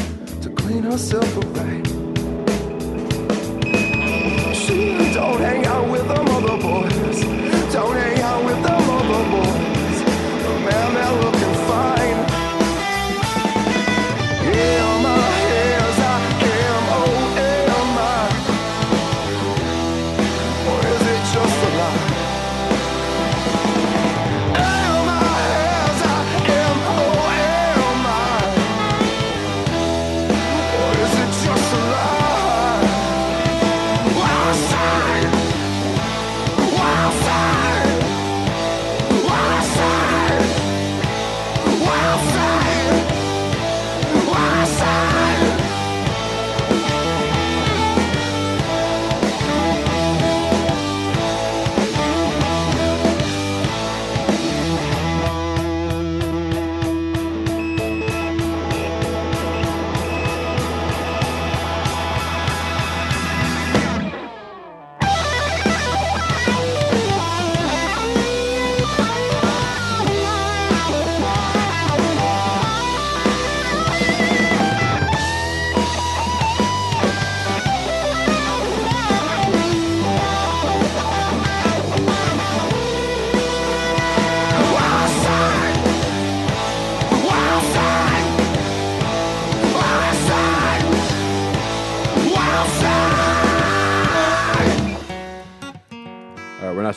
to 0.41 0.49
clean 0.51 0.83
herself 0.83 1.35
away. 1.37 1.88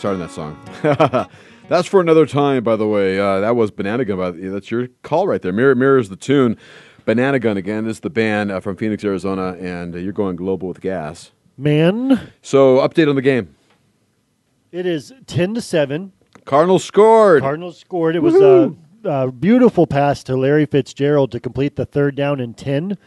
starting 0.03 0.19
that 0.19 0.33
song. 0.33 0.59
That's 1.69 1.87
for 1.87 2.01
another 2.01 2.27
time, 2.27 2.65
by 2.65 2.75
the 2.75 2.89
way. 2.89 3.21
Uh, 3.21 3.39
that 3.39 3.55
was 3.55 3.71
Banana 3.71 4.05
Gun. 4.05 4.51
That's 4.53 4.69
your 4.69 4.89
call 5.05 5.29
right 5.29 5.41
there. 5.41 5.53
Mirror 5.53 5.77
mirrors 5.77 6.09
the 6.09 6.17
tune. 6.17 6.57
Banana 7.05 7.39
Gun 7.39 7.57
again 7.57 7.87
is 7.87 8.01
the 8.01 8.11
band 8.11 8.51
uh, 8.51 8.59
from 8.59 8.75
Phoenix, 8.75 9.05
Arizona, 9.05 9.57
and 9.61 9.95
uh, 9.95 9.99
you're 9.99 10.13
going 10.13 10.35
global 10.35 10.67
with 10.67 10.81
gas. 10.81 11.31
Man. 11.57 12.33
So 12.43 12.79
update 12.79 13.09
on 13.09 13.15
the 13.15 13.23
game. 13.23 13.55
It 14.73 14.87
is 14.87 15.13
ten 15.29 15.55
to 15.55 15.61
seven. 15.61 16.11
Cardinals 16.47 16.83
scored. 16.83 17.43
Cardinals 17.43 17.79
scored. 17.79 18.17
It 18.17 18.25
Woo-hoo. 18.25 18.41
was 18.41 18.77
a, 19.05 19.09
a 19.29 19.31
beautiful 19.31 19.87
pass 19.87 20.25
to 20.25 20.35
Larry 20.35 20.67
Fitzgerald 20.67 21.31
to 21.31 21.39
complete 21.39 21.77
the 21.77 21.87
third 21.87 22.17
down 22.17 22.41
and 22.41 22.57
ten 22.57 22.99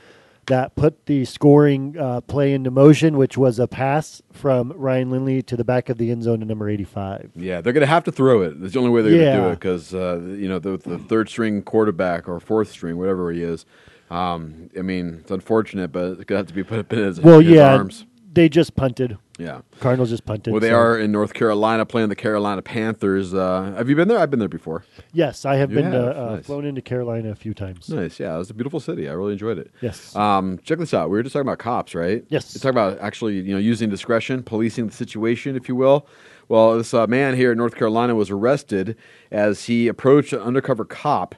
that 0.48 0.76
put 0.76 1.06
the 1.06 1.26
scoring 1.26 1.96
uh, 1.98 2.22
play 2.22 2.54
into 2.54 2.72
motion, 2.72 3.18
which 3.18 3.38
was 3.38 3.60
a 3.60 3.68
pass 3.68 4.22
from 4.32 4.72
Ryan 4.76 5.12
Lindley 5.12 5.42
to 5.44 5.56
the 5.58 5.64
back 5.64 5.90
of 5.90 5.98
the 5.98 6.12
end 6.12 6.24
zone 6.24 6.40
to 6.40 6.46
number 6.46 6.70
85. 6.70 7.32
Yeah, 7.36 7.62
they're 7.62 7.74
going 7.74 7.82
to 7.82 7.88
have 7.88 8.04
to 8.06 8.12
throw 8.12 8.42
it. 8.42 8.60
That's 8.62 8.74
the 8.74 8.80
only 8.80 8.92
way 8.92 9.02
they're 9.02 9.12
going 9.12 9.36
to 9.36 9.42
do 9.42 9.48
it 9.50 9.56
because 9.56 9.94
uh, 9.94 10.20
you 10.22 10.48
know 10.48 10.60
the, 10.60 10.78
the 10.78 10.98
third 10.98 11.30
string 11.30 11.62
quarterback 11.62 12.28
or 12.30 12.40
fourth 12.40 12.70
string, 12.72 12.98
whatever 12.98 13.32
he 13.32 13.42
is. 13.42 13.66
Um, 14.10 14.70
I 14.78 14.82
mean, 14.82 15.18
it's 15.22 15.32
unfortunate, 15.32 15.92
but 15.92 16.04
it's 16.12 16.16
going 16.26 16.28
to 16.28 16.38
have 16.38 16.48
to 16.48 16.54
be 16.54 16.64
put 16.64 16.78
up 16.80 16.94
in 16.94 17.00
his, 17.00 17.20
Well, 17.20 17.40
his 17.40 17.50
yeah, 17.52 17.74
arms. 17.76 18.06
they 18.32 18.50
just 18.50 18.76
punted. 18.76 19.18
Yeah. 19.38 19.62
Cardinals 19.82 20.10
just 20.12 20.26
punted. 20.26 20.54
Well, 20.54 20.62
they 20.62 20.70
so- 20.70 20.76
are 20.78 20.98
in 21.00 21.12
North 21.12 21.34
Carolina 21.34 21.86
playing 21.86 22.08
the 22.10 22.16
Carolina 22.16 22.62
Panthers. 22.62 23.34
Uh, 23.34 23.74
have 23.78 23.90
you 23.90 23.96
been 23.96 24.08
there? 24.08 24.18
I've 24.18 24.30
been 24.32 24.40
there 24.40 24.48
before. 24.48 24.86
Yes, 25.12 25.44
I 25.46 25.56
have 25.58 25.72
You 25.72 25.76
been 25.78 25.92
have? 25.92 25.94
uh, 25.94 26.08
uh, 26.08 26.36
Nice. 26.36 26.46
flown 26.46 26.64
into 26.66 26.82
Carolina 26.82 27.32
a 27.32 27.36
few 27.36 27.54
times. 27.54 27.90
Nice, 27.90 28.18
yeah, 28.20 28.34
it 28.34 28.38
was 28.38 28.50
a 28.50 28.54
beautiful 28.54 28.80
city. 28.80 29.10
I 29.10 29.14
really 29.14 29.34
enjoyed 29.34 29.58
it. 29.58 29.72
Yes. 29.82 30.16
Um, 30.16 30.58
check 30.64 30.80
this 30.80 30.94
out. 30.94 31.10
We 31.10 31.18
were 31.18 31.24
just 31.24 31.34
talking 31.34 31.48
about 31.48 31.58
cops, 31.60 31.94
right? 31.94 32.24
Yes. 32.30 32.56
We're 32.56 32.60
talking 32.72 32.78
about 32.82 33.00
actually, 33.06 33.36
you 33.42 33.54
know, 33.54 33.60
using 33.60 33.90
discretion, 33.90 34.42
policing 34.42 34.88
the 34.88 34.94
situation, 34.94 35.58
if 35.58 35.68
you 35.68 35.76
will. 35.76 36.08
Well, 36.48 36.78
this 36.78 36.94
uh, 36.94 37.06
man 37.08 37.36
here 37.36 37.52
in 37.52 37.58
North 37.58 37.76
Carolina 37.76 38.16
was 38.16 38.30
arrested 38.30 38.96
as 39.32 39.66
he 39.66 39.88
approached 39.90 40.32
an 40.32 40.40
undercover 40.40 40.86
cop 40.86 41.36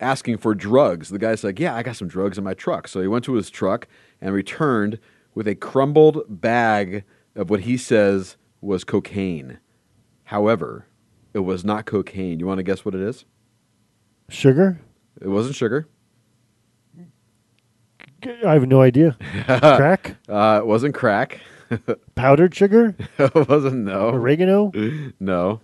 asking 0.00 0.38
for 0.38 0.54
drugs. 0.54 1.10
The 1.10 1.18
guy's 1.18 1.44
like, 1.44 1.60
"Yeah, 1.60 1.74
I 1.76 1.82
got 1.84 1.94
some 1.96 2.08
drugs 2.08 2.36
in 2.38 2.42
my 2.44 2.54
truck." 2.54 2.88
So 2.88 3.00
he 3.00 3.06
went 3.08 3.24
to 3.26 3.34
his 3.34 3.50
truck 3.50 3.86
and 4.20 4.34
returned 4.34 4.98
with 5.34 5.46
a 5.46 5.54
crumbled 5.54 6.24
bag 6.28 7.04
of 7.38 7.48
what 7.48 7.60
he 7.60 7.76
says 7.76 8.36
was 8.60 8.84
cocaine. 8.84 9.58
However, 10.24 10.86
it 11.32 11.38
was 11.38 11.64
not 11.64 11.86
cocaine. 11.86 12.40
You 12.40 12.46
want 12.46 12.58
to 12.58 12.62
guess 12.64 12.84
what 12.84 12.94
it 12.94 13.00
is? 13.00 13.24
Sugar? 14.28 14.80
It 15.20 15.28
wasn't 15.28 15.54
sugar. 15.54 15.88
I 18.44 18.52
have 18.52 18.66
no 18.66 18.82
idea. 18.82 19.16
Crack? 19.46 20.16
Uh, 20.28 20.58
it 20.60 20.66
wasn't 20.66 20.94
crack. 20.94 21.40
Powdered 22.16 22.54
sugar? 22.54 22.96
it 23.18 23.48
wasn't 23.48 23.84
no. 23.84 24.08
Oregano? 24.10 24.72
No. 25.20 25.60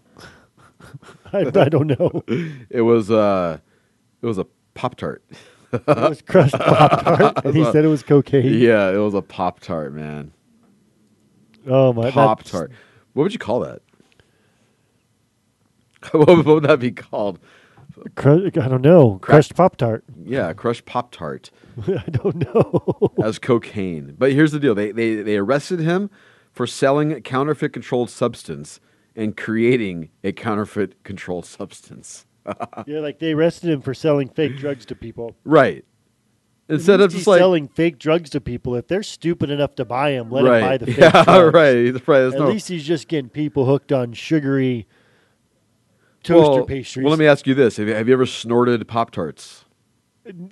I, 1.32 1.40
I 1.40 1.68
don't 1.68 1.88
know. 1.88 2.22
It 2.70 2.82
was 2.82 3.10
uh 3.10 3.58
it 4.22 4.26
was 4.26 4.38
a 4.38 4.46
Pop 4.74 4.96
Tart. 4.96 5.24
It 5.72 5.86
was 5.86 6.22
crushed 6.22 6.54
Pop-Tart, 6.54 7.44
and 7.44 7.56
he 7.56 7.64
said 7.72 7.84
it 7.84 7.88
was 7.88 8.02
cocaine? 8.04 8.60
Yeah, 8.60 8.90
it 8.90 8.98
was 8.98 9.14
a 9.14 9.22
Pop 9.22 9.60
Tart, 9.60 9.92
man. 9.92 10.32
Oh 11.66 11.92
my! 11.92 12.10
Pop 12.10 12.42
Tart. 12.42 12.70
What 13.12 13.22
would 13.24 13.32
you 13.32 13.38
call 13.38 13.60
that? 13.60 13.80
what, 16.12 16.44
would- 16.44 16.64
that 16.64 16.80
be 16.80 16.90
called? 16.92 17.38
Cru- 18.16 18.46
I 18.46 18.68
don't 18.68 18.82
know. 18.82 19.18
Crushed 19.22 19.54
Pop 19.54 19.76
Tart. 19.76 20.04
Yeah, 20.24 20.52
crushed 20.52 20.84
Pop 20.84 21.12
Tart. 21.12 21.50
I 21.86 22.10
don't 22.10 22.36
know. 22.54 23.12
as 23.22 23.38
cocaine. 23.38 24.14
But 24.18 24.32
here's 24.32 24.52
the 24.52 24.58
deal: 24.60 24.74
they, 24.74 24.90
they 24.90 25.16
they 25.16 25.36
arrested 25.36 25.78
him 25.80 26.10
for 26.52 26.66
selling 26.66 27.20
counterfeit 27.22 27.72
controlled 27.72 28.10
substance 28.10 28.80
and 29.16 29.36
creating 29.36 30.10
a 30.24 30.32
counterfeit 30.32 31.02
controlled 31.04 31.46
substance. 31.46 32.26
yeah, 32.86 32.98
like 32.98 33.20
they 33.20 33.32
arrested 33.32 33.70
him 33.70 33.80
for 33.80 33.94
selling 33.94 34.28
fake 34.28 34.56
drugs 34.56 34.84
to 34.86 34.94
people. 34.96 35.36
right. 35.44 35.84
Instead 36.68 37.00
of 37.02 37.12
just 37.12 37.26
like 37.26 37.38
selling 37.40 37.68
fake 37.68 37.98
drugs 37.98 38.30
to 38.30 38.40
people, 38.40 38.74
if 38.74 38.88
they're 38.88 39.02
stupid 39.02 39.50
enough 39.50 39.74
to 39.74 39.84
buy 39.84 40.12
them, 40.12 40.30
let 40.30 40.44
Right. 40.44 40.60
them 40.60 40.68
buy 40.70 40.76
the 40.78 40.86
fake 40.92 40.96
Yeah, 40.98 41.24
drugs. 41.24 41.54
right. 41.54 42.08
Right, 42.08 42.22
At 42.32 42.38
no- 42.38 42.48
least 42.48 42.68
he's 42.68 42.84
just 42.84 43.06
getting 43.08 43.28
people 43.28 43.66
hooked 43.66 43.92
on 43.92 44.12
sugary 44.14 44.86
toaster 46.22 46.50
well, 46.52 46.64
pastries. 46.64 47.04
Well, 47.04 47.10
let 47.10 47.18
me 47.18 47.26
ask 47.26 47.46
you 47.46 47.54
this: 47.54 47.76
Have 47.76 47.88
you, 47.88 47.94
have 47.94 48.08
you 48.08 48.14
ever 48.14 48.26
snorted 48.26 48.86
Pop 48.88 49.10
Tarts? 49.10 49.64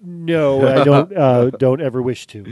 No, 0.02 0.66
I 0.68 0.84
don't. 0.84 1.12
Uh, 1.16 1.50
don't 1.50 1.80
ever 1.80 2.02
wish 2.02 2.26
to. 2.28 2.44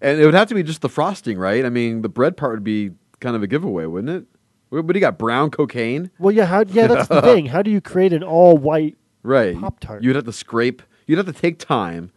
And 0.00 0.20
it 0.20 0.24
would 0.24 0.34
have 0.34 0.48
to 0.48 0.54
be 0.54 0.62
just 0.64 0.80
the 0.82 0.88
frosting, 0.88 1.38
right? 1.38 1.64
I 1.64 1.70
mean, 1.70 2.02
the 2.02 2.08
bread 2.08 2.36
part 2.36 2.54
would 2.54 2.64
be 2.64 2.90
kind 3.20 3.36
of 3.36 3.42
a 3.42 3.46
giveaway, 3.46 3.86
wouldn't 3.86 4.10
it? 4.12 4.26
What 4.70 4.86
do 4.88 4.94
you 4.94 5.00
got? 5.00 5.18
Brown 5.18 5.50
cocaine? 5.50 6.10
Well, 6.18 6.32
yeah, 6.32 6.46
how, 6.46 6.64
yeah, 6.68 6.88
that's 6.88 7.06
the 7.08 7.22
thing. 7.22 7.46
How 7.46 7.62
do 7.62 7.70
you 7.70 7.80
create 7.80 8.12
an 8.12 8.24
all 8.24 8.58
white 8.58 8.96
Right. 9.22 9.58
Pop 9.58 9.78
Tart? 9.78 10.02
You'd 10.02 10.16
have 10.16 10.24
to 10.24 10.32
scrape. 10.32 10.82
You'd 11.06 11.16
have 11.18 11.26
to 11.26 11.32
take 11.32 11.58
time. 11.60 12.10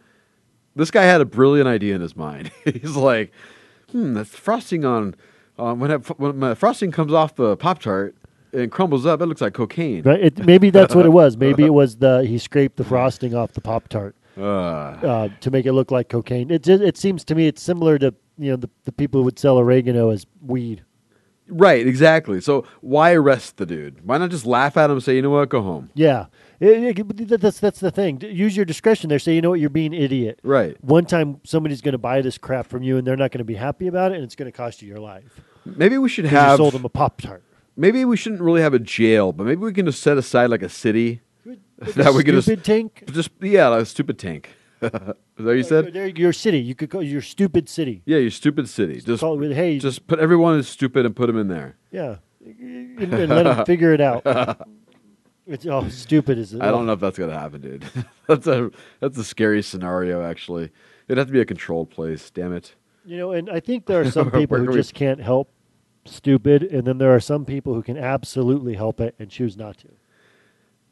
This 0.78 0.92
guy 0.92 1.04
had 1.04 1.22
a 1.22 1.26
brilliant 1.26 1.68
idea 1.68 1.96
in 1.96 2.02
his 2.02 2.16
mind. 2.16 2.52
He's 2.64 2.96
like, 2.96 3.32
hmm, 3.92 4.14
that's 4.14 4.30
frosting 4.30 4.86
on. 4.86 5.16
Um, 5.60 5.80
when, 5.80 5.90
it, 5.92 6.20
when 6.20 6.38
my 6.38 6.54
frosting 6.54 6.92
comes 6.92 7.12
off 7.12 7.36
the 7.36 7.58
Pop 7.58 7.80
Tart 7.80 8.16
and 8.54 8.72
crumbles 8.72 9.06
up, 9.06 9.22
it 9.22 9.26
looks 9.26 9.42
like 9.42 9.54
cocaine. 9.54 10.04
Right? 10.04 10.22
It, 10.26 10.46
maybe 10.46 10.70
that's 10.70 10.94
what 10.94 11.06
it 11.06 11.10
was. 11.10 11.36
Maybe 11.46 11.64
it 11.64 11.74
was 11.74 11.98
the 11.98 12.24
he 12.26 12.38
scraped 12.38 12.78
the 12.78 12.84
frosting 12.84 13.34
off 13.36 13.54
the 13.54 13.62
Pop 13.62 13.88
Tart 13.90 14.16
Uh, 14.38 14.42
uh, 14.44 15.30
to 15.42 15.50
make 15.52 15.66
it 15.66 15.74
look 15.74 15.90
like 15.92 16.10
cocaine. 16.10 16.52
It 16.52 16.62
just, 16.64 16.84
it 16.84 16.96
seems 16.96 17.24
to 17.26 17.36
me 17.36 17.48
it's 17.48 17.62
similar 17.62 17.98
to 17.98 18.14
you 18.38 18.52
know 18.52 18.56
the, 18.58 18.70
the 18.86 18.92
people 18.92 19.22
who 19.22 19.26
would 19.26 19.40
sell 19.40 19.58
oregano 19.58 20.12
as 20.12 20.28
weed. 20.42 20.84
right, 21.50 21.86
exactly. 21.88 22.40
So 22.40 22.66
why 22.82 23.14
arrest 23.14 23.58
the 23.58 23.66
dude? 23.66 24.06
Why 24.06 24.20
not 24.20 24.30
just 24.30 24.46
laugh 24.46 24.78
at 24.78 24.86
him 24.92 24.98
and 24.98 25.04
say, 25.04 25.16
you 25.16 25.24
know 25.24 25.32
what, 25.32 25.50
go 25.50 25.62
home? 25.64 25.90
Yeah, 25.96 26.28
It- 26.60 26.98
it- 27.00 27.40
that's 27.40 27.60
that's 27.60 27.80
the 27.80 27.92
thing. 27.92 28.20
Use 28.22 28.56
your 28.56 28.66
discretion 28.66 29.10
there. 29.10 29.20
Say 29.20 29.36
you 29.36 29.42
know 29.42 29.50
what, 29.52 29.60
you're 29.60 29.70
being 29.70 29.94
an 29.94 30.02
idiot. 30.02 30.40
Right. 30.44 30.76
One 30.84 31.06
time 31.06 31.40
somebody's 31.44 31.82
going 31.82 31.94
to 31.94 31.98
buy 32.00 32.22
this 32.22 32.38
crap 32.38 32.68
from 32.68 32.82
you, 32.84 32.98
and 32.98 33.06
they're 33.06 33.16
not 33.18 33.32
going 33.32 33.40
to 33.40 33.44
be 33.46 33.56
happy 33.56 33.88
about 33.88 34.12
it, 34.12 34.16
and 34.16 34.24
it's 34.24 34.36
going 34.36 34.52
to 34.52 34.56
cost 34.56 34.82
you 34.82 34.88
your 34.88 35.00
life. 35.00 35.40
Maybe 35.66 35.98
we 35.98 36.10
should 36.10 36.26
'Cause 36.26 36.32
you 36.32 36.38
have. 36.38 36.58
sold 36.58 36.74
them 36.74 36.86
a 36.86 36.90
Pop 36.90 37.22
Tart. 37.22 37.44
Maybe 37.76 38.04
we 38.06 38.18
shouldn't 38.18 38.42
really 38.42 38.62
have 38.62 38.74
a 38.74 38.80
jail, 38.80 39.32
but 39.34 39.46
maybe 39.46 39.62
we 39.62 39.72
can 39.74 39.86
just 39.86 40.02
set 40.02 40.18
aside 40.18 40.50
like 40.50 40.64
a 40.64 40.70
city 40.70 41.22
that 41.80 42.08
a 42.08 42.12
we 42.12 42.24
can 42.24 42.34
just 42.36 42.48
stupid 42.48 42.64
tank. 42.64 43.04
Just 43.12 43.30
yeah, 43.42 43.68
like 43.68 43.82
a 43.84 43.86
stupid 43.86 44.18
tank. 44.18 44.50
Is 44.82 44.90
that 44.92 45.16
what 45.38 45.52
you 45.52 45.64
said? 45.64 46.18
Your 46.18 46.34
city. 46.34 46.60
You 46.60 46.74
could 46.76 46.90
call 46.90 47.04
your 47.04 47.22
stupid 47.22 47.68
city. 47.70 48.02
Yeah, 48.06 48.18
your 48.18 48.32
stupid 48.32 48.68
city. 48.70 49.00
Just 49.02 49.22
call 49.22 49.42
it, 49.44 49.54
hey, 49.54 49.78
just 49.80 50.08
put 50.08 50.20
everyone 50.20 50.58
as 50.58 50.68
stupid 50.68 51.06
and 51.06 51.16
put 51.16 51.28
them 51.28 51.38
in 51.38 51.48
there. 51.48 51.78
Yeah, 51.92 52.18
and, 52.46 53.00
and 53.14 53.30
let 53.30 53.44
them 53.44 53.66
figure 53.66 53.92
it 53.94 54.02
out. 54.02 54.24
It's 55.48 55.66
oh 55.66 55.88
stupid 55.90 56.38
is 56.38 56.54
it? 56.54 56.62
I 56.62 56.72
don't 56.72 56.86
know 56.86 56.94
if 56.94 57.00
that's 57.00 57.18
gonna 57.18 57.38
happen, 57.40 57.62
dude. 57.62 57.86
that's 58.28 58.48
a 58.48 58.70
that's 59.00 59.18
a 59.18 59.24
scary 59.24 59.62
scenario. 59.64 60.22
Actually, 60.22 60.72
it'd 61.08 61.18
have 61.18 61.28
to 61.28 61.34
be 61.34 61.40
a 61.40 61.46
controlled 61.46 61.90
place. 61.90 62.30
Damn 62.30 62.54
it. 62.54 62.76
You 63.06 63.18
know, 63.18 63.32
and 63.32 63.50
I 63.50 63.60
think 63.62 63.86
there 63.86 64.02
are 64.02 64.12
some 64.12 64.30
people 64.32 64.58
who 64.58 64.66
we- 64.66 64.74
just 64.76 64.94
can't 64.94 65.22
help 65.22 65.50
stupid, 66.06 66.64
and 66.64 66.86
then 66.86 66.98
there 66.98 67.14
are 67.16 67.20
some 67.20 67.46
people 67.46 67.74
who 67.74 67.82
can 67.82 67.98
absolutely 67.98 68.74
help 68.76 69.00
it 69.00 69.16
and 69.20 69.30
choose 69.30 69.56
not 69.58 69.78
to. 69.80 69.88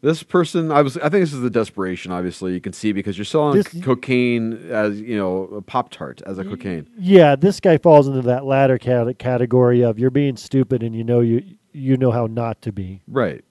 This 0.02 0.22
person, 0.24 0.72
I 0.72 0.82
was. 0.84 0.98
I 0.98 1.10
think 1.10 1.24
this 1.24 1.34
is 1.34 1.42
the 1.42 1.50
desperation. 1.50 2.12
Obviously, 2.12 2.54
you 2.54 2.62
can 2.62 2.74
see 2.74 2.92
because 2.92 3.18
you're 3.18 3.26
selling 3.26 3.56
This- 3.56 3.84
cocaine 3.84 4.54
as 4.70 5.02
you 5.02 5.18
know 5.18 5.44
a 5.46 5.62
pop 5.62 5.90
tart 5.90 6.22
as 6.26 6.38
a 6.38 6.44
cocaine. 6.46 6.88
Yeah, 6.98 7.36
this 7.36 7.60
guy 7.60 7.78
falls 7.78 8.08
into 8.08 8.22
that 8.22 8.46
latter 8.46 8.78
cat- 8.78 9.18
category 9.20 9.84
of 9.84 9.98
you're 9.98 10.12
being 10.12 10.38
stupid, 10.38 10.84
and 10.84 10.96
you 10.96 11.04
know 11.04 11.22
you 11.22 11.44
you 11.74 11.98
know 11.98 12.12
how 12.12 12.28
not 12.28 12.62
to 12.62 12.72
be. 12.72 13.02
Right. 13.08 13.44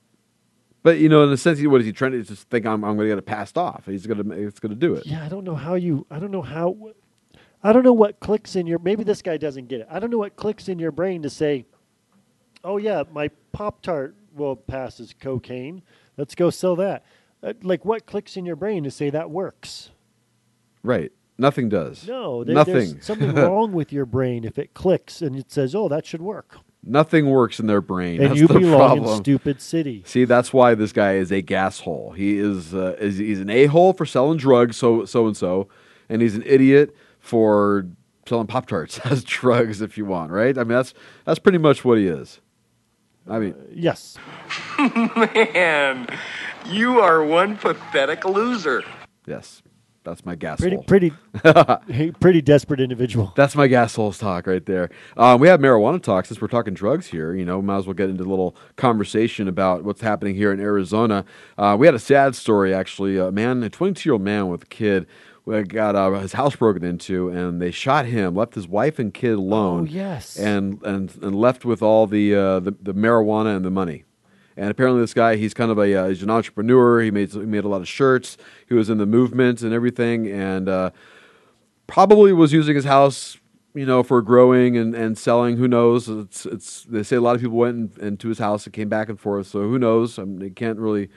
But 0.85 0.99
you 0.99 1.09
know, 1.09 1.25
in 1.25 1.33
a 1.33 1.37
sense, 1.37 1.59
he- 1.59 1.67
what 1.67 1.81
is 1.81 1.87
he 1.87 1.93
trying 1.93 2.13
to 2.13 2.23
just 2.23 2.49
think? 2.51 2.65
I'm, 2.67 2.85
I'm 2.85 2.97
going 2.97 3.09
to 3.09 3.15
get 3.15 3.19
it 3.19 3.27
passed 3.27 3.59
off. 3.59 3.87
He's 3.87 4.07
going 4.07 4.23
to, 4.23 4.31
it's 4.33 4.61
going 4.61 4.71
to 4.71 4.77
do 4.77 4.95
it. 4.95 5.05
Yeah, 5.07 5.25
I 5.25 5.29
don't 5.29 5.43
know 5.43 5.57
how 5.57 5.75
you. 5.75 6.07
I 6.11 6.21
don't 6.21 6.31
know 6.31 6.43
how. 6.43 6.77
I 7.63 7.73
don't 7.73 7.83
know 7.83 7.95
what 7.95 8.21
clicks 8.21 8.55
in 8.55 8.67
your. 8.67 8.79
Maybe 8.79 9.03
this 9.03 9.23
guy 9.23 9.39
doesn't 9.39 9.67
get 9.69 9.81
it. 9.81 9.89
I 9.91 9.99
don't 9.99 10.11
know 10.11 10.19
what 10.19 10.37
clicks 10.37 10.69
in 10.69 10.79
your 10.79 10.93
brain 10.93 11.23
to 11.23 11.31
say, 11.31 11.65
"Oh 12.63 12.77
yeah, 12.77 13.03
my 13.11 13.29
Pop 13.53 13.81
Tart 13.83 14.15
will 14.35 14.55
pass 14.57 15.01
as 15.01 15.15
cocaine. 15.19 15.83
Let's 16.19 16.35
go 16.35 16.51
sell 16.51 16.77
that." 16.77 17.05
Uh, 17.43 17.55
like, 17.63 17.85
what 17.87 18.05
clicks 18.05 18.37
in 18.37 18.45
your 18.45 18.57
brain 18.57 18.85
to 18.85 18.91
say 18.91 19.09
that 19.11 19.31
works? 19.31 19.91
Right. 20.83 21.13
Nothing 21.39 21.69
does. 21.69 22.07
No, 22.07 22.45
there, 22.45 22.55
nothing. 22.55 22.75
there's 22.75 23.05
something 23.05 23.35
wrong 23.35 23.73
with 23.81 23.93
your 23.93 24.07
brain 24.07 24.45
if 24.45 24.59
it 24.59 24.73
clicks 24.75 25.23
and 25.23 25.35
it 25.35 25.51
says, 25.51 25.75
"Oh, 25.75 25.89
that 25.89 26.05
should 26.05 26.21
work." 26.23 26.59
Nothing 26.87 27.31
works 27.31 27.59
in 27.59 27.67
their 27.67 27.81
brain. 27.81 28.21
And 28.21 28.31
That's 28.31 28.41
you 28.41 28.47
the 28.47 28.59
belong 28.61 29.07
in 29.07 29.17
stupid 29.17 29.61
city. 29.61 30.03
See, 30.07 30.25
that's 30.25 30.53
why 30.53 30.75
this 30.75 30.93
guy 30.93 31.15
is 31.15 31.33
a 31.33 31.41
gas 31.41 31.81
hole. 31.81 32.13
He 32.13 32.39
is, 32.39 32.75
uh, 32.75 32.97
is 32.99 33.19
he's 33.19 33.41
an 33.41 33.49
a 33.51 33.67
hole 33.67 33.93
for 33.93 34.05
selling 34.05 34.39
drugs, 34.39 34.77
so 34.77 35.05
so 35.05 35.27
and 35.27 35.37
so, 35.37 35.69
and 36.09 36.21
he's 36.21 36.35
an 36.35 36.43
idiot 36.45 36.95
for 37.21 37.87
selling 38.27 38.47
pop 38.47 38.67
tarts 38.67 38.99
as 39.05 39.25
drugs, 39.25 39.81
if 39.81 39.97
you 39.97 40.05
want. 40.05 40.31
Right? 40.31 40.57
I 40.59 40.61
mean, 40.65 40.77
that's 40.77 40.93
that's 41.25 41.39
pretty 41.39 41.59
much 41.59 41.85
what 41.85 41.99
he 41.99 42.07
is. 42.07 42.41
I 43.29 43.39
mean, 43.39 43.55
yes. 43.73 44.19
Man, 44.79 46.07
you 46.67 47.01
are 47.01 47.25
one 47.25 47.57
pathetic 47.57 48.27
loser. 48.27 48.85
yes, 49.27 49.63
that's 50.05 50.25
my 50.25 50.35
gas 50.35 50.61
Pretty, 50.61 50.77
hole. 50.77 50.85
pretty, 50.85 51.13
hey, 51.93 52.13
pretty 52.13 52.43
desperate 52.43 52.81
individual. 52.81 53.33
That's 53.37 53.57
my 53.57 53.67
gas 53.67 53.95
holes 53.95 54.19
talk 54.19 54.47
right 54.47 54.65
there. 54.65 54.91
Um, 55.17 55.41
we 55.41 55.49
have 55.49 55.61
marijuana 55.61 56.03
talk 56.03 56.27
since 56.27 56.41
we're 56.41 56.49
talking 56.49 56.75
drugs 56.75 57.07
here. 57.07 57.35
You 57.35 57.45
know, 57.45 57.61
might 57.63 57.79
as 57.79 57.87
well 57.87 57.95
get 57.95 58.11
into 58.11 58.23
a 58.23 58.27
little 58.27 58.55
conversation 58.77 59.49
about 59.49 59.83
what's 59.85 60.01
happening 60.03 60.35
here 60.35 60.53
in 60.53 60.61
Arizona. 60.61 61.25
Uh, 61.59 61.77
we 61.79 61.87
had 61.87 61.95
a 61.95 61.99
sad 61.99 62.35
story 62.37 62.73
actually. 62.75 63.17
A 63.19 63.33
man, 63.33 63.63
a 63.63 63.71
22 63.71 64.09
year 64.09 64.13
old 64.15 64.23
man 64.23 64.49
with 64.49 64.63
a 64.65 64.67
kid, 64.67 65.07
uh, 65.51 65.63
got 65.63 65.95
uh, 65.95 66.11
his 66.21 66.33
house 66.35 66.57
broken 66.57 66.85
into, 66.85 67.29
and 67.29 67.61
they 67.61 67.71
shot 67.71 68.07
him. 68.07 68.35
Left 68.35 68.55
his 68.55 68.67
wife 68.69 68.99
and 68.99 69.13
kid 69.13 69.35
alone. 69.35 69.83
Oh, 69.83 69.85
yes. 69.93 70.37
And 70.39 70.83
and 70.85 71.15
and 71.23 71.35
left 71.35 71.65
with 71.65 71.83
all 71.83 72.07
the 72.07 72.35
uh, 72.35 72.61
the, 72.61 72.75
the 72.81 72.95
marijuana 72.95 73.57
and 73.57 73.65
the 73.65 73.71
money. 73.71 74.05
And 74.57 74.71
apparently, 74.71 75.01
this 75.01 75.15
guy, 75.15 75.37
he's 75.37 75.55
kind 75.55 75.71
of 75.71 75.79
a 75.79 75.95
uh, 75.95 76.09
he's 76.09 76.23
an 76.23 76.31
entrepreneur. 76.31 77.01
He 77.01 77.11
made 77.11 77.33
he 77.33 77.41
made 77.41 77.65
a 77.65 77.69
lot 77.69 77.81
of 77.81 77.89
shirts. 77.89 78.37
He 78.69 78.75
was 78.75 78.89
in 78.89 78.99
the 78.99 79.07
movement 79.07 79.63
and 79.63 79.73
everything, 79.73 80.29
and 80.29 80.69
uh, 80.69 80.91
probably 81.87 82.33
was 82.33 82.53
using 82.53 82.77
his 82.77 82.85
house, 82.85 83.39
you 83.75 83.85
know, 83.85 84.03
for 84.03 84.23
growing 84.23 84.77
and, 84.77 84.95
and 84.95 85.19
selling. 85.19 85.57
Who 85.57 85.67
knows? 85.67 86.09
It's 86.09 86.47
it's 86.47 86.85
they 86.85 87.03
say 87.03 87.17
a 87.17 87.21
lot 87.21 87.35
of 87.35 87.43
people 87.43 87.57
went 87.57 87.99
in, 87.99 88.07
into 88.07 88.29
his 88.29 88.39
house 88.39 88.65
and 88.65 88.73
came 88.73 88.89
back 88.89 89.09
and 89.09 89.19
forth. 89.19 89.49
So 89.49 89.63
who 89.63 89.79
knows? 89.79 90.19
I 90.19 90.25
mean, 90.25 90.41
you 90.41 90.51
can't 90.51 90.79
really 90.79 91.09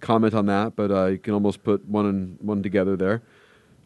comment 0.00 0.34
on 0.34 0.46
that, 0.46 0.74
but 0.74 0.90
uh, 0.90 1.06
you 1.06 1.18
can 1.18 1.34
almost 1.34 1.62
put 1.62 1.86
one 1.86 2.06
and 2.06 2.38
one 2.40 2.62
together 2.62 2.96
there. 2.96 3.22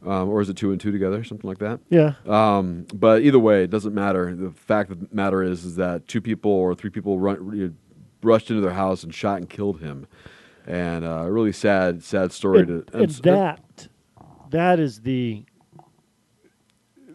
Um, 0.06 0.30
or 0.30 0.40
is 0.40 0.48
it 0.48 0.56
two 0.56 0.70
and 0.70 0.80
two 0.80 0.92
together, 0.92 1.22
something 1.24 1.46
like 1.46 1.58
that? 1.58 1.78
Yeah. 1.90 2.14
Um, 2.26 2.86
but 2.94 3.20
either 3.20 3.38
way, 3.38 3.64
it 3.64 3.70
doesn't 3.70 3.94
matter. 3.94 4.34
The 4.34 4.50
fact 4.50 4.90
of 4.90 5.00
the 5.00 5.08
matter 5.14 5.42
is, 5.42 5.66
is 5.66 5.76
that 5.76 6.08
two 6.08 6.22
people 6.22 6.50
or 6.50 6.74
three 6.74 6.88
people 6.88 7.18
run, 7.18 7.76
rushed 8.22 8.50
into 8.50 8.62
their 8.62 8.74
house 8.74 9.02
and 9.02 9.14
shot 9.14 9.38
and 9.38 9.48
killed 9.48 9.80
him, 9.80 10.06
and 10.66 11.04
uh, 11.04 11.22
a 11.24 11.30
really 11.30 11.52
sad, 11.52 12.02
sad 12.02 12.32
story. 12.32 12.60
and, 12.60 12.86
to 12.86 12.98
and 12.98 13.10
that 13.10 13.88
that 14.50 14.80
is 14.80 15.00
the 15.02 15.44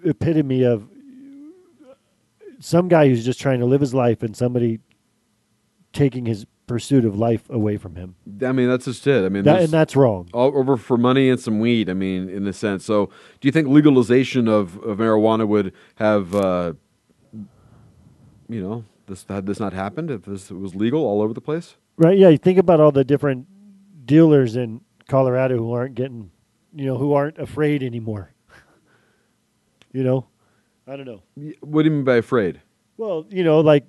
epitome 0.03 0.63
of 0.63 0.87
some 2.59 2.87
guy 2.87 3.07
who's 3.07 3.25
just 3.25 3.39
trying 3.39 3.59
to 3.59 3.65
live 3.65 3.81
his 3.81 3.93
life 3.93 4.23
and 4.23 4.35
somebody 4.35 4.79
taking 5.93 6.25
his 6.25 6.45
pursuit 6.67 7.05
of 7.05 7.17
life 7.17 7.47
away 7.49 7.77
from 7.77 7.95
him. 7.95 8.15
I 8.43 8.51
mean, 8.51 8.67
that's 8.67 8.85
just 8.85 9.05
it. 9.05 9.23
I 9.23 9.29
mean, 9.29 9.43
That- 9.43 9.61
and 9.61 9.69
that's 9.69 9.95
wrong. 9.95 10.29
All 10.33 10.57
over 10.57 10.77
for 10.77 10.97
money 10.97 11.29
and 11.29 11.39
some 11.39 11.59
weed. 11.59 11.89
I 11.89 11.93
mean, 11.93 12.27
in 12.27 12.47
a 12.47 12.53
sense. 12.53 12.83
So, 12.85 13.07
do 13.39 13.47
you 13.47 13.51
think 13.51 13.67
legalization 13.67 14.47
of, 14.47 14.77
of 14.83 14.97
marijuana 14.97 15.47
would 15.47 15.73
have, 15.95 16.33
uh, 16.33 16.73
you 18.49 18.61
know, 18.61 18.83
this 19.07 19.25
had 19.29 19.45
this 19.45 19.59
not 19.59 19.73
happened 19.73 20.11
if 20.11 20.23
this 20.23 20.49
was 20.49 20.75
legal 20.75 21.05
all 21.05 21.21
over 21.21 21.33
the 21.33 21.41
place? 21.41 21.75
Right? 21.97 22.17
Yeah. 22.17 22.29
You 22.29 22.37
think 22.37 22.57
about 22.57 22.79
all 22.79 22.91
the 22.91 23.03
different 23.03 23.47
dealers 24.05 24.55
in 24.55 24.81
Colorado 25.07 25.57
who 25.57 25.73
aren't 25.73 25.95
getting, 25.95 26.31
you 26.73 26.85
know, 26.85 26.97
who 26.97 27.13
aren't 27.13 27.37
afraid 27.37 27.83
anymore. 27.83 28.33
you 29.91 30.03
know, 30.03 30.27
I 30.87 30.95
don't 30.95 31.05
know. 31.05 31.21
What 31.61 31.83
do 31.83 31.89
you 31.89 31.95
mean 31.95 32.03
by 32.03 32.15
afraid? 32.15 32.61
Well, 32.97 33.25
you 33.29 33.43
know, 33.43 33.59
like 33.59 33.85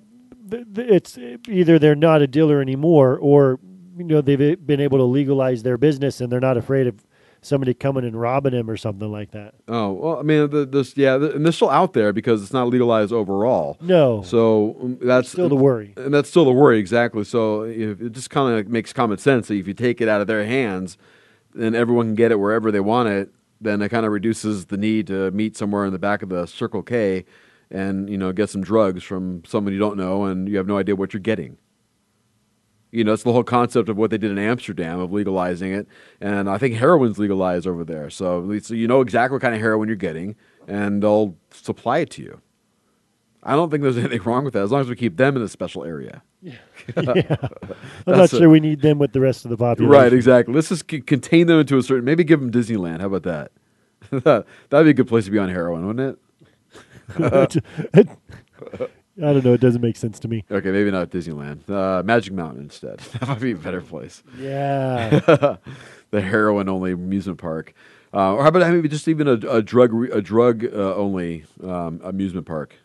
it's 0.51 1.17
either 1.47 1.79
they're 1.79 1.95
not 1.95 2.21
a 2.21 2.27
dealer 2.27 2.61
anymore, 2.61 3.17
or 3.17 3.59
you 3.97 4.03
know 4.03 4.21
they've 4.21 4.41
eh, 4.41 4.55
been 4.55 4.79
able 4.79 4.97
to 4.97 5.03
legalize 5.03 5.63
their 5.63 5.77
business 5.77 6.21
and 6.21 6.31
they're 6.31 6.39
not 6.39 6.57
afraid 6.57 6.87
of 6.87 7.05
somebody 7.41 7.73
coming 7.73 8.03
and 8.03 8.19
robbing 8.19 8.53
him 8.53 8.69
or 8.69 8.77
something 8.77 9.11
like 9.11 9.31
that. 9.31 9.53
Oh 9.67 9.91
well, 9.93 10.19
I 10.19 10.21
mean, 10.23 10.49
the, 10.49 10.65
this 10.65 10.95
yeah, 10.97 11.17
the, 11.17 11.33
and 11.35 11.45
they're 11.45 11.51
still 11.51 11.69
out 11.69 11.93
there 11.93 12.11
because 12.13 12.41
it's 12.43 12.53
not 12.53 12.67
legalized 12.67 13.11
overall. 13.13 13.77
No. 13.81 14.21
so 14.23 14.77
um, 14.81 14.97
that's 15.01 15.29
Still 15.29 15.49
the 15.49 15.55
worry. 15.55 15.93
and 15.97 16.13
that's 16.13 16.29
still 16.29 16.45
the 16.45 16.51
worry 16.51 16.79
exactly. 16.79 17.23
So 17.23 17.63
if, 17.63 18.01
it 18.01 18.11
just 18.11 18.29
kind 18.29 18.59
of 18.59 18.67
makes 18.67 18.91
common 18.93 19.17
sense 19.17 19.47
that 19.47 19.55
if 19.55 19.67
you 19.67 19.73
take 19.73 20.01
it 20.01 20.07
out 20.07 20.21
of 20.21 20.27
their 20.27 20.45
hands, 20.45 20.97
then 21.53 21.75
everyone 21.75 22.07
can 22.07 22.15
get 22.15 22.31
it 22.31 22.39
wherever 22.39 22.71
they 22.71 22.79
want 22.79 23.09
it. 23.09 23.29
Then 23.59 23.81
it 23.81 23.89
kind 23.89 24.05
of 24.05 24.11
reduces 24.11 24.67
the 24.67 24.77
need 24.77 25.07
to 25.07 25.31
meet 25.31 25.57
somewhere 25.57 25.85
in 25.85 25.91
the 25.93 25.97
back 25.99 26.21
of 26.21 26.29
the 26.29 26.45
Circle 26.45 26.83
K, 26.83 27.25
and 27.71 28.09
you 28.09 28.17
know 28.17 28.31
get 28.31 28.49
some 28.49 28.61
drugs 28.61 29.03
from 29.03 29.43
someone 29.45 29.73
you 29.73 29.79
don't 29.79 29.97
know, 29.97 30.25
and 30.25 30.47
you 30.47 30.57
have 30.57 30.67
no 30.67 30.77
idea 30.77 30.95
what 30.95 31.13
you're 31.13 31.19
getting. 31.21 31.57
You 32.91 33.03
know, 33.03 33.13
it's 33.13 33.23
the 33.23 33.33
whole 33.33 33.43
concept 33.43 33.89
of 33.89 33.97
what 33.97 34.11
they 34.11 34.17
did 34.17 34.31
in 34.31 34.39
Amsterdam 34.39 34.99
of 34.99 35.11
legalizing 35.11 35.73
it, 35.73 35.87
and 36.21 36.49
I 36.49 36.57
think 36.57 36.75
heroin's 36.75 37.19
legalized 37.19 37.67
over 37.67 37.83
there. 37.83 38.09
So, 38.09 38.39
at 38.39 38.45
least- 38.47 38.67
so 38.67 38.73
you 38.75 38.87
know 38.87 39.01
exactly 39.01 39.35
what 39.35 39.41
kind 39.41 39.53
of 39.53 39.59
heroin 39.61 39.87
you're 39.89 39.97
getting, 39.97 40.35
and 40.67 41.03
they'll 41.03 41.35
supply 41.51 41.99
it 41.99 42.09
to 42.11 42.21
you. 42.21 42.41
I 43.43 43.55
don't 43.55 43.69
think 43.69 43.83
there's 43.83 43.97
anything 44.03 44.21
wrong 44.23 44.43
with 44.45 44.53
that 44.53 44.63
as 44.63 44.71
long 44.71 44.81
as 44.81 44.89
we 44.89 44.95
keep 44.95 45.17
them 45.17 45.35
in 45.35 45.41
a 45.41 45.47
special 45.49 45.83
area. 45.83 46.21
yeah. 46.41 46.55
I'm 46.97 47.05
not 47.05 47.41
That's 48.05 48.33
a- 48.33 48.37
sure 48.39 48.49
we 48.49 48.59
need 48.61 48.81
them 48.81 48.99
with 48.99 49.11
the 49.11 49.19
rest 49.19 49.43
of 49.45 49.51
the 49.51 49.57
population. 49.57 49.89
Right, 49.91 50.13
exactly. 50.13 50.53
Let's 50.53 50.69
just 50.69 50.89
c- 50.89 51.01
contain 51.01 51.47
them 51.47 51.59
into 51.59 51.77
a 51.77 51.83
certain. 51.83 52.05
Maybe 52.05 52.23
give 52.23 52.39
them 52.39 52.51
Disneyland. 52.51 53.01
How 53.01 53.07
about 53.13 53.23
that? 53.23 53.51
That'd 54.69 54.85
be 54.85 54.89
a 54.91 54.93
good 54.93 55.07
place 55.07 55.25
to 55.25 55.31
be 55.31 55.39
on 55.39 55.49
heroin, 55.49 55.85
wouldn't 55.87 56.17
it? 57.19 58.89
I 59.17 59.33
don't 59.33 59.43
know. 59.43 59.53
It 59.53 59.61
doesn't 59.61 59.81
make 59.81 59.97
sense 59.97 60.19
to 60.19 60.27
me. 60.27 60.43
Okay, 60.49 60.71
maybe 60.71 60.91
not 60.91 61.09
Disneyland. 61.09 61.69
Uh, 61.69 62.03
Magic 62.03 62.33
Mountain 62.33 62.63
instead. 62.63 62.99
that 63.19 63.27
might 63.27 63.39
be 63.39 63.51
a 63.51 63.55
better 63.55 63.81
place. 63.81 64.23
Yeah. 64.37 65.57
the 66.11 66.21
heroin 66.21 66.69
only 66.69 66.91
amusement 66.91 67.39
park. 67.39 67.73
Uh, 68.13 68.33
or 68.33 68.41
how 68.43 68.49
about 68.49 68.71
maybe 68.71 68.87
just 68.87 69.07
even 69.07 69.27
a, 69.27 69.33
a 69.49 69.61
drug 69.61 69.91
re- 69.91 70.11
a 70.11 70.21
drug 70.21 70.63
uh, 70.63 70.95
only 70.95 71.45
um, 71.63 71.99
amusement 72.03 72.45
park, 72.45 72.75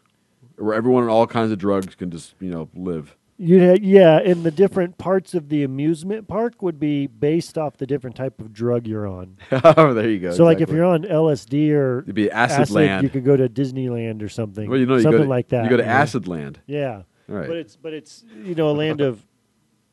where 0.56 0.74
everyone 0.74 1.04
and 1.04 1.12
all 1.12 1.26
kinds 1.26 1.52
of 1.52 1.58
drugs 1.58 1.94
can 1.94 2.10
just 2.10 2.34
you 2.40 2.50
know 2.50 2.68
live. 2.74 3.16
You'd 3.38 3.62
ha- 3.62 3.78
yeah, 3.82 4.18
and 4.18 4.44
the 4.44 4.50
different 4.50 4.98
parts 4.98 5.34
of 5.34 5.48
the 5.48 5.64
amusement 5.64 6.28
park 6.28 6.62
would 6.62 6.78
be 6.78 7.06
based 7.06 7.58
off 7.58 7.76
the 7.76 7.86
different 7.86 8.14
type 8.14 8.40
of 8.40 8.52
drug 8.52 8.86
you're 8.86 9.06
on. 9.06 9.36
oh, 9.52 9.94
there 9.94 10.08
you 10.08 10.20
go. 10.20 10.32
So, 10.32 10.44
like, 10.44 10.56
if 10.56 10.70
exactly. 10.70 10.76
you're 10.76 10.86
on 10.86 11.02
LSD 11.02 11.70
or 11.72 12.00
It'd 12.00 12.14
be 12.14 12.30
acid 12.30 12.70
land. 12.70 13.02
you 13.02 13.10
could 13.10 13.24
go 13.24 13.36
to 13.36 13.48
Disneyland 13.48 14.22
or 14.22 14.28
something. 14.28 14.68
Well, 14.70 14.78
you 14.78 14.86
know, 14.86 14.96
you 14.96 15.02
something 15.02 15.22
go 15.22 15.24
to, 15.24 15.30
like 15.30 15.48
that. 15.48 15.64
You 15.64 15.70
go 15.70 15.76
to 15.78 15.82
you 15.82 15.88
know? 15.88 15.94
acid 15.94 16.28
land. 16.28 16.60
Yeah, 16.66 17.02
Right. 17.28 17.48
But 17.48 17.56
it's 17.56 17.76
but 17.76 17.92
it's 17.94 18.24
you 18.44 18.54
know 18.54 18.70
a 18.70 18.72
land 18.72 19.00
of 19.00 19.24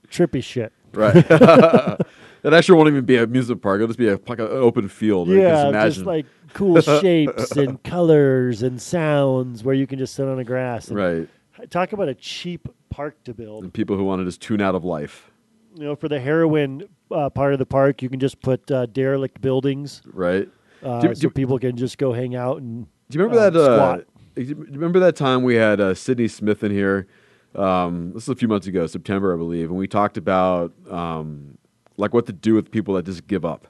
trippy 0.10 0.44
shit. 0.44 0.74
Right. 0.94 1.16
it 1.30 2.54
actually 2.54 2.78
won't 2.78 2.90
even 2.90 3.06
be 3.06 3.18
an 3.18 3.24
amusement 3.24 3.62
park. 3.62 3.78
It'll 3.78 3.88
just 3.88 4.00
be 4.00 4.10
a, 4.10 4.20
like 4.28 4.40
an 4.40 4.48
open 4.48 4.90
field. 4.90 5.30
Yeah, 5.30 5.72
just 5.72 5.98
just 5.98 6.06
like 6.06 6.26
cool 6.54 6.82
shapes 7.02 7.52
and 7.52 7.82
colors 7.84 8.64
and 8.64 8.82
sounds 8.82 9.64
where 9.64 9.76
you 9.76 9.88
can 9.88 10.00
just 10.00 10.16
sit 10.16 10.28
on 10.28 10.38
the 10.38 10.44
grass. 10.44 10.92
Right. 10.92 11.30
Talk 11.70 11.94
about 11.94 12.10
a 12.10 12.16
cheap 12.16 12.68
park 12.90 13.24
to 13.24 13.34
build. 13.34 13.64
And 13.64 13.74
people 13.74 13.96
who 13.98 14.04
want 14.04 14.22
to 14.22 14.26
just 14.26 14.42
tune 14.42 14.62
out 14.62 14.76
of 14.76 14.84
life. 14.84 15.32
You 15.76 15.84
know, 15.86 15.96
for 15.96 16.08
the 16.08 16.20
heroin 16.20 16.84
uh, 17.12 17.30
part 17.30 17.54
of 17.54 17.60
the 17.60 17.66
park, 17.66 18.02
you 18.02 18.10
can 18.10 18.20
just 18.20 18.42
put 18.42 18.70
uh, 18.72 18.86
derelict 18.88 19.40
buildings. 19.42 20.02
Right. 20.12 20.50
Uh, 20.84 21.02
Do 21.02 21.16
so 21.16 21.22
do- 21.22 21.30
people 21.30 21.60
can 21.60 21.76
just 21.78 21.98
go 21.98 22.14
hang 22.14 22.36
out 22.36 22.62
and. 22.62 22.88
Do 23.10 23.18
you 23.18 23.24
remember 23.24 23.42
uh, 23.42 23.50
that? 23.50 23.60
Uh, 23.60 23.76
squat. 23.76 24.06
do 24.36 24.42
you 24.44 24.56
remember 24.70 25.00
that 25.00 25.16
time 25.16 25.44
we 25.44 25.56
had 25.56 25.82
uh, 25.82 25.94
Sydney 25.96 26.28
Smith 26.28 26.64
in 26.64 26.72
here? 26.72 27.08
Um, 27.56 28.12
this 28.14 28.24
is 28.24 28.30
a 28.30 28.36
few 28.36 28.48
months 28.48 28.68
ago, 28.68 28.86
September, 28.86 29.34
I 29.34 29.38
believe, 29.38 29.70
and 29.70 29.78
we 29.80 29.88
talked 29.88 30.18
about 30.18 30.72
um, 30.90 31.58
like 31.98 32.14
what 32.14 32.28
to 32.28 32.34
do 32.34 32.54
with 32.54 32.70
people 32.70 32.94
that 32.94 33.06
just 33.06 33.26
give 33.26 33.44
up. 33.44 33.68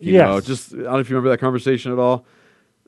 You 0.00 0.14
Yes. 0.14 0.26
know, 0.28 0.40
just 0.40 0.72
I 0.72 0.76
don't 0.76 0.84
know 0.92 0.98
if 1.00 1.10
you 1.10 1.16
remember 1.16 1.30
that 1.30 1.38
conversation 1.38 1.92
at 1.92 1.98
all. 1.98 2.24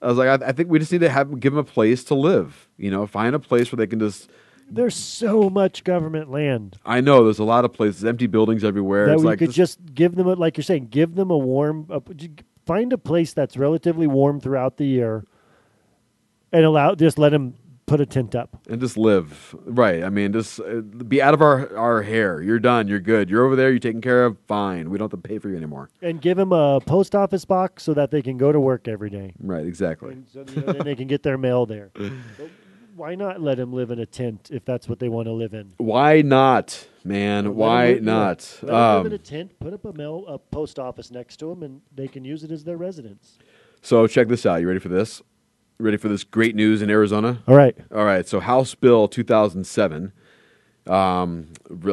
I 0.00 0.06
was 0.06 0.16
like, 0.16 0.42
I, 0.42 0.46
I 0.46 0.52
think 0.52 0.70
we 0.70 0.78
just 0.78 0.90
need 0.92 1.02
to 1.02 1.10
have 1.10 1.38
give 1.40 1.52
them 1.52 1.58
a 1.60 1.64
place 1.64 2.02
to 2.04 2.14
live. 2.14 2.68
You 2.78 2.90
know, 2.90 3.06
find 3.06 3.34
a 3.34 3.38
place 3.38 3.70
where 3.70 3.76
they 3.78 3.86
can 3.86 3.98
just. 3.98 4.30
There's 4.70 4.94
so 4.94 5.50
much 5.50 5.82
government 5.84 6.30
land 6.30 6.76
I 6.86 7.00
know 7.00 7.24
there's 7.24 7.38
a 7.40 7.44
lot 7.44 7.64
of 7.64 7.72
places, 7.72 8.04
empty 8.04 8.26
buildings 8.26 8.62
everywhere. 8.64 9.06
that 9.06 9.14
it's 9.14 9.22
we 9.22 9.28
like 9.28 9.38
could 9.40 9.50
just 9.50 9.78
give 9.94 10.14
them, 10.14 10.26
a, 10.28 10.34
like 10.34 10.56
you're 10.56 10.64
saying, 10.64 10.86
give 10.88 11.14
them 11.14 11.30
a 11.30 11.38
warm. 11.38 11.86
A, 11.90 12.00
find 12.66 12.92
a 12.92 12.98
place 12.98 13.32
that's 13.32 13.56
relatively 13.56 14.06
warm 14.06 14.40
throughout 14.40 14.76
the 14.76 14.86
year, 14.86 15.24
and 16.52 16.64
allow 16.64 16.94
just 16.94 17.18
let 17.18 17.30
them 17.30 17.54
put 17.86 18.00
a 18.00 18.06
tent 18.06 18.36
up. 18.36 18.56
and 18.68 18.80
just 18.80 18.96
live 18.96 19.56
right. 19.64 20.04
I 20.04 20.10
mean, 20.10 20.32
just 20.32 20.60
uh, 20.60 20.80
be 20.80 21.20
out 21.20 21.34
of 21.34 21.42
our 21.42 21.76
our 21.76 22.02
hair. 22.02 22.40
You're 22.40 22.60
done. 22.60 22.86
You're 22.86 23.00
good. 23.00 23.28
You're 23.28 23.44
over 23.44 23.56
there. 23.56 23.70
You're 23.70 23.80
taken 23.80 24.00
care 24.00 24.24
of. 24.24 24.38
Fine. 24.46 24.90
We 24.90 24.98
don't 24.98 25.10
have 25.12 25.20
to 25.20 25.28
pay 25.28 25.38
for 25.40 25.48
you 25.48 25.56
anymore. 25.56 25.90
And 26.00 26.20
give 26.20 26.36
them 26.36 26.52
a 26.52 26.80
post 26.80 27.16
office 27.16 27.44
box 27.44 27.82
so 27.82 27.92
that 27.94 28.12
they 28.12 28.22
can 28.22 28.36
go 28.36 28.52
to 28.52 28.60
work 28.60 28.86
every 28.86 29.10
day. 29.10 29.34
Right. 29.40 29.66
Exactly. 29.66 30.12
And 30.12 30.28
so 30.32 30.44
you 30.54 30.62
know, 30.62 30.72
then 30.74 30.84
they 30.84 30.94
can 30.94 31.08
get 31.08 31.24
their 31.24 31.36
mail 31.38 31.66
there. 31.66 31.90
Why 32.96 33.14
not 33.14 33.40
let 33.40 33.56
them 33.56 33.72
live 33.72 33.90
in 33.90 33.98
a 33.98 34.06
tent 34.06 34.50
if 34.52 34.64
that's 34.64 34.88
what 34.88 34.98
they 34.98 35.08
want 35.08 35.26
to 35.26 35.32
live 35.32 35.54
in? 35.54 35.72
Why 35.78 36.22
not, 36.22 36.86
man? 37.04 37.44
Let 37.46 37.54
Why 37.54 37.92
live- 37.92 38.02
not? 38.02 38.58
Let 38.62 38.72
'em 38.74 38.96
live 38.96 39.06
in 39.06 39.12
Um, 39.12 39.14
a 39.14 39.18
tent. 39.18 39.52
Put 39.60 39.72
up 39.72 39.84
a 39.84 39.92
mail, 39.92 40.24
a 40.26 40.38
post 40.38 40.78
office 40.78 41.10
next 41.10 41.36
to 41.38 41.46
them, 41.46 41.62
and 41.62 41.80
they 41.94 42.08
can 42.08 42.24
use 42.24 42.42
it 42.44 42.50
as 42.50 42.64
their 42.64 42.76
residence. 42.76 43.38
so 43.82 44.06
check 44.06 44.28
this 44.28 44.44
out. 44.44 44.60
You 44.60 44.66
ready 44.68 44.78
for 44.80 44.88
this? 44.90 45.22
Ready 45.78 45.96
for 45.96 46.08
this 46.08 46.22
great 46.24 46.54
news 46.54 46.82
in 46.82 46.90
Arizona? 46.90 47.38
All 47.48 47.56
right. 47.56 47.74
All 47.94 48.04
right. 48.04 48.26
So 48.28 48.38
House 48.40 48.74
Bill 48.74 49.08
2007, 49.08 50.12
um, 50.86 51.46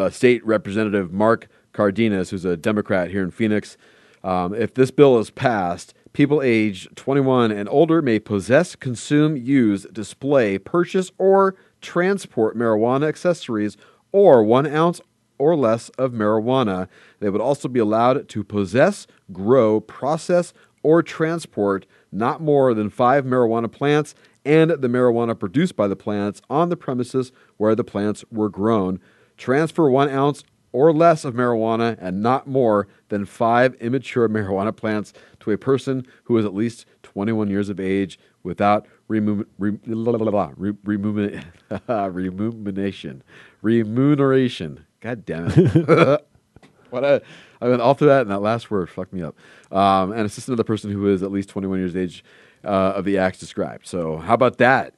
State 0.10 0.46
Representative 0.46 1.14
Mark 1.14 1.48
Cardenas, 1.72 2.32
who's 2.32 2.44
a 2.44 2.58
Democrat 2.58 3.12
here 3.12 3.24
in 3.24 3.32
Phoenix, 3.32 3.78
um, 4.24 4.54
if 4.54 4.74
this 4.74 4.92
bill 4.92 5.18
is 5.20 5.30
passed, 5.30 5.94
people 6.18 6.42
aged 6.42 6.96
21 6.96 7.52
and 7.52 7.70
older 7.70 8.02
may 8.02 8.18
possess, 8.18 8.76
consume, 8.76 9.38
use, 9.38 9.84
display, 9.94 10.58
purchase, 10.58 11.12
or 11.20 11.56
transport 11.80 12.58
marijuana 12.58 13.08
accessories 13.08 13.78
or 14.12 14.44
one 14.44 14.66
ounce 14.66 15.00
or 15.38 15.56
less 15.56 15.90
of 15.90 16.14
marijuana. 16.14 16.88
They 17.20 17.30
would 17.30 17.40
also 17.40 17.68
be 17.68 17.80
allowed 17.80 18.28
to 18.30 18.44
possess, 18.44 19.06
grow, 19.32 19.80
process, 19.80 20.54
or 20.82 21.04
transport 21.04 21.86
not 22.12 22.42
more 22.42 22.74
than 22.74 22.90
five 22.90 23.24
marijuana 23.24 23.72
plants 23.72 24.16
and 24.44 24.72
the 24.72 24.88
marijuana 24.88 25.38
produced 25.38 25.76
by 25.76 25.88
the 25.88 25.96
plants 25.96 26.42
on 26.50 26.70
the 26.70 26.78
premises 26.78 27.32
where 27.58 27.76
the 27.76 27.84
plants 27.84 28.26
were 28.32 28.50
grown. 28.50 29.00
Transfer 29.38 29.88
one 29.88 30.10
ounce 30.10 30.44
or 30.72 30.94
less 30.94 31.26
of 31.26 31.34
marijuana 31.34 31.98
and 32.00 32.22
not 32.22 32.48
more 32.48 32.88
than 33.10 33.26
five 33.26 33.74
immature 33.76 34.30
marijuana 34.30 34.76
plants 34.76 35.14
to 35.40 35.52
a 35.52 35.58
person 35.58 36.06
who 36.26 36.38
is 36.38 36.46
at 36.46 36.54
least 36.54 36.86
21 37.04 37.50
years 37.50 37.70
of 37.70 37.80
age 37.80 38.20
without 38.44 38.86
remuneration. 39.08 39.46
Remuneration. 43.62 44.86
God 45.00 45.26
damn 45.26 45.48
it. 45.48 46.28
what 46.90 47.04
a, 47.04 47.22
I 47.62 47.68
mean, 47.68 47.82
all 47.82 47.94
through 47.94 48.10
that 48.10 48.22
and 48.22 48.32
that 48.32 48.42
last 48.42 48.72
word 48.72 48.90
fucked 48.90 49.14
me 49.14 49.24
up. 49.24 49.36
Um, 49.72 50.12
and 50.12 50.22
assistant 50.22 50.54
of 50.54 50.58
the 50.58 50.64
person 50.64 50.92
who 50.92 51.08
is 51.08 51.24
at 51.24 51.32
least 51.32 51.50
21 51.50 51.80
years 51.80 51.92
of 51.92 52.02
age 52.02 52.24
uh, 52.64 52.94
of 52.96 53.06
the 53.06 53.18
acts 53.18 53.40
described. 53.40 53.88
So 53.88 54.18
how 54.18 54.34
about 54.34 54.58
that? 54.58 54.94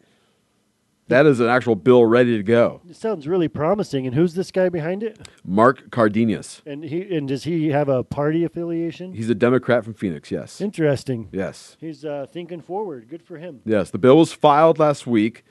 That 1.10 1.26
is 1.26 1.40
an 1.40 1.48
actual 1.48 1.76
bill 1.76 2.06
ready 2.06 2.38
to 2.38 2.44
go. 2.44 2.82
It 2.88 2.96
sounds 2.96 3.28
really 3.28 3.48
promising. 3.48 4.06
And 4.06 4.16
who's 4.16 4.36
this 4.36 4.52
guy 4.52 4.70
behind 4.70 5.02
it? 5.02 5.28
Mark 5.44 5.90
Cardenas. 5.90 6.62
And 6.68 6.84
he 6.84 7.16
and 7.16 7.28
does 7.28 7.46
he 7.46 7.70
have 7.70 7.90
a 7.90 8.04
party 8.04 8.44
affiliation? 8.44 9.14
He's 9.14 9.30
a 9.30 9.36
Democrat 9.36 9.84
from 9.84 9.96
Phoenix, 9.96 10.30
yes. 10.30 10.62
Interesting. 10.62 11.30
Yes. 11.32 11.78
He's 11.80 12.06
uh, 12.06 12.28
thinking 12.32 12.62
forward. 12.62 13.10
Good 13.10 13.24
for 13.24 13.38
him. 13.38 13.62
Yes, 13.66 13.90
the 13.90 13.98
bill 13.98 14.18
was 14.18 14.34
filed 14.34 14.78
last 14.78 15.08
week, 15.08 15.44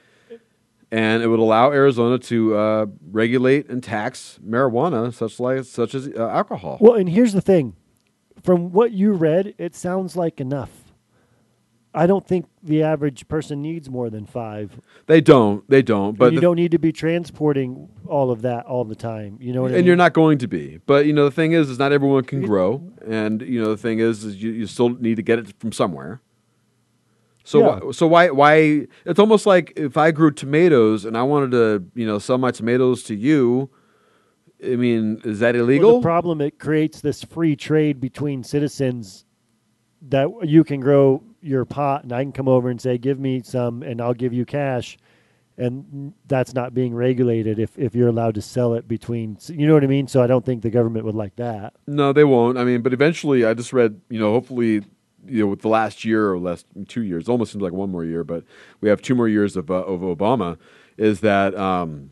and 0.92 1.24
it 1.24 1.26
would 1.26 1.40
allow 1.40 1.72
Arizona 1.72 2.18
to 2.20 2.56
uh, 2.56 2.86
regulate 3.10 3.68
and 3.68 3.82
tax 3.82 4.38
marijuana, 4.46 5.12
such 5.12 5.40
like 5.40 5.64
such 5.64 5.92
as 5.94 6.08
uh, 6.16 6.28
alcohol. 6.28 6.78
Well, 6.80 6.94
and 6.94 7.08
here's 7.08 7.32
the 7.32 7.40
thing. 7.40 7.74
From 8.44 8.70
what 8.70 8.92
you 8.92 9.12
read, 9.12 9.54
it 9.58 9.74
sounds 9.74 10.14
like 10.14 10.40
enough. 10.40 10.70
I 12.02 12.06
don't 12.06 12.24
think 12.26 12.46
the 12.62 12.82
average 12.84 13.26
person 13.26 13.60
needs 13.60 13.90
more 13.90 14.08
than 14.08 14.24
five. 14.24 14.80
They 15.06 15.20
don't. 15.20 15.68
They 15.68 15.82
don't. 15.82 16.12
But 16.16 16.26
But 16.26 16.32
you 16.32 16.38
the- 16.38 16.42
don't 16.42 16.56
need 16.56 16.70
to 16.70 16.78
be 16.78 16.92
transporting 16.92 17.88
all 18.06 18.30
of 18.30 18.42
that 18.42 18.66
all 18.66 18.84
the 18.84 18.94
time. 18.94 19.36
You 19.40 19.52
know 19.52 19.62
what 19.62 19.68
I 19.68 19.70
mean? 19.72 19.78
and 19.78 19.86
you're 19.86 19.96
not 19.96 20.12
going 20.12 20.38
to 20.38 20.46
be. 20.46 20.78
But 20.86 21.06
you 21.06 21.12
know, 21.12 21.24
the 21.24 21.30
thing 21.40 21.52
is, 21.52 21.68
is 21.68 21.78
not 21.78 21.90
everyone 21.92 22.24
can 22.24 22.42
grow, 22.42 22.82
and 23.04 23.42
you 23.42 23.60
know, 23.60 23.70
the 23.70 23.76
thing 23.76 23.98
is, 23.98 24.22
is 24.24 24.40
you, 24.42 24.50
you 24.52 24.66
still 24.66 24.90
need 24.90 25.16
to 25.16 25.22
get 25.22 25.40
it 25.40 25.52
from 25.58 25.72
somewhere. 25.72 26.20
So, 27.44 27.58
Yeah. 27.60 27.80
why, 27.80 27.90
so 27.92 28.06
why, 28.06 28.30
why? 28.30 28.86
It's 29.06 29.18
almost 29.18 29.44
like 29.46 29.72
if 29.74 29.96
I 29.96 30.10
grew 30.12 30.30
tomatoes 30.30 31.04
and 31.04 31.16
I 31.16 31.22
wanted 31.24 31.50
to, 31.52 31.84
you 31.94 32.06
know, 32.06 32.18
sell 32.18 32.38
my 32.38 32.50
tomatoes 32.52 33.02
to 33.04 33.14
you. 33.14 33.70
I 34.62 34.76
mean, 34.76 35.20
is 35.24 35.38
that 35.40 35.54
Well, 35.54 35.64
illegal? 35.64 35.92
the 36.00 36.02
problem 36.02 36.40
it 36.40 36.58
creates 36.58 37.00
this 37.00 37.22
free 37.24 37.56
trade 37.56 38.00
between 38.00 38.42
citizens 38.44 39.24
that 40.08 40.28
you 40.44 40.62
can 40.64 40.80
grow 40.80 41.22
your 41.40 41.64
pot 41.64 42.02
and 42.02 42.12
I 42.12 42.22
can 42.22 42.32
come 42.32 42.48
over 42.48 42.68
and 42.68 42.80
say, 42.80 42.98
"Give 42.98 43.18
me 43.18 43.42
some," 43.42 43.82
and 43.82 44.00
I'll 44.00 44.14
give 44.14 44.32
you 44.32 44.44
cash, 44.44 44.98
and 45.56 46.12
that's 46.26 46.54
not 46.54 46.74
being 46.74 46.94
regulated 46.94 47.58
if 47.58 47.78
if 47.78 47.94
you're 47.94 48.08
allowed 48.08 48.34
to 48.36 48.42
sell 48.42 48.74
it 48.74 48.88
between. 48.88 49.38
You 49.48 49.66
know 49.66 49.74
what 49.74 49.84
I 49.84 49.88
mean? 49.88 50.06
So 50.08 50.22
I 50.22 50.26
don't 50.26 50.44
think 50.44 50.62
the 50.62 50.70
government 50.70 51.04
would 51.04 51.14
like 51.14 51.36
that. 51.36 51.74
No, 51.86 52.12
they 52.12 52.24
won't. 52.24 52.58
I 52.58 52.64
mean, 52.64 52.82
but 52.82 52.92
eventually, 52.92 53.44
I 53.44 53.54
just 53.54 53.72
read, 53.72 54.00
you 54.08 54.18
know, 54.18 54.32
hopefully, 54.32 54.84
you 55.26 55.42
know, 55.42 55.46
with 55.46 55.62
the 55.62 55.68
last 55.68 56.04
year 56.04 56.30
or 56.32 56.38
less 56.38 56.64
two 56.86 57.02
years, 57.02 57.28
almost 57.28 57.52
seems 57.52 57.62
like 57.62 57.72
one 57.72 57.90
more 57.90 58.04
year, 58.04 58.24
but 58.24 58.44
we 58.80 58.88
have 58.88 59.02
two 59.02 59.14
more 59.14 59.28
years 59.28 59.56
of 59.56 59.70
uh, 59.70 59.74
of 59.74 60.00
Obama. 60.00 60.58
Is 60.96 61.20
that 61.20 61.54
um, 61.56 62.10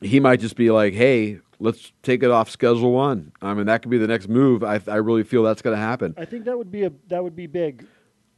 he 0.00 0.20
might 0.20 0.40
just 0.40 0.56
be 0.56 0.70
like, 0.70 0.92
hey, 0.94 1.40
let's 1.58 1.92
take 2.02 2.22
it 2.22 2.30
off 2.30 2.50
Schedule 2.50 2.92
One. 2.92 3.32
I 3.42 3.54
mean, 3.54 3.66
that 3.66 3.82
could 3.82 3.90
be 3.90 3.98
the 3.98 4.06
next 4.06 4.28
move. 4.28 4.62
I 4.62 4.80
I 4.86 4.96
really 4.96 5.22
feel 5.22 5.42
that's 5.42 5.62
going 5.62 5.76
to 5.76 5.80
happen. 5.80 6.14
I 6.16 6.24
think 6.24 6.44
that 6.44 6.56
would 6.56 6.70
be 6.70 6.84
a 6.84 6.92
that 7.08 7.22
would 7.22 7.36
be 7.36 7.46
big. 7.46 7.86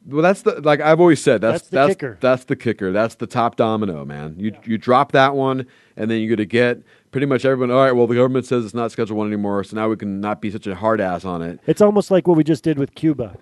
Well, 0.06 0.22
that's 0.22 0.42
the 0.42 0.60
like 0.62 0.80
I've 0.80 0.98
always 1.00 1.22
said. 1.22 1.40
That's 1.42 1.60
That's 1.60 1.68
the 1.68 1.76
that's 1.76 1.88
kicker. 1.94 2.18
that's 2.20 2.44
the 2.44 2.56
kicker. 2.56 2.90
That's 2.92 3.16
the 3.16 3.26
top 3.26 3.56
domino, 3.56 4.04
man. 4.04 4.34
You 4.38 4.56
you 4.64 4.78
drop 4.78 5.12
that 5.12 5.34
one, 5.34 5.66
and 5.96 6.10
then 6.10 6.20
you're 6.20 6.34
gonna 6.34 6.46
get 6.46 6.82
pretty 7.10 7.26
much 7.26 7.44
everyone. 7.44 7.70
All 7.70 7.84
right, 7.84 7.92
well, 7.92 8.06
the 8.06 8.14
government 8.14 8.46
says 8.46 8.64
it's 8.64 8.72
not 8.74 8.90
Schedule 8.92 9.16
One 9.18 9.26
anymore, 9.26 9.62
so 9.62 9.76
now 9.76 9.88
we 9.90 9.96
can 9.96 10.20
not 10.20 10.40
be 10.40 10.50
such 10.50 10.66
a 10.66 10.74
hard 10.74 11.00
ass 11.02 11.24
on 11.26 11.42
it. 11.42 11.60
It's 11.66 11.82
almost 11.82 12.10
like 12.10 12.26
what 12.26 12.36
we 12.38 12.44
just 12.44 12.64
did 12.64 12.78
with 12.78 12.94
Cuba. 12.94 13.36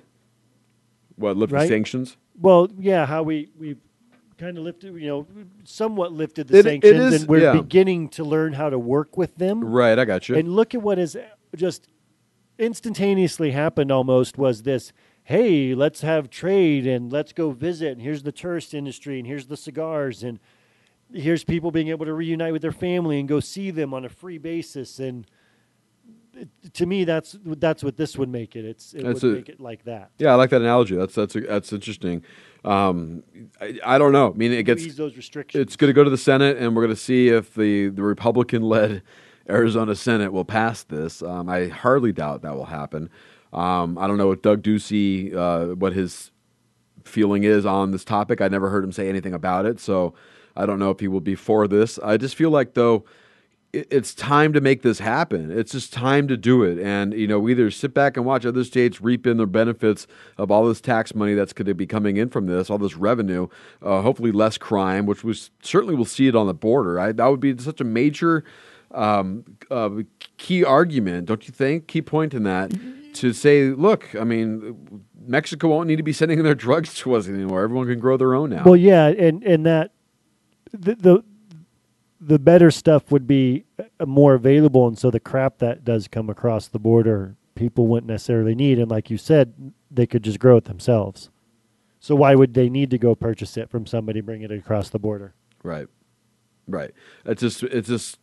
What 1.14 1.36
lift 1.36 1.50
the 1.50 1.56
Right? 1.58 1.68
sanctions? 1.68 2.16
Well, 2.40 2.68
yeah, 2.78 3.06
how 3.06 3.22
we 3.22 3.50
we 3.58 3.76
kind 4.36 4.58
of 4.58 4.64
lifted, 4.64 4.94
you 5.00 5.06
know, 5.08 5.26
somewhat 5.64 6.12
lifted 6.12 6.48
the 6.48 6.58
It- 6.58 6.60
it 6.60 6.64
sanctions, 6.82 7.14
is- 7.14 7.20
and 7.22 7.28
we're 7.30 7.40
yeah. 7.42 7.52
beginning 7.52 8.08
to 8.10 8.24
learn 8.24 8.52
how 8.52 8.68
to 8.70 8.78
work 8.78 9.16
with 9.16 9.36
them. 9.36 9.64
Right, 9.64 9.98
I 9.98 10.04
got 10.04 10.28
you. 10.28 10.34
And 10.36 10.48
look 10.54 10.74
at 10.74 10.82
what 10.82 10.98
has 10.98 11.16
just 11.56 11.86
instantaneously 12.58 13.52
happened. 13.52 13.90
Almost 13.92 14.38
was 14.38 14.62
this. 14.62 14.92
Hey, 15.28 15.74
let's 15.74 16.00
have 16.00 16.30
trade 16.30 16.86
and 16.86 17.12
let's 17.12 17.34
go 17.34 17.50
visit. 17.50 17.92
And 17.92 18.00
here's 18.00 18.22
the 18.22 18.32
tourist 18.32 18.72
industry, 18.72 19.18
and 19.18 19.26
here's 19.26 19.48
the 19.48 19.58
cigars, 19.58 20.22
and 20.22 20.40
here's 21.12 21.44
people 21.44 21.70
being 21.70 21.88
able 21.88 22.06
to 22.06 22.14
reunite 22.14 22.50
with 22.50 22.62
their 22.62 22.72
family 22.72 23.20
and 23.20 23.28
go 23.28 23.38
see 23.38 23.70
them 23.70 23.92
on 23.92 24.06
a 24.06 24.08
free 24.08 24.38
basis. 24.38 24.98
And 24.98 25.26
to 26.72 26.86
me, 26.86 27.04
that's 27.04 27.36
that's 27.44 27.84
what 27.84 27.98
this 27.98 28.16
would 28.16 28.30
make 28.30 28.56
it. 28.56 28.64
It's 28.64 28.94
it 28.94 29.04
That's 29.04 29.22
would 29.22 29.32
a- 29.32 29.36
make 29.36 29.50
it 29.50 29.60
like 29.60 29.84
that. 29.84 30.12
Yeah, 30.16 30.32
I 30.32 30.36
like 30.36 30.48
that 30.48 30.62
analogy. 30.62 30.96
That's 30.96 31.14
that's 31.14 31.34
that's 31.34 31.74
interesting. 31.74 32.22
Um, 32.64 33.22
I, 33.60 33.78
I 33.84 33.98
don't 33.98 34.12
know. 34.12 34.32
I 34.32 34.34
mean, 34.34 34.52
it 34.52 34.62
gets 34.62 34.82
Ease 34.82 34.96
those 34.96 35.14
restrictions. 35.14 35.60
It's 35.60 35.76
going 35.76 35.90
to 35.90 35.94
go 35.94 36.04
to 36.04 36.10
the 36.10 36.16
Senate, 36.16 36.56
and 36.56 36.74
we're 36.74 36.84
going 36.84 36.96
to 36.96 37.00
see 37.02 37.28
if 37.28 37.52
the 37.52 37.88
the 37.88 38.02
Republican 38.02 38.62
led 38.62 39.02
Arizona 39.50 39.94
Senate 39.94 40.32
will 40.32 40.46
pass 40.46 40.84
this. 40.84 41.22
Um, 41.22 41.50
I 41.50 41.68
hardly 41.68 42.12
doubt 42.12 42.40
that 42.40 42.54
will 42.54 42.64
happen. 42.64 43.10
Um, 43.52 43.98
I 43.98 44.06
don't 44.06 44.18
know 44.18 44.28
what 44.28 44.42
Doug 44.42 44.62
Ducey, 44.62 45.34
uh, 45.34 45.74
what 45.74 45.92
his 45.92 46.30
feeling 47.04 47.44
is 47.44 47.64
on 47.64 47.90
this 47.90 48.04
topic. 48.04 48.40
I 48.40 48.48
never 48.48 48.68
heard 48.70 48.84
him 48.84 48.92
say 48.92 49.08
anything 49.08 49.34
about 49.34 49.66
it, 49.66 49.80
so 49.80 50.14
I 50.56 50.66
don't 50.66 50.78
know 50.78 50.90
if 50.90 51.00
he 51.00 51.08
will 51.08 51.20
be 51.20 51.34
for 51.34 51.66
this. 51.66 51.98
I 51.98 52.16
just 52.16 52.34
feel 52.34 52.50
like 52.50 52.74
though 52.74 53.04
it's 53.72 54.14
time 54.14 54.54
to 54.54 54.62
make 54.62 54.80
this 54.80 54.98
happen. 54.98 55.50
It's 55.50 55.72
just 55.72 55.92
time 55.92 56.26
to 56.28 56.38
do 56.38 56.62
it, 56.62 56.78
and 56.78 57.12
you 57.12 57.26
know, 57.26 57.38
we 57.38 57.52
either 57.52 57.70
sit 57.70 57.92
back 57.92 58.16
and 58.16 58.24
watch 58.24 58.46
other 58.46 58.64
states 58.64 59.00
reap 59.00 59.26
in 59.26 59.36
the 59.36 59.46
benefits 59.46 60.06
of 60.38 60.50
all 60.50 60.66
this 60.66 60.80
tax 60.80 61.14
money 61.14 61.34
that's 61.34 61.52
going 61.52 61.66
to 61.66 61.74
be 61.74 61.86
coming 61.86 62.16
in 62.16 62.30
from 62.30 62.46
this, 62.46 62.70
all 62.70 62.78
this 62.78 62.96
revenue. 62.96 63.46
Uh, 63.82 64.00
hopefully, 64.00 64.32
less 64.32 64.56
crime, 64.56 65.04
which 65.04 65.22
was 65.22 65.50
certainly 65.62 65.94
we'll 65.94 66.06
see 66.06 66.28
it 66.28 66.34
on 66.34 66.46
the 66.46 66.54
border. 66.54 66.98
I, 66.98 67.12
that 67.12 67.26
would 67.26 67.40
be 67.40 67.56
such 67.58 67.80
a 67.80 67.84
major 67.84 68.42
um, 68.90 69.44
uh, 69.70 69.90
key 70.38 70.64
argument, 70.64 71.26
don't 71.26 71.46
you 71.46 71.52
think? 71.52 71.88
Key 71.88 72.00
point 72.00 72.32
in 72.32 72.44
that 72.44 72.72
to 73.14 73.32
say, 73.32 73.70
look, 73.70 74.14
I 74.14 74.24
mean, 74.24 75.04
Mexico 75.26 75.68
won't 75.68 75.88
need 75.88 75.96
to 75.96 76.02
be 76.02 76.12
sending 76.12 76.42
their 76.42 76.54
drugs 76.54 76.94
to 76.96 77.14
us 77.14 77.28
anymore. 77.28 77.62
Everyone 77.62 77.86
can 77.86 77.98
grow 77.98 78.16
their 78.16 78.34
own 78.34 78.50
now. 78.50 78.64
Well, 78.64 78.76
yeah, 78.76 79.06
and 79.08 79.42
and 79.44 79.66
that 79.66 79.92
the 80.72 80.94
the, 80.94 81.24
the 82.20 82.38
better 82.38 82.70
stuff 82.70 83.10
would 83.10 83.26
be 83.26 83.64
uh, 83.78 84.06
more 84.06 84.34
available, 84.34 84.86
and 84.86 84.98
so 84.98 85.10
the 85.10 85.20
crap 85.20 85.58
that 85.58 85.84
does 85.84 86.08
come 86.08 86.30
across 86.30 86.68
the 86.68 86.78
border, 86.78 87.36
people 87.54 87.86
wouldn't 87.86 88.10
necessarily 88.10 88.54
need, 88.54 88.78
and 88.78 88.90
like 88.90 89.10
you 89.10 89.18
said, 89.18 89.72
they 89.90 90.06
could 90.06 90.22
just 90.22 90.38
grow 90.38 90.56
it 90.56 90.64
themselves. 90.64 91.30
So 92.00 92.14
why 92.14 92.34
would 92.34 92.54
they 92.54 92.68
need 92.68 92.90
to 92.90 92.98
go 92.98 93.14
purchase 93.14 93.56
it 93.56 93.70
from 93.70 93.86
somebody, 93.86 94.20
bring 94.20 94.42
it 94.42 94.52
across 94.52 94.88
the 94.88 94.98
border? 94.98 95.34
Right. 95.62 95.88
Right. 96.68 96.92
It's 97.24 97.40
just 97.40 97.62
it's 97.64 97.88
just 97.88 98.18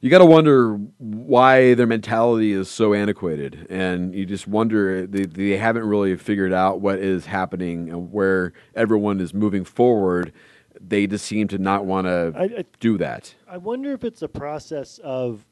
you 0.00 0.10
got 0.10 0.18
to 0.18 0.24
wonder 0.24 0.74
why 0.98 1.74
their 1.74 1.86
mentality 1.86 2.52
is 2.52 2.70
so 2.70 2.94
antiquated, 2.94 3.66
and 3.68 4.14
you 4.14 4.24
just 4.26 4.46
wonder 4.46 5.06
they, 5.06 5.26
they 5.26 5.56
haven't 5.56 5.84
really 5.84 6.16
figured 6.16 6.52
out 6.52 6.80
what 6.80 6.98
is 6.98 7.26
happening 7.26 7.88
and 7.90 8.12
where 8.12 8.52
everyone 8.74 9.20
is 9.20 9.34
moving 9.34 9.64
forward. 9.64 10.32
They 10.80 11.08
just 11.08 11.26
seem 11.26 11.48
to 11.48 11.58
not 11.58 11.84
want 11.84 12.06
to 12.06 12.64
do 12.78 12.98
that. 12.98 13.34
I 13.48 13.56
wonder 13.56 13.92
if 13.92 14.04
it's 14.04 14.22
a 14.22 14.28
process 14.28 14.98
of 15.02 15.44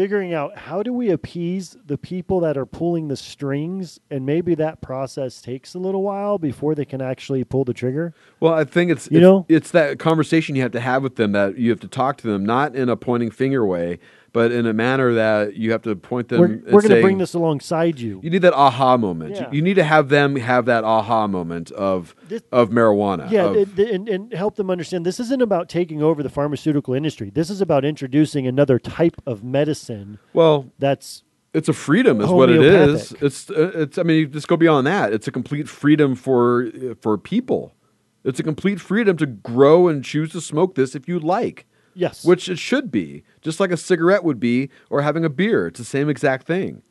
figuring 0.00 0.32
out 0.32 0.56
how 0.56 0.82
do 0.82 0.94
we 0.94 1.10
appease 1.10 1.76
the 1.84 1.98
people 1.98 2.40
that 2.40 2.56
are 2.56 2.64
pulling 2.64 3.08
the 3.08 3.16
strings, 3.16 4.00
and 4.10 4.24
maybe 4.24 4.54
that 4.54 4.80
process 4.80 5.42
takes 5.42 5.74
a 5.74 5.78
little 5.78 6.02
while 6.02 6.38
before 6.38 6.74
they 6.74 6.86
can 6.86 7.02
actually 7.02 7.44
pull 7.44 7.66
the 7.66 7.74
trigger. 7.74 8.14
Well, 8.40 8.54
I 8.54 8.64
think 8.64 8.90
it's 8.90 9.10
You 9.10 9.18
it's, 9.18 9.22
know? 9.22 9.46
it's 9.50 9.70
that 9.72 9.98
conversation 9.98 10.56
you 10.56 10.62
have 10.62 10.72
to 10.72 10.80
have 10.80 11.02
with 11.02 11.16
them 11.16 11.32
that 11.32 11.58
you 11.58 11.68
have 11.68 11.80
to 11.80 11.86
talk 11.86 12.16
to 12.16 12.28
them 12.28 12.46
not 12.46 12.74
in 12.74 12.88
a 12.88 12.96
pointing 12.96 13.30
finger 13.30 13.66
way, 13.66 13.98
but 14.32 14.52
in 14.52 14.66
a 14.66 14.72
manner 14.72 15.14
that 15.14 15.56
you 15.56 15.72
have 15.72 15.82
to 15.82 15.94
point 15.96 16.28
them. 16.28 16.40
we're 16.40 16.72
we're 16.72 16.82
going 16.82 16.94
to 16.94 17.02
bring 17.02 17.18
this 17.18 17.34
alongside 17.34 17.98
you. 17.98 18.20
You 18.22 18.30
need 18.30 18.42
that 18.42 18.54
aha 18.54 18.96
moment. 18.96 19.36
Yeah. 19.36 19.50
You 19.50 19.62
need 19.62 19.74
to 19.74 19.84
have 19.84 20.08
them 20.08 20.36
have 20.36 20.66
that 20.66 20.84
aha 20.84 21.26
moment 21.26 21.70
of 21.72 22.14
This- 22.28 22.42
of 22.52 22.70
marijuana. 22.70 23.30
Yeah, 23.30 23.46
of- 23.46 23.78
and, 23.78 23.88
and, 23.88 24.08
and 24.08 24.32
help 24.32 24.56
them 24.56 24.70
understand 24.70 25.04
this 25.06 25.20
isn't 25.20 25.42
about 25.42 25.68
taking 25.68 26.02
over 26.02 26.22
the 26.22 26.28
pharmaceutical 26.28 26.94
industry. 26.94 27.30
This 27.30 27.50
is 27.50 27.60
about 27.60 27.84
introducing 27.84 28.46
another 28.46 28.78
type 28.78 29.20
of 29.26 29.42
medicine. 29.42 30.18
Well, 30.32 30.70
that's 30.78 31.22
it's 31.52 31.68
a 31.68 31.72
freedom, 31.72 32.20
is 32.20 32.28
what 32.28 32.48
it 32.48 32.62
is. 32.62 33.12
It's 33.20 33.50
uh, 33.50 33.72
it's. 33.74 33.98
I 33.98 34.04
mean, 34.04 34.18
you 34.18 34.26
just 34.28 34.46
go 34.46 34.56
beyond 34.56 34.86
that. 34.86 35.12
It's 35.12 35.26
a 35.26 35.32
complete 35.32 35.68
freedom 35.68 36.14
for 36.14 36.70
for 37.00 37.18
people. 37.18 37.74
It's 38.22 38.38
a 38.38 38.42
complete 38.42 38.80
freedom 38.80 39.16
to 39.16 39.26
grow 39.26 39.88
and 39.88 40.04
choose 40.04 40.30
to 40.32 40.40
smoke 40.40 40.74
this 40.74 40.94
if 40.94 41.08
you 41.08 41.18
like. 41.18 41.66
Yes. 41.94 42.24
which 42.24 42.48
it 42.48 42.58
should 42.58 42.90
be, 42.90 43.24
just 43.42 43.60
like 43.60 43.70
a 43.70 43.76
cigarette 43.76 44.24
would 44.24 44.40
be, 44.40 44.70
or 44.88 45.02
having 45.02 45.24
a 45.24 45.28
beer. 45.28 45.66
It's 45.66 45.78
the 45.78 45.84
same 45.84 46.08
exact 46.08 46.46
thing. 46.46 46.82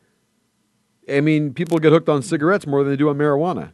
I 1.09 1.21
mean, 1.21 1.53
people 1.53 1.79
get 1.79 1.91
hooked 1.91 2.09
on 2.09 2.21
cigarettes 2.21 2.67
more 2.67 2.83
than 2.83 2.93
they 2.93 2.97
do 2.97 3.09
on 3.09 3.17
marijuana. 3.17 3.71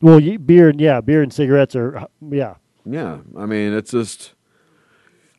well, 0.00 0.20
beer, 0.20 0.72
yeah, 0.76 1.00
beer 1.00 1.22
and 1.22 1.32
cigarettes 1.32 1.74
are 1.74 2.06
yeah. 2.20 2.54
Yeah, 2.84 3.18
I 3.36 3.46
mean, 3.46 3.72
it's 3.72 3.90
just. 3.90 4.34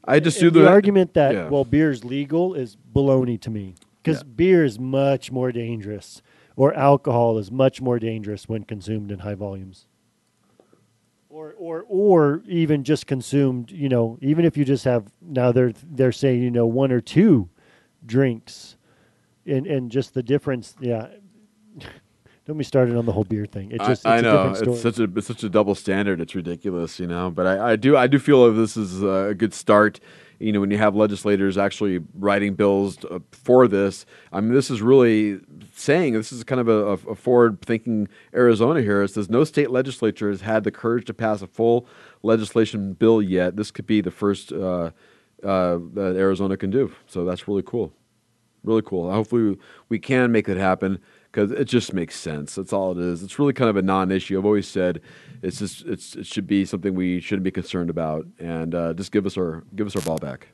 I 0.04 0.20
just 0.20 0.40
do 0.40 0.50
the, 0.50 0.62
the 0.62 0.68
argument 0.68 1.14
that 1.14 1.34
yeah. 1.34 1.48
well, 1.48 1.64
beer's 1.64 2.04
legal 2.04 2.56
is 2.56 2.76
baloney 2.92 3.40
to 3.42 3.52
me 3.52 3.76
because 4.02 4.24
beer 4.24 4.66
is 4.66 4.80
much 4.80 5.32
more 5.32 5.52
dangerous, 5.52 6.22
or 6.56 6.74
alcohol 6.74 7.38
is 7.38 7.52
much 7.52 7.82
more 7.82 8.00
dangerous 8.00 8.50
when 8.50 8.64
consumed 8.64 9.12
in 9.12 9.20
high 9.20 9.36
volumes. 9.36 9.86
Or 11.32 11.56
or 11.58 11.86
or 11.88 12.44
even 12.48 12.84
just 12.84 13.08
consumed. 13.08 13.72
You 13.72 13.90
know, 13.90 14.18
even 14.22 14.46
if 14.46 14.58
you 14.58 14.66
just 14.66 14.86
have 14.86 15.12
now 15.22 15.52
they're 15.52 15.74
they're 15.84 16.12
saying 16.12 16.42
you 16.42 16.52
know 16.52 16.66
one 16.66 16.92
or 16.92 17.02
two 17.02 17.50
drinks, 18.06 18.76
and 19.46 19.66
and 19.66 19.92
just 19.92 20.14
the 20.14 20.24
difference. 20.24 20.76
Yeah. 20.80 21.08
Don't 22.48 22.58
be 22.58 22.64
started 22.64 22.98
on 22.98 23.06
the 23.06 23.12
whole 23.12 23.24
beer 23.24 23.46
thing. 23.46 23.72
It 23.72 23.82
just 23.82 24.06
I, 24.06 24.20
know 24.20 24.50
it's 24.58 24.82
such 24.82 24.98
a 24.98 25.04
it's 25.04 25.28
such 25.28 25.44
a 25.44 25.50
double 25.50 25.76
standard. 25.76 26.20
It's 26.20 26.34
ridiculous, 26.34 27.00
you 27.00 27.06
know. 27.06 27.30
But 27.30 27.46
I, 27.46 27.74
I 27.74 27.76
do 27.76 27.96
I 27.96 28.08
do 28.08 28.18
feel 28.18 28.48
like 28.48 28.58
this 28.58 28.76
is 28.76 29.04
a 29.04 29.36
good 29.38 29.54
start. 29.54 30.00
You 30.42 30.52
know, 30.52 30.60
when 30.60 30.72
you 30.72 30.78
have 30.78 30.96
legislators 30.96 31.58
actually 31.58 32.00
writing 32.16 32.56
bills 32.56 33.04
uh, 33.06 33.20
for 33.32 33.68
this, 33.68 34.06
I 34.32 34.42
mean, 34.42 34.54
this 34.54 34.72
is 34.72 34.82
really 34.82 35.40
saying 35.74 36.14
this 36.14 36.32
is 36.32 36.44
kind 36.44 36.60
of 36.60 36.68
a, 36.68 37.10
a 37.10 37.16
forward-thinking 37.16 38.08
Arizona 38.34 38.82
here. 38.82 39.04
It 39.04 39.10
says 39.10 39.30
no 39.30 39.44
state 39.44 39.70
legislature 39.70 40.30
has 40.30 40.42
had 40.42 40.64
the 40.64 40.72
courage 40.72 41.06
to 41.06 41.14
pass 41.14 41.42
a 41.42 41.48
full 41.48 41.86
legislation 42.24 42.94
bill 42.94 43.22
yet. 43.22 43.56
This 43.56 43.72
could 43.72 43.86
be 43.86 44.02
the 44.02 44.12
first 44.12 44.52
uh, 44.52 44.92
uh, 45.44 45.80
that 45.94 46.16
Arizona 46.18 46.58
can 46.58 46.72
do. 46.72 46.94
So 47.08 47.24
that's 47.24 47.48
really 47.48 47.64
cool 47.64 47.94
really 48.64 48.82
cool. 48.82 49.12
Hopefully, 49.12 49.58
we 49.90 50.00
can 50.00 50.32
make 50.32 50.48
it 50.48 50.58
happen 50.58 51.00
because 51.32 51.52
it 51.52 51.66
just 51.66 51.94
makes 51.94 52.16
sense. 52.16 52.56
That's 52.56 52.74
all 52.74 52.92
it 52.92 52.98
is. 53.00 53.24
It's 53.24 53.40
really 53.40 53.54
kind 53.54 53.70
of 53.70 53.76
a 53.76 53.82
non-issue. 53.82 54.38
I've 54.38 54.46
always 54.46 54.68
said 54.68 55.02
it's 55.42 55.60
just 55.60 55.86
it's 55.86 56.16
it 56.16 56.26
should 56.26 56.48
be 56.48 56.66
something 56.66 56.96
we 56.96 57.20
shouldn't 57.20 57.44
be 57.44 57.52
concerned 57.52 57.90
about, 57.90 58.26
and 58.40 58.76
uh, 58.76 58.94
just 58.94 59.12
give 59.12 59.26
us 59.26 59.38
our 59.38 59.64
give 59.76 59.88
us 59.88 59.96
our 59.96 60.02
ball 60.02 60.18
back. 60.18 60.48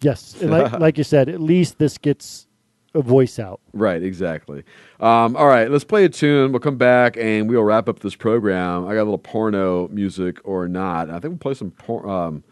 Yes, 0.00 0.40
like, 0.42 0.72
like 0.80 0.98
you 0.98 1.04
said, 1.04 1.28
at 1.28 1.40
least 1.40 1.78
this 1.78 1.98
gets 1.98 2.46
a 2.94 3.02
voice 3.02 3.38
out. 3.38 3.60
Right, 3.72 4.02
exactly. 4.02 4.62
Um, 5.00 5.36
all 5.36 5.46
right, 5.46 5.70
let's 5.70 5.84
play 5.84 6.04
a 6.04 6.08
tune. 6.08 6.52
We'll 6.52 6.60
come 6.60 6.76
back 6.78 7.16
and 7.16 7.48
we'll 7.48 7.62
wrap 7.64 7.88
up 7.88 8.00
this 8.00 8.14
program. 8.14 8.86
I 8.86 8.94
got 8.94 9.00
a 9.00 9.04
little 9.04 9.18
porno 9.18 9.88
music 9.88 10.38
or 10.44 10.68
not. 10.68 11.10
I 11.10 11.14
think 11.14 11.24
we'll 11.24 11.38
play 11.38 11.54
some 11.54 11.72
por- 11.72 12.08
um, 12.08 12.44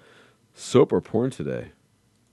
soap 0.55 0.93
or 0.93 1.01
porn 1.01 1.31
today. 1.31 1.73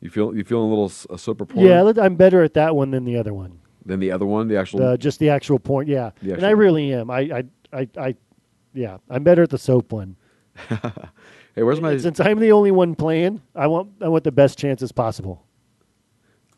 You 0.01 0.09
feel 0.09 0.35
you 0.35 0.43
feeling 0.43 0.65
a 0.65 0.69
little 0.69 0.91
uh, 1.09 1.17
soap 1.17 1.41
or 1.41 1.45
porn? 1.45 1.65
Yeah, 1.65 1.91
I'm 2.01 2.15
better 2.15 2.41
at 2.41 2.53
that 2.55 2.75
one 2.75 2.91
than 2.91 3.05
the 3.05 3.17
other 3.17 3.33
one. 3.33 3.59
Than 3.85 3.99
the 3.99 4.11
other 4.11 4.25
one, 4.25 4.47
the 4.47 4.57
actual. 4.57 4.83
Uh, 4.83 4.97
just 4.97 5.19
the 5.19 5.29
actual 5.29 5.59
porn. 5.59 5.87
Yeah, 5.87 6.11
The 6.21 6.33
and 6.33 6.45
I 6.45 6.51
really 6.51 6.93
am. 6.93 7.09
I, 7.11 7.19
I, 7.19 7.43
I, 7.73 7.87
I, 7.97 8.15
yeah, 8.73 8.97
I'm 9.09 9.23
better 9.23 9.43
at 9.43 9.49
the 9.49 9.57
soap 9.57 9.91
one. 9.91 10.15
hey, 11.55 11.63
where's 11.63 11.81
my? 11.81 11.97
Since 11.97 12.19
I'm 12.19 12.39
the 12.39 12.51
only 12.51 12.71
one 12.71 12.95
playing, 12.95 13.41
I 13.55 13.67
want 13.67 13.89
I 14.01 14.07
want 14.07 14.23
the 14.23 14.31
best 14.31 14.57
chances 14.57 14.91
possible. 14.91 15.45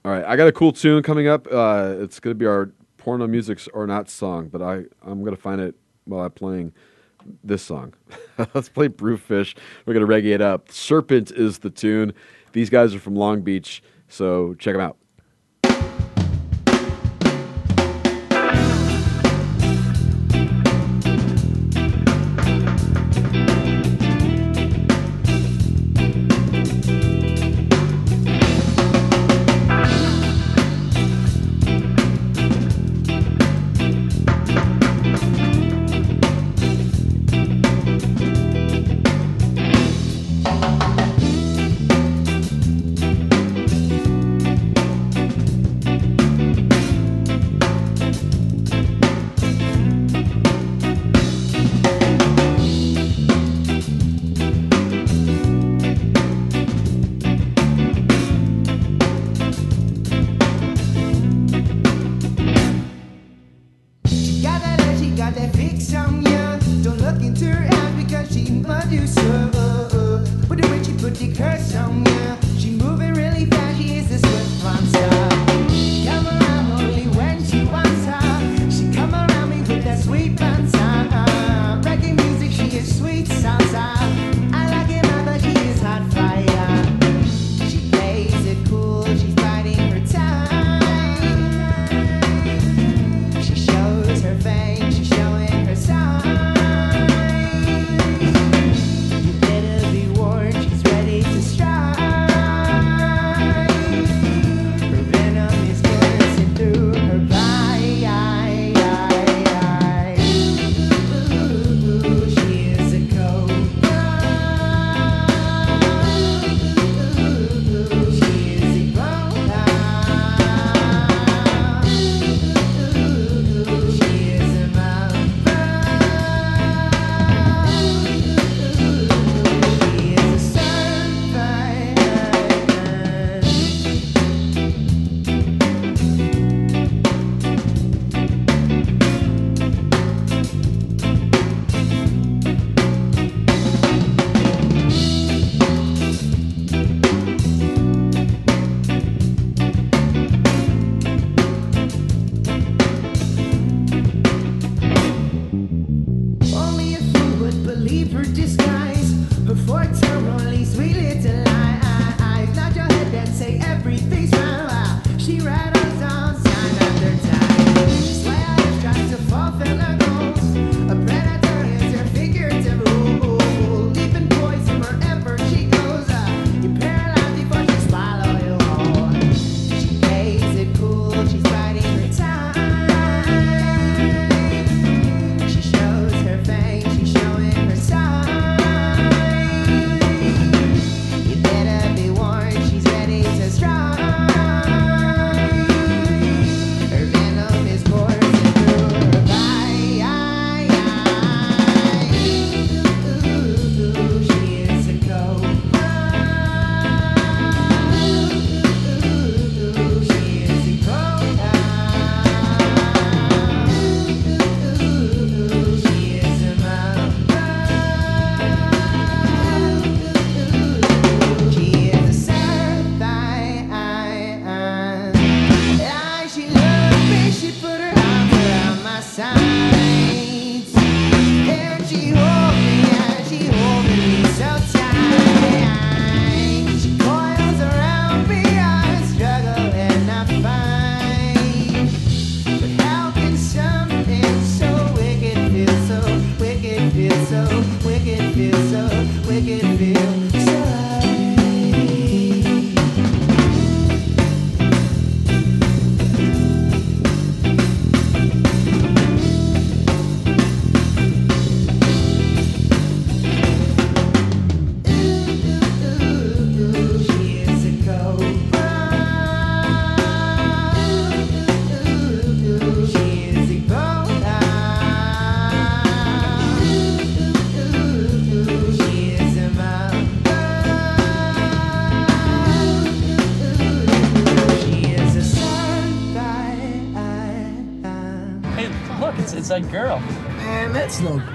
All 0.04 0.12
right, 0.12 0.26
I 0.26 0.36
got 0.36 0.48
a 0.48 0.52
cool 0.52 0.72
tune 0.72 1.04
coming 1.04 1.28
up. 1.28 1.48
Uh, 1.52 1.96
it's 2.00 2.20
going 2.20 2.32
to 2.32 2.40
be 2.40 2.48
our 2.48 2.72
porno 2.98 3.28
musics 3.28 3.68
or 3.74 3.86
not 3.86 4.10
song, 4.10 4.48
but 4.48 4.62
I 4.62 4.84
I'm 5.04 5.22
going 5.22 5.36
to 5.36 5.42
find 5.42 5.62
it 5.62 5.76
while 6.06 6.26
I'm 6.26 6.32
playing 6.32 6.74
this 7.44 7.62
song. 7.62 7.94
Let's 8.54 8.70
play 8.70 8.88
Brewfish. 8.90 9.56
We're 9.86 9.94
going 9.94 10.06
to 10.06 10.12
reggae 10.12 10.34
it 10.34 10.42
up. 10.42 10.72
Serpent 10.72 11.32
is 11.32 11.60
the 11.60 11.70
tune. 11.70 12.14
These 12.54 12.70
guys 12.70 12.96
are 12.96 13.00
from 13.00 13.16
Long 13.16 13.42
Beach, 13.42 13.84
so 14.08 14.56
check 14.56 14.74
them 14.74 14.82
out. 14.82 14.98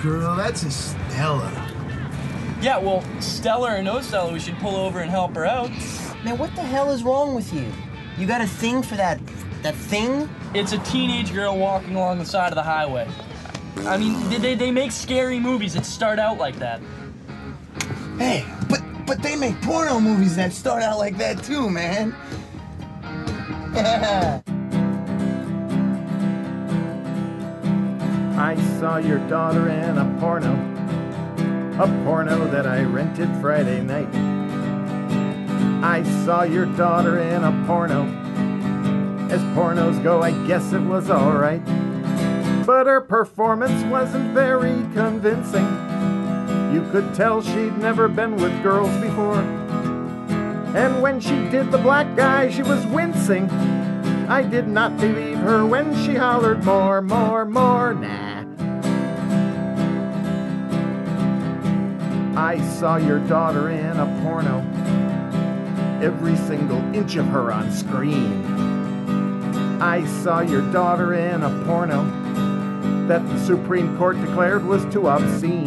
Girl. 0.07 0.37
That's 0.37 0.63
Stella. 0.73 1.51
Yeah, 2.61 2.79
well, 2.79 3.05
Stella 3.21 3.77
or 3.79 3.83
no 3.83 4.01
Stella, 4.01 4.33
we 4.33 4.39
should 4.39 4.57
pull 4.59 4.77
over 4.77 5.01
and 5.01 5.11
help 5.11 5.35
her 5.35 5.45
out. 5.45 5.71
Man, 6.25 6.39
what 6.39 6.55
the 6.55 6.63
hell 6.63 6.91
is 6.91 7.03
wrong 7.03 7.35
with 7.35 7.53
you? 7.53 7.67
You 8.17 8.27
got 8.27 8.41
a 8.41 8.47
thing 8.47 8.83
for 8.83 8.95
that 8.97 9.21
that 9.63 9.75
thing? 9.75 10.29
It's 10.55 10.73
a 10.73 10.79
teenage 10.79 11.33
girl 11.35 11.59
walking 11.59 11.97
along 11.97 12.19
the 12.19 12.25
side 12.25 12.53
of 12.53 12.55
the 12.55 12.63
highway. 12.63 13.09
I 13.79 13.97
mean, 13.97 14.29
they, 14.31 14.39
they, 14.39 14.55
they 14.55 14.71
make 14.71 14.93
scary 14.93 15.41
movies 15.41 15.75
that 15.75 15.85
start 15.85 16.19
out 16.19 16.39
like 16.39 16.57
that. 16.61 16.81
Hey, 18.17 18.45
but 18.69 18.81
but 19.07 19.23
they 19.23 19.35
make 19.37 19.61
porno 19.63 20.01
movies 20.01 20.37
that 20.37 20.53
start 20.53 20.83
out 20.83 20.99
like 20.99 21.19
that 21.19 21.43
too, 21.43 21.69
man. 21.69 22.15
I 23.77 24.46
saw 28.79 28.99
your 28.99 29.19
daughter 29.27 29.71
in 29.71 29.97
a 29.97 30.19
porno, 30.21 30.53
a 31.83 31.87
porno 32.05 32.47
that 32.49 32.67
I 32.67 32.83
rented 32.83 33.29
Friday 33.41 33.81
night. 33.81 34.15
I 35.83 36.03
saw 36.27 36.43
your 36.43 36.67
daughter 36.77 37.19
in 37.19 37.43
a 37.43 37.65
porno. 37.67 38.05
As 39.31 39.41
pornos 39.57 40.03
go, 40.03 40.21
I 40.21 40.33
guess 40.47 40.75
it 40.75 40.81
was 40.81 41.09
alright. 41.09 41.65
But 42.67 42.87
her 42.87 43.01
performance 43.01 43.83
wasn't 43.85 44.35
very 44.35 44.75
convincing. 44.93 45.65
You 46.75 46.87
could 46.93 47.15
tell 47.15 47.41
she'd 47.41 47.79
never 47.79 48.09
been 48.09 48.37
with 48.37 48.63
girls 48.63 48.95
before. 48.99 49.41
And 50.77 51.01
when 51.01 51.19
she 51.19 51.49
did 51.49 51.71
the 51.71 51.79
black 51.79 52.15
guy, 52.15 52.51
she 52.51 52.63
was 52.63 52.85
wincing. 52.89 53.49
I 54.29 54.43
did 54.43 54.69
not 54.69 54.99
believe 54.99 55.39
her 55.39 55.65
when 55.65 55.95
she 56.05 56.15
hollered 56.15 56.63
more, 56.63 57.01
more, 57.01 57.47
more. 57.47 57.95
Nah. 57.95 58.26
I 62.37 62.61
saw 62.79 62.97
your 62.97 63.19
daughter 63.21 63.71
in 63.71 63.97
a 63.97 64.21
porno. 64.23 64.59
Every 66.03 66.37
single 66.37 66.83
inch 66.95 67.17
of 67.17 67.25
her 67.29 67.51
on 67.51 67.73
screen. 67.73 68.45
I 69.81 70.05
saw 70.23 70.41
your 70.41 70.61
daughter 70.71 71.15
in 71.15 71.43
a 71.43 71.65
porno 71.65 72.05
that 73.09 73.27
the 73.27 73.39
Supreme 73.39 73.97
Court 73.97 74.21
declared 74.21 74.67
was 74.67 74.85
too 74.93 75.09
obscene. 75.09 75.67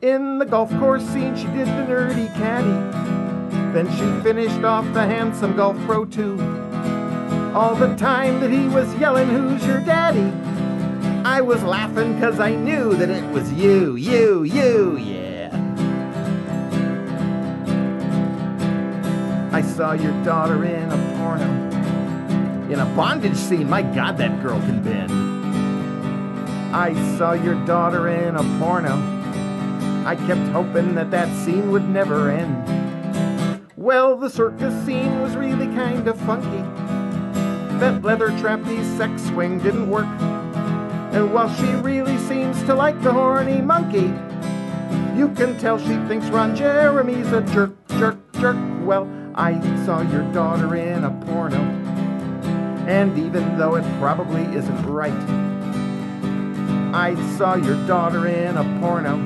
In 0.00 0.38
the 0.38 0.46
golf 0.46 0.70
course 0.78 1.04
scene, 1.08 1.36
she 1.36 1.48
did 1.48 1.66
the 1.66 1.84
nerdy 1.86 2.32
caddy. 2.34 3.52
Then 3.74 3.90
she 3.90 4.22
finished 4.22 4.64
off 4.64 4.90
the 4.94 5.04
handsome 5.04 5.54
golf 5.54 5.76
pro 5.84 6.06
too. 6.06 6.40
All 7.54 7.74
the 7.74 7.94
time 7.96 8.40
that 8.40 8.50
he 8.50 8.68
was 8.68 8.94
yelling, 8.94 9.28
Who's 9.28 9.66
your 9.66 9.80
daddy? 9.80 10.32
I 11.26 11.42
was 11.42 11.62
laughing 11.62 12.18
cause 12.18 12.40
I 12.40 12.54
knew 12.54 12.94
that 12.94 13.10
it 13.10 13.24
was 13.32 13.52
you, 13.52 13.96
you, 13.96 14.44
you, 14.44 14.96
yeah. 14.96 15.31
I 19.62 19.64
saw 19.76 19.92
your 19.92 20.24
daughter 20.24 20.64
in 20.64 20.90
a 20.90 21.16
porno. 21.16 21.48
In 22.68 22.80
a 22.80 22.96
bondage 22.96 23.36
scene, 23.36 23.70
my 23.70 23.82
god, 23.82 24.18
that 24.18 24.42
girl 24.42 24.58
can 24.58 24.82
bend. 24.82 25.12
I 26.74 26.94
saw 27.16 27.34
your 27.34 27.54
daughter 27.64 28.08
in 28.08 28.34
a 28.34 28.42
porno. 28.58 28.96
I 30.04 30.16
kept 30.26 30.50
hoping 30.50 30.96
that 30.96 31.12
that 31.12 31.28
scene 31.44 31.70
would 31.70 31.88
never 31.88 32.28
end. 32.28 33.68
Well, 33.76 34.16
the 34.16 34.28
circus 34.28 34.74
scene 34.84 35.20
was 35.20 35.36
really 35.36 35.66
kind 35.76 36.08
of 36.08 36.20
funky. 36.22 36.62
That 37.78 38.02
leather 38.02 38.36
trapeze 38.40 38.88
sex 38.96 39.22
swing 39.26 39.60
didn't 39.60 39.88
work. 39.88 40.08
And 41.14 41.32
while 41.32 41.54
she 41.54 41.70
really 41.76 42.18
seems 42.18 42.60
to 42.64 42.74
like 42.74 43.00
the 43.00 43.12
horny 43.12 43.60
monkey, 43.60 44.12
you 45.16 45.28
can 45.36 45.56
tell 45.56 45.78
she 45.78 45.96
thinks 46.08 46.26
Ron 46.30 46.56
Jeremy's 46.56 47.30
a 47.30 47.42
jerk, 47.42 47.76
jerk, 47.90 48.18
jerk. 48.40 48.56
Well, 48.80 49.06
I 49.34 49.58
saw 49.86 50.02
your 50.02 50.30
daughter 50.32 50.76
in 50.76 51.04
a 51.04 51.10
porno. 51.26 51.60
And 52.86 53.16
even 53.18 53.56
though 53.56 53.76
it 53.76 53.84
probably 53.98 54.42
isn't 54.56 54.82
right, 54.84 55.12
I 56.94 57.14
saw 57.36 57.54
your 57.54 57.76
daughter 57.86 58.26
in 58.26 58.56
a 58.56 58.80
porno. 58.80 59.16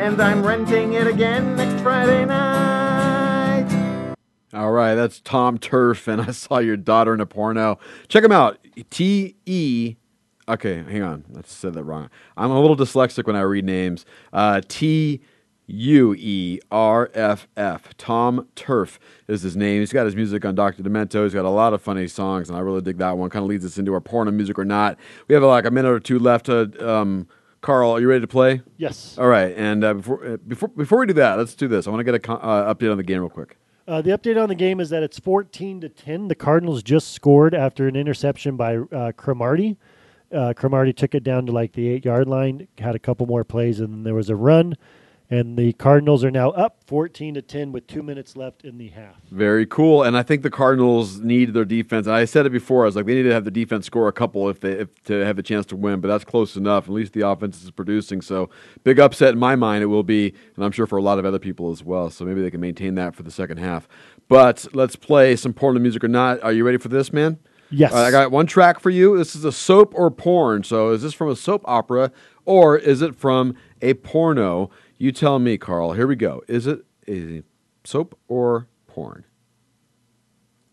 And 0.00 0.20
I'm 0.20 0.44
renting 0.44 0.94
it 0.94 1.06
again 1.06 1.56
next 1.56 1.82
Friday 1.82 2.24
night. 2.24 4.14
All 4.54 4.70
right, 4.70 4.94
that's 4.94 5.20
Tom 5.20 5.58
Tuerff, 5.58 6.06
and 6.08 6.22
I 6.22 6.30
saw 6.30 6.58
your 6.58 6.76
daughter 6.76 7.12
in 7.12 7.20
a 7.20 7.26
porno. 7.26 7.78
Check 8.08 8.24
him 8.24 8.32
out. 8.32 8.58
T 8.88 9.36
E. 9.44 9.96
Okay, 10.48 10.82
hang 10.82 11.02
on. 11.02 11.24
I 11.36 11.40
said 11.44 11.74
that 11.74 11.84
wrong. 11.84 12.08
I'm 12.36 12.50
a 12.50 12.60
little 12.60 12.76
dyslexic 12.76 13.26
when 13.26 13.34
I 13.34 13.40
read 13.40 13.64
names. 13.64 14.06
Uh, 14.32 14.60
T 14.66 15.20
U 15.66 16.14
E 16.14 16.60
R 16.70 17.10
F 17.14 17.48
F. 17.56 17.96
Tom 17.96 18.48
Tuerff 18.54 18.98
is 19.28 19.42
his 19.42 19.56
name. 19.56 19.80
He's 19.80 19.92
got 19.92 20.04
his 20.04 20.14
music 20.14 20.44
on 20.44 20.54
Dr. 20.54 20.82
Demento. 20.82 21.24
He's 21.24 21.34
got 21.34 21.44
a 21.44 21.50
lot 21.50 21.72
of 21.72 21.80
funny 21.80 22.06
songs, 22.06 22.48
and 22.48 22.58
I 22.58 22.60
really 22.60 22.82
dig 22.82 22.98
that 22.98 23.16
one. 23.16 23.30
Kind 23.30 23.44
of 23.44 23.48
leads 23.48 23.64
us 23.64 23.78
into 23.78 23.94
our 23.94 24.00
porno 24.00 24.30
music 24.30 24.58
or 24.58 24.64
not. 24.64 24.98
We 25.28 25.34
have 25.34 25.42
like 25.42 25.64
a 25.64 25.70
minute 25.70 25.90
or 25.90 26.00
two 26.00 26.18
left. 26.18 26.46
To, 26.46 26.88
um, 26.88 27.28
Carl, 27.60 27.92
are 27.92 28.00
you 28.00 28.08
ready 28.08 28.20
to 28.20 28.26
play? 28.26 28.60
Yes. 28.76 29.16
All 29.18 29.28
right, 29.28 29.54
and 29.56 29.82
uh, 29.82 29.94
before 29.94 30.26
uh, 30.26 30.36
before 30.36 30.68
before 30.68 30.98
we 30.98 31.06
do 31.06 31.14
that, 31.14 31.38
let's 31.38 31.54
do 31.54 31.66
this. 31.66 31.86
I 31.86 31.90
want 31.90 32.00
to 32.00 32.04
get 32.04 32.14
an 32.14 32.36
uh, 32.42 32.74
update 32.74 32.90
on 32.90 32.98
the 32.98 33.02
game 33.02 33.20
real 33.20 33.30
quick. 33.30 33.56
Uh, 33.86 34.00
the 34.00 34.10
update 34.10 34.42
on 34.42 34.48
the 34.48 34.54
game 34.54 34.80
is 34.80 34.88
that 34.90 35.02
it's 35.02 35.18
14 35.18 35.82
to 35.82 35.90
10. 35.90 36.28
The 36.28 36.34
Cardinals 36.34 36.82
just 36.82 37.12
scored 37.12 37.54
after 37.54 37.86
an 37.86 37.96
interception 37.96 38.56
by 38.56 38.78
uh, 38.78 39.12
Cromartie. 39.12 39.76
Uh, 40.32 40.54
Cromartie 40.54 40.94
took 40.94 41.14
it 41.14 41.22
down 41.22 41.44
to 41.46 41.52
like 41.52 41.72
the 41.72 41.88
eight 41.88 42.04
yard 42.04 42.26
line, 42.26 42.66
had 42.78 42.94
a 42.94 42.98
couple 42.98 43.26
more 43.26 43.44
plays, 43.44 43.80
and 43.80 43.92
then 43.92 44.02
there 44.02 44.14
was 44.14 44.30
a 44.30 44.36
run. 44.36 44.74
And 45.30 45.56
the 45.56 45.72
Cardinals 45.72 46.22
are 46.22 46.30
now 46.30 46.50
up 46.50 46.84
14 46.86 47.34
to 47.34 47.42
10 47.42 47.72
with 47.72 47.86
two 47.86 48.02
minutes 48.02 48.36
left 48.36 48.62
in 48.62 48.76
the 48.76 48.88
half. 48.88 49.16
Very 49.30 49.64
cool, 49.64 50.02
and 50.02 50.18
I 50.18 50.22
think 50.22 50.42
the 50.42 50.50
Cardinals 50.50 51.18
need 51.18 51.54
their 51.54 51.64
defense. 51.64 52.06
And 52.06 52.14
I 52.14 52.26
said 52.26 52.44
it 52.44 52.50
before. 52.50 52.82
I 52.82 52.86
was 52.86 52.96
like, 52.96 53.06
they 53.06 53.14
need 53.14 53.22
to 53.22 53.32
have 53.32 53.44
the 53.44 53.50
defense 53.50 53.86
score 53.86 54.06
a 54.06 54.12
couple 54.12 54.50
if 54.50 54.60
they 54.60 54.72
if, 54.72 55.02
to 55.04 55.24
have 55.24 55.38
a 55.38 55.42
chance 55.42 55.64
to 55.66 55.76
win. 55.76 56.00
But 56.00 56.08
that's 56.08 56.24
close 56.24 56.56
enough. 56.56 56.84
At 56.84 56.90
least 56.90 57.14
the 57.14 57.26
offense 57.26 57.62
is 57.64 57.70
producing. 57.70 58.20
So 58.20 58.50
big 58.84 59.00
upset 59.00 59.32
in 59.32 59.38
my 59.38 59.56
mind. 59.56 59.82
It 59.82 59.86
will 59.86 60.02
be, 60.02 60.34
and 60.56 60.64
I'm 60.64 60.72
sure 60.72 60.86
for 60.86 60.98
a 60.98 61.02
lot 61.02 61.18
of 61.18 61.24
other 61.24 61.38
people 61.38 61.70
as 61.72 61.82
well. 61.82 62.10
So 62.10 62.26
maybe 62.26 62.42
they 62.42 62.50
can 62.50 62.60
maintain 62.60 62.94
that 62.96 63.14
for 63.14 63.22
the 63.22 63.30
second 63.30 63.56
half. 63.56 63.88
But 64.28 64.66
let's 64.74 64.94
play 64.94 65.36
some 65.36 65.54
porn 65.54 65.80
music 65.80 66.04
or 66.04 66.08
not. 66.08 66.42
Are 66.42 66.52
you 66.52 66.64
ready 66.64 66.78
for 66.78 66.88
this, 66.88 67.12
man? 67.12 67.38
Yes. 67.70 67.92
Right, 67.92 68.04
I 68.04 68.10
got 68.10 68.30
one 68.30 68.46
track 68.46 68.78
for 68.78 68.90
you. 68.90 69.16
This 69.16 69.34
is 69.34 69.44
a 69.44 69.52
soap 69.52 69.94
or 69.96 70.10
porn. 70.10 70.64
So 70.64 70.90
is 70.90 71.02
this 71.02 71.14
from 71.14 71.28
a 71.30 71.36
soap 71.36 71.62
opera 71.64 72.12
or 72.44 72.76
is 72.76 73.02
it 73.02 73.16
from 73.16 73.56
a 73.82 73.94
porno? 73.94 74.70
You 74.98 75.12
tell 75.12 75.38
me, 75.38 75.58
Carl. 75.58 75.92
Here 75.92 76.06
we 76.06 76.16
go. 76.16 76.42
Is 76.48 76.66
it 76.66 76.84
a 77.08 77.42
soap 77.84 78.18
or 78.28 78.68
porn? 78.86 79.24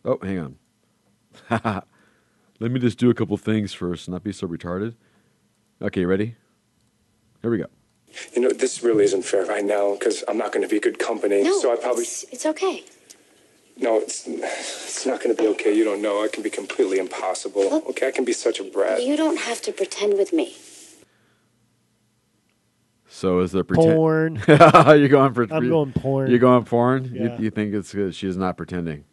Oh, 0.05 0.19
hang 0.21 0.57
on. 1.49 1.83
Let 2.59 2.71
me 2.71 2.79
just 2.79 2.97
do 2.99 3.09
a 3.09 3.13
couple 3.13 3.35
things 3.37 3.73
first, 3.73 4.07
not 4.07 4.23
be 4.23 4.31
so 4.31 4.47
retarded. 4.47 4.95
Okay, 5.81 6.05
ready? 6.05 6.35
Here 7.41 7.49
we 7.49 7.57
go. 7.57 7.65
You 8.33 8.41
know, 8.41 8.49
this 8.51 8.83
really 8.83 9.05
isn't 9.05 9.23
fair 9.23 9.45
right 9.45 9.63
now 9.63 9.93
because 9.93 10.23
I'm 10.27 10.37
not 10.37 10.51
going 10.51 10.61
to 10.61 10.67
be 10.67 10.79
good 10.79 10.99
company. 10.99 11.43
No, 11.43 11.59
so 11.59 11.73
I 11.73 11.77
probably. 11.77 12.03
it's, 12.03 12.23
it's 12.31 12.45
okay. 12.45 12.83
No, 13.77 13.97
it's 13.99 14.27
it's 14.27 15.05
not 15.05 15.23
going 15.23 15.35
to 15.35 15.41
be 15.41 15.47
okay. 15.49 15.73
You 15.75 15.83
don't 15.83 16.01
know. 16.01 16.23
I 16.23 16.27
can 16.27 16.43
be 16.43 16.49
completely 16.49 16.99
impossible. 16.99 17.61
Look- 17.69 17.87
okay, 17.91 18.09
I 18.09 18.11
can 18.11 18.25
be 18.25 18.33
such 18.33 18.59
a 18.59 18.63
brat. 18.63 19.01
You 19.01 19.15
don't 19.17 19.39
have 19.39 19.61
to 19.63 19.71
pretend 19.71 20.17
with 20.17 20.33
me. 20.33 20.55
So 23.13 23.39
is 23.41 23.51
there 23.51 23.65
pretend? 23.65 23.95
Porn. 23.95 24.41
you're 24.47 25.07
going 25.09 25.33
for. 25.33 25.43
I'm 25.51 25.67
going 25.69 25.91
porn. 25.91 26.29
You're 26.29 26.39
going 26.39 26.63
porn. 26.63 27.11
Yeah. 27.13 27.37
You, 27.37 27.43
you 27.45 27.49
think 27.51 27.73
it's 27.73 27.93
good? 27.93 28.15
She's 28.15 28.37
not 28.37 28.55
pretending. 28.55 29.03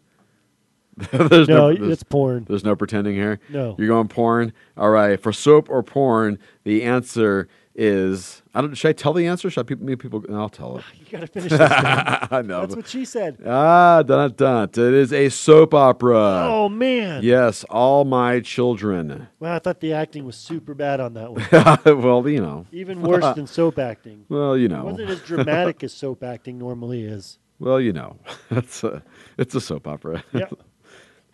there's 1.13 1.49
No, 1.49 1.75
there's- 1.75 1.93
it's 1.93 2.03
porn. 2.05 2.45
There's 2.49 2.65
no 2.65 2.77
pretending 2.77 3.15
here. 3.17 3.41
No. 3.49 3.75
You're 3.77 3.89
going 3.89 4.09
porn. 4.09 4.53
All 4.77 4.91
right. 4.91 5.21
For 5.21 5.33
soap 5.33 5.69
or 5.69 5.83
porn, 5.83 6.39
the 6.65 6.85
answer 6.85 7.49
is. 7.79 8.43
I 8.55 8.61
don't. 8.61 8.75
Should 8.75 8.89
I 8.89 8.93
tell 8.93 9.13
the 9.13 9.27
answer? 9.27 9.49
Should 9.49 9.61
I 9.61 9.63
people? 9.63 9.97
People. 9.97 10.25
I'll 10.37 10.49
tell 10.49 10.79
it. 10.79 10.85
You 10.99 11.07
got 11.11 11.21
to 11.21 11.27
finish 11.29 11.51
this. 11.51 11.61
I 11.71 12.43
know. 12.45 12.63
That's 12.63 12.77
what 12.77 12.89
she 12.89 13.05
said. 13.05 13.39
Ah, 13.47 14.03
dun 14.03 14.33
dun. 14.33 14.65
It 14.65 14.79
is 14.79 15.13
a 15.13 15.29
soap 15.29 15.73
opera. 15.73 16.47
Oh, 16.51 16.69
man. 16.69 17.23
Yes, 17.23 17.65
all 17.71 18.05
my 18.05 18.41
children. 18.41 19.29
Well, 19.39 19.55
I 19.55 19.61
thought 19.61 19.81
the 19.81 19.93
acting 19.93 20.25
was 20.25 20.37
super 20.37 20.75
bad 20.75 21.01
on 21.01 21.15
that 21.15 21.33
one. 21.33 22.03
well, 22.03 22.29
you 22.29 22.41
know. 22.41 22.67
Even 22.73 23.01
worse 23.01 23.35
than 23.35 23.47
soap 23.47 23.79
acting. 23.79 24.27
Well, 24.29 24.59
you 24.59 24.69
know. 24.69 24.81
It 24.81 24.93
wasn't 24.93 25.11
as 25.11 25.21
dramatic 25.21 25.85
as 25.85 25.95
soap 25.95 26.25
acting 26.25 26.59
normally 26.59 27.05
is. 27.05 27.39
Well, 27.61 27.81
you 27.81 27.93
know, 27.93 28.17
it's 28.51 28.85
a 28.85 29.03
it's 29.37 29.55
a 29.55 29.61
soap 29.61 29.89
opera. 29.89 30.23
Yep. 30.33 30.55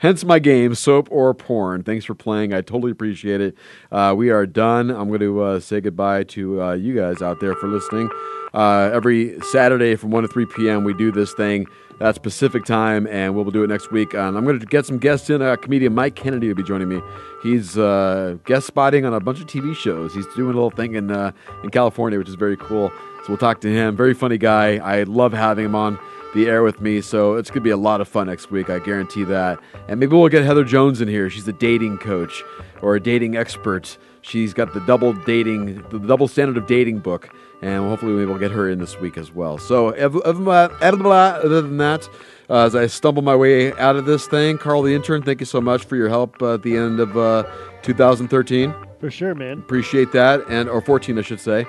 Hence 0.05 0.23
my 0.23 0.39
game, 0.39 0.75
soap 0.75 1.09
or 1.11 1.33
porn. 1.33 1.83
Thanks 1.83 2.05
for 2.05 2.15
playing. 2.15 2.53
I 2.53 2.61
totally 2.61 2.93
appreciate 2.93 3.41
it. 3.41 3.57
Uh, 3.91 4.13
we 4.15 4.29
are 4.29 4.45
done. 4.45 4.91
I'm 4.91 5.09
going 5.09 5.21
to 5.21 5.43
uh, 5.43 5.61
say 5.61 5.81
goodbye 5.81 6.25
to 6.25 6.63
uh, 6.63 6.73
you 6.75 6.95
guys 6.95 7.23
out 7.23 7.41
there 7.41 7.55
for 7.55 7.69
listening. 7.69 8.11
Uh, 8.53 8.91
every 8.93 9.41
Saturday 9.41 9.97
from 9.97 10.11
1 10.11 10.25
to 10.25 10.29
3 10.29 10.45
p.m., 10.45 10.85
we 10.85 10.93
do 10.93 11.11
this 11.11 11.33
thing. 11.33 11.67
That's 12.01 12.19
Pacific 12.19 12.67
time, 12.67 13.07
and 13.07 13.35
we'll 13.35 13.47
do 13.47 13.65
it 13.65 13.69
next 13.69 13.93
week. 13.93 14.15
I'm 14.15 14.45
going 14.45 14.61
to 14.61 14.67
get 14.67 14.85
some 14.85 14.99
guests 14.99 15.31
in. 15.31 15.41
Uh, 15.41 15.57
comedian 15.57 15.95
Mike 15.95 16.17
Kennedy 16.17 16.49
will 16.49 16.55
be 16.55 16.63
joining 16.63 16.91
me. 16.91 17.01
He's 17.43 17.79
uh, 17.79 18.37
guest 18.45 18.67
spotting 18.67 19.07
on 19.07 19.15
a 19.15 19.21
bunch 19.21 19.41
of 19.41 19.47
TV 19.47 19.75
shows. 19.75 20.13
He's 20.13 20.27
doing 20.37 20.51
a 20.51 20.55
little 20.55 20.69
thing 20.69 20.97
in 20.97 21.13
uh, 21.13 21.33
in 21.63 21.71
California, 21.71 22.19
which 22.19 22.29
is 22.29 22.35
very 22.35 22.59
cool. 22.59 22.91
So 23.23 23.29
we'll 23.31 23.39
talk 23.39 23.63
to 23.63 23.73
him. 23.73 23.97
Very 23.97 24.13
funny 24.13 24.37
guy. 24.37 24.77
I 24.77 25.05
love 25.05 25.33
having 25.33 25.65
him 25.65 25.75
on 25.75 25.99
the 26.35 26.47
air 26.47 26.63
with 26.63 26.81
me. 26.81 27.01
So 27.01 27.35
it's 27.35 27.51
going 27.51 27.61
to 27.63 27.65
be 27.65 27.71
a 27.71 27.77
lot 27.77 28.01
of 28.01 28.09
fun 28.09 28.27
next 28.27 28.51
week. 28.51 28.69
I 28.69 28.79
guarantee 28.79 29.25
that. 29.25 29.59
And 29.89 30.01
maybe 30.01 30.15
we'll 30.15 30.29
get 30.29 30.45
Heather 30.45 30.65
Jones 30.65 31.01
in 31.01 31.09
here. 31.09 31.31
She's 31.31 31.49
a 31.49 31.53
dating 31.53 31.99
coach 31.99 32.43
or 32.83 32.97
a 32.97 33.01
dating 33.01 33.37
expert. 33.37 33.97
She's 34.23 34.55
got 34.55 34.75
the 34.75 34.81
double 34.81 35.13
dating, 35.13 35.83
the 35.91 35.99
double 35.99 36.29
standard 36.29 36.57
of 36.57 36.67
dating 36.67 37.01
book. 37.01 37.35
And 37.63 37.89
hopefully 37.89 38.27
we'll 38.27 38.39
get 38.39 38.51
her 38.51 38.69
in 38.69 38.79
this 38.79 38.99
week 39.01 39.17
as 39.17 39.33
well. 39.33 39.57
So 39.57 39.89
other 39.89 41.63
than 41.63 41.77
that, 41.79 42.09
uh, 42.51 42.67
as 42.67 42.75
I 42.75 42.87
stumble 42.87 43.23
my 43.23 43.35
way 43.35 43.73
out 43.75 43.97
of 43.97 44.05
this 44.05 44.27
thing, 44.27 44.59
Carl 44.59 44.83
the 44.83 44.95
intern, 44.95 45.23
thank 45.23 45.41
you 45.41 45.47
so 45.47 45.61
much 45.61 45.85
for 45.85 45.97
your 45.97 46.11
help 46.11 46.43
uh, 46.43 46.55
at 46.55 46.63
the 46.63 46.77
end 46.77 47.01
of 47.01 47.17
uh, 47.17 47.45
2013. 47.83 48.75
For 49.01 49.11
sure, 49.11 49.35
man. 49.35 49.59
Appreciate 49.59 50.13
that, 50.13 50.45
and 50.49 50.69
or 50.69 50.81
14, 50.81 51.19
I 51.19 51.23
should 51.23 51.41
say. 51.41 51.67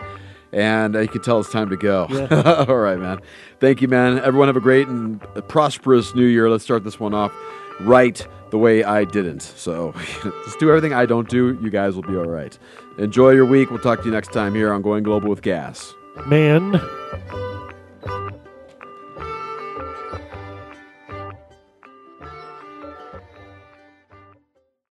And 0.56 0.96
you 0.96 1.08
can 1.10 1.22
tell 1.22 1.42
it's 1.42 1.52
time 1.52 1.70
to 1.70 1.76
go. 1.76 2.08
Yeah. 2.10 2.66
All 2.68 2.78
right, 2.78 2.98
man. 2.98 3.20
Thank 3.60 3.82
you, 3.82 3.90
man. 3.90 4.20
Everyone 4.20 4.48
have 4.48 4.56
a 4.56 4.62
great 4.62 4.88
and 4.88 5.22
prosperous 5.50 6.16
new 6.16 6.26
year. 6.26 6.50
Let's 6.50 6.64
start 6.64 6.86
this 6.86 6.98
one 6.98 7.14
off 7.14 7.34
right 7.82 8.26
the 8.52 8.58
way 8.58 8.82
I 8.84 9.04
didn't. 9.04 9.42
So 9.42 9.92
just 10.46 10.58
do 10.60 10.70
everything 10.70 10.94
I 10.94 11.06
don't 11.06 11.28
do. 11.28 11.60
You 11.62 11.70
guys 11.70 11.96
will 11.96 12.04
be 12.04 12.16
all 12.16 12.24
right. 12.24 12.58
Enjoy 12.98 13.32
your 13.32 13.46
week. 13.46 13.70
We'll 13.70 13.80
talk 13.80 14.00
to 14.00 14.06
you 14.06 14.12
next 14.12 14.32
time 14.32 14.56
here 14.56 14.72
on 14.72 14.82
Going 14.82 15.04
Global 15.04 15.30
with 15.30 15.42
Gas. 15.42 15.94
Man. 16.26 16.80